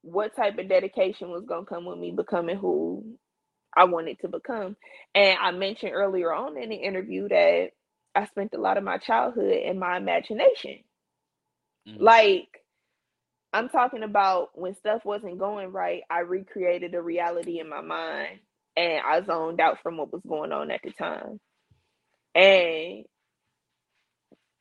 what 0.03 0.35
type 0.37 0.59
of 0.59 0.69
dedication 0.69 1.31
was 1.31 1.45
gonna 1.47 1.65
come 1.65 1.85
with 1.87 1.99
me 1.99 2.11
becoming 2.11 2.57
who 2.57 3.17
I 3.77 3.85
wanted 3.85 4.21
to 4.21 4.29
become. 4.29 4.77
And 5.15 5.39
I 5.41 5.51
mentioned 5.53 5.93
earlier 5.95 6.33
on 6.35 6.57
in 6.59 6.71
the 6.71 6.77
interview 6.77 7.29
that 7.29 7.71
I 8.15 8.27
spent 8.27 8.55
a 8.55 8.61
lot 8.61 8.79
of 8.79 8.85
my 8.85 8.99
childhood 8.99 9.53
in 9.53 9.79
my 9.79 9.97
imagination. 9.97 10.81
Mhm. 11.89 12.01
Like, 12.01 12.49
I'm 13.53 13.69
talking 13.69 14.03
about 14.03 14.59
when 14.59 14.75
stuff 14.77 15.05
wasn't 15.05 15.39
going 15.39 15.73
right, 15.73 16.03
I 16.11 16.21
recreated 16.21 16.95
a 16.95 17.03
reality 17.03 17.61
in 17.61 17.69
my 17.69 17.81
mind 17.83 18.41
and 18.77 19.03
I 19.05 19.23
zoned 19.23 19.61
out 19.61 19.81
from 19.83 19.99
what 19.99 20.13
was 20.13 20.23
going 20.29 20.53
on 20.53 20.71
at 20.71 20.83
the 20.83 20.93
time. 20.93 21.41
And 22.35 23.05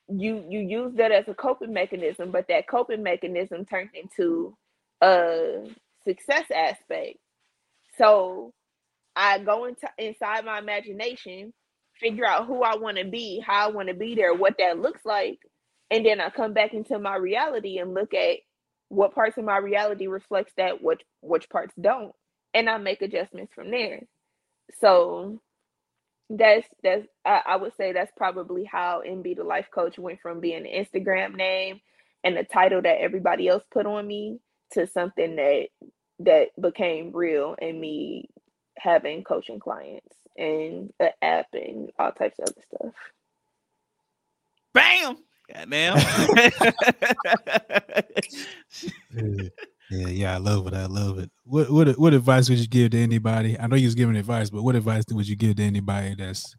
you 0.10 0.46
you 0.50 0.60
use 0.60 0.96
that 0.96 1.12
as 1.12 1.28
a 1.28 1.34
coping 1.34 1.74
mechanism, 1.74 2.32
but 2.32 2.48
that 2.50 2.68
coping 2.68 3.04
mechanism 3.04 3.66
turned 3.66 3.92
into 3.94 4.58
a 5.02 5.66
success 6.06 6.46
aspect. 6.54 7.18
So 7.98 8.54
I 9.16 9.40
go 9.40 9.66
into 9.66 9.88
inside 9.98 10.46
my 10.46 10.60
imagination, 10.60 11.54
figure 12.00 12.26
out 12.26 12.48
who 12.48 12.64
I 12.64 12.78
want 12.78 12.98
to 12.98 13.06
be, 13.06 13.42
how 13.46 13.70
I 13.70 13.72
want 13.72 13.90
to 13.90 13.96
be 13.96 14.16
there, 14.16 14.34
what 14.36 14.56
that 14.60 14.80
looks 14.80 15.06
like, 15.06 15.40
and 15.92 16.06
then 16.06 16.22
I 16.22 16.30
come 16.30 16.54
back 16.54 16.74
into 16.74 17.00
my 17.00 17.16
reality 17.18 17.80
and 17.80 17.94
look 17.94 18.14
at 18.14 18.38
what 18.90 19.16
parts 19.16 19.38
of 19.38 19.46
my 19.46 19.58
reality 19.58 20.08
reflects 20.08 20.54
that, 20.58 20.82
which 20.84 21.02
which 21.22 21.50
parts 21.50 21.74
don't, 21.80 22.14
and 22.54 22.70
I 22.70 22.78
make 22.78 23.02
adjustments 23.02 23.54
from 23.56 23.72
there. 23.72 24.02
So 24.82 25.42
that's 26.30 26.68
that's 26.84 27.08
I, 27.26 27.42
I 27.48 27.58
would 27.58 27.76
say 27.78 27.94
that's 27.94 28.12
probably 28.18 28.66
how 28.66 29.04
MB 29.08 29.38
the 29.38 29.46
life 29.46 29.68
coach 29.74 30.00
went 30.00 30.22
from 30.22 30.42
being 30.42 30.66
an 30.68 30.86
Instagram 30.86 31.36
name 31.36 31.82
and 32.24 32.38
the 32.38 32.44
title 32.46 32.82
that 32.84 33.02
everybody 33.02 33.48
else 33.50 33.64
put 33.72 33.88
on 33.88 34.08
me 34.08 34.40
to 34.74 34.88
something 34.88 35.38
that 35.38 35.68
that 36.20 36.50
became 36.62 37.12
real 37.16 37.56
and 37.62 37.80
me 37.82 38.30
having 38.82 39.24
coaching 39.24 39.60
clients 39.60 40.16
and 40.38 40.92
an 41.00 41.10
app 41.22 41.48
and 41.54 41.92
all 42.00 42.12
types 42.12 42.40
of 42.40 42.46
other 42.46 42.62
stuff. 42.68 42.94
Bam. 44.74 45.18
Goddamn. 45.54 45.98
Yeah, 49.14 49.50
yeah, 49.90 50.08
yeah, 50.08 50.36
I 50.36 50.38
love 50.38 50.68
it. 50.68 50.74
I 50.74 50.86
love 50.86 51.20
it. 51.20 51.30
What 51.44 51.70
what 51.70 52.00
what 52.00 52.14
advice 52.14 52.50
would 52.50 52.60
you 52.60 52.68
give 52.68 52.92
to 52.92 52.98
anybody? 52.98 53.60
I 53.60 53.68
know 53.68 53.76
you 53.76 53.88
was 53.88 53.96
giving 53.96 54.16
advice, 54.16 54.50
but 54.50 54.64
what 54.64 54.76
advice 54.76 55.04
would 55.12 55.28
you 55.28 55.36
give 55.36 55.58
to 55.58 55.64
anybody 55.64 56.16
that's 56.16 56.56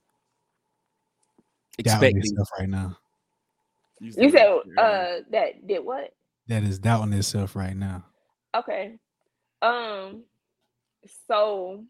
doubting 1.82 2.18
Expecting. 2.18 2.18
itself 2.18 2.48
right 2.58 2.68
now? 2.68 2.98
You 4.00 4.30
said 4.30 4.46
uh 4.76 5.20
that 5.30 5.66
did 5.66 5.82
what? 5.82 6.12
That 6.48 6.62
is 6.62 6.78
doubting 6.78 7.14
itself 7.14 7.56
right 7.56 7.74
now. 7.74 8.04
Okay. 8.54 8.98
Um 9.62 10.24
so 11.28 11.84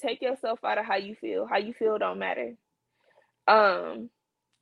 take 0.00 0.22
yourself 0.22 0.60
out 0.64 0.78
of 0.78 0.84
how 0.84 0.96
you 0.96 1.14
feel. 1.14 1.46
How 1.46 1.58
you 1.58 1.72
feel 1.74 1.98
don't 1.98 2.18
matter. 2.18 2.54
Um 3.48 4.10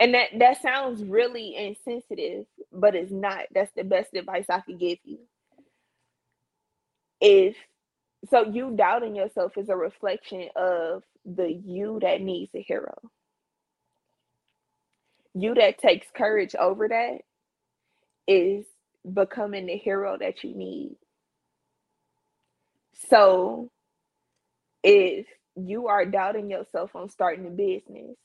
and 0.00 0.14
that 0.14 0.28
that 0.38 0.62
sounds 0.62 1.02
really 1.04 1.56
insensitive, 1.56 2.46
but 2.72 2.94
it's 2.94 3.10
not. 3.12 3.46
That's 3.54 3.72
the 3.74 3.84
best 3.84 4.14
advice 4.14 4.46
I 4.48 4.60
could 4.60 4.78
give 4.78 4.98
you. 5.04 5.18
If 7.20 7.56
so 8.30 8.44
you 8.44 8.72
doubting 8.76 9.16
yourself 9.16 9.56
is 9.56 9.68
a 9.68 9.76
reflection 9.76 10.48
of 10.56 11.02
the 11.24 11.50
you 11.50 11.98
that 12.02 12.20
needs 12.20 12.50
a 12.54 12.62
hero. 12.62 12.96
You 15.34 15.54
that 15.54 15.78
takes 15.78 16.06
courage 16.16 16.54
over 16.54 16.88
that 16.88 17.18
is 18.26 18.66
becoming 19.12 19.66
the 19.66 19.76
hero 19.76 20.16
that 20.18 20.44
you 20.44 20.54
need. 20.54 20.96
So 23.10 23.70
if 24.88 25.26
you 25.56 25.88
are 25.88 26.06
doubting 26.06 26.50
yourself 26.50 26.96
on 26.96 27.10
starting 27.10 27.46
a 27.46 27.50
business, 27.50 28.16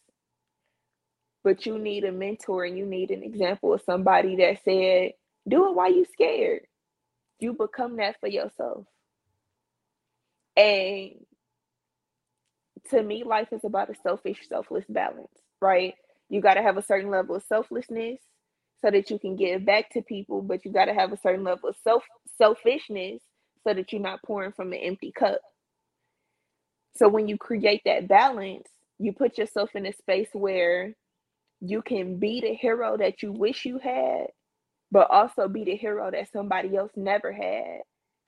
but 1.44 1.66
you 1.66 1.80
need 1.80 2.06
a 2.06 2.12
mentor 2.14 2.66
and 2.66 2.78
you 2.78 2.86
need 2.86 3.12
an 3.12 3.24
example 3.24 3.74
of 3.74 3.82
somebody 3.84 4.38
that 4.38 4.60
said, 4.66 5.14
do 5.48 5.68
it 5.70 5.76
while 5.76 5.94
you're 5.94 6.06
scared. 6.14 6.62
You 7.40 7.54
become 7.54 7.98
that 7.98 8.20
for 8.22 8.30
yourself. 8.30 8.86
And 10.58 11.12
to 12.92 13.04
me, 13.04 13.24
life 13.24 13.50
is 13.54 13.64
about 13.66 13.90
a 13.92 13.96
selfish, 14.04 14.40
selfless 14.50 14.86
balance, 14.90 15.30
right? 15.62 15.96
You 16.30 16.42
got 16.42 16.56
to 16.56 16.64
have 16.64 16.78
a 16.78 16.84
certain 16.84 17.12
level 17.12 17.36
of 17.36 17.44
selflessness 17.44 18.20
so 18.82 18.92
that 18.92 19.10
you 19.12 19.20
can 19.20 19.36
give 19.38 19.66
back 19.66 19.92
to 19.92 20.02
people, 20.04 20.42
but 20.42 20.66
you 20.66 20.72
got 20.72 20.86
to 20.86 20.96
have 20.96 21.14
a 21.14 21.18
certain 21.20 21.44
level 21.46 21.70
of 21.70 21.78
self 21.84 22.04
selfishness 22.38 23.22
so 23.68 23.74
that 23.74 23.94
you're 23.94 24.02
not 24.02 24.24
pouring 24.24 24.54
from 24.54 24.74
an 24.74 24.80
empty 24.80 25.12
cup. 25.12 25.40
So 26.96 27.10
when 27.10 27.28
you 27.28 27.38
create 27.38 27.82
that 27.86 28.08
balance, 28.08 28.68
you 29.00 29.14
put 29.14 29.38
yourself 29.38 29.72
in 29.76 29.86
a 29.86 29.94
space 29.94 30.30
where 30.34 30.96
you 31.62 31.82
can 31.82 32.20
be 32.20 32.42
the 32.42 32.54
hero 32.54 32.98
that 32.98 33.24
you 33.24 33.32
wish 33.32 33.66
you 33.66 33.80
had, 33.80 34.28
but 34.92 35.10
also 35.12 35.48
be 35.48 35.64
the 35.64 35.76
hero 35.76 36.12
that 36.12 36.32
somebody 36.32 36.76
else 36.76 36.92
never 36.96 37.32
had 37.32 37.82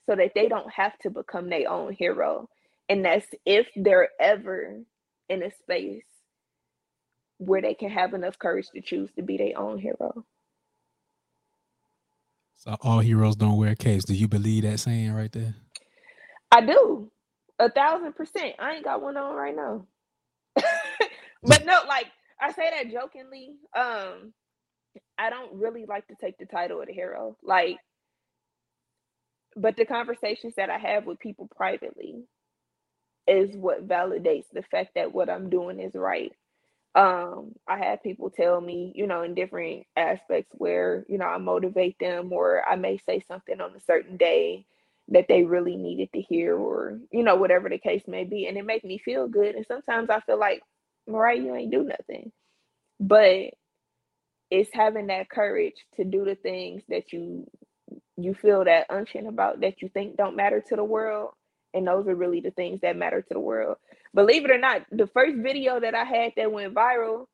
so 0.09 0.15
that 0.15 0.31
they 0.35 0.47
don't 0.47 0.71
have 0.71 0.97
to 0.99 1.09
become 1.09 1.49
their 1.49 1.69
own 1.69 1.93
hero. 1.93 2.49
And 2.89 3.05
that's 3.05 3.27
if 3.45 3.67
they're 3.75 4.09
ever 4.19 4.81
in 5.29 5.43
a 5.43 5.51
space 5.63 6.03
where 7.37 7.61
they 7.61 7.73
can 7.73 7.89
have 7.89 8.13
enough 8.13 8.39
courage 8.39 8.69
to 8.73 8.81
choose 8.81 9.11
to 9.15 9.23
be 9.23 9.37
their 9.37 9.57
own 9.59 9.79
hero. 9.79 10.25
So 12.57 12.75
all 12.81 12.99
heroes 12.99 13.35
don't 13.35 13.57
wear 13.57 13.75
capes. 13.75 14.05
Do 14.05 14.15
you 14.15 14.27
believe 14.27 14.63
that 14.63 14.79
saying 14.79 15.13
right 15.13 15.31
there? 15.31 15.55
I 16.51 16.61
do. 16.61 17.11
A 17.59 17.69
thousand 17.71 18.13
percent. 18.15 18.55
I 18.59 18.73
ain't 18.73 18.85
got 18.85 19.01
one 19.01 19.17
on 19.17 19.35
right 19.35 19.55
now. 19.55 19.87
but 21.43 21.65
no, 21.65 21.81
like 21.87 22.07
I 22.41 22.51
say 22.53 22.71
that 22.71 22.91
jokingly. 22.91 23.55
Um, 23.75 24.33
I 25.17 25.29
don't 25.29 25.53
really 25.55 25.85
like 25.87 26.07
to 26.07 26.15
take 26.21 26.37
the 26.37 26.45
title 26.45 26.81
of 26.81 26.87
the 26.87 26.93
hero. 26.93 27.37
Like, 27.43 27.77
but 29.55 29.77
the 29.77 29.85
conversations 29.85 30.55
that 30.57 30.69
I 30.69 30.77
have 30.79 31.05
with 31.05 31.19
people 31.19 31.49
privately 31.55 32.23
is 33.27 33.55
what 33.55 33.87
validates 33.87 34.45
the 34.53 34.63
fact 34.63 34.91
that 34.95 35.13
what 35.13 35.29
I'm 35.29 35.49
doing 35.49 35.79
is 35.79 35.95
right. 35.95 36.33
Um, 36.95 37.53
I 37.67 37.77
have 37.79 38.03
people 38.03 38.29
tell 38.29 38.61
me, 38.61 38.93
you 38.95 39.07
know, 39.07 39.23
in 39.23 39.35
different 39.35 39.85
aspects 39.97 40.51
where, 40.57 41.05
you 41.09 41.17
know, 41.17 41.25
I 41.25 41.37
motivate 41.37 41.97
them 41.99 42.33
or 42.33 42.67
I 42.67 42.75
may 42.75 42.97
say 42.97 43.23
something 43.27 43.61
on 43.61 43.75
a 43.75 43.81
certain 43.81 44.17
day 44.17 44.65
that 45.09 45.27
they 45.27 45.43
really 45.43 45.75
needed 45.75 46.09
to 46.13 46.21
hear 46.21 46.57
or, 46.57 46.99
you 47.11 47.23
know, 47.23 47.35
whatever 47.35 47.69
the 47.69 47.77
case 47.77 48.03
may 48.07 48.23
be. 48.23 48.47
And 48.47 48.57
it 48.57 48.65
make 48.65 48.83
me 48.83 48.97
feel 48.97 49.27
good. 49.27 49.55
And 49.55 49.65
sometimes 49.67 50.09
I 50.09 50.19
feel 50.21 50.39
like, 50.39 50.61
Mariah, 51.07 51.37
you 51.37 51.55
ain't 51.55 51.71
do 51.71 51.83
nothing. 51.83 52.31
But 52.99 53.51
it's 54.51 54.69
having 54.73 55.07
that 55.07 55.29
courage 55.29 55.75
to 55.97 56.03
do 56.03 56.25
the 56.25 56.35
things 56.35 56.83
that 56.89 57.13
you 57.13 57.49
you 58.17 58.33
feel 58.33 58.63
that 58.63 58.87
unction 58.89 59.27
about 59.27 59.61
that 59.61 59.81
you 59.81 59.89
think 59.89 60.17
don't 60.17 60.35
matter 60.35 60.61
to 60.61 60.75
the 60.75 60.83
world 60.83 61.31
and 61.73 61.85
those 61.87 62.07
are 62.07 62.15
really 62.15 62.39
the 62.39 62.51
things 62.51 62.79
that 62.81 62.95
matter 62.95 63.21
to 63.21 63.33
the 63.33 63.39
world 63.39 63.77
believe 64.15 64.45
it 64.45 64.51
or 64.51 64.57
not, 64.57 64.83
the 64.91 65.07
first 65.07 65.35
video 65.37 65.79
that 65.79 65.93
I 65.93 66.05
had 66.05 66.31
that 66.37 66.51
went 66.51 66.73
viral, 66.73 67.25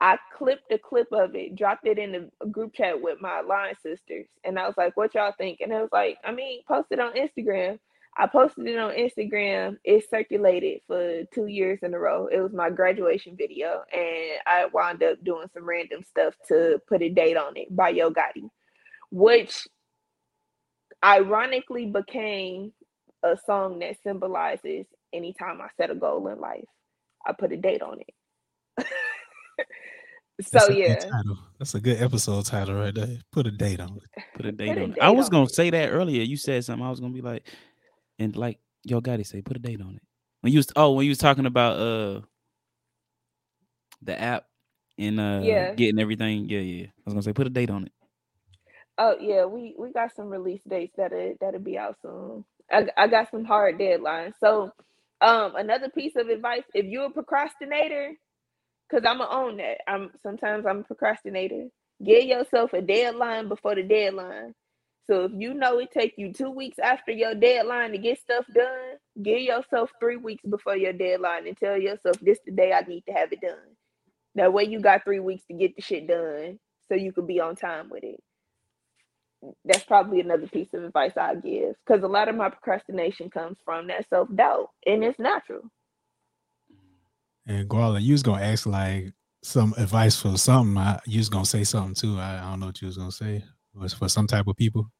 I 0.00 0.16
clipped 0.36 0.70
a 0.72 0.78
clip 0.78 1.08
of 1.12 1.34
it, 1.34 1.56
dropped 1.56 1.86
it 1.86 1.98
in 1.98 2.12
the 2.12 2.46
group 2.46 2.72
chat 2.74 3.00
with 3.00 3.20
my 3.20 3.40
line 3.40 3.74
sisters, 3.82 4.26
and 4.44 4.58
I 4.58 4.66
was 4.66 4.76
like, 4.76 4.96
"What 4.96 5.14
y'all 5.14 5.32
think?" 5.36 5.60
And 5.60 5.72
I 5.74 5.80
was 5.80 5.90
like, 5.92 6.18
I 6.24 6.32
mean, 6.32 6.62
posted 6.68 7.00
on 7.00 7.14
Instagram. 7.14 7.78
I 8.16 8.26
posted 8.26 8.66
it 8.66 8.78
on 8.78 8.92
Instagram. 8.94 9.78
It 9.84 10.08
circulated 10.10 10.80
for 10.86 11.24
two 11.34 11.46
years 11.46 11.80
in 11.82 11.94
a 11.94 11.98
row. 11.98 12.26
It 12.26 12.40
was 12.40 12.52
my 12.52 12.70
graduation 12.70 13.36
video, 13.36 13.82
and 13.92 14.40
I 14.46 14.66
wound 14.72 15.02
up 15.02 15.22
doing 15.24 15.48
some 15.54 15.68
random 15.68 16.02
stuff 16.04 16.34
to 16.48 16.80
put 16.88 17.02
a 17.02 17.08
date 17.08 17.36
on 17.36 17.56
it 17.56 17.74
by 17.74 17.90
Yo 17.90 18.10
Gotti, 18.10 18.48
which 19.10 19.66
ironically 21.04 21.86
became 21.86 22.72
a 23.22 23.36
song 23.46 23.80
that 23.80 23.96
symbolizes 24.02 24.86
anytime 25.12 25.60
I 25.60 25.68
set 25.76 25.90
a 25.90 25.94
goal 25.94 26.28
in 26.28 26.40
life, 26.40 26.64
I 27.26 27.32
put 27.32 27.52
a 27.52 27.56
date 27.56 27.82
on 27.82 28.00
it. 28.00 28.14
so 30.42 30.68
That's 30.68 30.68
yeah. 30.70 31.10
That's 31.58 31.74
a 31.74 31.80
good 31.80 32.00
episode 32.02 32.46
title 32.46 32.76
right 32.76 32.94
there. 32.94 33.18
Put 33.32 33.46
a 33.46 33.50
date 33.50 33.80
on 33.80 33.96
it. 33.96 34.02
Put 34.34 34.46
a 34.46 34.52
date 34.52 34.74
Put 34.74 34.78
a 34.78 34.84
on 34.84 34.92
it. 34.92 34.98
I 35.00 35.10
was 35.10 35.28
gonna 35.28 35.44
it. 35.44 35.54
say 35.54 35.70
that 35.70 35.88
earlier. 35.90 36.22
You 36.22 36.36
said 36.36 36.64
something. 36.64 36.84
I 36.86 36.90
was 36.90 37.00
gonna 37.00 37.12
be 37.14 37.22
like, 37.22 37.48
and 38.18 38.36
like 38.36 38.58
y'all 38.84 39.00
got 39.00 39.16
to 39.18 39.24
say, 39.24 39.42
put 39.42 39.56
a 39.56 39.60
date 39.60 39.80
on 39.80 39.96
it. 39.96 40.02
When 40.42 40.52
you 40.52 40.58
was 40.58 40.68
oh, 40.76 40.92
when 40.92 41.04
you 41.06 41.10
was 41.10 41.18
talking 41.18 41.46
about 41.46 41.78
uh 41.78 42.20
the 44.02 44.20
app 44.20 44.46
and 44.98 45.18
uh 45.20 45.40
Yeah. 45.42 45.74
getting 45.74 46.00
everything. 46.00 46.48
Yeah, 46.48 46.60
yeah. 46.60 46.86
I 46.86 46.90
was 47.04 47.14
gonna 47.14 47.22
say 47.22 47.32
put 47.32 47.46
a 47.46 47.50
date 47.50 47.70
on 47.70 47.84
it. 47.86 47.92
oh 48.98 49.16
yeah, 49.20 49.44
we 49.44 49.74
we 49.78 49.92
got 49.92 50.14
some 50.14 50.28
release 50.28 50.62
dates 50.68 50.94
that'll 50.96 51.34
that'll 51.40 51.60
be 51.60 51.78
out 51.78 51.96
soon. 52.02 52.44
I 52.70 52.88
I 52.96 53.06
got 53.08 53.30
some 53.30 53.44
hard 53.44 53.78
deadlines. 53.78 54.34
So 54.40 54.70
um 55.20 55.56
another 55.56 55.88
piece 55.90 56.16
of 56.16 56.28
advice, 56.28 56.62
if 56.74 56.86
you're 56.86 57.06
a 57.06 57.10
procrastinator, 57.10 58.12
because 58.88 59.04
I'm 59.06 59.18
gonna 59.18 59.30
own 59.30 59.58
that. 59.58 59.78
I'm 59.88 60.10
sometimes 60.22 60.66
I'm 60.66 60.80
a 60.80 60.84
procrastinator. 60.84 61.68
Give 62.04 62.24
yourself 62.24 62.72
a 62.72 62.82
deadline 62.82 63.48
before 63.48 63.74
the 63.74 63.82
deadline. 63.82 64.54
So 65.06 65.24
if 65.24 65.32
you 65.36 65.54
know 65.54 65.78
it 65.78 65.90
take 65.92 66.14
you 66.18 66.32
two 66.32 66.50
weeks 66.50 66.78
after 66.78 67.12
your 67.12 67.34
deadline 67.34 67.92
to 67.92 67.98
get 67.98 68.20
stuff 68.20 68.46
done, 68.54 68.96
give 69.22 69.40
yourself 69.40 69.90
three 70.00 70.16
weeks 70.16 70.44
before 70.48 70.76
your 70.76 70.92
deadline 70.92 71.46
and 71.46 71.56
tell 71.56 71.78
yourself 71.78 72.18
this 72.20 72.38
the 72.46 72.52
day 72.52 72.72
I 72.72 72.82
need 72.82 73.04
to 73.08 73.12
have 73.12 73.32
it 73.32 73.40
done. 73.40 73.76
That 74.36 74.52
way 74.52 74.64
you 74.64 74.80
got 74.80 75.04
three 75.04 75.20
weeks 75.20 75.44
to 75.46 75.54
get 75.54 75.76
the 75.76 75.82
shit 75.82 76.06
done 76.08 76.58
so 76.88 76.94
you 76.94 77.12
could 77.12 77.26
be 77.26 77.40
on 77.40 77.56
time 77.56 77.90
with 77.90 78.04
it. 78.04 78.20
That's 79.64 79.84
probably 79.84 80.20
another 80.20 80.48
piece 80.48 80.74
of 80.74 80.84
advice 80.84 81.12
I 81.16 81.34
give. 81.36 81.74
Because 81.86 82.02
a 82.04 82.08
lot 82.08 82.28
of 82.28 82.36
my 82.36 82.50
procrastination 82.50 83.30
comes 83.30 83.58
from 83.64 83.88
that 83.88 84.08
self-doubt 84.10 84.70
and 84.86 85.04
it's 85.04 85.18
natural. 85.18 85.62
And 87.48 87.68
Guala, 87.68 88.00
you 88.00 88.12
was 88.12 88.22
gonna 88.22 88.44
ask 88.44 88.66
like 88.66 89.12
some 89.42 89.74
advice 89.78 90.20
for 90.20 90.36
something. 90.36 90.76
I, 90.76 91.00
you 91.06 91.18
was 91.18 91.30
gonna 91.30 91.46
say 91.46 91.64
something 91.64 91.94
too. 91.94 92.18
I, 92.18 92.38
I 92.38 92.50
don't 92.50 92.60
know 92.60 92.66
what 92.66 92.80
you 92.82 92.86
was 92.86 92.98
gonna 92.98 93.10
say. 93.10 93.36
It 93.36 93.44
was 93.74 93.94
for 93.94 94.08
some 94.08 94.26
type 94.26 94.46
of 94.46 94.56
people. 94.56 94.90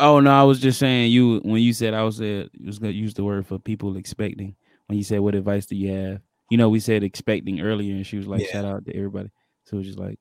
Oh 0.00 0.18
no, 0.18 0.32
I 0.32 0.42
was 0.42 0.60
just 0.60 0.80
saying 0.80 1.12
you 1.12 1.38
when 1.44 1.62
you 1.62 1.72
said 1.72 1.94
I 1.94 2.02
was 2.02 2.20
uh, 2.20 2.46
you 2.52 2.66
was 2.66 2.80
gonna 2.80 2.92
use 2.92 3.14
the 3.14 3.22
word 3.22 3.46
for 3.46 3.58
people 3.58 3.96
expecting. 3.96 4.56
When 4.88 4.98
you 4.98 5.04
said 5.04 5.20
what 5.20 5.36
advice 5.36 5.66
do 5.66 5.76
you 5.76 5.92
have? 5.92 6.20
You 6.50 6.58
know, 6.58 6.68
we 6.68 6.80
said 6.80 7.04
expecting 7.04 7.60
earlier, 7.60 7.94
and 7.94 8.06
she 8.06 8.16
was 8.16 8.26
like, 8.26 8.42
Yeah. 8.42 8.48
shout 8.52 8.64
out 8.64 8.84
to 8.86 8.94
everybody. 8.96 9.30
So 9.64 9.76
it 9.76 9.78
was 9.78 9.86
just 9.86 9.98
like 9.98 10.18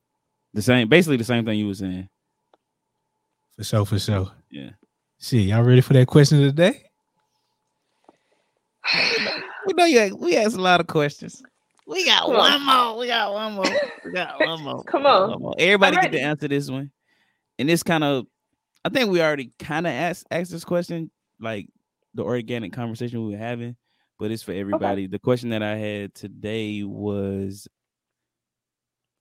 the 0.54 0.62
same, 0.62 0.88
basically 0.88 1.18
the 1.18 1.24
same 1.24 1.46
thing 1.46 1.58
you 1.58 1.68
were 1.68 1.74
saying. 1.74 2.08
For 3.58 3.64
sure, 3.64 3.86
for 3.86 4.00
sure. 4.00 4.32
Yeah. 4.52 4.70
See, 5.18 5.42
y'all 5.42 5.64
ready 5.64 5.82
for 5.82 5.94
that 5.94 6.08
question 6.08 6.40
of 6.40 6.46
the 6.46 6.52
day? 6.52 6.84
We 9.65 9.73
know 9.73 9.85
you. 9.85 10.15
We 10.15 10.38
asked 10.38 10.56
a 10.56 10.61
lot 10.61 10.80
of 10.80 10.88
questions. 10.88 11.41
We 11.85 12.06
got 12.06 12.23
Come 12.23 12.34
one 12.35 12.53
on. 12.53 12.65
more. 12.65 12.98
We 12.98 13.07
got 13.07 13.34
one 13.34 13.53
more. 13.53 13.65
We 14.06 14.11
got 14.11 14.40
one 14.45 14.61
more. 14.64 14.84
Come 14.84 15.06
on. 15.06 15.31
one 15.31 15.41
more. 15.41 15.56
Everybody 15.57 15.98
get 15.98 16.11
to 16.14 16.19
answer 16.22 16.48
this 16.48 16.69
one. 16.69 16.91
And 17.60 17.69
this 17.69 17.84
kind 17.84 18.03
of, 18.03 18.26
I 18.85 18.90
think 18.90 19.10
we 19.10 19.22
already 19.22 19.52
kind 19.60 19.85
of 19.85 19.94
asked 19.94 20.26
asked 20.31 20.52
this 20.52 20.65
question, 20.65 21.11
like 21.40 21.68
the 22.14 22.23
organic 22.23 22.73
conversation 22.73 23.26
we 23.26 23.34
were 23.34 23.38
having, 23.38 23.76
but 24.19 24.31
it's 24.31 24.44
for 24.44 24.53
everybody. 24.53 25.07
The 25.07 25.19
question 25.19 25.49
that 25.49 25.64
I 25.64 25.76
had 25.76 26.14
today 26.15 26.84
was, 26.84 27.68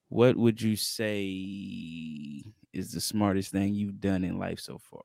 what 0.09 0.37
would 0.37 0.61
you 0.61 0.77
say 0.77 1.25
is 2.73 2.93
the 2.93 3.01
smartest 3.01 3.51
thing 3.51 3.75
you've 3.75 4.01
done 4.01 4.25
in 4.25 4.39
life 4.39 4.61
so 4.61 4.79
far? 4.79 5.03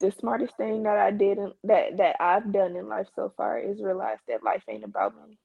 The 0.00 0.12
smartest 0.12 0.56
thing 0.56 0.84
that 0.84 0.96
I 0.96 1.10
did 1.10 1.38
in, 1.38 1.52
that 1.64 1.96
that 1.96 2.16
I've 2.20 2.52
done 2.52 2.76
in 2.76 2.88
life 2.88 3.08
so 3.14 3.32
far 3.36 3.58
is 3.58 3.82
realize 3.82 4.18
that 4.28 4.42
life 4.42 4.62
ain't 4.68 4.84
about 4.84 5.14
me. 5.16 5.38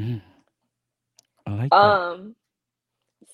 Mm. 0.00 0.22
I 1.46 1.50
like 1.50 1.70
that. 1.70 1.76
Um, 1.76 2.36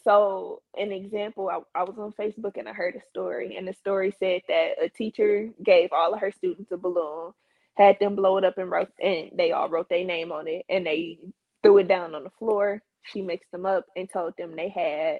so 0.05 0.63
an 0.77 0.93
example, 0.93 1.49
I, 1.49 1.81
I 1.81 1.83
was 1.83 1.97
on 1.99 2.13
Facebook 2.13 2.57
and 2.57 2.69
I 2.69 2.73
heard 2.73 2.95
a 2.95 3.01
story, 3.11 3.57
and 3.57 3.67
the 3.67 3.75
story 3.75 4.15
said 4.19 4.43
that 4.49 4.83
a 4.83 4.89
teacher 4.89 5.51
gave 5.65 5.93
all 5.93 6.15
of 6.15 6.21
her 6.21 6.31
students 6.31 6.71
a 6.71 6.77
balloon, 6.77 7.33
had 7.75 7.99
them 7.99 8.15
blow 8.15 8.37
it 8.39 8.45
up 8.45 8.59
and 8.59 8.71
wrote, 8.71 8.91
and 9.03 9.31
they 9.37 9.53
all 9.53 9.69
wrote 9.69 9.89
their 9.89 10.05
name 10.05 10.31
on 10.31 10.47
it, 10.47 10.65
and 10.69 10.87
they 10.87 11.19
threw 11.63 11.79
it 11.79 11.89
down 11.89 12.15
on 12.15 12.25
the 12.25 12.31
floor. 12.39 12.81
She 13.03 13.23
mixed 13.23 13.51
them 13.51 13.67
up 13.67 13.87
and 13.97 14.09
told 14.09 14.35
them 14.39 14.55
they 14.55 14.69
had 14.69 15.19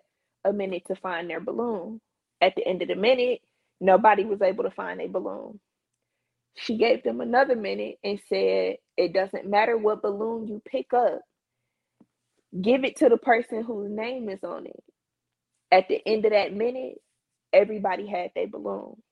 a 0.49 0.53
minute 0.53 0.85
to 0.87 0.95
find 0.97 1.29
their 1.29 1.41
balloon. 1.41 2.01
At 2.41 2.55
the 2.55 2.67
end 2.67 2.83
of 2.83 2.89
the 2.89 2.95
minute, 2.97 3.41
nobody 3.81 4.25
was 4.25 4.43
able 4.43 4.65
to 4.65 4.71
find 4.73 5.01
a 5.01 5.09
balloon. 5.09 5.61
She 6.57 6.79
gave 6.79 7.03
them 7.05 7.21
another 7.23 7.57
minute 7.57 7.97
and 8.05 8.21
said, 8.29 8.77
It 8.97 9.13
doesn't 9.15 9.49
matter 9.49 9.77
what 9.79 10.03
balloon 10.03 10.49
you 10.49 10.63
pick 10.67 10.95
up, 10.95 11.21
give 12.61 12.85
it 12.85 12.97
to 12.99 13.09
the 13.11 13.19
person 13.19 13.65
whose 13.65 13.91
name 13.91 14.29
is 14.31 14.45
on 14.45 14.67
it. 14.67 14.85
At 15.73 15.89
the 15.89 16.01
end 16.07 16.25
of 16.27 16.33
that 16.33 16.55
minute, 16.55 17.01
everybody 17.53 18.07
had 18.07 18.31
their 18.35 18.49
balloon. 18.49 19.03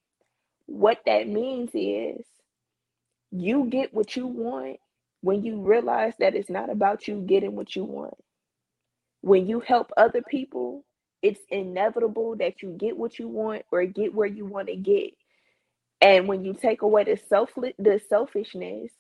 What 0.66 1.00
that 1.06 1.28
means 1.28 1.70
is 1.74 2.26
you 3.32 3.66
get 3.66 3.94
what 3.94 4.16
you 4.16 4.26
want 4.28 4.78
when 5.22 5.44
you 5.44 5.62
realize 5.62 6.14
that 6.20 6.36
it's 6.36 6.50
not 6.50 6.70
about 6.70 7.08
you 7.08 7.22
getting 7.26 7.56
what 7.56 7.76
you 7.76 7.84
want. 7.84 8.14
When 9.22 9.48
you 9.48 9.60
help 9.60 9.92
other 9.96 10.22
people, 10.22 10.84
it's 11.24 11.40
inevitable 11.50 12.36
that 12.38 12.62
you 12.62 12.70
get 12.72 12.98
what 12.98 13.18
you 13.18 13.28
want 13.28 13.64
or 13.72 13.84
get 13.86 14.14
where 14.14 14.28
you 14.28 14.46
want 14.46 14.68
to 14.68 14.76
get. 14.76 15.12
And 16.00 16.28
when 16.28 16.44
you 16.44 16.54
take 16.54 16.82
away 16.82 17.04
the 17.04 17.18
self 17.28 17.50
the 17.78 18.00
selfishness 18.08 18.92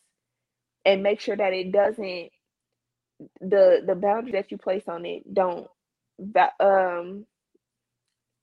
and 0.84 1.02
make 1.02 1.20
sure 1.20 1.36
that 1.36 1.52
it 1.54 1.72
doesn't 1.72 2.30
the 3.40 3.82
the 3.86 3.96
boundary 3.96 4.32
that 4.32 4.50
you 4.52 4.58
place 4.58 4.84
on 4.88 5.06
it 5.06 5.32
don't 5.34 5.68
um 6.60 7.26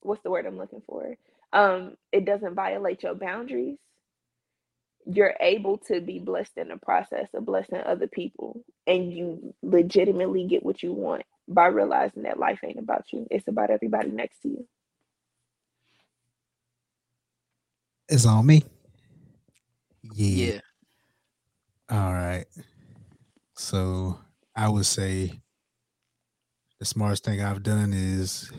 what's 0.02 0.24
the 0.24 0.32
word 0.32 0.46
I'm 0.48 0.58
looking 0.58 0.84
for? 0.88 1.16
Um 1.54 1.96
it 2.12 2.26
doesn't 2.26 2.56
violate 2.56 3.04
your 3.04 3.16
boundaries. 3.16 3.80
You're 5.08 5.36
able 5.42 5.80
to 5.90 6.02
be 6.02 6.20
blessed 6.20 6.58
in 6.58 6.70
the 6.70 6.78
process 6.78 7.28
of 7.34 7.46
blessing 7.46 7.82
other 7.86 8.08
people 8.08 8.64
and 8.88 9.14
you 9.14 9.54
legitimately 9.64 10.48
get 10.48 10.64
what 10.64 10.84
you 10.84 10.94
want 10.94 11.24
by 11.48 11.68
realizing 11.68 12.24
that 12.24 12.40
life 12.40 12.60
ain't 12.64 12.80
about 12.80 13.06
you. 13.12 13.28
It's 13.30 13.48
about 13.48 13.70
everybody 13.70 14.10
next 14.10 14.42
to 14.42 14.50
you. 14.50 14.68
It's 18.10 18.26
on 18.26 18.46
me. 18.46 18.64
Yeah. 20.14 20.60
All 21.90 22.14
right. 22.14 22.46
So 23.56 24.20
I 24.56 24.68
would 24.70 24.86
say 24.86 25.40
the 26.80 26.86
smartest 26.86 27.24
thing 27.24 27.42
I've 27.42 27.64
done 27.64 27.94
is 27.94 28.52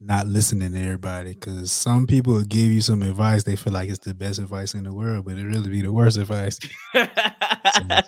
not 0.00 0.26
listening 0.26 0.72
to 0.72 0.82
everybody 0.82 1.34
because 1.34 1.70
some 1.70 2.06
people 2.06 2.34
will 2.34 2.44
give 2.44 2.72
you 2.72 2.80
some 2.80 3.02
advice. 3.02 3.44
They 3.44 3.56
feel 3.56 3.72
like 3.72 3.88
it's 3.88 4.04
the 4.04 4.14
best 4.14 4.38
advice 4.40 4.74
in 4.74 4.84
the 4.84 4.92
world, 4.92 5.24
but 5.26 5.38
it 5.38 5.44
really 5.44 5.70
be 5.70 5.82
the 5.82 5.92
worst 5.92 6.16
advice. 6.16 6.58
I 6.94 8.02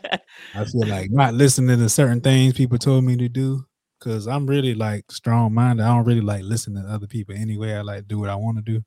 feel 0.65 0.87
like 0.87 1.11
not 1.11 1.35
listening 1.35 1.79
to 1.79 1.89
certain 1.89 2.21
things 2.21 2.55
people 2.55 2.79
told 2.79 3.05
me 3.05 3.17
to 3.17 3.29
do 3.29 3.65
because 4.05 4.29
I'm 4.29 4.47
really 4.47 4.75
like 4.75 5.11
strong 5.11 5.55
minded. 5.55 5.83
I 5.85 5.95
don't 5.95 6.05
really 6.05 6.21
like 6.21 6.43
listening 6.45 6.85
to 6.85 6.91
other 6.91 7.07
people 7.07 7.35
anyway. 7.35 7.73
I 7.73 7.81
like 7.81 8.07
do 8.07 8.19
what 8.19 8.29
I 8.29 8.37
want 8.37 8.59
to 8.59 8.63
do. 8.63 8.85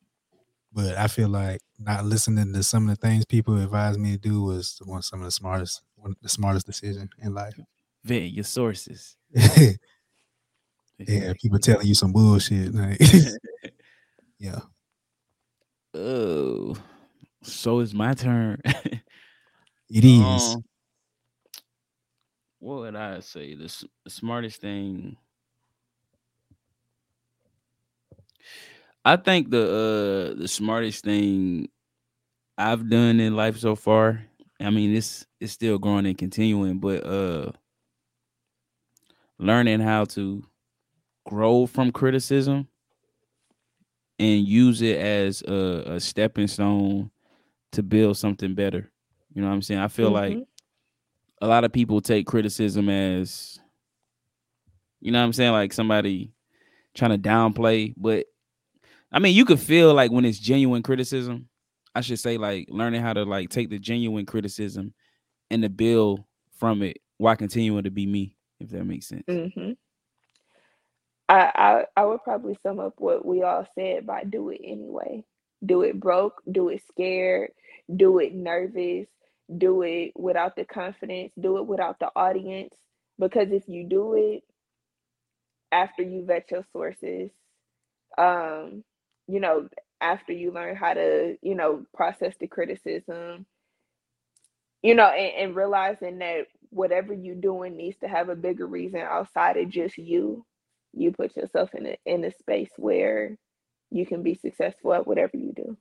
But 0.71 0.97
I 0.97 1.07
feel 1.07 1.29
like 1.29 1.61
not 1.79 2.05
listening 2.05 2.53
to 2.53 2.63
some 2.63 2.87
of 2.87 2.97
the 2.97 3.07
things 3.07 3.25
people 3.25 3.61
advised 3.61 3.99
me 3.99 4.11
to 4.11 4.17
do 4.17 4.43
was 4.43 4.79
one 4.85 5.01
some 5.01 5.19
of 5.19 5.25
the 5.25 5.31
smartest 5.31 5.81
one 5.95 6.15
the 6.21 6.29
smartest 6.29 6.67
decision 6.67 7.09
in 7.21 7.33
life. 7.33 7.59
Vet 8.03 8.31
your 8.31 8.43
sources. 8.43 9.17
yeah, 9.33 9.73
people 11.41 11.59
telling 11.59 11.87
you 11.87 11.95
some 11.95 12.11
bullshit. 12.13 12.73
Like, 12.73 12.99
yeah. 14.39 14.59
Oh, 15.93 16.75
so 17.41 17.79
it's 17.79 17.93
my 17.93 18.13
turn. 18.13 18.61
It 19.89 20.03
is. 20.03 20.55
Um, 20.55 20.63
what 22.67 22.79
would 22.79 22.95
I 22.97 23.21
say? 23.21 23.55
The, 23.55 23.63
s- 23.63 23.85
the 24.03 24.09
smartest 24.09 24.59
thing. 24.59 25.15
I 29.05 29.15
think 29.15 29.49
the 29.49 30.33
uh 30.35 30.37
the 30.37 30.49
smartest 30.49 31.05
thing 31.05 31.69
I've 32.57 32.89
done 32.89 33.21
in 33.21 33.37
life 33.37 33.57
so 33.57 33.75
far. 33.75 34.21
I 34.59 34.69
mean, 34.69 34.93
it's 34.93 35.25
it's 35.39 35.53
still 35.53 35.77
growing 35.79 36.05
and 36.07 36.17
continuing, 36.17 36.79
but 36.79 37.05
uh 37.05 37.51
learning 39.39 39.79
how 39.79 40.03
to 40.03 40.43
grow 41.25 41.67
from 41.67 41.91
criticism 41.91 42.67
and 44.19 44.45
use 44.45 44.81
it 44.81 44.97
as 44.97 45.41
a, 45.43 45.93
a 45.93 45.99
stepping 46.01 46.47
stone 46.47 47.11
to 47.71 47.81
build 47.81 48.17
something 48.17 48.55
better. 48.55 48.91
You 49.33 49.41
know 49.41 49.47
what 49.47 49.53
I'm 49.53 49.61
saying? 49.61 49.79
I 49.79 49.87
feel 49.87 50.11
mm-hmm. 50.11 50.39
like 50.39 50.47
a 51.41 51.47
lot 51.47 51.63
of 51.63 51.71
people 51.71 52.01
take 52.01 52.25
criticism 52.25 52.89
as 52.89 53.59
you 54.99 55.11
know 55.11 55.19
what 55.19 55.25
I'm 55.25 55.33
saying, 55.33 55.51
like 55.51 55.73
somebody 55.73 56.31
trying 56.95 57.11
to 57.11 57.17
downplay, 57.17 57.93
but 57.95 58.25
I 59.11 59.19
mean, 59.19 59.35
you 59.35 59.45
could 59.45 59.59
feel 59.59 59.93
like 59.93 60.11
when 60.11 60.25
it's 60.25 60.39
genuine 60.39 60.83
criticism, 60.83 61.47
I 61.95 62.01
should 62.01 62.19
say 62.19 62.37
like 62.37 62.67
learning 62.69 63.01
how 63.01 63.13
to 63.13 63.23
like 63.23 63.49
take 63.49 63.69
the 63.69 63.79
genuine 63.79 64.25
criticism 64.25 64.93
and 65.49 65.63
the 65.63 65.69
build 65.69 66.23
from 66.57 66.81
it 66.81 66.97
while 67.17 67.35
continuing 67.35 67.83
to 67.83 67.91
be 67.91 68.05
me, 68.05 68.35
if 68.59 68.69
that 68.69 68.83
makes 68.83 69.07
sense. 69.07 69.23
Mm-hmm. 69.27 69.71
I, 71.29 71.51
I 71.55 71.83
I 72.01 72.05
would 72.05 72.23
probably 72.23 72.57
sum 72.63 72.79
up 72.79 72.93
what 72.97 73.25
we 73.25 73.43
all 73.43 73.67
said 73.75 74.05
by 74.05 74.23
do 74.23 74.49
it 74.49 74.61
anyway. 74.63 75.23
Do 75.65 75.81
it 75.81 75.99
broke, 75.99 76.41
do 76.51 76.69
it 76.69 76.81
scared, 76.87 77.51
do 77.95 78.19
it 78.19 78.33
nervous, 78.33 79.07
do 79.55 79.83
it 79.83 80.13
without 80.15 80.55
the 80.55 80.65
confidence, 80.65 81.31
do 81.39 81.57
it 81.57 81.67
without 81.67 81.99
the 81.99 82.09
audience. 82.15 82.73
Because 83.19 83.49
if 83.51 83.63
you 83.67 83.85
do 83.85 84.15
it 84.15 84.43
after 85.71 86.03
you 86.03 86.25
vet 86.25 86.51
your 86.51 86.65
sources, 86.73 87.31
um, 88.17 88.83
you 89.27 89.39
know, 89.39 89.69
after 90.01 90.33
you 90.33 90.51
learn 90.51 90.75
how 90.75 90.93
to, 90.93 91.37
you 91.41 91.55
know, 91.55 91.85
process 91.95 92.35
the 92.39 92.47
criticism, 92.47 93.45
you 94.83 94.95
know, 94.95 95.07
and, 95.07 95.47
and 95.49 95.55
realizing 95.55 96.19
that 96.19 96.47
whatever 96.69 97.13
you're 97.13 97.35
doing 97.35 97.77
needs 97.77 97.97
to 97.99 98.07
have 98.07 98.29
a 98.29 98.35
bigger 98.35 98.67
reason 98.67 99.01
outside 99.01 99.57
of 99.57 99.69
just 99.69 99.97
you, 99.97 100.45
you 100.93 101.11
put 101.11 101.35
yourself 101.37 101.71
in 101.75 101.87
a 101.87 101.97
in 102.05 102.23
a 102.25 102.31
space 102.39 102.71
where 102.77 103.37
you 103.91 104.05
can 104.05 104.23
be 104.23 104.35
successful 104.35 104.93
at 104.93 105.07
whatever 105.07 105.37
you 105.37 105.53
do. 105.55 105.77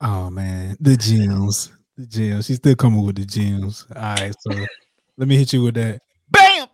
Oh 0.00 0.30
man, 0.30 0.76
the 0.80 0.96
gems, 0.96 1.72
the 1.96 2.06
gems. 2.06 2.46
She's 2.46 2.56
still 2.56 2.74
coming 2.74 3.04
with 3.04 3.16
the 3.16 3.24
gems. 3.24 3.86
All 3.94 4.02
right, 4.02 4.34
so 4.40 4.50
let 5.16 5.28
me 5.28 5.36
hit 5.36 5.52
you 5.52 5.62
with 5.62 5.74
that. 5.74 6.00
Bam. 6.30 6.68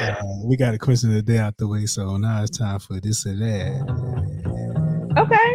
Uh, 0.00 0.14
we 0.44 0.56
got 0.56 0.74
a 0.74 0.78
question 0.78 1.10
of 1.10 1.16
the 1.16 1.22
day 1.22 1.38
out 1.38 1.56
the 1.56 1.68
way, 1.68 1.86
so 1.86 2.16
now 2.16 2.42
it's 2.42 2.58
time 2.58 2.78
for 2.78 3.00
this 3.00 3.24
or 3.26 3.34
that. 3.36 5.14
Okay. 5.16 5.53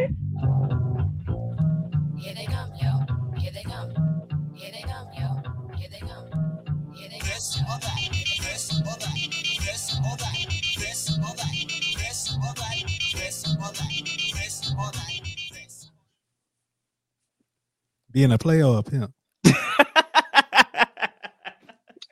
Being 18.20 18.34
a 18.34 18.38
player 18.38 18.66
or 18.66 18.80
a 18.80 18.84
pimp? 18.84 19.14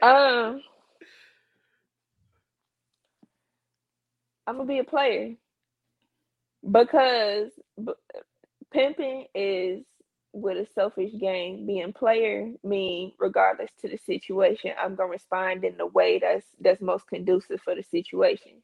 Um, 0.02 0.62
I'm 4.48 4.58
gonna 4.58 4.66
be 4.68 4.80
a 4.80 4.84
player 4.86 5.36
because 6.70 7.52
b- 7.84 7.94
pimping 8.74 9.26
is 9.36 9.84
with 10.34 10.58
a 10.58 10.68
selfish 10.76 11.12
game. 11.20 11.66
Being 11.68 11.94
player 11.94 12.52
mean 12.64 13.14
regardless 13.20 13.72
to 13.82 13.90
the 13.90 13.98
situation, 13.98 14.74
I'm 14.80 14.96
gonna 14.96 15.12
respond 15.12 15.66
in 15.66 15.78
the 15.78 15.88
way 15.88 16.20
that's 16.20 16.46
that's 16.62 16.82
most 16.82 17.08
conducive 17.08 17.62
for 17.62 17.76
the 17.76 17.84
situation. 17.84 18.64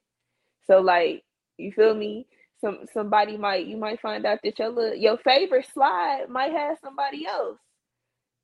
So 0.68 0.82
like, 0.82 1.24
you 1.58 1.72
feel 1.74 1.96
me? 1.96 2.28
Some 2.64 2.88
somebody 2.94 3.38
might 3.38 3.68
you 3.68 3.78
might 3.78 4.02
find 4.02 4.26
out 4.26 4.40
that 4.46 4.60
your 4.60 4.70
little, 4.72 4.96
your 4.98 5.20
favorite 5.20 5.68
slide 5.74 6.28
might 6.30 6.54
have 6.54 6.80
somebody 6.84 7.28
else. 7.28 7.60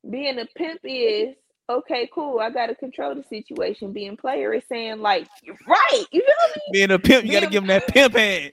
Being 0.09 0.39
a 0.39 0.45
pimp 0.57 0.81
is 0.83 1.35
okay, 1.69 2.09
cool. 2.13 2.39
I 2.39 2.51
gotta 2.51 2.75
control 2.75 3.15
the 3.15 3.23
situation. 3.23 3.93
Being 3.93 4.17
player 4.17 4.53
is 4.53 4.65
saying 4.69 4.99
like, 5.01 5.29
you're 5.43 5.57
right, 5.67 6.05
you 6.11 6.21
feel 6.21 6.55
me? 6.55 6.63
Being 6.71 6.91
a 6.91 6.99
pimp, 6.99 7.25
you 7.25 7.31
Being, 7.31 7.33
gotta 7.33 7.47
give 7.47 7.63
him 7.63 7.67
that 7.69 7.87
pimp 7.87 8.15
hand. 8.15 8.51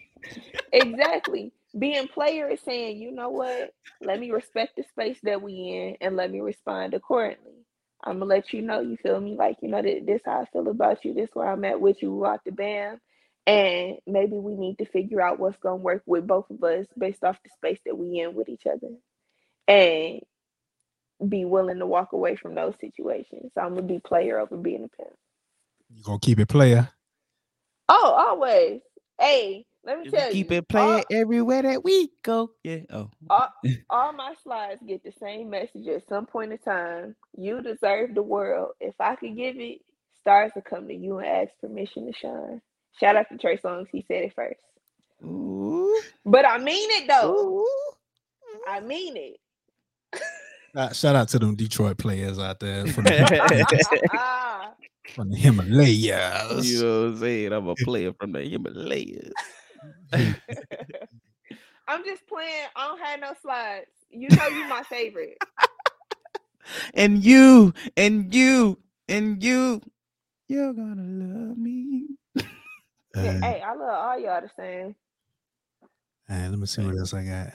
exactly. 0.73 1.53
Being 1.79 2.09
player 2.09 2.49
is 2.51 2.61
saying, 2.63 2.99
you 3.01 3.13
know 3.13 3.31
what? 3.31 3.73
Let 4.03 4.21
me 4.21 4.33
respect 4.33 4.77
the 4.77 4.85
space 4.91 5.19
that 5.25 5.43
we 5.43 5.53
in 5.55 5.97
and 6.03 6.17
let 6.17 6.33
me 6.33 6.41
respond 6.41 6.95
accordingly. 6.95 7.65
I'm 8.05 8.15
gonna 8.21 8.27
let 8.27 8.53
you 8.55 8.63
know, 8.63 8.81
you 8.81 8.97
feel 9.03 9.21
me? 9.21 9.37
Like, 9.37 9.59
you 9.63 9.69
know, 9.69 9.83
that 9.83 10.07
this 10.07 10.23
how 10.27 10.43
I 10.43 10.47
feel 10.53 10.69
about 10.69 11.05
you, 11.05 11.15
this 11.15 11.31
where 11.35 11.51
I'm 11.53 11.65
at 11.65 11.81
with 11.81 12.03
you 12.03 12.27
out 12.27 12.41
the 12.45 12.53
bam. 12.53 13.01
And 13.47 13.99
maybe 14.07 14.37
we 14.37 14.55
need 14.55 14.79
to 14.79 14.87
figure 14.87 15.21
out 15.21 15.39
what's 15.39 15.59
gonna 15.59 15.77
work 15.77 16.03
with 16.07 16.27
both 16.27 16.51
of 16.51 16.63
us 16.65 16.87
based 16.99 17.23
off 17.23 17.43
the 17.43 17.51
space 17.51 17.81
that 17.87 17.97
we 17.97 18.19
in 18.19 18.35
with 18.35 18.49
each 18.49 18.67
other. 18.67 18.95
And 19.69 20.21
be 21.29 21.45
willing 21.45 21.79
to 21.79 21.87
walk 21.87 22.13
away 22.13 22.37
from 22.37 22.55
those 22.55 22.75
situations. 22.81 23.53
So 23.55 23.61
I'm 23.61 23.71
gonna 23.71 23.83
be 23.83 24.01
player 24.01 24.39
over 24.39 24.57
being 24.57 24.85
a 24.85 24.89
pimp. 24.89 25.17
You 25.89 26.03
gonna 26.03 26.19
keep 26.19 26.41
it 26.41 26.49
player? 26.49 26.91
Oh, 27.89 28.15
always. 28.17 28.81
Hey, 29.19 29.65
let 29.85 29.99
me 29.99 30.11
tell 30.11 30.27
keep 30.27 30.37
you. 30.37 30.45
Keep 30.45 30.53
it 30.53 30.69
player 30.69 30.99
all, 30.99 31.05
everywhere 31.11 31.63
that 31.63 31.85
we 31.85 32.11
go. 32.23 32.51
Yeah. 32.65 32.81
Oh. 32.91 33.11
All, 33.31 33.49
all 33.91 34.13
my 34.13 34.35
slides 34.43 34.83
get 34.87 35.05
the 35.05 35.13
same 35.13 35.49
message 35.51 35.87
at 35.87 36.07
some 36.09 36.27
point 36.27 36.53
in 36.53 36.59
time. 36.59 37.15
You 37.37 37.63
deserve 37.63 38.15
the 38.15 38.23
world. 38.23 38.73
If 38.81 38.95
I 39.01 39.15
could 39.15 39.37
give 39.37 39.57
it, 39.59 39.79
stars 40.21 40.53
will 40.55 40.63
come 40.63 40.89
to 40.89 40.95
you 40.95 41.19
and 41.19 41.27
ask 41.27 41.53
permission 41.61 42.07
to 42.07 42.13
shine. 42.13 42.61
Shout 42.99 43.17
out 43.17 43.27
to 43.31 43.39
Trey 43.39 43.59
Songz. 43.59 43.87
He 43.93 44.05
said 44.09 44.25
it 44.25 44.35
first. 44.35 44.61
Ooh. 45.25 46.01
But 46.25 46.47
I 46.47 46.59
mean 46.59 46.91
it 46.93 47.09
though. 47.09 47.35
Ooh. 47.35 47.67
I 48.69 48.81
mean 48.81 49.17
it. 49.17 49.37
Uh, 50.75 50.93
shout 50.93 51.17
out 51.17 51.29
to 51.29 51.39
them 51.39 51.55
Detroit 51.55 51.97
players 51.97 52.39
out 52.39 52.61
there 52.61 52.87
from 52.87 53.05
the, 53.05 54.73
from 55.15 55.31
the 55.31 55.37
Himalayas. 55.37 56.71
You 56.71 56.83
know 56.83 57.01
what 57.01 57.07
I'm 57.09 57.19
saying? 57.19 57.53
I'm 57.53 57.69
a 57.69 57.75
player 57.77 58.13
from 58.13 58.33
the 58.33 58.43
Himalayas. 58.43 59.33
I'm 61.89 62.05
just 62.05 62.27
playing. 62.27 62.67
I 62.75 62.89
don't 62.89 63.01
have 63.01 63.21
no 63.21 63.33
slides. 63.41 63.87
You 64.11 64.29
know 64.29 64.47
you 64.49 64.69
my 64.69 64.83
favorite. 64.83 65.39
and 66.95 67.25
you, 67.25 67.73
and 67.97 68.35
you, 68.35 68.79
and 69.09 69.43
you, 69.43 69.81
you're 70.49 70.75
gonna 70.75 71.03
love 71.03 71.57
me. 71.57 72.07
Hey, 73.23 73.63
I 73.65 73.75
love 73.75 73.89
all 73.89 74.19
y'all 74.19 74.41
the 74.41 74.51
same. 74.57 74.95
Hey, 76.29 76.49
let 76.49 76.59
me 76.59 76.67
see 76.67 76.85
what 76.85 76.97
else 76.97 77.15
I 77.15 77.25
got. 77.25 77.53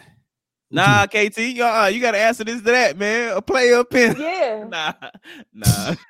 Nah, 0.72 1.06
KT, 1.06 1.38
you, 1.38 1.64
uh, 1.66 1.88
you 1.88 2.00
gotta 2.00 2.18
answer 2.18 2.46
this 2.46 2.62
to 2.62 2.72
that, 2.72 2.98
man. 2.98 3.36
A 3.36 3.42
player 3.42 3.80
a 3.80 3.86
pin. 3.86 4.16
Yeah. 4.18 4.64
nah, 4.70 4.94
nah. 5.54 5.96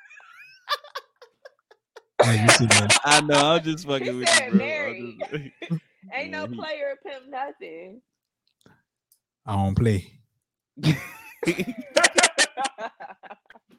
I 2.24 3.20
know. 3.24 3.34
I'm 3.34 3.62
just 3.64 3.84
fucking 3.84 4.16
with 4.16 4.28
you, 4.44 4.50
bro. 4.52 4.94
Just... 4.94 5.80
Ain't 6.14 6.30
no 6.30 6.46
player 6.46 6.96
pimp 7.04 7.28
nothing. 7.28 8.00
I 9.44 9.56
don't 9.56 9.74
play. 9.74 10.20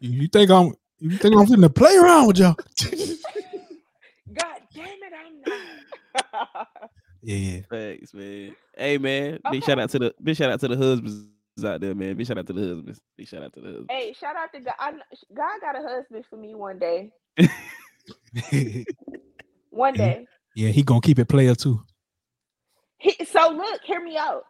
you 0.02 0.28
think 0.28 0.52
I'm? 0.52 0.74
You 1.00 1.18
think 1.18 1.36
I'm 1.36 1.46
finna 1.46 1.74
play 1.74 1.96
around 1.96 2.28
with 2.28 2.40
y'all? 2.40 2.56
God 4.34 4.62
damn 4.74 4.86
it, 4.86 5.14
I'm 5.18 5.42
not. 5.46 5.58
yeah. 7.22 7.60
Thanks, 7.70 8.14
man. 8.14 8.56
Hey 8.76 8.98
man, 8.98 9.34
okay. 9.34 9.42
big 9.52 9.64
shout 9.64 9.80
out 9.80 9.90
to 9.92 10.00
the 10.00 10.14
big 10.22 10.36
shout 10.36 10.52
out 10.52 10.60
to 10.62 10.68
the 10.68 10.78
husbands 10.78 11.28
out 11.64 11.82
there, 11.82 11.94
man. 11.94 12.16
Big 12.16 12.26
shout 12.26 12.38
out 12.38 12.48
to 12.48 12.54
the 12.54 12.62
husbands. 12.62 13.00
Big 13.18 13.28
shout 13.28 13.44
out 13.44 13.54
to 13.54 13.62
the 13.62 13.68
husbands. 13.68 13.88
Hey, 13.92 14.14
shout 14.14 14.36
out 14.36 14.52
to 14.54 14.60
God. 14.60 14.74
I, 14.80 14.92
God 15.36 15.62
got 15.62 15.78
a 15.78 15.88
husband 15.88 16.26
for 16.30 16.38
me 16.38 16.56
one 16.56 16.80
day. 16.80 17.12
one 19.70 19.94
day. 19.94 20.26
Yeah, 20.56 20.70
he 20.70 20.84
gonna 20.84 21.02
keep 21.02 21.20
it 21.20 21.30
player 21.30 21.56
too. 21.56 21.82
He, 22.98 23.26
so 23.26 23.50
look, 23.50 23.82
hear 23.84 24.02
me 24.02 24.18
out. 24.18 24.46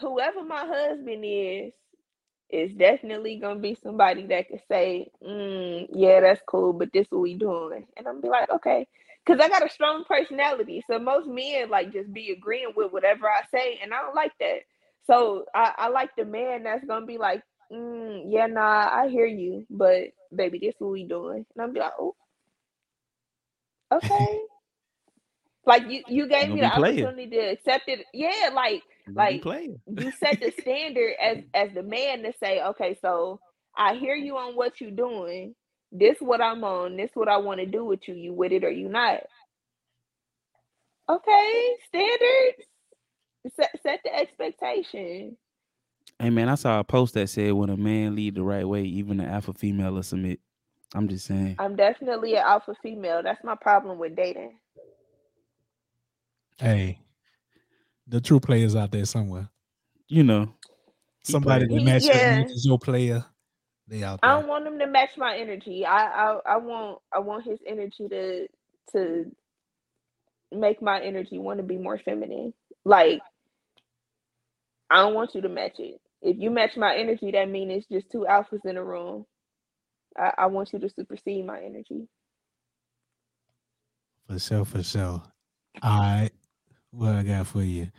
Whoever 0.00 0.44
my 0.44 0.66
husband 0.66 1.24
is, 1.24 1.72
is 2.50 2.72
definitely 2.74 3.36
gonna 3.36 3.60
be 3.60 3.76
somebody 3.82 4.26
that 4.26 4.48
could 4.48 4.62
say, 4.68 5.10
mm, 5.22 5.86
"Yeah, 5.92 6.20
that's 6.20 6.42
cool," 6.46 6.72
but 6.72 6.92
this 6.92 7.06
what 7.10 7.22
we 7.22 7.34
doing, 7.34 7.86
and 7.96 8.06
I'm 8.06 8.20
be 8.20 8.28
like, 8.28 8.50
"Okay." 8.50 8.86
Because 9.28 9.42
I 9.44 9.50
got 9.50 9.66
a 9.66 9.70
strong 9.72 10.04
personality. 10.06 10.84
So 10.90 10.98
most 11.00 11.28
men 11.28 11.70
like 11.70 11.92
just 11.92 12.12
be 12.14 12.32
agreeing 12.32 12.72
with 12.76 12.92
whatever 12.92 13.28
I 13.28 13.42
say, 13.54 13.80
and 13.82 13.94
I 13.94 14.02
don't 14.02 14.16
like 14.16 14.32
that. 14.40 14.60
So 15.06 15.46
I, 15.54 15.74
I 15.78 15.88
like 15.90 16.10
the 16.18 16.26
man 16.26 16.64
that's 16.64 16.86
gonna 16.86 17.06
be 17.06 17.18
like, 17.18 17.42
mm, 17.72 18.24
yeah, 18.28 18.46
nah, 18.48 18.88
I 18.92 19.08
hear 19.10 19.26
you, 19.26 19.66
but 19.70 20.08
baby, 20.34 20.60
this 20.60 20.76
what 20.80 20.92
we 20.92 21.04
doing, 21.06 21.46
and 21.56 21.64
I'm 21.64 21.74
be 21.74 21.80
like, 21.80 21.94
oh, 22.00 22.16
Okay. 23.92 24.40
like 25.66 25.84
you, 25.88 26.02
you 26.08 26.28
gave 26.28 26.50
me 26.52 26.60
the 26.60 26.66
playing. 26.72 26.74
opportunity 26.74 27.28
to 27.30 27.38
accept 27.38 27.84
it. 27.88 28.06
Yeah, 28.14 28.50
like 28.54 28.82
Like, 29.14 29.46
you 29.86 30.12
set 30.12 30.38
the 30.40 30.52
standard 30.60 31.14
as 31.22 31.38
as 31.54 31.70
the 31.74 31.84
man 31.84 32.24
to 32.24 32.32
say, 32.40 32.62
okay, 32.62 32.98
so 33.02 33.40
I 33.76 33.94
hear 33.96 34.16
you 34.16 34.38
on 34.38 34.56
what 34.56 34.80
you're 34.80 34.92
doing. 34.92 35.54
This 35.90 36.16
what 36.20 36.40
I'm 36.40 36.64
on. 36.64 36.96
This 36.96 37.10
what 37.14 37.28
I 37.28 37.38
want 37.38 37.60
to 37.60 37.66
do 37.66 37.84
with 37.84 38.06
you. 38.08 38.14
You 38.14 38.32
with 38.32 38.52
it 38.52 38.64
or 38.64 38.70
you 38.70 38.88
not? 38.88 39.20
Okay, 41.08 41.74
standards. 41.86 42.68
Set 43.56 43.70
set 43.82 44.00
the 44.04 44.14
expectation. 44.14 45.36
Hey 46.18 46.30
man, 46.30 46.48
I 46.48 46.56
saw 46.56 46.80
a 46.80 46.84
post 46.84 47.14
that 47.14 47.28
said 47.30 47.52
when 47.52 47.70
a 47.70 47.76
man 47.76 48.14
lead 48.16 48.34
the 48.34 48.42
right 48.42 48.66
way, 48.66 48.82
even 48.82 49.20
an 49.20 49.28
alpha 49.28 49.54
female 49.54 49.92
will 49.94 50.02
submit. 50.02 50.40
I'm 50.94 51.08
just 51.08 51.26
saying. 51.26 51.56
I'm 51.58 51.76
definitely 51.76 52.34
an 52.34 52.42
alpha 52.44 52.74
female. 52.82 53.22
That's 53.22 53.42
my 53.44 53.54
problem 53.54 53.98
with 53.98 54.16
dating. 54.16 54.58
Hey, 56.58 56.98
the 58.06 58.20
true 58.20 58.40
players 58.40 58.74
out 58.74 58.90
there 58.90 59.04
somewhere. 59.04 59.48
You 60.08 60.24
know, 60.24 60.52
Somebody 61.22 61.66
that 61.66 61.82
matches, 61.84 62.08
Yeah. 62.08 62.38
matches 62.38 62.66
your 62.66 62.78
player. 62.78 63.24
They 63.88 64.02
out 64.02 64.20
I 64.22 64.34
don't 64.34 64.48
want 64.48 64.66
him 64.66 64.78
to 64.78 64.86
match 64.86 65.10
my 65.16 65.36
energy. 65.36 65.84
I 65.86 66.06
I, 66.06 66.38
I 66.46 66.56
want 66.58 66.98
I 67.14 67.20
want 67.20 67.44
his 67.44 67.58
energy 67.66 68.08
to 68.08 68.46
to 68.92 69.30
make 70.52 70.82
my 70.82 71.00
energy 71.00 71.38
want 71.38 71.58
to 71.58 71.62
be 71.62 71.76
more 71.76 71.98
feminine. 71.98 72.52
Like 72.84 73.20
I 74.90 74.96
don't 74.98 75.14
want 75.14 75.34
you 75.34 75.42
to 75.42 75.48
match 75.48 75.78
it. 75.78 76.00
If 76.20 76.36
you 76.38 76.50
match 76.50 76.76
my 76.76 76.96
energy, 76.96 77.30
that 77.32 77.48
means 77.48 77.72
it's 77.72 77.86
just 77.86 78.10
two 78.10 78.26
alphas 78.28 78.64
in 78.64 78.76
a 78.76 78.84
room. 78.84 79.24
I, 80.18 80.32
I 80.38 80.46
want 80.46 80.72
you 80.72 80.78
to 80.80 80.88
supersede 80.88 81.46
my 81.46 81.60
energy. 81.60 82.08
For 84.28 84.38
sure, 84.38 84.64
for 84.64 84.82
sure. 84.82 85.22
All 85.82 86.00
right. 86.00 86.30
What 86.90 87.14
I 87.14 87.22
got 87.22 87.46
for 87.46 87.62
you? 87.62 87.90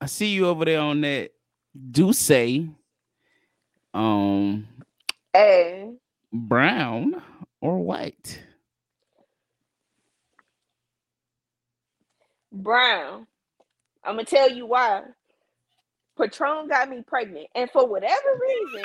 I 0.00 0.06
see 0.06 0.28
you 0.28 0.46
over 0.46 0.64
there 0.64 0.80
on 0.80 1.00
that. 1.00 1.32
Do 1.90 2.12
say, 2.12 2.68
um, 3.92 4.66
Hey, 5.36 5.92
brown 6.32 7.20
or 7.60 7.78
white. 7.80 8.40
Brown. 12.50 13.26
I'm 14.02 14.14
gonna 14.14 14.24
tell 14.24 14.50
you 14.50 14.64
why. 14.64 15.02
Patron 16.18 16.68
got 16.68 16.88
me 16.88 17.02
pregnant, 17.06 17.48
and 17.54 17.70
for 17.70 17.86
whatever 17.86 18.40
reason, 18.40 18.82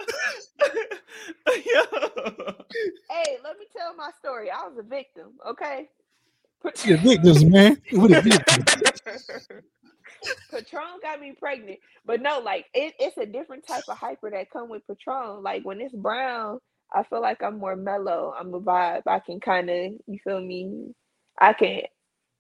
hey, 3.11 3.39
let 3.45 3.59
me 3.59 3.67
tell 3.77 3.95
my 3.97 4.11
story. 4.21 4.51
I 4.51 4.67
was 4.69 4.79
a 4.79 4.83
victim, 4.83 5.33
okay? 5.49 5.89
Yeah, 6.85 6.97
victims, 6.97 7.45
man. 7.45 7.83
What 7.93 8.13
a 8.13 8.23
victim. 8.23 8.65
Patron 10.53 11.01
got 11.03 11.21
me 11.21 11.35
pregnant, 11.39 11.81
but 12.07 12.23
no, 12.23 12.41
like 12.41 12.67
it, 12.75 12.95
it's 13.01 13.19
a 13.19 13.27
different 13.27 13.67
type 13.67 13.85
of 13.89 13.99
hyper 13.99 14.31
that 14.31 14.51
come 14.51 14.69
with 14.71 14.87
Patron. 14.87 15.43
Like 15.43 15.65
when 15.65 15.81
it's 15.81 15.95
brown, 15.95 16.61
I 16.95 17.05
feel 17.05 17.23
like 17.23 17.43
I'm 17.43 17.59
more 17.59 17.77
mellow. 17.77 18.35
I'm 18.39 18.55
a 18.55 18.61
vibe. 18.61 19.03
I 19.07 19.21
can 19.21 19.41
kind 19.41 19.71
of, 19.71 19.93
you 20.07 20.19
feel 20.25 20.41
me? 20.41 20.95
I 21.41 21.53
can, 21.55 21.83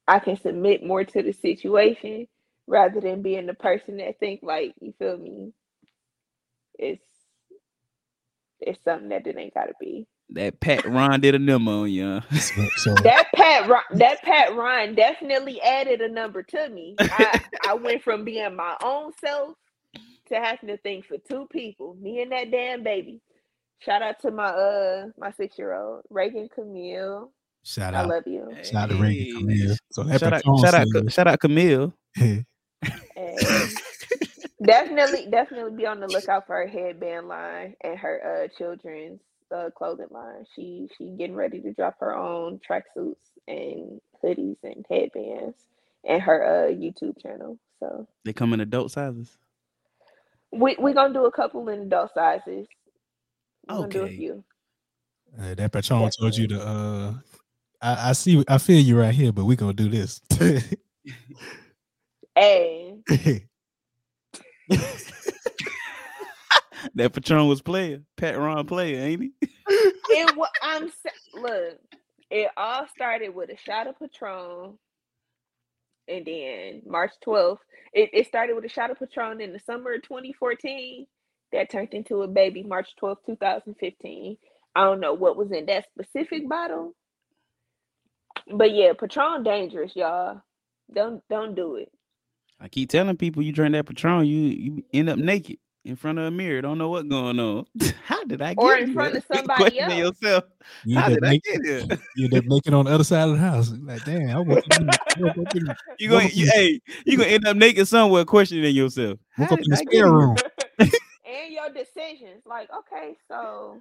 I 0.08 0.20
can 0.20 0.36
submit 0.38 0.84
more 0.84 1.04
to 1.04 1.22
the 1.22 1.32
situation 1.32 2.28
rather 2.66 3.00
than 3.00 3.22
being 3.22 3.46
the 3.46 3.54
person 3.54 3.98
that 3.98 4.20
think 4.20 4.40
like, 4.42 4.74
you 4.80 4.94
feel 4.98 5.18
me? 5.18 5.52
It's, 6.78 7.04
it's 8.60 8.82
something 8.84 9.08
that 9.10 9.26
it 9.26 9.36
ain't 9.36 9.54
gotta 9.54 9.72
be. 9.80 10.06
That 10.30 10.58
Pat 10.60 10.84
Ron 10.84 11.20
did 11.20 11.34
a 11.34 11.38
number 11.38 11.70
on 11.70 11.90
you. 11.90 12.20
huh? 12.20 12.38
So, 12.38 12.66
so 12.78 12.94
That 13.02 13.26
Pat, 13.34 13.68
Ry- 13.68 13.82
that 13.92 14.22
Pat 14.22 14.56
Ryan 14.56 14.94
definitely 14.94 15.60
added 15.62 16.00
a 16.00 16.08
number 16.08 16.42
to 16.42 16.68
me. 16.68 16.96
I, 16.98 17.40
I 17.68 17.74
went 17.74 18.02
from 18.02 18.24
being 18.24 18.56
my 18.56 18.76
own 18.82 19.12
self 19.20 19.54
to 20.28 20.34
having 20.34 20.68
to 20.68 20.76
think 20.78 21.06
for 21.06 21.16
two 21.18 21.46
people, 21.52 21.96
me 22.00 22.22
and 22.22 22.32
that 22.32 22.50
damn 22.50 22.82
baby. 22.82 23.20
Shout 23.78 24.02
out 24.02 24.18
to 24.22 24.30
my 24.30 24.46
uh 24.46 25.06
my 25.18 25.30
six 25.32 25.58
year 25.58 25.74
old 25.74 26.02
Reagan 26.10 26.48
Camille. 26.52 27.30
shout 27.62 27.94
out, 27.94 28.06
I 28.06 28.08
love 28.08 28.22
you. 28.26 28.52
Shout 28.64 28.84
out 28.84 28.88
to 28.88 28.96
Reagan 28.96 29.38
Camille. 29.40 29.76
So 29.92 30.02
that 30.02 30.18
Shout 30.18 30.32
out, 30.32 30.42
shout 30.60 30.74
out, 30.74 31.12
shout 31.12 31.26
out, 31.28 31.40
Camille. 31.40 31.92
And 33.16 33.70
definitely, 34.66 35.28
definitely 35.30 35.76
be 35.76 35.86
on 35.86 36.00
the 36.00 36.08
lookout 36.08 36.46
for 36.48 36.56
her 36.56 36.68
headband 36.68 37.28
line 37.28 37.76
and 37.84 37.98
her 37.98 38.46
uh 38.46 38.58
children's 38.58 39.20
uh 39.54 39.70
clothing 39.76 40.08
line. 40.12 40.46
She 40.56 40.88
she 40.98 41.06
getting 41.18 41.36
ready 41.36 41.60
to 41.62 41.74
drop 41.74 41.96
her 42.00 42.16
own 42.16 42.60
tracksuits 42.68 43.16
and 43.48 44.00
hoodies 44.24 44.58
and 44.64 44.86
headbands 44.90 45.56
and 46.08 46.22
her 46.22 46.44
uh 46.44 46.72
YouTube 46.72 47.22
channel. 47.22 47.58
So 47.80 48.08
They 48.24 48.32
come 48.34 48.54
in 48.54 48.60
adult 48.60 48.92
sizes. 48.92 49.38
we 50.52 50.76
we 50.80 50.94
gonna 50.94 51.14
do 51.14 51.26
a 51.26 51.32
couple 51.32 51.68
in 51.70 51.82
adult 51.82 52.12
sizes. 52.14 52.68
We're 53.68 53.76
gonna 53.76 53.92
do 53.92 54.04
a 54.04 54.10
Okay. 54.10 54.16
few. 54.16 54.44
Uh, 55.38 55.54
that 55.56 55.72
Patron 55.72 56.10
told 56.10 56.36
you 56.36 56.48
to. 56.48 56.62
Uh, 56.62 57.14
I, 57.82 58.10
I 58.10 58.12
see. 58.14 58.44
I 58.48 58.58
feel 58.58 58.80
you 58.80 58.98
right 59.00 59.14
here, 59.14 59.32
but 59.32 59.46
we 59.46 59.56
gonna 59.56 59.74
do 59.74 59.88
this. 59.88 60.20
Hey, 62.36 62.96
That 66.94 67.12
Patron 67.14 67.48
was 67.48 67.62
player. 67.62 68.02
Pat 68.16 68.38
Ron 68.38 68.66
player, 68.66 69.00
ain't 69.02 69.22
he? 69.22 69.32
it 70.10 70.36
wa- 70.36 70.48
I'm 70.62 70.90
look. 71.34 71.78
It 72.30 72.50
all 72.56 72.86
started 72.94 73.30
with 73.34 73.50
a 73.50 73.56
shot 73.58 73.86
of 73.88 73.98
Patron, 73.98 74.78
and 76.08 76.26
then 76.26 76.82
March 76.86 77.12
12th. 77.26 77.58
It, 77.92 78.10
it 78.12 78.26
started 78.28 78.54
with 78.56 78.64
a 78.64 78.68
shot 78.70 78.90
of 78.90 78.98
Patron 78.98 79.40
in 79.40 79.52
the 79.52 79.60
summer 79.60 79.94
of 79.94 80.02
2014. 80.02 81.06
That 81.52 81.70
turned 81.70 81.94
into 81.94 82.22
a 82.22 82.28
baby 82.28 82.62
March 82.64 82.90
12th, 83.02 83.18
2015. 83.26 84.38
I 84.76 84.84
don't 84.84 85.00
know 85.00 85.14
what 85.14 85.36
was 85.36 85.52
in 85.52 85.66
that 85.66 85.86
specific 85.86 86.48
bottle, 86.48 86.94
but 88.52 88.72
yeah, 88.72 88.92
Patron 88.98 89.44
dangerous, 89.44 89.96
y'all. 89.96 90.42
Don't 90.94 91.22
don't 91.30 91.54
do 91.56 91.76
it. 91.76 91.90
I 92.60 92.68
keep 92.68 92.90
telling 92.90 93.16
people 93.16 93.42
you 93.42 93.52
drink 93.52 93.72
that 93.74 93.86
Patron, 93.86 94.24
you 94.26 94.38
you 94.48 94.84
end 94.92 95.10
up 95.10 95.18
naked 95.18 95.58
in 95.84 95.94
front 95.94 96.18
of 96.18 96.24
a 96.24 96.30
mirror. 96.30 96.62
Don't 96.62 96.78
know 96.78 96.88
what's 96.88 97.06
going 97.08 97.38
on. 97.38 97.66
How 98.04 98.24
did 98.24 98.42
I 98.42 98.54
get 98.54 98.62
Or 98.62 98.74
in 98.76 98.86
here? 98.86 98.94
front 98.94 99.14
of 99.16 99.28
Good 99.28 99.36
somebody 99.38 99.62
Questioning 99.62 100.00
else. 100.00 100.20
yourself. 100.22 100.44
you 100.84 100.98
How 100.98 101.06
end 101.06 101.14
up 101.14 101.20
did 101.20 101.24
I 101.24 101.30
make- 101.30 101.42
get 101.44 101.64
here? 101.64 101.98
you 102.16 102.24
end 102.24 102.34
up 102.34 102.44
making 102.46 102.74
on 102.74 102.84
the 102.86 102.90
other 102.92 103.04
side 103.04 103.28
of 103.28 103.32
the 103.34 103.38
house. 103.40 103.70
Like, 103.82 104.04
damn, 104.04 104.30
I 104.30 104.40
woke 104.40 104.58
up 104.58 104.80
in 104.80 104.86
the, 104.86 104.98
woke 105.18 105.38
up 105.46 105.54
in 105.56 105.64
the, 105.64 105.76
You 105.98 106.08
going 106.08 106.24
woke 106.24 106.32
up 106.32 106.36
you, 106.36 106.46
hey, 106.52 106.80
you 107.04 107.16
gonna 107.18 107.28
end 107.28 107.46
up 107.46 107.56
naked 107.56 107.86
somewhere 107.86 108.24
questioning 108.24 108.74
yourself. 108.74 109.18
woke 109.38 109.48
How 109.50 109.54
up 109.54 109.60
in 109.60 109.70
the 109.70 109.76
I 109.76 109.80
spare 109.84 110.10
room. 110.10 110.36
and 110.78 111.52
your 111.52 111.68
decisions. 111.70 112.42
Like, 112.46 112.68
okay, 112.72 113.14
so 113.28 113.80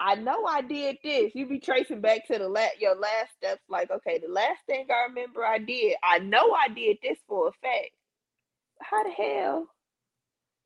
I 0.00 0.14
know 0.14 0.44
I 0.46 0.62
did 0.62 0.96
this. 1.04 1.32
You 1.34 1.46
be 1.46 1.58
tracing 1.58 2.00
back 2.00 2.26
to 2.28 2.38
the 2.38 2.48
last 2.48 2.80
your 2.80 2.96
last 2.96 3.32
steps. 3.36 3.62
Like, 3.68 3.90
okay, 3.90 4.18
the 4.24 4.32
last 4.32 4.60
thing 4.66 4.86
I 4.90 5.08
remember 5.08 5.44
I 5.44 5.58
did, 5.58 5.94
I 6.02 6.18
know 6.20 6.52
I 6.52 6.68
did 6.68 6.96
this 7.02 7.18
for 7.28 7.48
a 7.48 7.52
fact. 7.62 7.90
How 8.80 9.02
the 9.04 9.10
hell? 9.10 9.66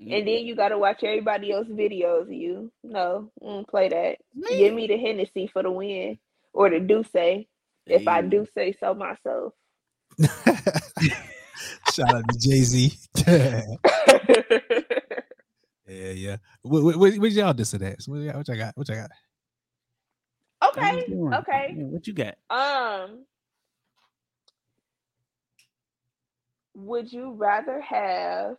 And 0.00 0.26
then 0.26 0.44
you 0.46 0.56
gotta 0.56 0.76
watch 0.78 1.04
everybody 1.04 1.52
else's 1.52 1.74
videos 1.76 2.22
of 2.22 2.32
you. 2.32 2.72
No, 2.82 3.30
mm, 3.42 3.66
play 3.68 3.88
that. 3.88 4.16
Give 4.58 4.74
me 4.74 4.86
the 4.88 4.96
Hennessy 4.98 5.46
for 5.52 5.62
the 5.62 5.70
win, 5.70 6.18
or 6.52 6.70
the 6.70 6.80
do 6.80 7.04
say 7.12 7.46
if 7.86 8.08
I 8.08 8.22
do 8.22 8.46
say 8.54 8.74
so 8.80 8.94
myself. 8.94 9.52
Shout 11.84 12.10
out 12.12 12.24
to 12.28 12.38
Jay 12.38 12.62
Z. 12.62 12.92
yeah, 15.88 16.10
yeah. 16.12 16.36
What, 16.62 16.82
what, 16.82 16.96
what, 16.96 17.14
what 17.18 17.32
y'all 17.32 17.54
this 17.54 17.74
or 17.74 17.78
that? 17.78 18.02
So 18.02 18.12
what, 18.12 18.18
y'all- 18.22 18.36
what 18.38 18.48
y'all 18.48 18.56
got? 18.56 18.76
What 18.76 18.88
y'all 18.88 18.96
got? 18.98 19.10
okay, 20.68 21.04
okay. 21.38 21.74
Yeah, 21.76 21.84
what 21.84 22.06
you 22.06 22.12
got? 22.12 22.34
Um, 22.50 23.24
would 26.74 27.12
you 27.12 27.32
rather 27.32 27.80
have 27.80 28.56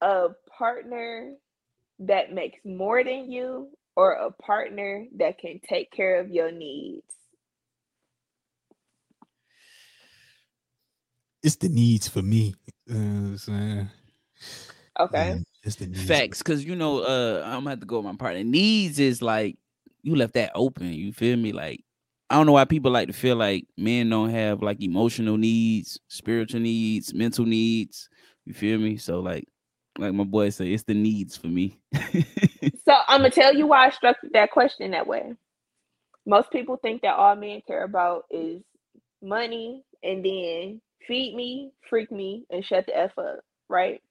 a 0.00 0.28
partner 0.58 1.34
that 2.00 2.32
makes 2.32 2.58
more 2.64 3.04
than 3.04 3.30
you 3.30 3.70
or 3.94 4.12
a 4.12 4.30
partner 4.30 5.06
that 5.16 5.38
can 5.38 5.60
take 5.68 5.90
care 5.92 6.20
of 6.20 6.30
your 6.30 6.50
needs? 6.50 7.04
It's 11.42 11.56
the 11.56 11.68
needs 11.68 12.08
for 12.08 12.22
me. 12.22 12.54
You 12.86 12.94
know 12.94 13.00
what 13.00 13.28
I'm 13.30 13.38
saying? 13.38 13.90
Okay. 15.00 15.28
Yeah, 15.30 15.38
it's 15.64 15.76
the 15.76 15.86
needs. 15.86 16.06
Facts, 16.06 16.38
because 16.38 16.64
you 16.64 16.76
know, 16.76 17.00
uh, 17.00 17.42
I'm 17.44 17.60
gonna 17.60 17.70
have 17.70 17.80
to 17.80 17.86
go 17.86 17.96
with 17.96 18.06
my 18.06 18.16
partner. 18.16 18.44
Needs 18.44 18.98
is 18.98 19.22
like 19.22 19.56
you 20.02 20.14
left 20.14 20.34
that 20.34 20.52
open. 20.54 20.92
You 20.92 21.12
feel 21.12 21.36
me? 21.36 21.52
Like 21.52 21.84
I 22.32 22.36
don't 22.36 22.46
know 22.46 22.52
why 22.54 22.64
people 22.64 22.90
like 22.90 23.08
to 23.08 23.14
feel 23.14 23.36
like 23.36 23.66
men 23.76 24.10
don't 24.10 24.30
have 24.30 24.62
like 24.62 24.82
emotional 24.82 25.36
needs, 25.36 26.00
spiritual 26.08 26.60
needs, 26.60 27.14
mental 27.14 27.44
needs. 27.46 28.08
You 28.46 28.54
feel 28.54 28.78
me? 28.80 28.96
So 28.96 29.20
like, 29.20 29.46
like 29.98 30.14
my 30.14 30.24
boy 30.24 30.50
said, 30.50 30.68
it's 30.68 30.84
the 30.84 30.94
needs 30.94 31.36
for 31.36 31.48
me. 31.48 31.78
So 32.84 32.94
I'm 33.08 33.20
gonna 33.20 33.30
tell 33.30 33.54
you 33.54 33.66
why 33.68 33.86
I 33.86 33.90
structured 33.90 34.32
that 34.34 34.50
question 34.50 34.92
that 34.92 35.06
way. 35.06 35.34
Most 36.26 36.50
people 36.52 36.78
think 36.78 37.02
that 37.02 37.14
all 37.14 37.36
men 37.36 37.62
care 37.66 37.84
about 37.84 38.24
is 38.30 38.62
money 39.22 39.84
and 40.02 40.24
then 40.24 40.80
feed 41.06 41.34
me, 41.34 41.72
freak 41.88 42.12
me, 42.12 42.46
and 42.50 42.64
shut 42.64 42.86
the 42.86 42.98
F 42.98 43.18
up, 43.18 43.40
right? 43.68 44.02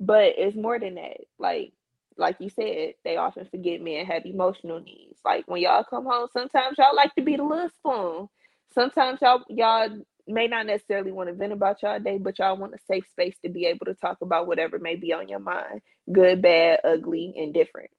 But 0.00 0.34
it's 0.38 0.56
more 0.56 0.78
than 0.78 0.96
that. 0.96 1.18
Like, 1.38 1.72
like 2.20 2.36
you 2.40 2.50
said, 2.50 2.94
they 3.04 3.16
often 3.16 3.46
forget 3.50 3.82
men 3.82 4.06
have 4.06 4.26
emotional 4.26 4.80
needs. 4.80 5.20
Like 5.24 5.44
when 5.48 5.62
y'all 5.62 5.84
come 5.84 6.06
home, 6.06 6.28
sometimes 6.32 6.78
y'all 6.78 6.96
like 6.96 7.14
to 7.16 7.22
be 7.22 7.36
the 7.36 7.44
little 7.44 7.70
spoon. 7.70 8.28
Sometimes 8.74 9.20
y'all 9.22 9.42
y'all 9.48 9.88
may 10.28 10.48
not 10.48 10.66
necessarily 10.66 11.12
want 11.12 11.28
to 11.28 11.34
vent 11.34 11.52
about 11.52 11.82
y'all 11.82 12.00
day, 12.00 12.18
but 12.18 12.38
y'all 12.38 12.56
want 12.56 12.74
a 12.74 12.78
safe 12.88 13.06
space 13.10 13.36
to 13.44 13.50
be 13.50 13.66
able 13.66 13.86
to 13.86 13.94
talk 13.94 14.18
about 14.22 14.46
whatever 14.46 14.78
may 14.78 14.96
be 14.96 15.12
on 15.12 15.28
your 15.28 15.40
mind, 15.40 15.82
good, 16.12 16.42
bad, 16.42 16.80
ugly, 16.84 17.34
and 17.36 17.54
different. 17.54 17.90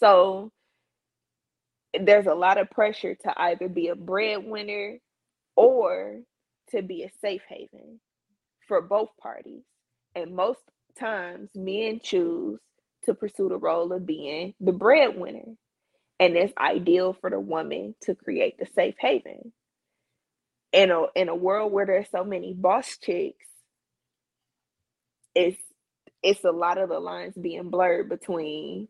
So 0.00 0.52
there's 1.98 2.26
a 2.26 2.34
lot 2.34 2.58
of 2.58 2.70
pressure 2.70 3.14
to 3.14 3.34
either 3.40 3.68
be 3.68 3.88
a 3.88 3.96
breadwinner 3.96 4.98
or 5.56 6.20
to 6.70 6.82
be 6.82 7.04
a 7.04 7.10
safe 7.20 7.42
haven 7.48 8.00
for 8.68 8.82
both 8.82 9.10
parties. 9.20 9.64
And 10.14 10.34
most 10.36 10.60
times 10.98 11.50
men 11.54 12.00
choose 12.02 12.60
to 13.04 13.14
pursue 13.14 13.48
the 13.48 13.56
role 13.56 13.92
of 13.92 14.06
being 14.06 14.54
the 14.60 14.72
breadwinner. 14.72 15.56
And 16.20 16.36
it's 16.36 16.52
ideal 16.56 17.16
for 17.20 17.30
the 17.30 17.40
woman 17.40 17.94
to 18.02 18.14
create 18.14 18.58
the 18.58 18.66
safe 18.74 18.94
haven. 18.98 19.52
In 20.72 20.90
a 20.90 21.04
in 21.14 21.28
a 21.28 21.34
world 21.34 21.72
where 21.72 21.84
there's 21.86 22.10
so 22.10 22.24
many 22.24 22.54
boss 22.54 22.96
chicks, 22.96 23.46
it's 25.34 25.60
it's 26.22 26.44
a 26.44 26.50
lot 26.50 26.78
of 26.78 26.88
the 26.88 27.00
lines 27.00 27.34
being 27.34 27.70
blurred 27.70 28.08
between 28.08 28.88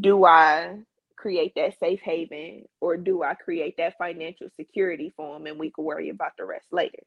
do 0.00 0.24
I 0.24 0.78
create 1.16 1.54
that 1.56 1.78
safe 1.80 2.00
haven 2.02 2.64
or 2.80 2.96
do 2.96 3.22
I 3.22 3.34
create 3.34 3.76
that 3.78 3.96
financial 3.98 4.48
security 4.56 5.12
for 5.16 5.34
them 5.34 5.46
and 5.46 5.58
we 5.58 5.70
can 5.70 5.84
worry 5.84 6.10
about 6.10 6.32
the 6.38 6.44
rest 6.44 6.66
later? 6.70 7.02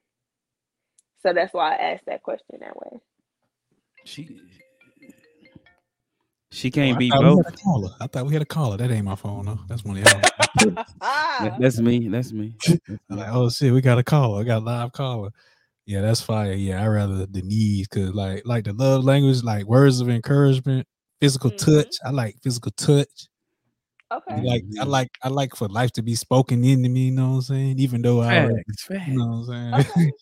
So 1.23 1.33
that's 1.33 1.53
why 1.53 1.75
I 1.75 1.93
asked 1.93 2.05
that 2.07 2.23
question 2.23 2.59
that 2.61 2.77
way. 2.77 2.99
she 4.05 4.23
she 6.57 6.71
can't 6.71 6.95
I 6.95 6.99
be 6.99 7.09
thought 7.11 7.21
both. 7.21 7.47
a 7.47 7.51
caller. 7.51 7.89
I 8.01 8.07
thought 8.07 8.25
we 8.25 8.33
had 8.33 8.41
a 8.41 8.45
caller. 8.45 8.77
That 8.77 8.89
ain't 8.89 9.05
my 9.05 9.15
phone 9.15 9.45
though. 9.45 9.59
That's 9.69 9.83
one 9.85 9.97
of 9.97 10.03
y'all. 10.03 10.75
That's 11.59 11.79
me. 11.79 12.07
That's 12.07 12.31
me. 12.31 12.53
I'm 13.11 13.17
like, 13.17 13.29
oh 13.31 13.49
shit, 13.49 13.71
we 13.71 13.81
got 13.81 13.99
a 13.99 14.03
caller. 14.03 14.41
I 14.41 14.43
got 14.43 14.63
a 14.63 14.65
live 14.65 14.91
caller. 14.91 15.29
Yeah, 15.85 16.01
that's 16.01 16.19
fire. 16.19 16.51
Yeah, 16.53 16.83
I 16.83 16.87
rather 16.87 17.25
the 17.27 17.41
needs 17.43 17.87
because 17.87 18.13
like 18.13 18.41
like 18.45 18.65
the 18.65 18.73
love 18.73 19.03
language, 19.05 19.43
like 19.43 19.65
words 19.65 20.01
of 20.01 20.09
encouragement, 20.09 20.85
physical 21.21 21.51
Mhm. 21.51 21.57
touch. 21.57 21.95
I 22.03 22.09
like 22.09 22.35
physical 22.41 22.71
touch. 22.71 23.27
okay. 24.11 24.35
I 24.35 24.41
like 24.41 24.63
I 24.81 24.83
like 24.83 25.09
I 25.23 25.29
like 25.29 25.55
for 25.55 25.67
life 25.69 25.91
to 25.93 26.01
be 26.01 26.15
spoken 26.15 26.65
into 26.65 26.89
me, 26.89 27.05
you 27.05 27.11
know 27.11 27.29
what 27.29 27.35
I'm 27.35 27.41
saying? 27.43 27.79
Even 27.79 28.01
though 28.01 28.21
I 28.21 28.47
Facts, 28.47 28.83
facts. 28.83 29.07
you 29.07 29.17
know 29.17 29.27
what 29.27 29.35
I'm 29.35 29.45
saying? 29.45 29.85
Okay. 29.85 30.11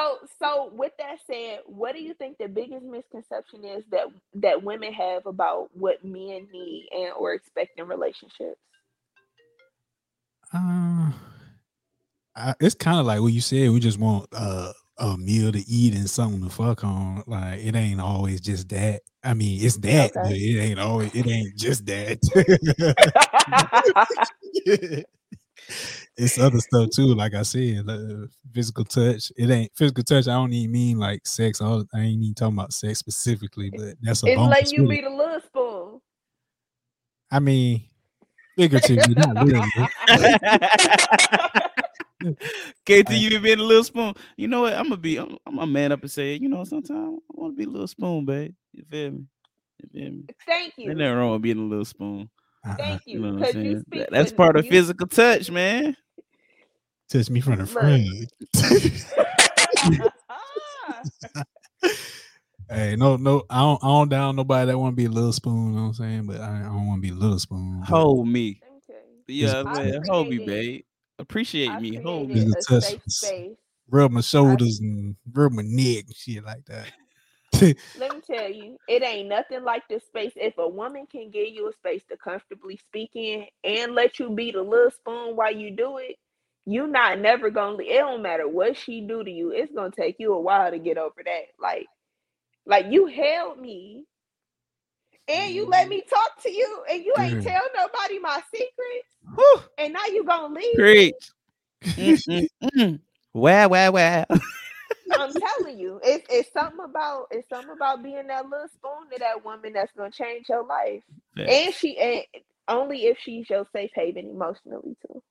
So 0.00 0.18
so 0.42 0.70
with 0.74 0.92
that 0.98 1.18
said, 1.26 1.60
what 1.66 1.94
do 1.94 2.02
you 2.02 2.14
think 2.14 2.38
the 2.38 2.48
biggest 2.48 2.84
misconception 2.84 3.64
is 3.64 3.84
that 3.90 4.06
that 4.34 4.62
women 4.62 4.92
have 4.94 5.26
about 5.26 5.68
what 5.74 6.02
men 6.04 6.48
need 6.52 6.88
and 6.92 7.12
or 7.18 7.34
expect 7.34 7.78
in 7.78 7.86
relationships? 7.86 8.58
Uh, 10.54 11.12
I, 12.34 12.54
it's 12.60 12.74
kind 12.74 12.98
of 12.98 13.06
like 13.06 13.20
what 13.20 13.32
you 13.32 13.42
said. 13.42 13.70
We 13.70 13.80
just 13.80 13.98
want 13.98 14.26
uh, 14.32 14.72
a 14.98 15.18
meal 15.18 15.52
to 15.52 15.68
eat 15.68 15.94
and 15.94 16.08
something 16.08 16.42
to 16.44 16.50
fuck 16.50 16.82
on. 16.82 17.22
Like 17.26 17.60
it 17.60 17.76
ain't 17.76 18.00
always 18.00 18.40
just 18.40 18.70
that. 18.70 19.02
I 19.22 19.34
mean, 19.34 19.62
it's 19.62 19.76
that, 19.78 20.12
but 20.14 20.32
Okay. 20.32 20.36
it 20.36 20.60
ain't 20.60 20.80
always. 20.80 21.14
It 21.14 21.26
ain't 21.26 21.56
just 21.56 21.84
that. 21.86 22.18
it's 26.16 26.38
other 26.38 26.58
stuff 26.58 26.90
too. 26.94 27.14
Like 27.14 27.34
I 27.34 27.42
said, 27.42 27.84
uh, 27.88 28.26
physical 28.52 28.84
touch. 28.84 29.32
It 29.36 29.50
ain't 29.50 29.72
physical 29.74 30.04
touch. 30.04 30.28
I 30.28 30.34
don't 30.34 30.52
even 30.52 30.72
mean 30.72 30.98
like 30.98 31.26
sex. 31.26 31.60
I, 31.60 31.66
I 31.94 32.00
ain't 32.00 32.22
even 32.22 32.34
talking 32.34 32.58
about 32.58 32.72
sex 32.72 32.98
specifically, 32.98 33.70
but 33.70 33.94
that's 34.02 34.22
a 34.22 34.26
it's 34.26 34.40
like 34.40 34.72
you 34.72 34.82
with 34.82 34.90
be 34.90 34.98
it. 34.98 35.02
the 35.02 35.10
little 35.10 35.40
spoon. 35.40 36.00
I 37.30 37.38
mean, 37.38 37.84
figuratively, 38.56 39.14
not 39.14 39.46
literally. 39.46 39.70
KT, 42.84 43.12
you 43.12 43.40
been 43.40 43.60
a 43.60 43.62
little 43.62 43.84
spoon. 43.84 44.14
You 44.36 44.48
know 44.48 44.62
what? 44.62 44.74
I'm 44.74 44.84
gonna 44.84 44.96
be. 44.96 45.16
I'm, 45.16 45.38
I'm 45.46 45.58
a 45.58 45.66
man 45.66 45.92
up 45.92 46.02
and 46.02 46.10
say, 46.10 46.34
you 46.34 46.48
know, 46.48 46.64
sometimes 46.64 47.20
I 47.30 47.40
want 47.40 47.54
to 47.54 47.56
be 47.56 47.64
a 47.64 47.72
little 47.72 47.86
spoon, 47.86 48.26
babe. 48.26 48.54
You 48.72 48.84
feel 48.90 49.10
me? 49.12 49.24
You 49.78 49.88
feel 49.92 50.10
me? 50.12 50.24
Thank 50.46 50.74
you. 50.76 50.90
Ain't 50.90 50.98
you. 50.98 51.04
nothing 51.04 51.16
wrong 51.16 51.32
with 51.32 51.42
being 51.42 51.58
a 51.58 51.62
little 51.62 51.84
spoon. 51.84 52.28
Uh-uh. 52.66 52.76
Thank 52.76 53.02
You 53.06 53.14
you. 53.14 53.20
know 53.20 53.34
what 53.34 53.34
I'm 53.34 53.38
Because 53.40 53.54
you 53.64 53.80
speak 53.80 54.06
That's 54.10 54.32
part 54.32 54.56
of 54.56 54.64
you- 54.64 54.70
physical 54.70 55.06
touch, 55.06 55.50
man. 55.50 55.96
Touch 57.10 57.28
me 57.30 57.40
from 57.40 57.56
the 57.56 57.62
Look. 57.62 57.70
front. 57.70 58.02
Hey, 62.68 62.94
no, 62.94 63.16
no, 63.16 63.42
I 63.50 63.58
don't, 63.62 63.82
I 63.82 63.88
don't 63.88 64.08
down 64.08 64.36
nobody 64.36 64.66
that 64.70 64.78
want 64.78 64.92
to 64.92 64.96
be 64.96 65.06
a 65.06 65.10
little 65.10 65.32
spoon. 65.32 65.70
You 65.72 65.76
know 65.76 65.82
what 65.82 65.88
I'm 65.88 65.94
saying? 65.94 66.26
But 66.26 66.40
I, 66.40 66.60
I 66.60 66.62
don't 66.64 66.86
want 66.86 66.98
to 67.02 67.08
be 67.08 67.12
a 67.12 67.18
little 67.18 67.38
spoon. 67.40 67.80
but 67.80 67.88
Hold 67.88 68.28
me. 68.28 68.60
Let 68.62 68.72
me 68.72 68.80
tell 68.86 68.96
you. 68.96 69.46
Yeah, 69.48 69.60
I've 69.66 69.84
man. 69.84 70.02
Hold 70.08 70.28
me, 70.28 70.38
babe. 70.38 70.82
Appreciate 71.18 71.70
I've 71.70 71.80
me. 71.80 71.96
Hold 71.96 72.30
me. 72.30 72.42
a 72.42 72.62
touch 72.62 72.84
safe 72.84 73.02
space. 73.08 73.56
rub 73.90 74.12
my 74.12 74.20
shoulders 74.20 74.78
and 74.78 75.16
rub 75.32 75.50
my 75.50 75.62
neck 75.64 76.04
and 76.06 76.14
shit 76.16 76.44
like 76.44 76.64
that. 76.66 76.92
Let 77.94 78.14
me 78.14 78.20
tell 78.26 78.50
you, 78.50 78.78
it 78.88 79.02
ain't 79.04 79.28
nothing 79.28 79.64
like 79.64 79.84
this 79.88 80.04
space. 80.06 80.32
If 80.36 80.58
a 80.58 80.68
woman 80.68 81.06
can 81.10 81.30
give 81.30 81.48
you 81.48 81.68
a 81.68 81.74
space 81.74 82.02
to 82.10 82.16
comfortably 82.16 82.78
speak 82.78 83.10
in 83.14 83.46
and 83.64 83.94
let 83.94 84.18
you 84.18 84.30
be 84.30 84.52
the 84.52 84.62
little 84.62 84.92
spoon 84.92 85.36
while 85.36 85.54
you 85.54 85.72
do 85.72 85.98
it, 85.98 86.16
you 86.66 86.86
not 86.86 87.20
never 87.20 87.50
gonna. 87.50 87.82
It 87.82 87.98
don't 87.98 88.22
matter 88.22 88.48
what 88.48 88.76
she 88.78 89.02
do 89.02 89.24
to 89.24 89.30
you. 89.30 89.52
It's 89.52 89.72
gonna 89.74 89.90
take 89.90 90.16
you 90.20 90.34
a 90.34 90.40
while 90.40 90.70
to 90.70 90.78
get 90.78 90.98
over 90.98 91.22
that. 91.24 91.44
Like, 91.60 91.88
like 92.66 92.86
you 92.90 93.06
held 93.06 93.58
me, 93.60 94.04
and 95.28 95.54
you 95.54 95.68
let 95.70 95.88
me 95.88 96.02
talk 96.08 96.42
to 96.44 96.50
you, 96.50 96.84
and 96.90 97.04
you 97.04 97.14
ain't 97.26 97.40
tell 97.42 97.62
nobody 97.76 98.18
my 98.20 98.40
secret, 98.54 99.04
Whew. 99.36 99.60
and 99.78 99.92
now 99.94 100.06
you 100.06 100.24
gonna 100.24 100.54
leave. 100.54 100.84
me? 100.86 101.02
Preach. 101.96 102.26
Mm. 102.62 103.00
Wow, 103.34 103.68
wow, 103.68 103.92
wow. 103.92 104.26
I'm 105.18 105.32
telling 105.32 105.78
you, 105.78 106.00
it's 106.02 106.26
it's 106.30 106.52
something 106.52 106.84
about 106.84 107.26
it's 107.30 107.48
something 107.48 107.72
about 107.74 108.02
being 108.02 108.26
that 108.26 108.48
little 108.48 108.68
spoon 108.68 109.10
to 109.12 109.18
that 109.18 109.44
woman 109.44 109.72
that's 109.72 109.92
gonna 109.96 110.10
change 110.10 110.48
your 110.48 110.64
life. 110.64 111.02
And 111.36 111.74
she 111.74 111.98
and 111.98 112.24
only 112.68 113.06
if 113.06 113.18
she's 113.18 113.48
your 113.50 113.66
safe 113.72 113.90
haven 113.94 114.28
emotionally 114.30 114.96
too. 115.06 115.22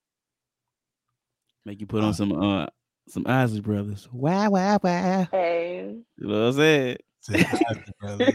Make 1.65 1.81
you 1.81 1.87
put 1.87 2.03
on 2.03 2.13
some 2.13 2.33
uh 2.33 2.67
some 3.07 3.25
Isley 3.27 3.61
Brothers. 3.61 4.07
Wow, 4.11 4.51
wow, 4.51 4.79
wow. 4.81 5.27
Hey. 5.31 5.95
You 6.17 6.27
know 6.27 6.39
what 6.39 6.47
I'm 6.47 6.53
saying? 6.53 6.97
Say 7.21 7.41
hi, 7.41 7.83
brother. 7.99 8.25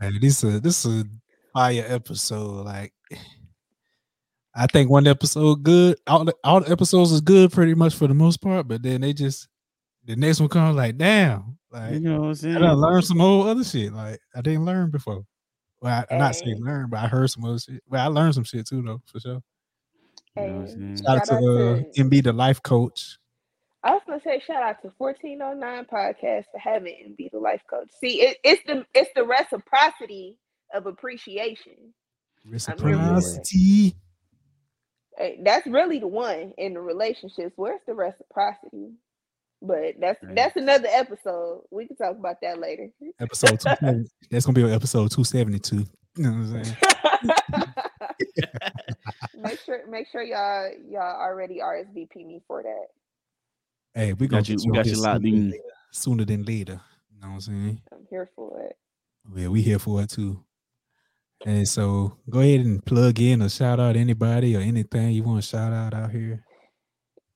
Hey, 0.00 0.18
this 0.20 0.42
a 0.44 0.60
this 0.60 0.84
a 0.84 1.04
fire 1.52 1.84
episode. 1.86 2.64
Like, 2.64 2.92
I 4.54 4.66
think 4.66 4.90
one 4.90 5.06
episode 5.06 5.62
good. 5.62 5.96
All 6.06 6.24
the 6.24 6.34
all 6.44 6.60
the 6.60 6.70
episodes 6.70 7.12
is 7.12 7.20
good 7.20 7.52
pretty 7.52 7.74
much 7.74 7.94
for 7.94 8.06
the 8.06 8.14
most 8.14 8.40
part, 8.40 8.68
but 8.68 8.82
then 8.82 9.00
they 9.00 9.12
just 9.12 9.48
the 10.04 10.16
next 10.16 10.40
one 10.40 10.48
comes 10.48 10.76
like, 10.76 10.96
damn, 10.98 11.58
like 11.70 11.94
You 11.94 12.00
know 12.00 12.20
what 12.20 12.26
I'm 12.28 12.34
saying? 12.34 12.56
I 12.56 12.60
done 12.60 12.76
learned 12.76 13.04
some 13.04 13.18
whole 13.18 13.46
other 13.48 13.64
shit. 13.64 13.92
Like 13.92 14.20
I 14.34 14.40
didn't 14.42 14.64
learn 14.64 14.90
before. 14.90 15.24
Well, 15.80 16.04
I, 16.10 16.14
I'm 16.14 16.18
not 16.18 16.36
saying 16.36 16.62
learn, 16.62 16.88
but 16.90 17.00
I 17.00 17.08
heard 17.08 17.30
some 17.30 17.44
other 17.44 17.58
shit. 17.58 17.82
Well, 17.88 18.04
I 18.04 18.08
learned 18.08 18.34
some 18.34 18.44
shit 18.44 18.68
too, 18.68 18.82
though, 18.82 19.00
for 19.06 19.20
sure. 19.20 19.42
You 20.36 20.42
know 20.42 20.60
Hey, 20.60 20.66
saying? 20.66 20.96
Shout 21.04 21.18
out 21.18 21.26
to 21.26 21.34
uh, 21.34 22.02
MB, 22.02 22.24
the 22.24 22.32
life 22.32 22.62
coach. 22.62 23.18
I 23.84 23.92
was 23.92 24.02
gonna 24.06 24.20
say 24.22 24.40
shout 24.46 24.62
out 24.62 24.80
to 24.82 24.92
1409 24.98 25.86
podcast 25.86 26.44
for 26.52 26.58
having 26.58 27.16
MB 27.18 27.32
the 27.32 27.38
life 27.38 27.62
coach. 27.68 27.88
See, 28.00 28.22
it, 28.22 28.38
it's 28.44 28.62
the 28.66 28.86
it's 28.94 29.10
the 29.16 29.24
reciprocity 29.24 30.38
of 30.72 30.86
appreciation. 30.86 31.92
here 32.44 32.58
for 32.60 32.88
it. 32.88 32.96
Reciprocity. 32.96 33.96
Hey, 35.18 35.40
that's 35.42 35.66
really 35.66 35.98
the 35.98 36.06
one 36.06 36.52
in 36.58 36.74
the 36.74 36.80
relationships. 36.80 37.52
Where's 37.56 37.80
the 37.86 37.94
reciprocity? 37.94 38.92
But 39.64 39.94
that's 40.00 40.20
Right. 40.22 40.34
that's 40.34 40.56
another 40.56 40.88
episode. 40.90 41.62
We 41.70 41.86
can 41.86 41.96
talk 41.96 42.16
about 42.18 42.36
that 42.42 42.58
later. 42.58 42.88
Episode 43.20 43.60
two. 43.60 44.04
That's 44.30 44.44
gonna 44.44 44.54
be 44.56 44.64
on 44.64 44.70
episode 44.72 45.10
two 45.12 45.22
seventy 45.24 45.60
two. 45.60 45.86
You 46.16 46.24
know 46.24 46.30
what 46.30 46.56
I'm 46.58 46.64
saying? 46.64 46.76
make 49.36 49.58
sure 49.64 49.86
make 49.88 50.06
sure 50.10 50.22
y'all 50.22 50.70
y'all 50.90 51.20
already 51.20 51.60
RSVP 51.62 52.16
me 52.26 52.40
for 52.46 52.62
that. 52.62 52.86
Hey, 53.94 54.12
we 54.14 54.26
Got 54.26 54.48
you- 54.48 54.56
we 54.66 54.72
got 54.72 54.86
you 54.86 54.94
locked 55.00 55.22
sooner 55.22 55.30
than 55.30 55.34
in. 55.34 55.50
later. 55.50 55.62
Sooner 55.92 56.24
than 56.24 56.42
later. 56.44 56.80
You 57.12 57.20
know 57.20 57.28
what 57.28 57.34
I'm 57.34 57.40
saying? 57.40 57.82
I'm 57.92 58.06
here 58.10 58.30
for 58.34 58.62
it. 58.62 58.76
Yeah, 59.34 59.48
we 59.48 59.62
here 59.62 59.78
for 59.78 60.02
it 60.02 60.10
too. 60.10 60.42
And 61.44 61.66
so 61.68 62.16
go 62.30 62.40
ahead 62.40 62.60
and 62.60 62.84
plug 62.84 63.20
in 63.20 63.42
or 63.42 63.48
shout 63.48 63.78
out 63.80 63.96
anybody 63.96 64.56
or 64.56 64.60
anything 64.60 65.10
you 65.10 65.22
want 65.24 65.42
to 65.42 65.48
shout 65.48 65.72
out 65.72 65.92
out 65.94 66.10
here. 66.10 66.42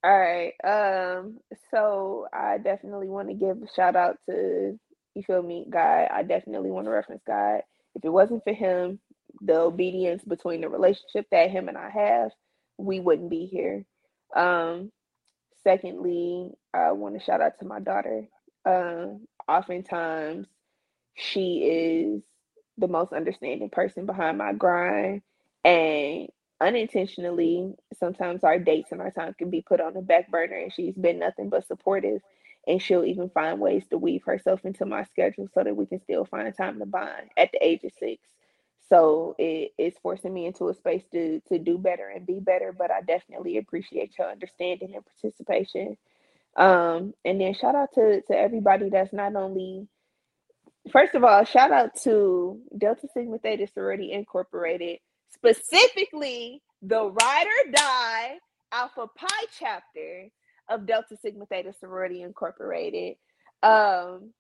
All 0.03 0.19
right. 0.19 0.53
Um, 0.65 1.41
so 1.71 2.27
I 2.33 2.59
definitely 2.59 3.09
want 3.09 3.29
to 3.29 3.35
give 3.35 3.63
a 3.63 3.67
shout 3.75 3.97
out 3.97 4.19
to 4.29 4.79
you 5.15 5.23
feel 5.23 5.43
me, 5.43 5.67
God. 5.69 6.09
I 6.13 6.23
definitely 6.23 6.71
want 6.71 6.87
to 6.87 6.91
reference 6.91 7.23
God. 7.27 7.63
If 7.95 8.05
it 8.05 8.11
wasn't 8.11 8.45
for 8.45 8.53
him, 8.53 9.01
the 9.41 9.59
obedience 9.59 10.23
between 10.25 10.61
the 10.61 10.69
relationship 10.69 11.27
that 11.31 11.51
him 11.51 11.69
and 11.69 11.77
I 11.77 11.91
have, 11.91 12.31
we 12.79 13.01
wouldn't 13.01 13.31
be 13.31 13.47
here. 13.47 13.85
Um, 14.35 14.93
secondly, 15.65 16.53
I 16.75 16.93
want 16.93 17.19
to 17.19 17.25
shout 17.25 17.41
out 17.41 17.59
to 17.59 17.65
my 17.67 17.81
daughter. 17.81 18.27
Um, 18.65 19.27
oftentimes 19.49 20.47
she 21.15 21.59
is 21.65 22.23
the 22.79 22.89
most 22.89 23.13
understanding 23.13 23.71
person 23.71 24.07
behind 24.07 24.39
my 24.39 24.53
grind 24.53 25.23
and 25.65 26.29
unintentionally 26.61 27.75
sometimes 27.99 28.45
our 28.45 28.59
dates 28.59 28.93
and 28.93 29.01
our 29.01 29.11
time 29.11 29.35
can 29.39 29.51
be 29.51 29.63
put 29.63 29.81
on 29.81 29.95
the 29.95 30.01
back 30.03 30.31
burner 30.31 30.57
and 30.57 30.73
she's 30.73 30.95
been 30.95 31.19
nothing 31.19 31.51
but 31.51 31.67
supportive 31.67 32.21
and 32.67 32.83
she'll 32.83 33.05
even 33.05 33.29
find 33.31 33.61
ways 33.61 33.85
to 33.91 33.99
weave 33.99 34.25
herself 34.25 34.65
into 34.65 34.87
my 34.87 35.05
schedule 35.05 35.49
so 35.55 35.63
that 35.63 35.77
we 35.77 35.87
can 35.87 36.01
still 36.03 36.25
find 36.25 36.53
time 36.57 36.79
to 36.79 36.87
bond 36.87 37.31
at 37.37 37.51
the 37.53 37.65
age 37.65 37.85
of 37.85 37.93
six. 37.99 38.23
So 38.89 39.35
it, 39.39 39.73
it's 39.79 39.99
forcing 40.03 40.33
me 40.35 40.47
into 40.47 40.69
a 40.69 40.75
space 40.75 41.05
to 41.13 41.41
to 41.49 41.59
do 41.59 41.79
better 41.79 42.09
and 42.09 42.27
be 42.27 42.41
better 42.41 42.73
but 42.73 42.91
i 42.91 43.01
definitely 43.03 43.59
appreciate 43.59 44.13
your 44.19 44.31
understanding 44.31 44.95
and 44.95 45.05
participation. 45.05 45.97
Um 46.57 47.15
and 47.25 47.41
then 47.41 47.55
shout 47.55 47.75
out 47.75 47.93
to 47.95 48.23
to 48.23 48.37
everybody 48.37 48.89
that's 48.91 49.13
not 49.13 49.37
only 49.37 49.89
first 50.93 51.15
of 51.15 51.25
all 51.25 51.45
shout 51.45 51.73
out 51.73 51.91
to 52.05 52.61
delta 52.79 53.09
sigma 53.13 53.39
theta 53.39 53.67
sorority 53.67 54.13
incorporated 54.13 54.99
specifically 55.33 56.63
the 56.83 57.11
ride 57.11 57.47
or 57.47 57.73
die 57.73 58.39
alpha 58.73 59.07
pi 59.17 59.45
chapter 59.59 60.29
of 60.69 60.87
delta 60.87 61.17
sigma 61.17 61.47
theta 61.47 61.73
sorority 61.79 62.23
incorporated. 62.23 63.17
Um 63.63 64.33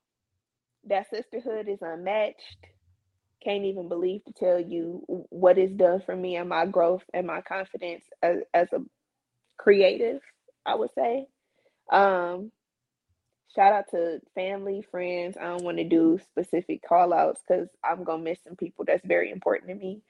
that 0.88 1.10
sisterhood 1.10 1.68
is 1.68 1.78
unmatched. 1.82 2.58
Can't 3.42 3.64
even 3.64 3.88
believe 3.88 4.24
to 4.24 4.32
tell 4.32 4.60
you 4.60 5.02
what 5.30 5.58
it's 5.58 5.72
done 5.74 6.02
for 6.04 6.14
me 6.16 6.36
and 6.36 6.48
my 6.48 6.66
growth 6.66 7.02
and 7.14 7.26
my 7.26 7.40
confidence 7.40 8.04
as, 8.22 8.38
as 8.54 8.68
a 8.72 8.80
creative 9.58 10.20
i 10.64 10.74
would 10.74 10.90
say. 10.94 11.26
Um 11.90 12.52
shout 13.54 13.72
out 13.72 13.90
to 13.90 14.20
family 14.34 14.84
friends. 14.90 15.36
I 15.40 15.44
don't 15.44 15.64
want 15.64 15.78
to 15.78 15.84
do 15.84 16.18
specific 16.30 16.82
call 16.86 17.12
outs 17.12 17.40
because 17.46 17.68
i'm 17.84 18.04
gonna 18.04 18.22
miss 18.22 18.38
some 18.44 18.56
people 18.56 18.84
that's 18.86 19.04
very 19.06 19.30
important 19.30 19.70
to 19.70 19.74
me 19.74 20.02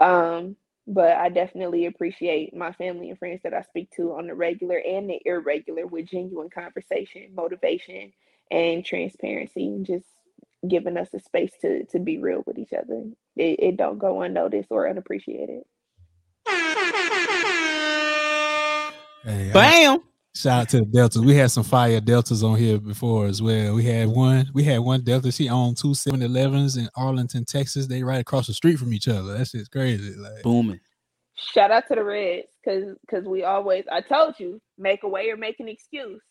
um 0.00 0.56
but 0.86 1.16
i 1.16 1.28
definitely 1.28 1.86
appreciate 1.86 2.54
my 2.54 2.72
family 2.72 3.10
and 3.10 3.18
friends 3.18 3.40
that 3.44 3.54
i 3.54 3.62
speak 3.62 3.90
to 3.90 4.14
on 4.14 4.26
the 4.26 4.34
regular 4.34 4.78
and 4.78 5.08
the 5.08 5.20
irregular 5.24 5.86
with 5.86 6.06
genuine 6.06 6.50
conversation 6.50 7.28
motivation 7.34 8.12
and 8.50 8.84
transparency 8.84 9.66
and 9.66 9.86
just 9.86 10.06
giving 10.68 10.96
us 10.96 11.08
a 11.14 11.20
space 11.20 11.52
to 11.60 11.84
to 11.86 11.98
be 11.98 12.18
real 12.18 12.42
with 12.46 12.58
each 12.58 12.72
other 12.72 13.04
it, 13.36 13.58
it 13.60 13.76
don't 13.76 13.98
go 13.98 14.22
unnoticed 14.22 14.68
or 14.70 14.88
unappreciated 14.88 15.62
Hey, 19.24 19.52
I- 19.52 19.72
Bam. 19.86 20.02
Shout 20.34 20.62
out 20.62 20.68
to 20.70 20.78
the 20.78 20.86
Deltas. 20.86 21.22
We 21.22 21.34
had 21.34 21.50
some 21.50 21.64
fire 21.64 22.00
Deltas 22.00 22.42
on 22.42 22.56
here 22.56 22.78
before 22.78 23.26
as 23.26 23.42
well. 23.42 23.74
We 23.74 23.84
had 23.84 24.08
one, 24.08 24.50
we 24.54 24.64
had 24.64 24.78
one 24.80 25.02
Delta. 25.02 25.30
She 25.32 25.48
owned 25.48 25.76
two 25.76 25.88
7-Elevens 25.88 26.76
in 26.76 26.88
Arlington, 26.96 27.44
Texas. 27.44 27.86
They 27.86 28.02
right 28.02 28.20
across 28.20 28.46
the 28.46 28.54
street 28.54 28.78
from 28.78 28.92
each 28.92 29.08
other. 29.08 29.36
That's 29.36 29.50
shit's 29.50 29.68
crazy. 29.68 30.14
Like 30.14 30.42
Booming. 30.42 30.80
shout 31.54 31.70
out 31.70 31.86
to 31.88 31.94
the 31.94 32.04
reds 32.04 32.48
because 32.62 32.94
because 33.00 33.24
we 33.24 33.42
always 33.44 33.84
i 33.90 34.00
told 34.00 34.38
you 34.38 34.60
make 34.78 35.02
a 35.02 35.08
way 35.08 35.30
or 35.30 35.36
make 35.36 35.58
an 35.60 35.68
excuse 35.68 36.22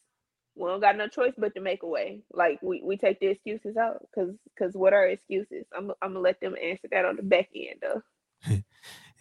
we 0.56 0.68
don't 0.68 0.80
got 0.80 0.98
no 0.98 1.07
choice 1.07 1.34
but 1.38 1.53
to 1.53 1.61
make 1.61 1.84
a 1.84 1.88
way 1.88 2.22
like 2.34 2.60
we, 2.61 2.82
we 2.84 2.98
take 2.98 3.19
the 3.19 3.28
excuses 3.28 3.78
out 3.78 4.06
because 4.10 4.36
because 4.56 4.76
what 4.76 4.94
are 4.94 5.07
excuses 5.07 5.65
i'm, 5.76 5.91
I'm 6.02 6.14
gonna 6.14 6.19
let 6.19 6.40
them 6.40 6.56
answer 6.61 6.88
that 6.91 7.06
on 7.06 7.15
the 7.15 7.23
back 7.23 7.49
end 7.56 7.82
though 7.82 8.02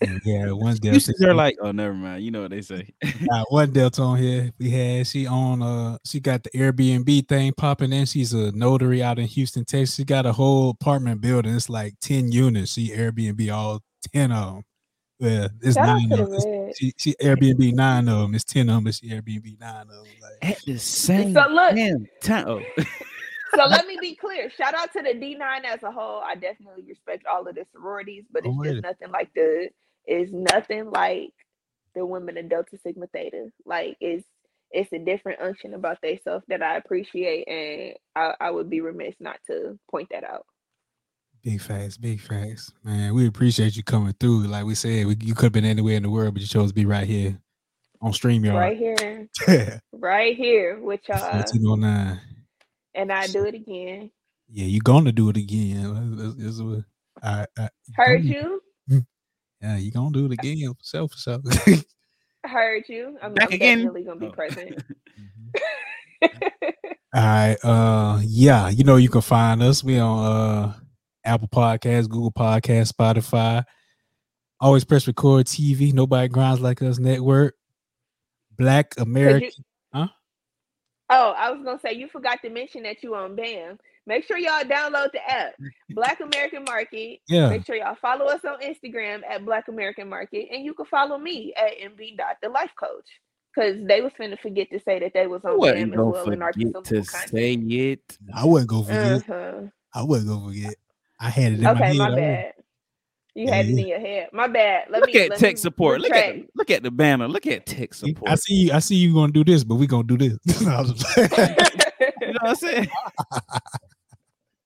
and 0.00 0.20
we 0.24 0.32
had 0.32 0.52
one 0.52 0.76
Delta. 0.76 0.96
Excuses 0.96 1.22
are 1.22 1.34
like, 1.34 1.56
oh, 1.60 1.72
never 1.72 1.92
mind. 1.94 2.24
You 2.24 2.30
know 2.30 2.42
what 2.42 2.50
they 2.50 2.62
say. 2.62 2.88
got 3.28 3.50
one 3.50 3.70
Delta 3.72 4.02
on 4.02 4.18
here. 4.18 4.50
We 4.58 4.70
had 4.70 5.06
she 5.06 5.26
on 5.26 5.62
uh 5.62 5.98
she 6.04 6.20
got 6.20 6.42
the 6.42 6.50
Airbnb 6.50 7.28
thing 7.28 7.52
popping 7.56 7.92
in. 7.92 8.06
She's 8.06 8.32
a 8.32 8.52
notary 8.52 9.02
out 9.02 9.18
in 9.18 9.26
Houston, 9.26 9.64
Texas. 9.64 9.96
She 9.96 10.04
got 10.04 10.26
a 10.26 10.32
whole 10.32 10.70
apartment 10.70 11.20
building. 11.20 11.54
It's 11.54 11.68
like 11.68 11.94
10 12.00 12.32
units. 12.32 12.72
She 12.72 12.90
Airbnb 12.90 13.52
all 13.52 13.80
10 14.14 14.32
of 14.32 14.54
them. 14.54 14.64
Yeah, 15.18 15.48
it's 15.60 15.76
shout 15.76 15.88
out 15.88 16.00
nine 16.08 16.12
of 16.18 16.30
them. 16.30 16.72
She, 16.76 16.94
she 16.96 17.14
Airbnb 17.20 17.74
nine 17.74 18.08
of 18.08 18.18
them. 18.20 18.34
It's 18.34 18.44
10 18.44 18.70
of 18.70 18.76
them, 18.76 18.84
but 18.84 18.94
she 18.94 19.08
Airbnb 19.10 19.60
nine 19.60 19.82
of 19.82 19.88
them. 19.88 20.04
Like, 20.22 20.50
At 20.52 20.64
the 20.64 20.78
same 20.78 21.34
So 21.34 21.46
look- 21.50 21.74
damn 21.74 22.06
time. 22.22 22.48
Oh. 22.48 22.62
so 23.56 23.66
let 23.66 23.86
me 23.86 23.98
be 24.00 24.14
clear 24.14 24.48
shout 24.48 24.74
out 24.74 24.92
to 24.92 25.02
the 25.02 25.08
d9 25.08 25.64
as 25.64 25.82
a 25.82 25.90
whole 25.90 26.22
i 26.24 26.36
definitely 26.36 26.84
respect 26.86 27.26
all 27.26 27.44
of 27.48 27.52
the 27.56 27.66
sororities 27.72 28.22
but 28.30 28.44
it's 28.46 28.54
Oh, 28.56 28.62
just 28.62 28.82
nothing 28.84 29.10
like 29.10 29.28
the 29.34 29.68
it's 30.10 30.32
nothing 30.32 30.90
like 30.90 31.32
the 31.94 32.04
women 32.04 32.36
of 32.36 32.48
delta 32.48 32.76
sigma 32.82 33.06
theta 33.08 33.50
like 33.64 33.96
it's 34.00 34.26
it's 34.72 34.92
a 34.92 34.98
different 34.98 35.40
unction 35.40 35.74
about 35.74 36.00
themselves 36.02 36.44
that 36.48 36.62
i 36.62 36.76
appreciate 36.76 37.48
and 37.48 37.94
I, 38.16 38.34
I 38.40 38.50
would 38.50 38.68
be 38.70 38.80
remiss 38.80 39.14
not 39.20 39.38
to 39.46 39.78
point 39.90 40.08
that 40.10 40.24
out 40.24 40.44
big 41.42 41.60
facts, 41.60 41.96
big 41.96 42.20
facts. 42.20 42.70
Man, 42.84 43.14
we 43.14 43.26
appreciate 43.26 43.74
you 43.74 43.82
coming 43.82 44.14
through. 44.20 44.46
Like 44.46 44.66
we 44.66 44.74
said, 44.74 45.06
we, 45.06 45.16
you 45.22 45.34
could 45.34 45.44
have 45.46 45.52
been 45.52 45.64
anywhere 45.64 45.94
in 45.96 46.02
the 46.02 46.10
world, 46.10 46.34
but 46.34 46.42
you 46.42 46.46
chose 46.46 46.68
to 46.68 46.74
be 46.74 46.84
right 46.84 47.06
here 47.06 47.40
on 48.02 48.12
StreamYard. 48.12 48.54
right 48.54 48.76
here 48.76 49.26
Yeah. 49.48 49.78
right 49.92 50.36
here 50.36 50.78
with 50.80 51.00
y'all 51.08 51.18
1409. 51.20 52.20
and 52.94 53.12
i 53.12 53.26
do 53.26 53.44
it 53.44 53.54
again 53.54 54.10
Yeah, 54.50 54.66
you're 54.66 54.82
gonna 54.82 55.12
do 55.12 55.28
it 55.30 55.36
again. 55.36 56.34
That's 56.38 56.60
what- 56.60 56.84
I, 57.22 57.46
I, 57.58 57.68
heard 57.94 58.24
you 58.24 58.62
Yeah, 59.60 59.76
you 59.76 59.90
gonna 59.90 60.10
do 60.12 60.26
it 60.26 60.32
again 60.32 60.72
for 60.74 60.84
sure, 60.84 61.08
for 61.08 61.18
sure. 61.18 61.40
heard 62.46 62.84
you 62.88 63.18
i'm, 63.22 63.34
Back 63.34 63.48
I'm 63.48 63.54
again? 63.54 63.78
definitely 63.78 64.04
gonna 64.04 64.20
be 64.20 64.26
Oh. 64.26 64.30
present 64.30 64.82
All 67.12 67.22
right. 67.22 67.56
Uh 67.64 68.20
yeah, 68.22 68.68
you 68.68 68.84
know 68.84 68.96
you 68.96 69.08
can 69.08 69.20
find 69.22 69.62
us. 69.62 69.82
We 69.82 69.98
on 69.98 70.24
uh 70.24 70.74
Apple 71.24 71.48
Podcasts, 71.48 72.08
Google 72.08 72.30
Podcasts, 72.30 72.92
Spotify. 72.92 73.64
Always 74.60 74.84
press 74.84 75.06
record 75.06 75.46
TV. 75.46 75.92
Nobody 75.92 76.28
grinds 76.28 76.60
like 76.60 76.82
us 76.82 76.98
network. 76.98 77.54
Black 78.56 78.94
American. 78.98 79.50
Huh? 79.92 80.08
Oh, 81.08 81.30
I 81.36 81.50
was 81.50 81.64
gonna 81.64 81.80
say 81.80 81.94
you 81.94 82.06
forgot 82.06 82.38
to 82.42 82.50
mention 82.50 82.84
that 82.84 83.02
you 83.02 83.14
on 83.16 83.34
BAM. 83.34 83.78
Make 84.06 84.24
sure 84.26 84.38
y'all 84.38 84.64
download 84.64 85.12
the 85.12 85.20
app, 85.30 85.52
Black 85.90 86.20
American 86.20 86.64
Market. 86.64 87.20
Yeah. 87.28 87.48
Make 87.50 87.64
sure 87.66 87.76
y'all 87.76 87.96
follow 88.00 88.26
us 88.26 88.44
on 88.44 88.60
Instagram 88.60 89.20
at 89.28 89.44
Black 89.44 89.68
American 89.68 90.08
Market, 90.08 90.48
and 90.52 90.64
you 90.64 90.74
can 90.74 90.86
follow 90.86 91.18
me 91.18 91.52
at 91.56 91.78
MB 91.92 92.16
dot 92.16 92.36
the 92.42 92.48
Life 92.48 92.72
Coach. 92.78 93.06
Cause 93.52 93.74
they 93.82 94.00
was 94.00 94.12
finna 94.12 94.38
forget 94.38 94.70
to 94.70 94.78
say 94.78 95.00
that 95.00 95.12
they 95.12 95.26
was 95.26 95.44
on 95.44 95.52
BAM 95.52 95.58
wasn't 95.58 95.92
as 95.92 95.96
gonna 95.96 96.10
well 96.10 96.30
in 96.30 96.40
our 96.40 96.52
to 96.52 96.58
consumable 96.60 97.04
say 97.28 97.54
it. 97.54 98.18
I 98.32 98.44
wouldn't 98.46 98.70
gonna 98.70 98.84
forget. 98.84 99.28
Uh-huh. 99.28 99.60
I 99.92 100.02
wouldn't 100.04 100.28
gonna 100.28 100.46
forget. 100.48 100.74
I 101.18 101.30
had 101.30 101.52
it 101.52 101.58
in 101.58 101.62
my 101.64 101.70
Okay, 101.72 101.84
head. 101.86 101.96
my 101.98 102.14
bad. 102.14 102.52
You 103.34 103.44
Yeah, 103.46 103.54
had 103.56 103.66
it 103.66 103.70
in 103.78 103.88
your 103.88 103.98
head. 104.00 104.28
My 104.32 104.46
bad. 104.46 104.86
Let 104.88 105.00
Look 105.00 105.12
me 105.12 105.20
at 105.20 105.30
let 105.30 105.38
tech 105.40 105.52
me 105.54 105.56
support. 105.56 106.00
Look 106.00 106.12
at 106.12 106.34
the, 106.34 106.46
look 106.54 106.70
at 106.70 106.82
the 106.84 106.92
banner. 106.92 107.26
Look 107.26 107.46
at 107.48 107.66
tech 107.66 107.92
support. 107.92 108.30
I 108.30 108.36
see 108.36 108.54
you. 108.54 108.72
I 108.72 108.78
see 108.78 108.94
you 108.94 109.12
gonna 109.14 109.32
do 109.32 109.42
this, 109.44 109.64
but 109.64 109.74
we 109.74 109.88
gonna 109.88 110.04
do 110.04 110.16
this. 110.16 110.38
what 112.40 112.50
I'm 112.50 112.56
saying? 112.56 112.88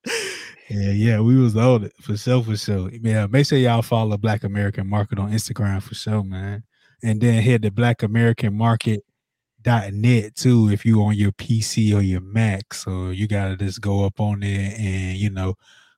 yeah, 0.71 0.91
yeah, 0.91 1.21
we 1.21 1.37
was 1.37 1.57
on 1.57 1.85
it 1.85 1.93
for 2.01 2.17
sure, 2.17 2.43
for 2.43 2.57
sure. 2.57 2.91
Yeah, 2.91 3.27
make 3.27 3.47
sure 3.47 3.59
y'all 3.59 3.83
follow 3.83 4.17
Black 4.17 4.45
American 4.45 4.89
Market 4.89 5.19
on 5.19 5.33
Instagram 5.33 5.83
for 5.83 5.95
sure, 5.95 6.23
man. 6.23 6.63
And 7.03 7.21
then 7.21 7.43
head 7.43 7.61
to 7.63 7.71
blackamericanmarket.net 7.71 10.35
too 10.35 10.71
if 10.71 10.87
you 10.87 11.03
on 11.03 11.15
your 11.15 11.33
PC 11.33 11.95
or 11.95 12.01
your 12.01 12.21
Mac. 12.21 12.75
So 12.75 13.11
you 13.11 13.29
gotta 13.29 13.57
just 13.57 13.81
go 13.81 14.05
up 14.05 14.21
on 14.21 14.41
there 14.41 14.75
and 14.77 15.17
you 15.17 15.31
know 15.31 15.55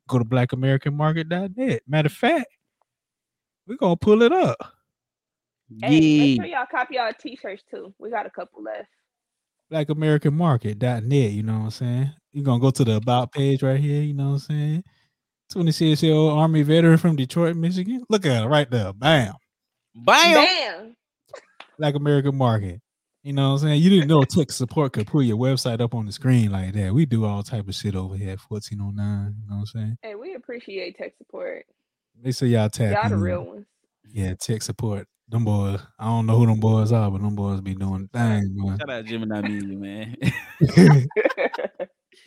go 0.09 0.19
to 0.19 0.25
blackamericanmarket.net. 0.25 1.83
Matter 1.87 2.07
of 2.07 2.13
fact, 2.13 2.57
we're 3.67 3.77
gonna 3.77 3.97
pull 3.97 4.23
it 4.23 4.33
up. 4.33 4.73
Hey, 5.81 6.19
make 6.19 6.41
sure 6.41 6.47
y'all 6.47 6.67
copy 6.71 6.99
our 6.99 7.13
t-shirts 7.13 7.65
too. 7.69 7.93
We 7.99 8.11
got 8.11 8.27
a 8.27 8.31
couple 8.31 8.63
left. 8.63 8.89
blackamericanmarket.net. 9.73 11.31
You 11.33 11.43
know 11.43 11.59
what 11.59 11.65
I'm 11.65 11.71
saying? 11.71 12.13
You're 12.33 12.45
gonna 12.45 12.61
go 12.61 12.71
to 12.71 12.85
the 12.85 12.97
about 12.97 13.33
page 13.33 13.63
right 13.63 13.81
here, 13.81 14.03
you 14.03 14.15
know 14.15 14.31
what 14.31 14.33
I'm 14.35 14.39
saying? 14.41 14.85
26 15.53 16.03
year 16.03 16.15
old 16.15 16.39
Army 16.39 16.63
veteran 16.63 16.99
from 16.99 17.17
Detroit, 17.17 17.57
Michigan. 17.57 18.03
Look 18.09 18.27
at 18.27 18.45
it 18.45 18.47
right 18.47 18.71
there. 18.71 18.93
Bam. 18.93 19.35
Bam. 19.95 20.35
Bam. 20.35 20.97
Black 21.79 21.95
American 21.95 22.37
Market. 22.37 22.81
You 23.23 23.33
know 23.33 23.49
what 23.49 23.63
I'm 23.63 23.69
saying? 23.69 23.83
You 23.83 23.91
didn't 23.91 24.09
know 24.09 24.23
tech 24.23 24.53
support 24.53 24.93
could 24.93 25.09
put 25.09 25.25
your 25.25 25.37
website 25.37 25.81
up 25.81 25.95
on 25.95 26.07
the 26.07 26.13
screen 26.13 26.53
like 26.53 26.75
that. 26.75 26.95
We 26.95 27.07
do 27.07 27.25
all 27.25 27.43
type 27.43 27.67
of 27.67 27.75
shit 27.75 27.97
over 27.97 28.17
here 28.17 28.31
at 28.31 28.39
1409. 28.41 29.35
You 29.37 29.49
know 29.49 29.57
what 29.57 29.61
I'm 29.61 29.67
saying? 29.67 29.99
Hey, 30.03 30.15
we 30.15 30.35
appreciate 30.35 30.97
tech 30.97 31.15
support. 31.19 31.67
They 32.23 32.31
say 32.31 32.47
y'all 32.47 32.69
tap 32.69 32.93
Y'all 32.93 33.11
the 33.11 33.17
real 33.17 33.43
ones. 33.43 33.67
Yeah, 34.13 34.35
tech 34.35 34.63
support. 34.63 35.09
Them 35.29 35.45
boys. 35.45 35.81
I 35.99 36.05
don't 36.05 36.27
know 36.27 36.37
who 36.39 36.47
them 36.47 36.61
boys 36.61 36.93
are, 36.93 37.11
but 37.11 37.21
them 37.21 37.35
boys 37.35 37.61
be 37.61 37.75
doing 37.75 38.09
things, 38.13 38.49
man. 38.53 38.79
Shout 38.79 38.91
out 38.91 39.05
Gemini 39.05 39.41
Media, 39.41 39.77
man. 39.77 40.17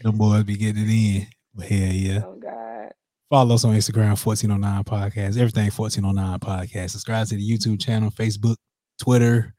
them 0.01 0.17
boys 0.17 0.43
be 0.43 0.57
getting 0.57 0.83
it 0.83 0.89
in. 0.89 1.27
But 1.53 1.67
hell 1.67 1.93
yeah. 1.93 2.21
oh 2.25 2.35
God. 2.35 2.91
Follow 3.29 3.55
us 3.55 3.63
on 3.63 3.75
Instagram, 3.75 4.23
1409 4.23 4.83
Podcast. 4.83 5.37
Everything 5.37 5.69
1409 5.71 6.39
Podcast. 6.39 6.89
Subscribe 6.89 7.27
to 7.27 7.35
the 7.35 7.49
YouTube 7.49 7.79
channel, 7.79 8.11
Facebook, 8.11 8.57
Twitter, 8.99 9.53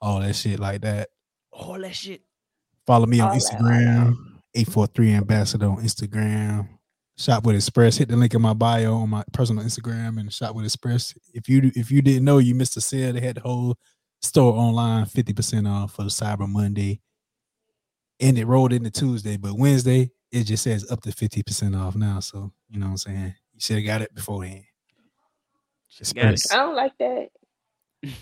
all 0.00 0.20
that 0.20 0.34
shit 0.34 0.58
like 0.58 0.80
that. 0.80 1.10
All 1.52 1.78
that 1.78 1.94
shit. 1.94 2.22
Follow 2.86 3.06
me 3.06 3.20
on 3.20 3.28
All 3.28 3.34
that, 3.34 3.42
that. 3.42 3.60
Instagram, 3.60 4.16
843 4.54 5.12
Ambassador 5.12 5.66
on 5.66 5.76
Instagram. 5.76 6.68
Shop 7.16 7.44
with 7.44 7.56
Express. 7.56 7.98
Hit 7.98 8.08
the 8.08 8.16
link 8.16 8.34
in 8.34 8.42
my 8.42 8.54
bio 8.54 8.94
on 8.94 9.10
my 9.10 9.22
personal 9.32 9.64
Instagram 9.64 10.18
and 10.18 10.32
shop 10.32 10.54
with 10.54 10.64
Express. 10.64 11.14
If 11.34 11.48
you 11.48 11.70
if 11.74 11.90
you 11.90 12.02
didn't 12.02 12.24
know, 12.24 12.38
you 12.38 12.54
missed 12.54 12.76
a 12.76 12.80
sale. 12.80 13.12
They 13.12 13.20
had 13.20 13.36
the 13.36 13.42
whole 13.42 13.76
store 14.20 14.54
online 14.54 15.04
50% 15.04 15.68
off 15.68 15.94
for 15.94 16.04
Cyber 16.04 16.48
Monday. 16.48 17.00
And 18.20 18.38
it 18.38 18.46
rolled 18.46 18.72
into 18.72 18.90
Tuesday, 18.90 19.36
but 19.36 19.58
Wednesday 19.58 20.10
it 20.30 20.44
just 20.44 20.62
says 20.64 20.90
up 20.90 21.02
to 21.02 21.10
50% 21.10 21.78
off 21.78 21.94
now. 21.94 22.20
So 22.20 22.52
you 22.70 22.78
know 22.78 22.86
what 22.86 22.92
I'm 22.92 22.96
saying? 22.96 23.34
You 23.52 23.60
should 23.60 23.76
have 23.76 23.84
got 23.86 24.02
it 24.02 24.14
beforehand. 24.14 24.64
Just 25.90 26.14
got 26.14 26.26
it. 26.26 26.32
Express. 26.34 26.58
I 26.58 26.64
don't 26.64 26.76
like 26.76 26.98
that. 26.98 27.28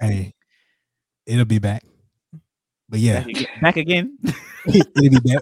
Hey, 0.00 0.32
it'll 1.26 1.44
be 1.44 1.58
back. 1.58 1.82
But 2.88 3.00
yeah, 3.00 3.24
Back 3.60 3.76
again. 3.76 4.16
it'll 4.66 5.20
be 5.20 5.34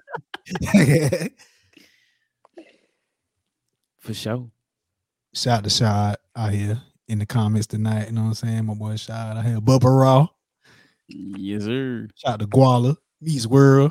back. 0.63 1.33
For 4.07 4.15
sure. 4.15 4.49
Shout 5.35 5.65
to 5.65 5.71
Shad 5.71 6.17
out 6.37 6.53
here 6.53 6.81
in 7.09 7.19
the 7.19 7.27
comments 7.27 7.67
tonight. 7.67 8.07
You 8.07 8.13
know 8.13 8.21
what 8.21 8.29
I'm 8.29 8.35
saying? 8.35 8.65
My 8.65 8.75
boy 8.75 8.95
Shad 8.95 9.37
out 9.37 9.45
here. 9.45 9.61
Bubba 9.61 10.01
Raw. 10.01 10.29
Yes, 11.09 11.65
sir. 11.65 12.07
Shout 12.15 12.39
to 12.39 12.47
Guala. 12.47 12.97
Meets 13.21 13.49
World. 13.49 13.91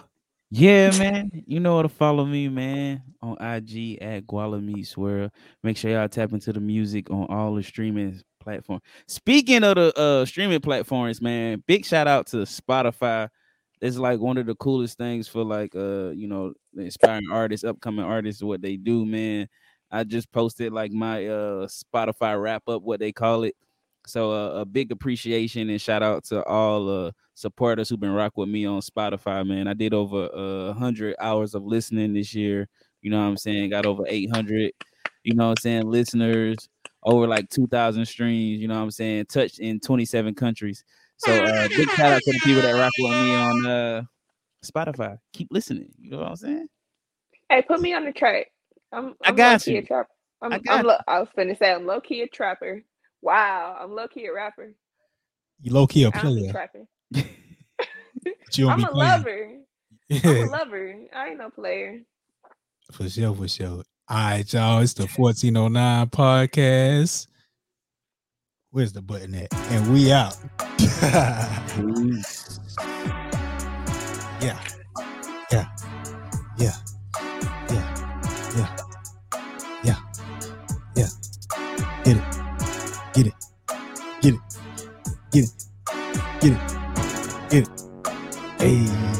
Yeah, 0.50 0.98
man. 0.98 1.44
You 1.46 1.60
know 1.60 1.76
how 1.76 1.82
to 1.82 1.90
follow 1.90 2.24
me, 2.24 2.48
man, 2.48 3.04
on 3.22 3.34
IG 3.42 3.98
at 4.02 4.26
Guala 4.26 4.64
Meets 4.64 4.96
World. 4.96 5.32
Make 5.64 5.76
sure 5.76 5.92
y'all 5.92 6.08
tap 6.08 6.32
into 6.32 6.54
the 6.54 6.62
music 6.62 7.12
on 7.12 7.26
all 7.26 7.54
the 7.54 7.64
streaming 7.64 8.22
platforms. 8.40 8.84
Speaking 9.10 9.66
of 9.66 9.76
the 9.76 10.00
uh 10.00 10.26
streaming 10.26 10.62
platforms, 10.62 11.22
man, 11.22 11.62
big 11.68 11.86
shout 11.86 12.08
out 12.08 12.28
to 12.28 12.38
Spotify. 12.38 13.28
It's 13.82 13.98
like 13.98 14.22
one 14.22 14.38
of 14.38 14.46
the 14.46 14.56
coolest 14.56 14.98
things 14.98 15.28
for 15.28 15.44
like 15.44 15.76
uh, 15.76 16.12
you 16.12 16.30
know, 16.30 16.54
the 16.74 16.84
inspiring 16.84 17.26
artists, 17.30 17.66
upcoming 17.66 18.06
artists, 18.06 18.42
what 18.42 18.62
they 18.62 18.78
do, 18.78 19.06
man. 19.06 19.50
I 19.96 20.04
just 20.04 20.30
posted 20.34 20.74
like 20.74 20.92
my 20.92 21.26
uh 21.26 21.68
Spotify 21.68 22.42
wrap 22.42 22.68
up, 22.68 22.82
what 22.82 23.00
they 23.00 23.14
call 23.14 23.44
it. 23.44 23.56
So 24.06 24.32
uh, 24.32 24.60
a 24.60 24.66
big 24.66 24.92
appreciation 24.92 25.70
and 25.70 25.82
shout 25.82 26.04
out 26.04 26.26
to 26.26 26.44
all 26.44 26.90
uh 26.90 27.12
supporters 27.34 27.88
who've 27.88 28.00
been 28.00 28.12
rock 28.12 28.34
with 28.36 28.50
me 28.50 28.66
on 28.66 28.82
Spotify, 28.82 29.48
man. 29.48 29.70
I 29.70 29.74
did 29.74 29.94
over 29.94 30.26
a 30.26 30.70
uh, 30.70 30.74
hundred 30.74 31.16
hours 31.20 31.56
of 31.56 31.64
listening 31.64 32.14
this 32.14 32.36
year. 32.36 32.68
You 33.02 33.10
know 33.10 33.20
what 33.20 33.28
I'm 33.28 33.38
saying? 33.38 33.70
Got 33.70 33.86
over 33.86 34.04
800, 34.06 34.74
you 35.24 35.34
know 35.34 35.46
what 35.46 35.52
I'm 35.52 35.62
saying, 35.62 35.90
listeners, 35.90 36.58
over 37.04 37.26
like 37.26 37.50
2,000 37.50 38.06
streams, 38.06 38.60
you 38.60 38.68
know 38.68 38.76
what 38.76 38.82
I'm 38.82 38.92
saying, 38.92 39.28
touched 39.28 39.60
in 39.60 39.80
27 39.80 40.36
countries. 40.36 40.84
So 41.18 41.32
uh 41.32 41.70
big 41.70 41.90
shout 41.92 42.12
out 42.12 42.22
to 42.22 42.32
the 42.34 42.40
people 42.44 42.64
that 42.64 42.74
rock 42.74 42.92
with 43.00 43.12
me 43.12 43.34
on 43.34 43.66
uh 43.66 44.02
Spotify. 44.66 45.18
Keep 45.32 45.48
listening. 45.52 45.94
You 45.98 46.12
know 46.12 46.18
what 46.18 46.30
I'm 46.32 46.36
saying? 46.36 46.68
Hey, 47.50 47.62
put 47.62 47.80
me 47.80 47.94
on 47.94 48.04
the 48.04 48.12
track. 48.12 48.48
I'm, 48.96 49.16
I 49.24 49.30
I'm 49.30 49.36
got 49.36 49.54
low-key 49.68 49.72
you. 49.74 49.80
A 49.80 49.82
trapper. 49.86 50.10
I'm, 50.42 50.54
I 50.54 50.56
I'm 50.56 50.62
got 50.64 50.86
lo- 50.86 50.98
I 51.08 51.20
was 51.20 51.30
finna 51.38 51.58
say 51.58 51.72
I'm 51.74 51.86
low 51.86 52.00
key 52.02 52.22
a 52.22 52.28
trapper. 52.28 52.84
Wow, 53.22 53.78
I'm 53.80 53.92
low 53.94 54.08
key 54.08 54.26
a 54.28 54.34
rapper. 54.34 54.74
You 55.62 55.74
low 55.74 55.88
key 55.88 56.04
a 56.04 56.12
player. 56.12 56.52
trapping. 56.52 56.88
But 58.24 58.58
I'm 58.60 58.84
a 58.84 58.88
playing. 58.92 59.10
lover. 59.12 59.50
I'm 60.24 60.48
a 60.48 60.50
lover. 60.52 60.96
I 61.14 61.28
ain't 61.30 61.38
no 61.38 61.50
player. 61.50 62.00
for 62.92 63.10
sure, 63.10 63.36
for 63.36 63.48
sure. 63.48 63.84
All 64.08 64.18
right, 64.18 64.54
y'all. 64.54 64.80
It's 64.82 64.94
the 64.94 65.08
1409 65.08 66.08
podcast. 66.08 67.28
Where's 68.72 68.94
the 68.94 69.02
button 69.02 69.36
at? 69.36 69.54
And 69.72 69.94
we 69.94 70.12
out. 70.12 70.38
Yeah. 74.42 74.60
Yeah. 75.52 75.66
Yeah. 76.60 76.60
Yeah. 76.60 76.76
Yeah. 77.70 78.48
Yeah. 78.58 78.76
Get 82.06 82.18
it. 82.18 82.23
Get 83.15 83.27
it. 83.27 83.34
Get 84.22 84.34
it. 84.36 84.40
Get 85.32 85.44
it. 85.44 85.52
Get 86.40 86.53
it. 86.53 87.49
Get 87.49 87.64
it. 87.64 87.69
Hey. 88.60 89.15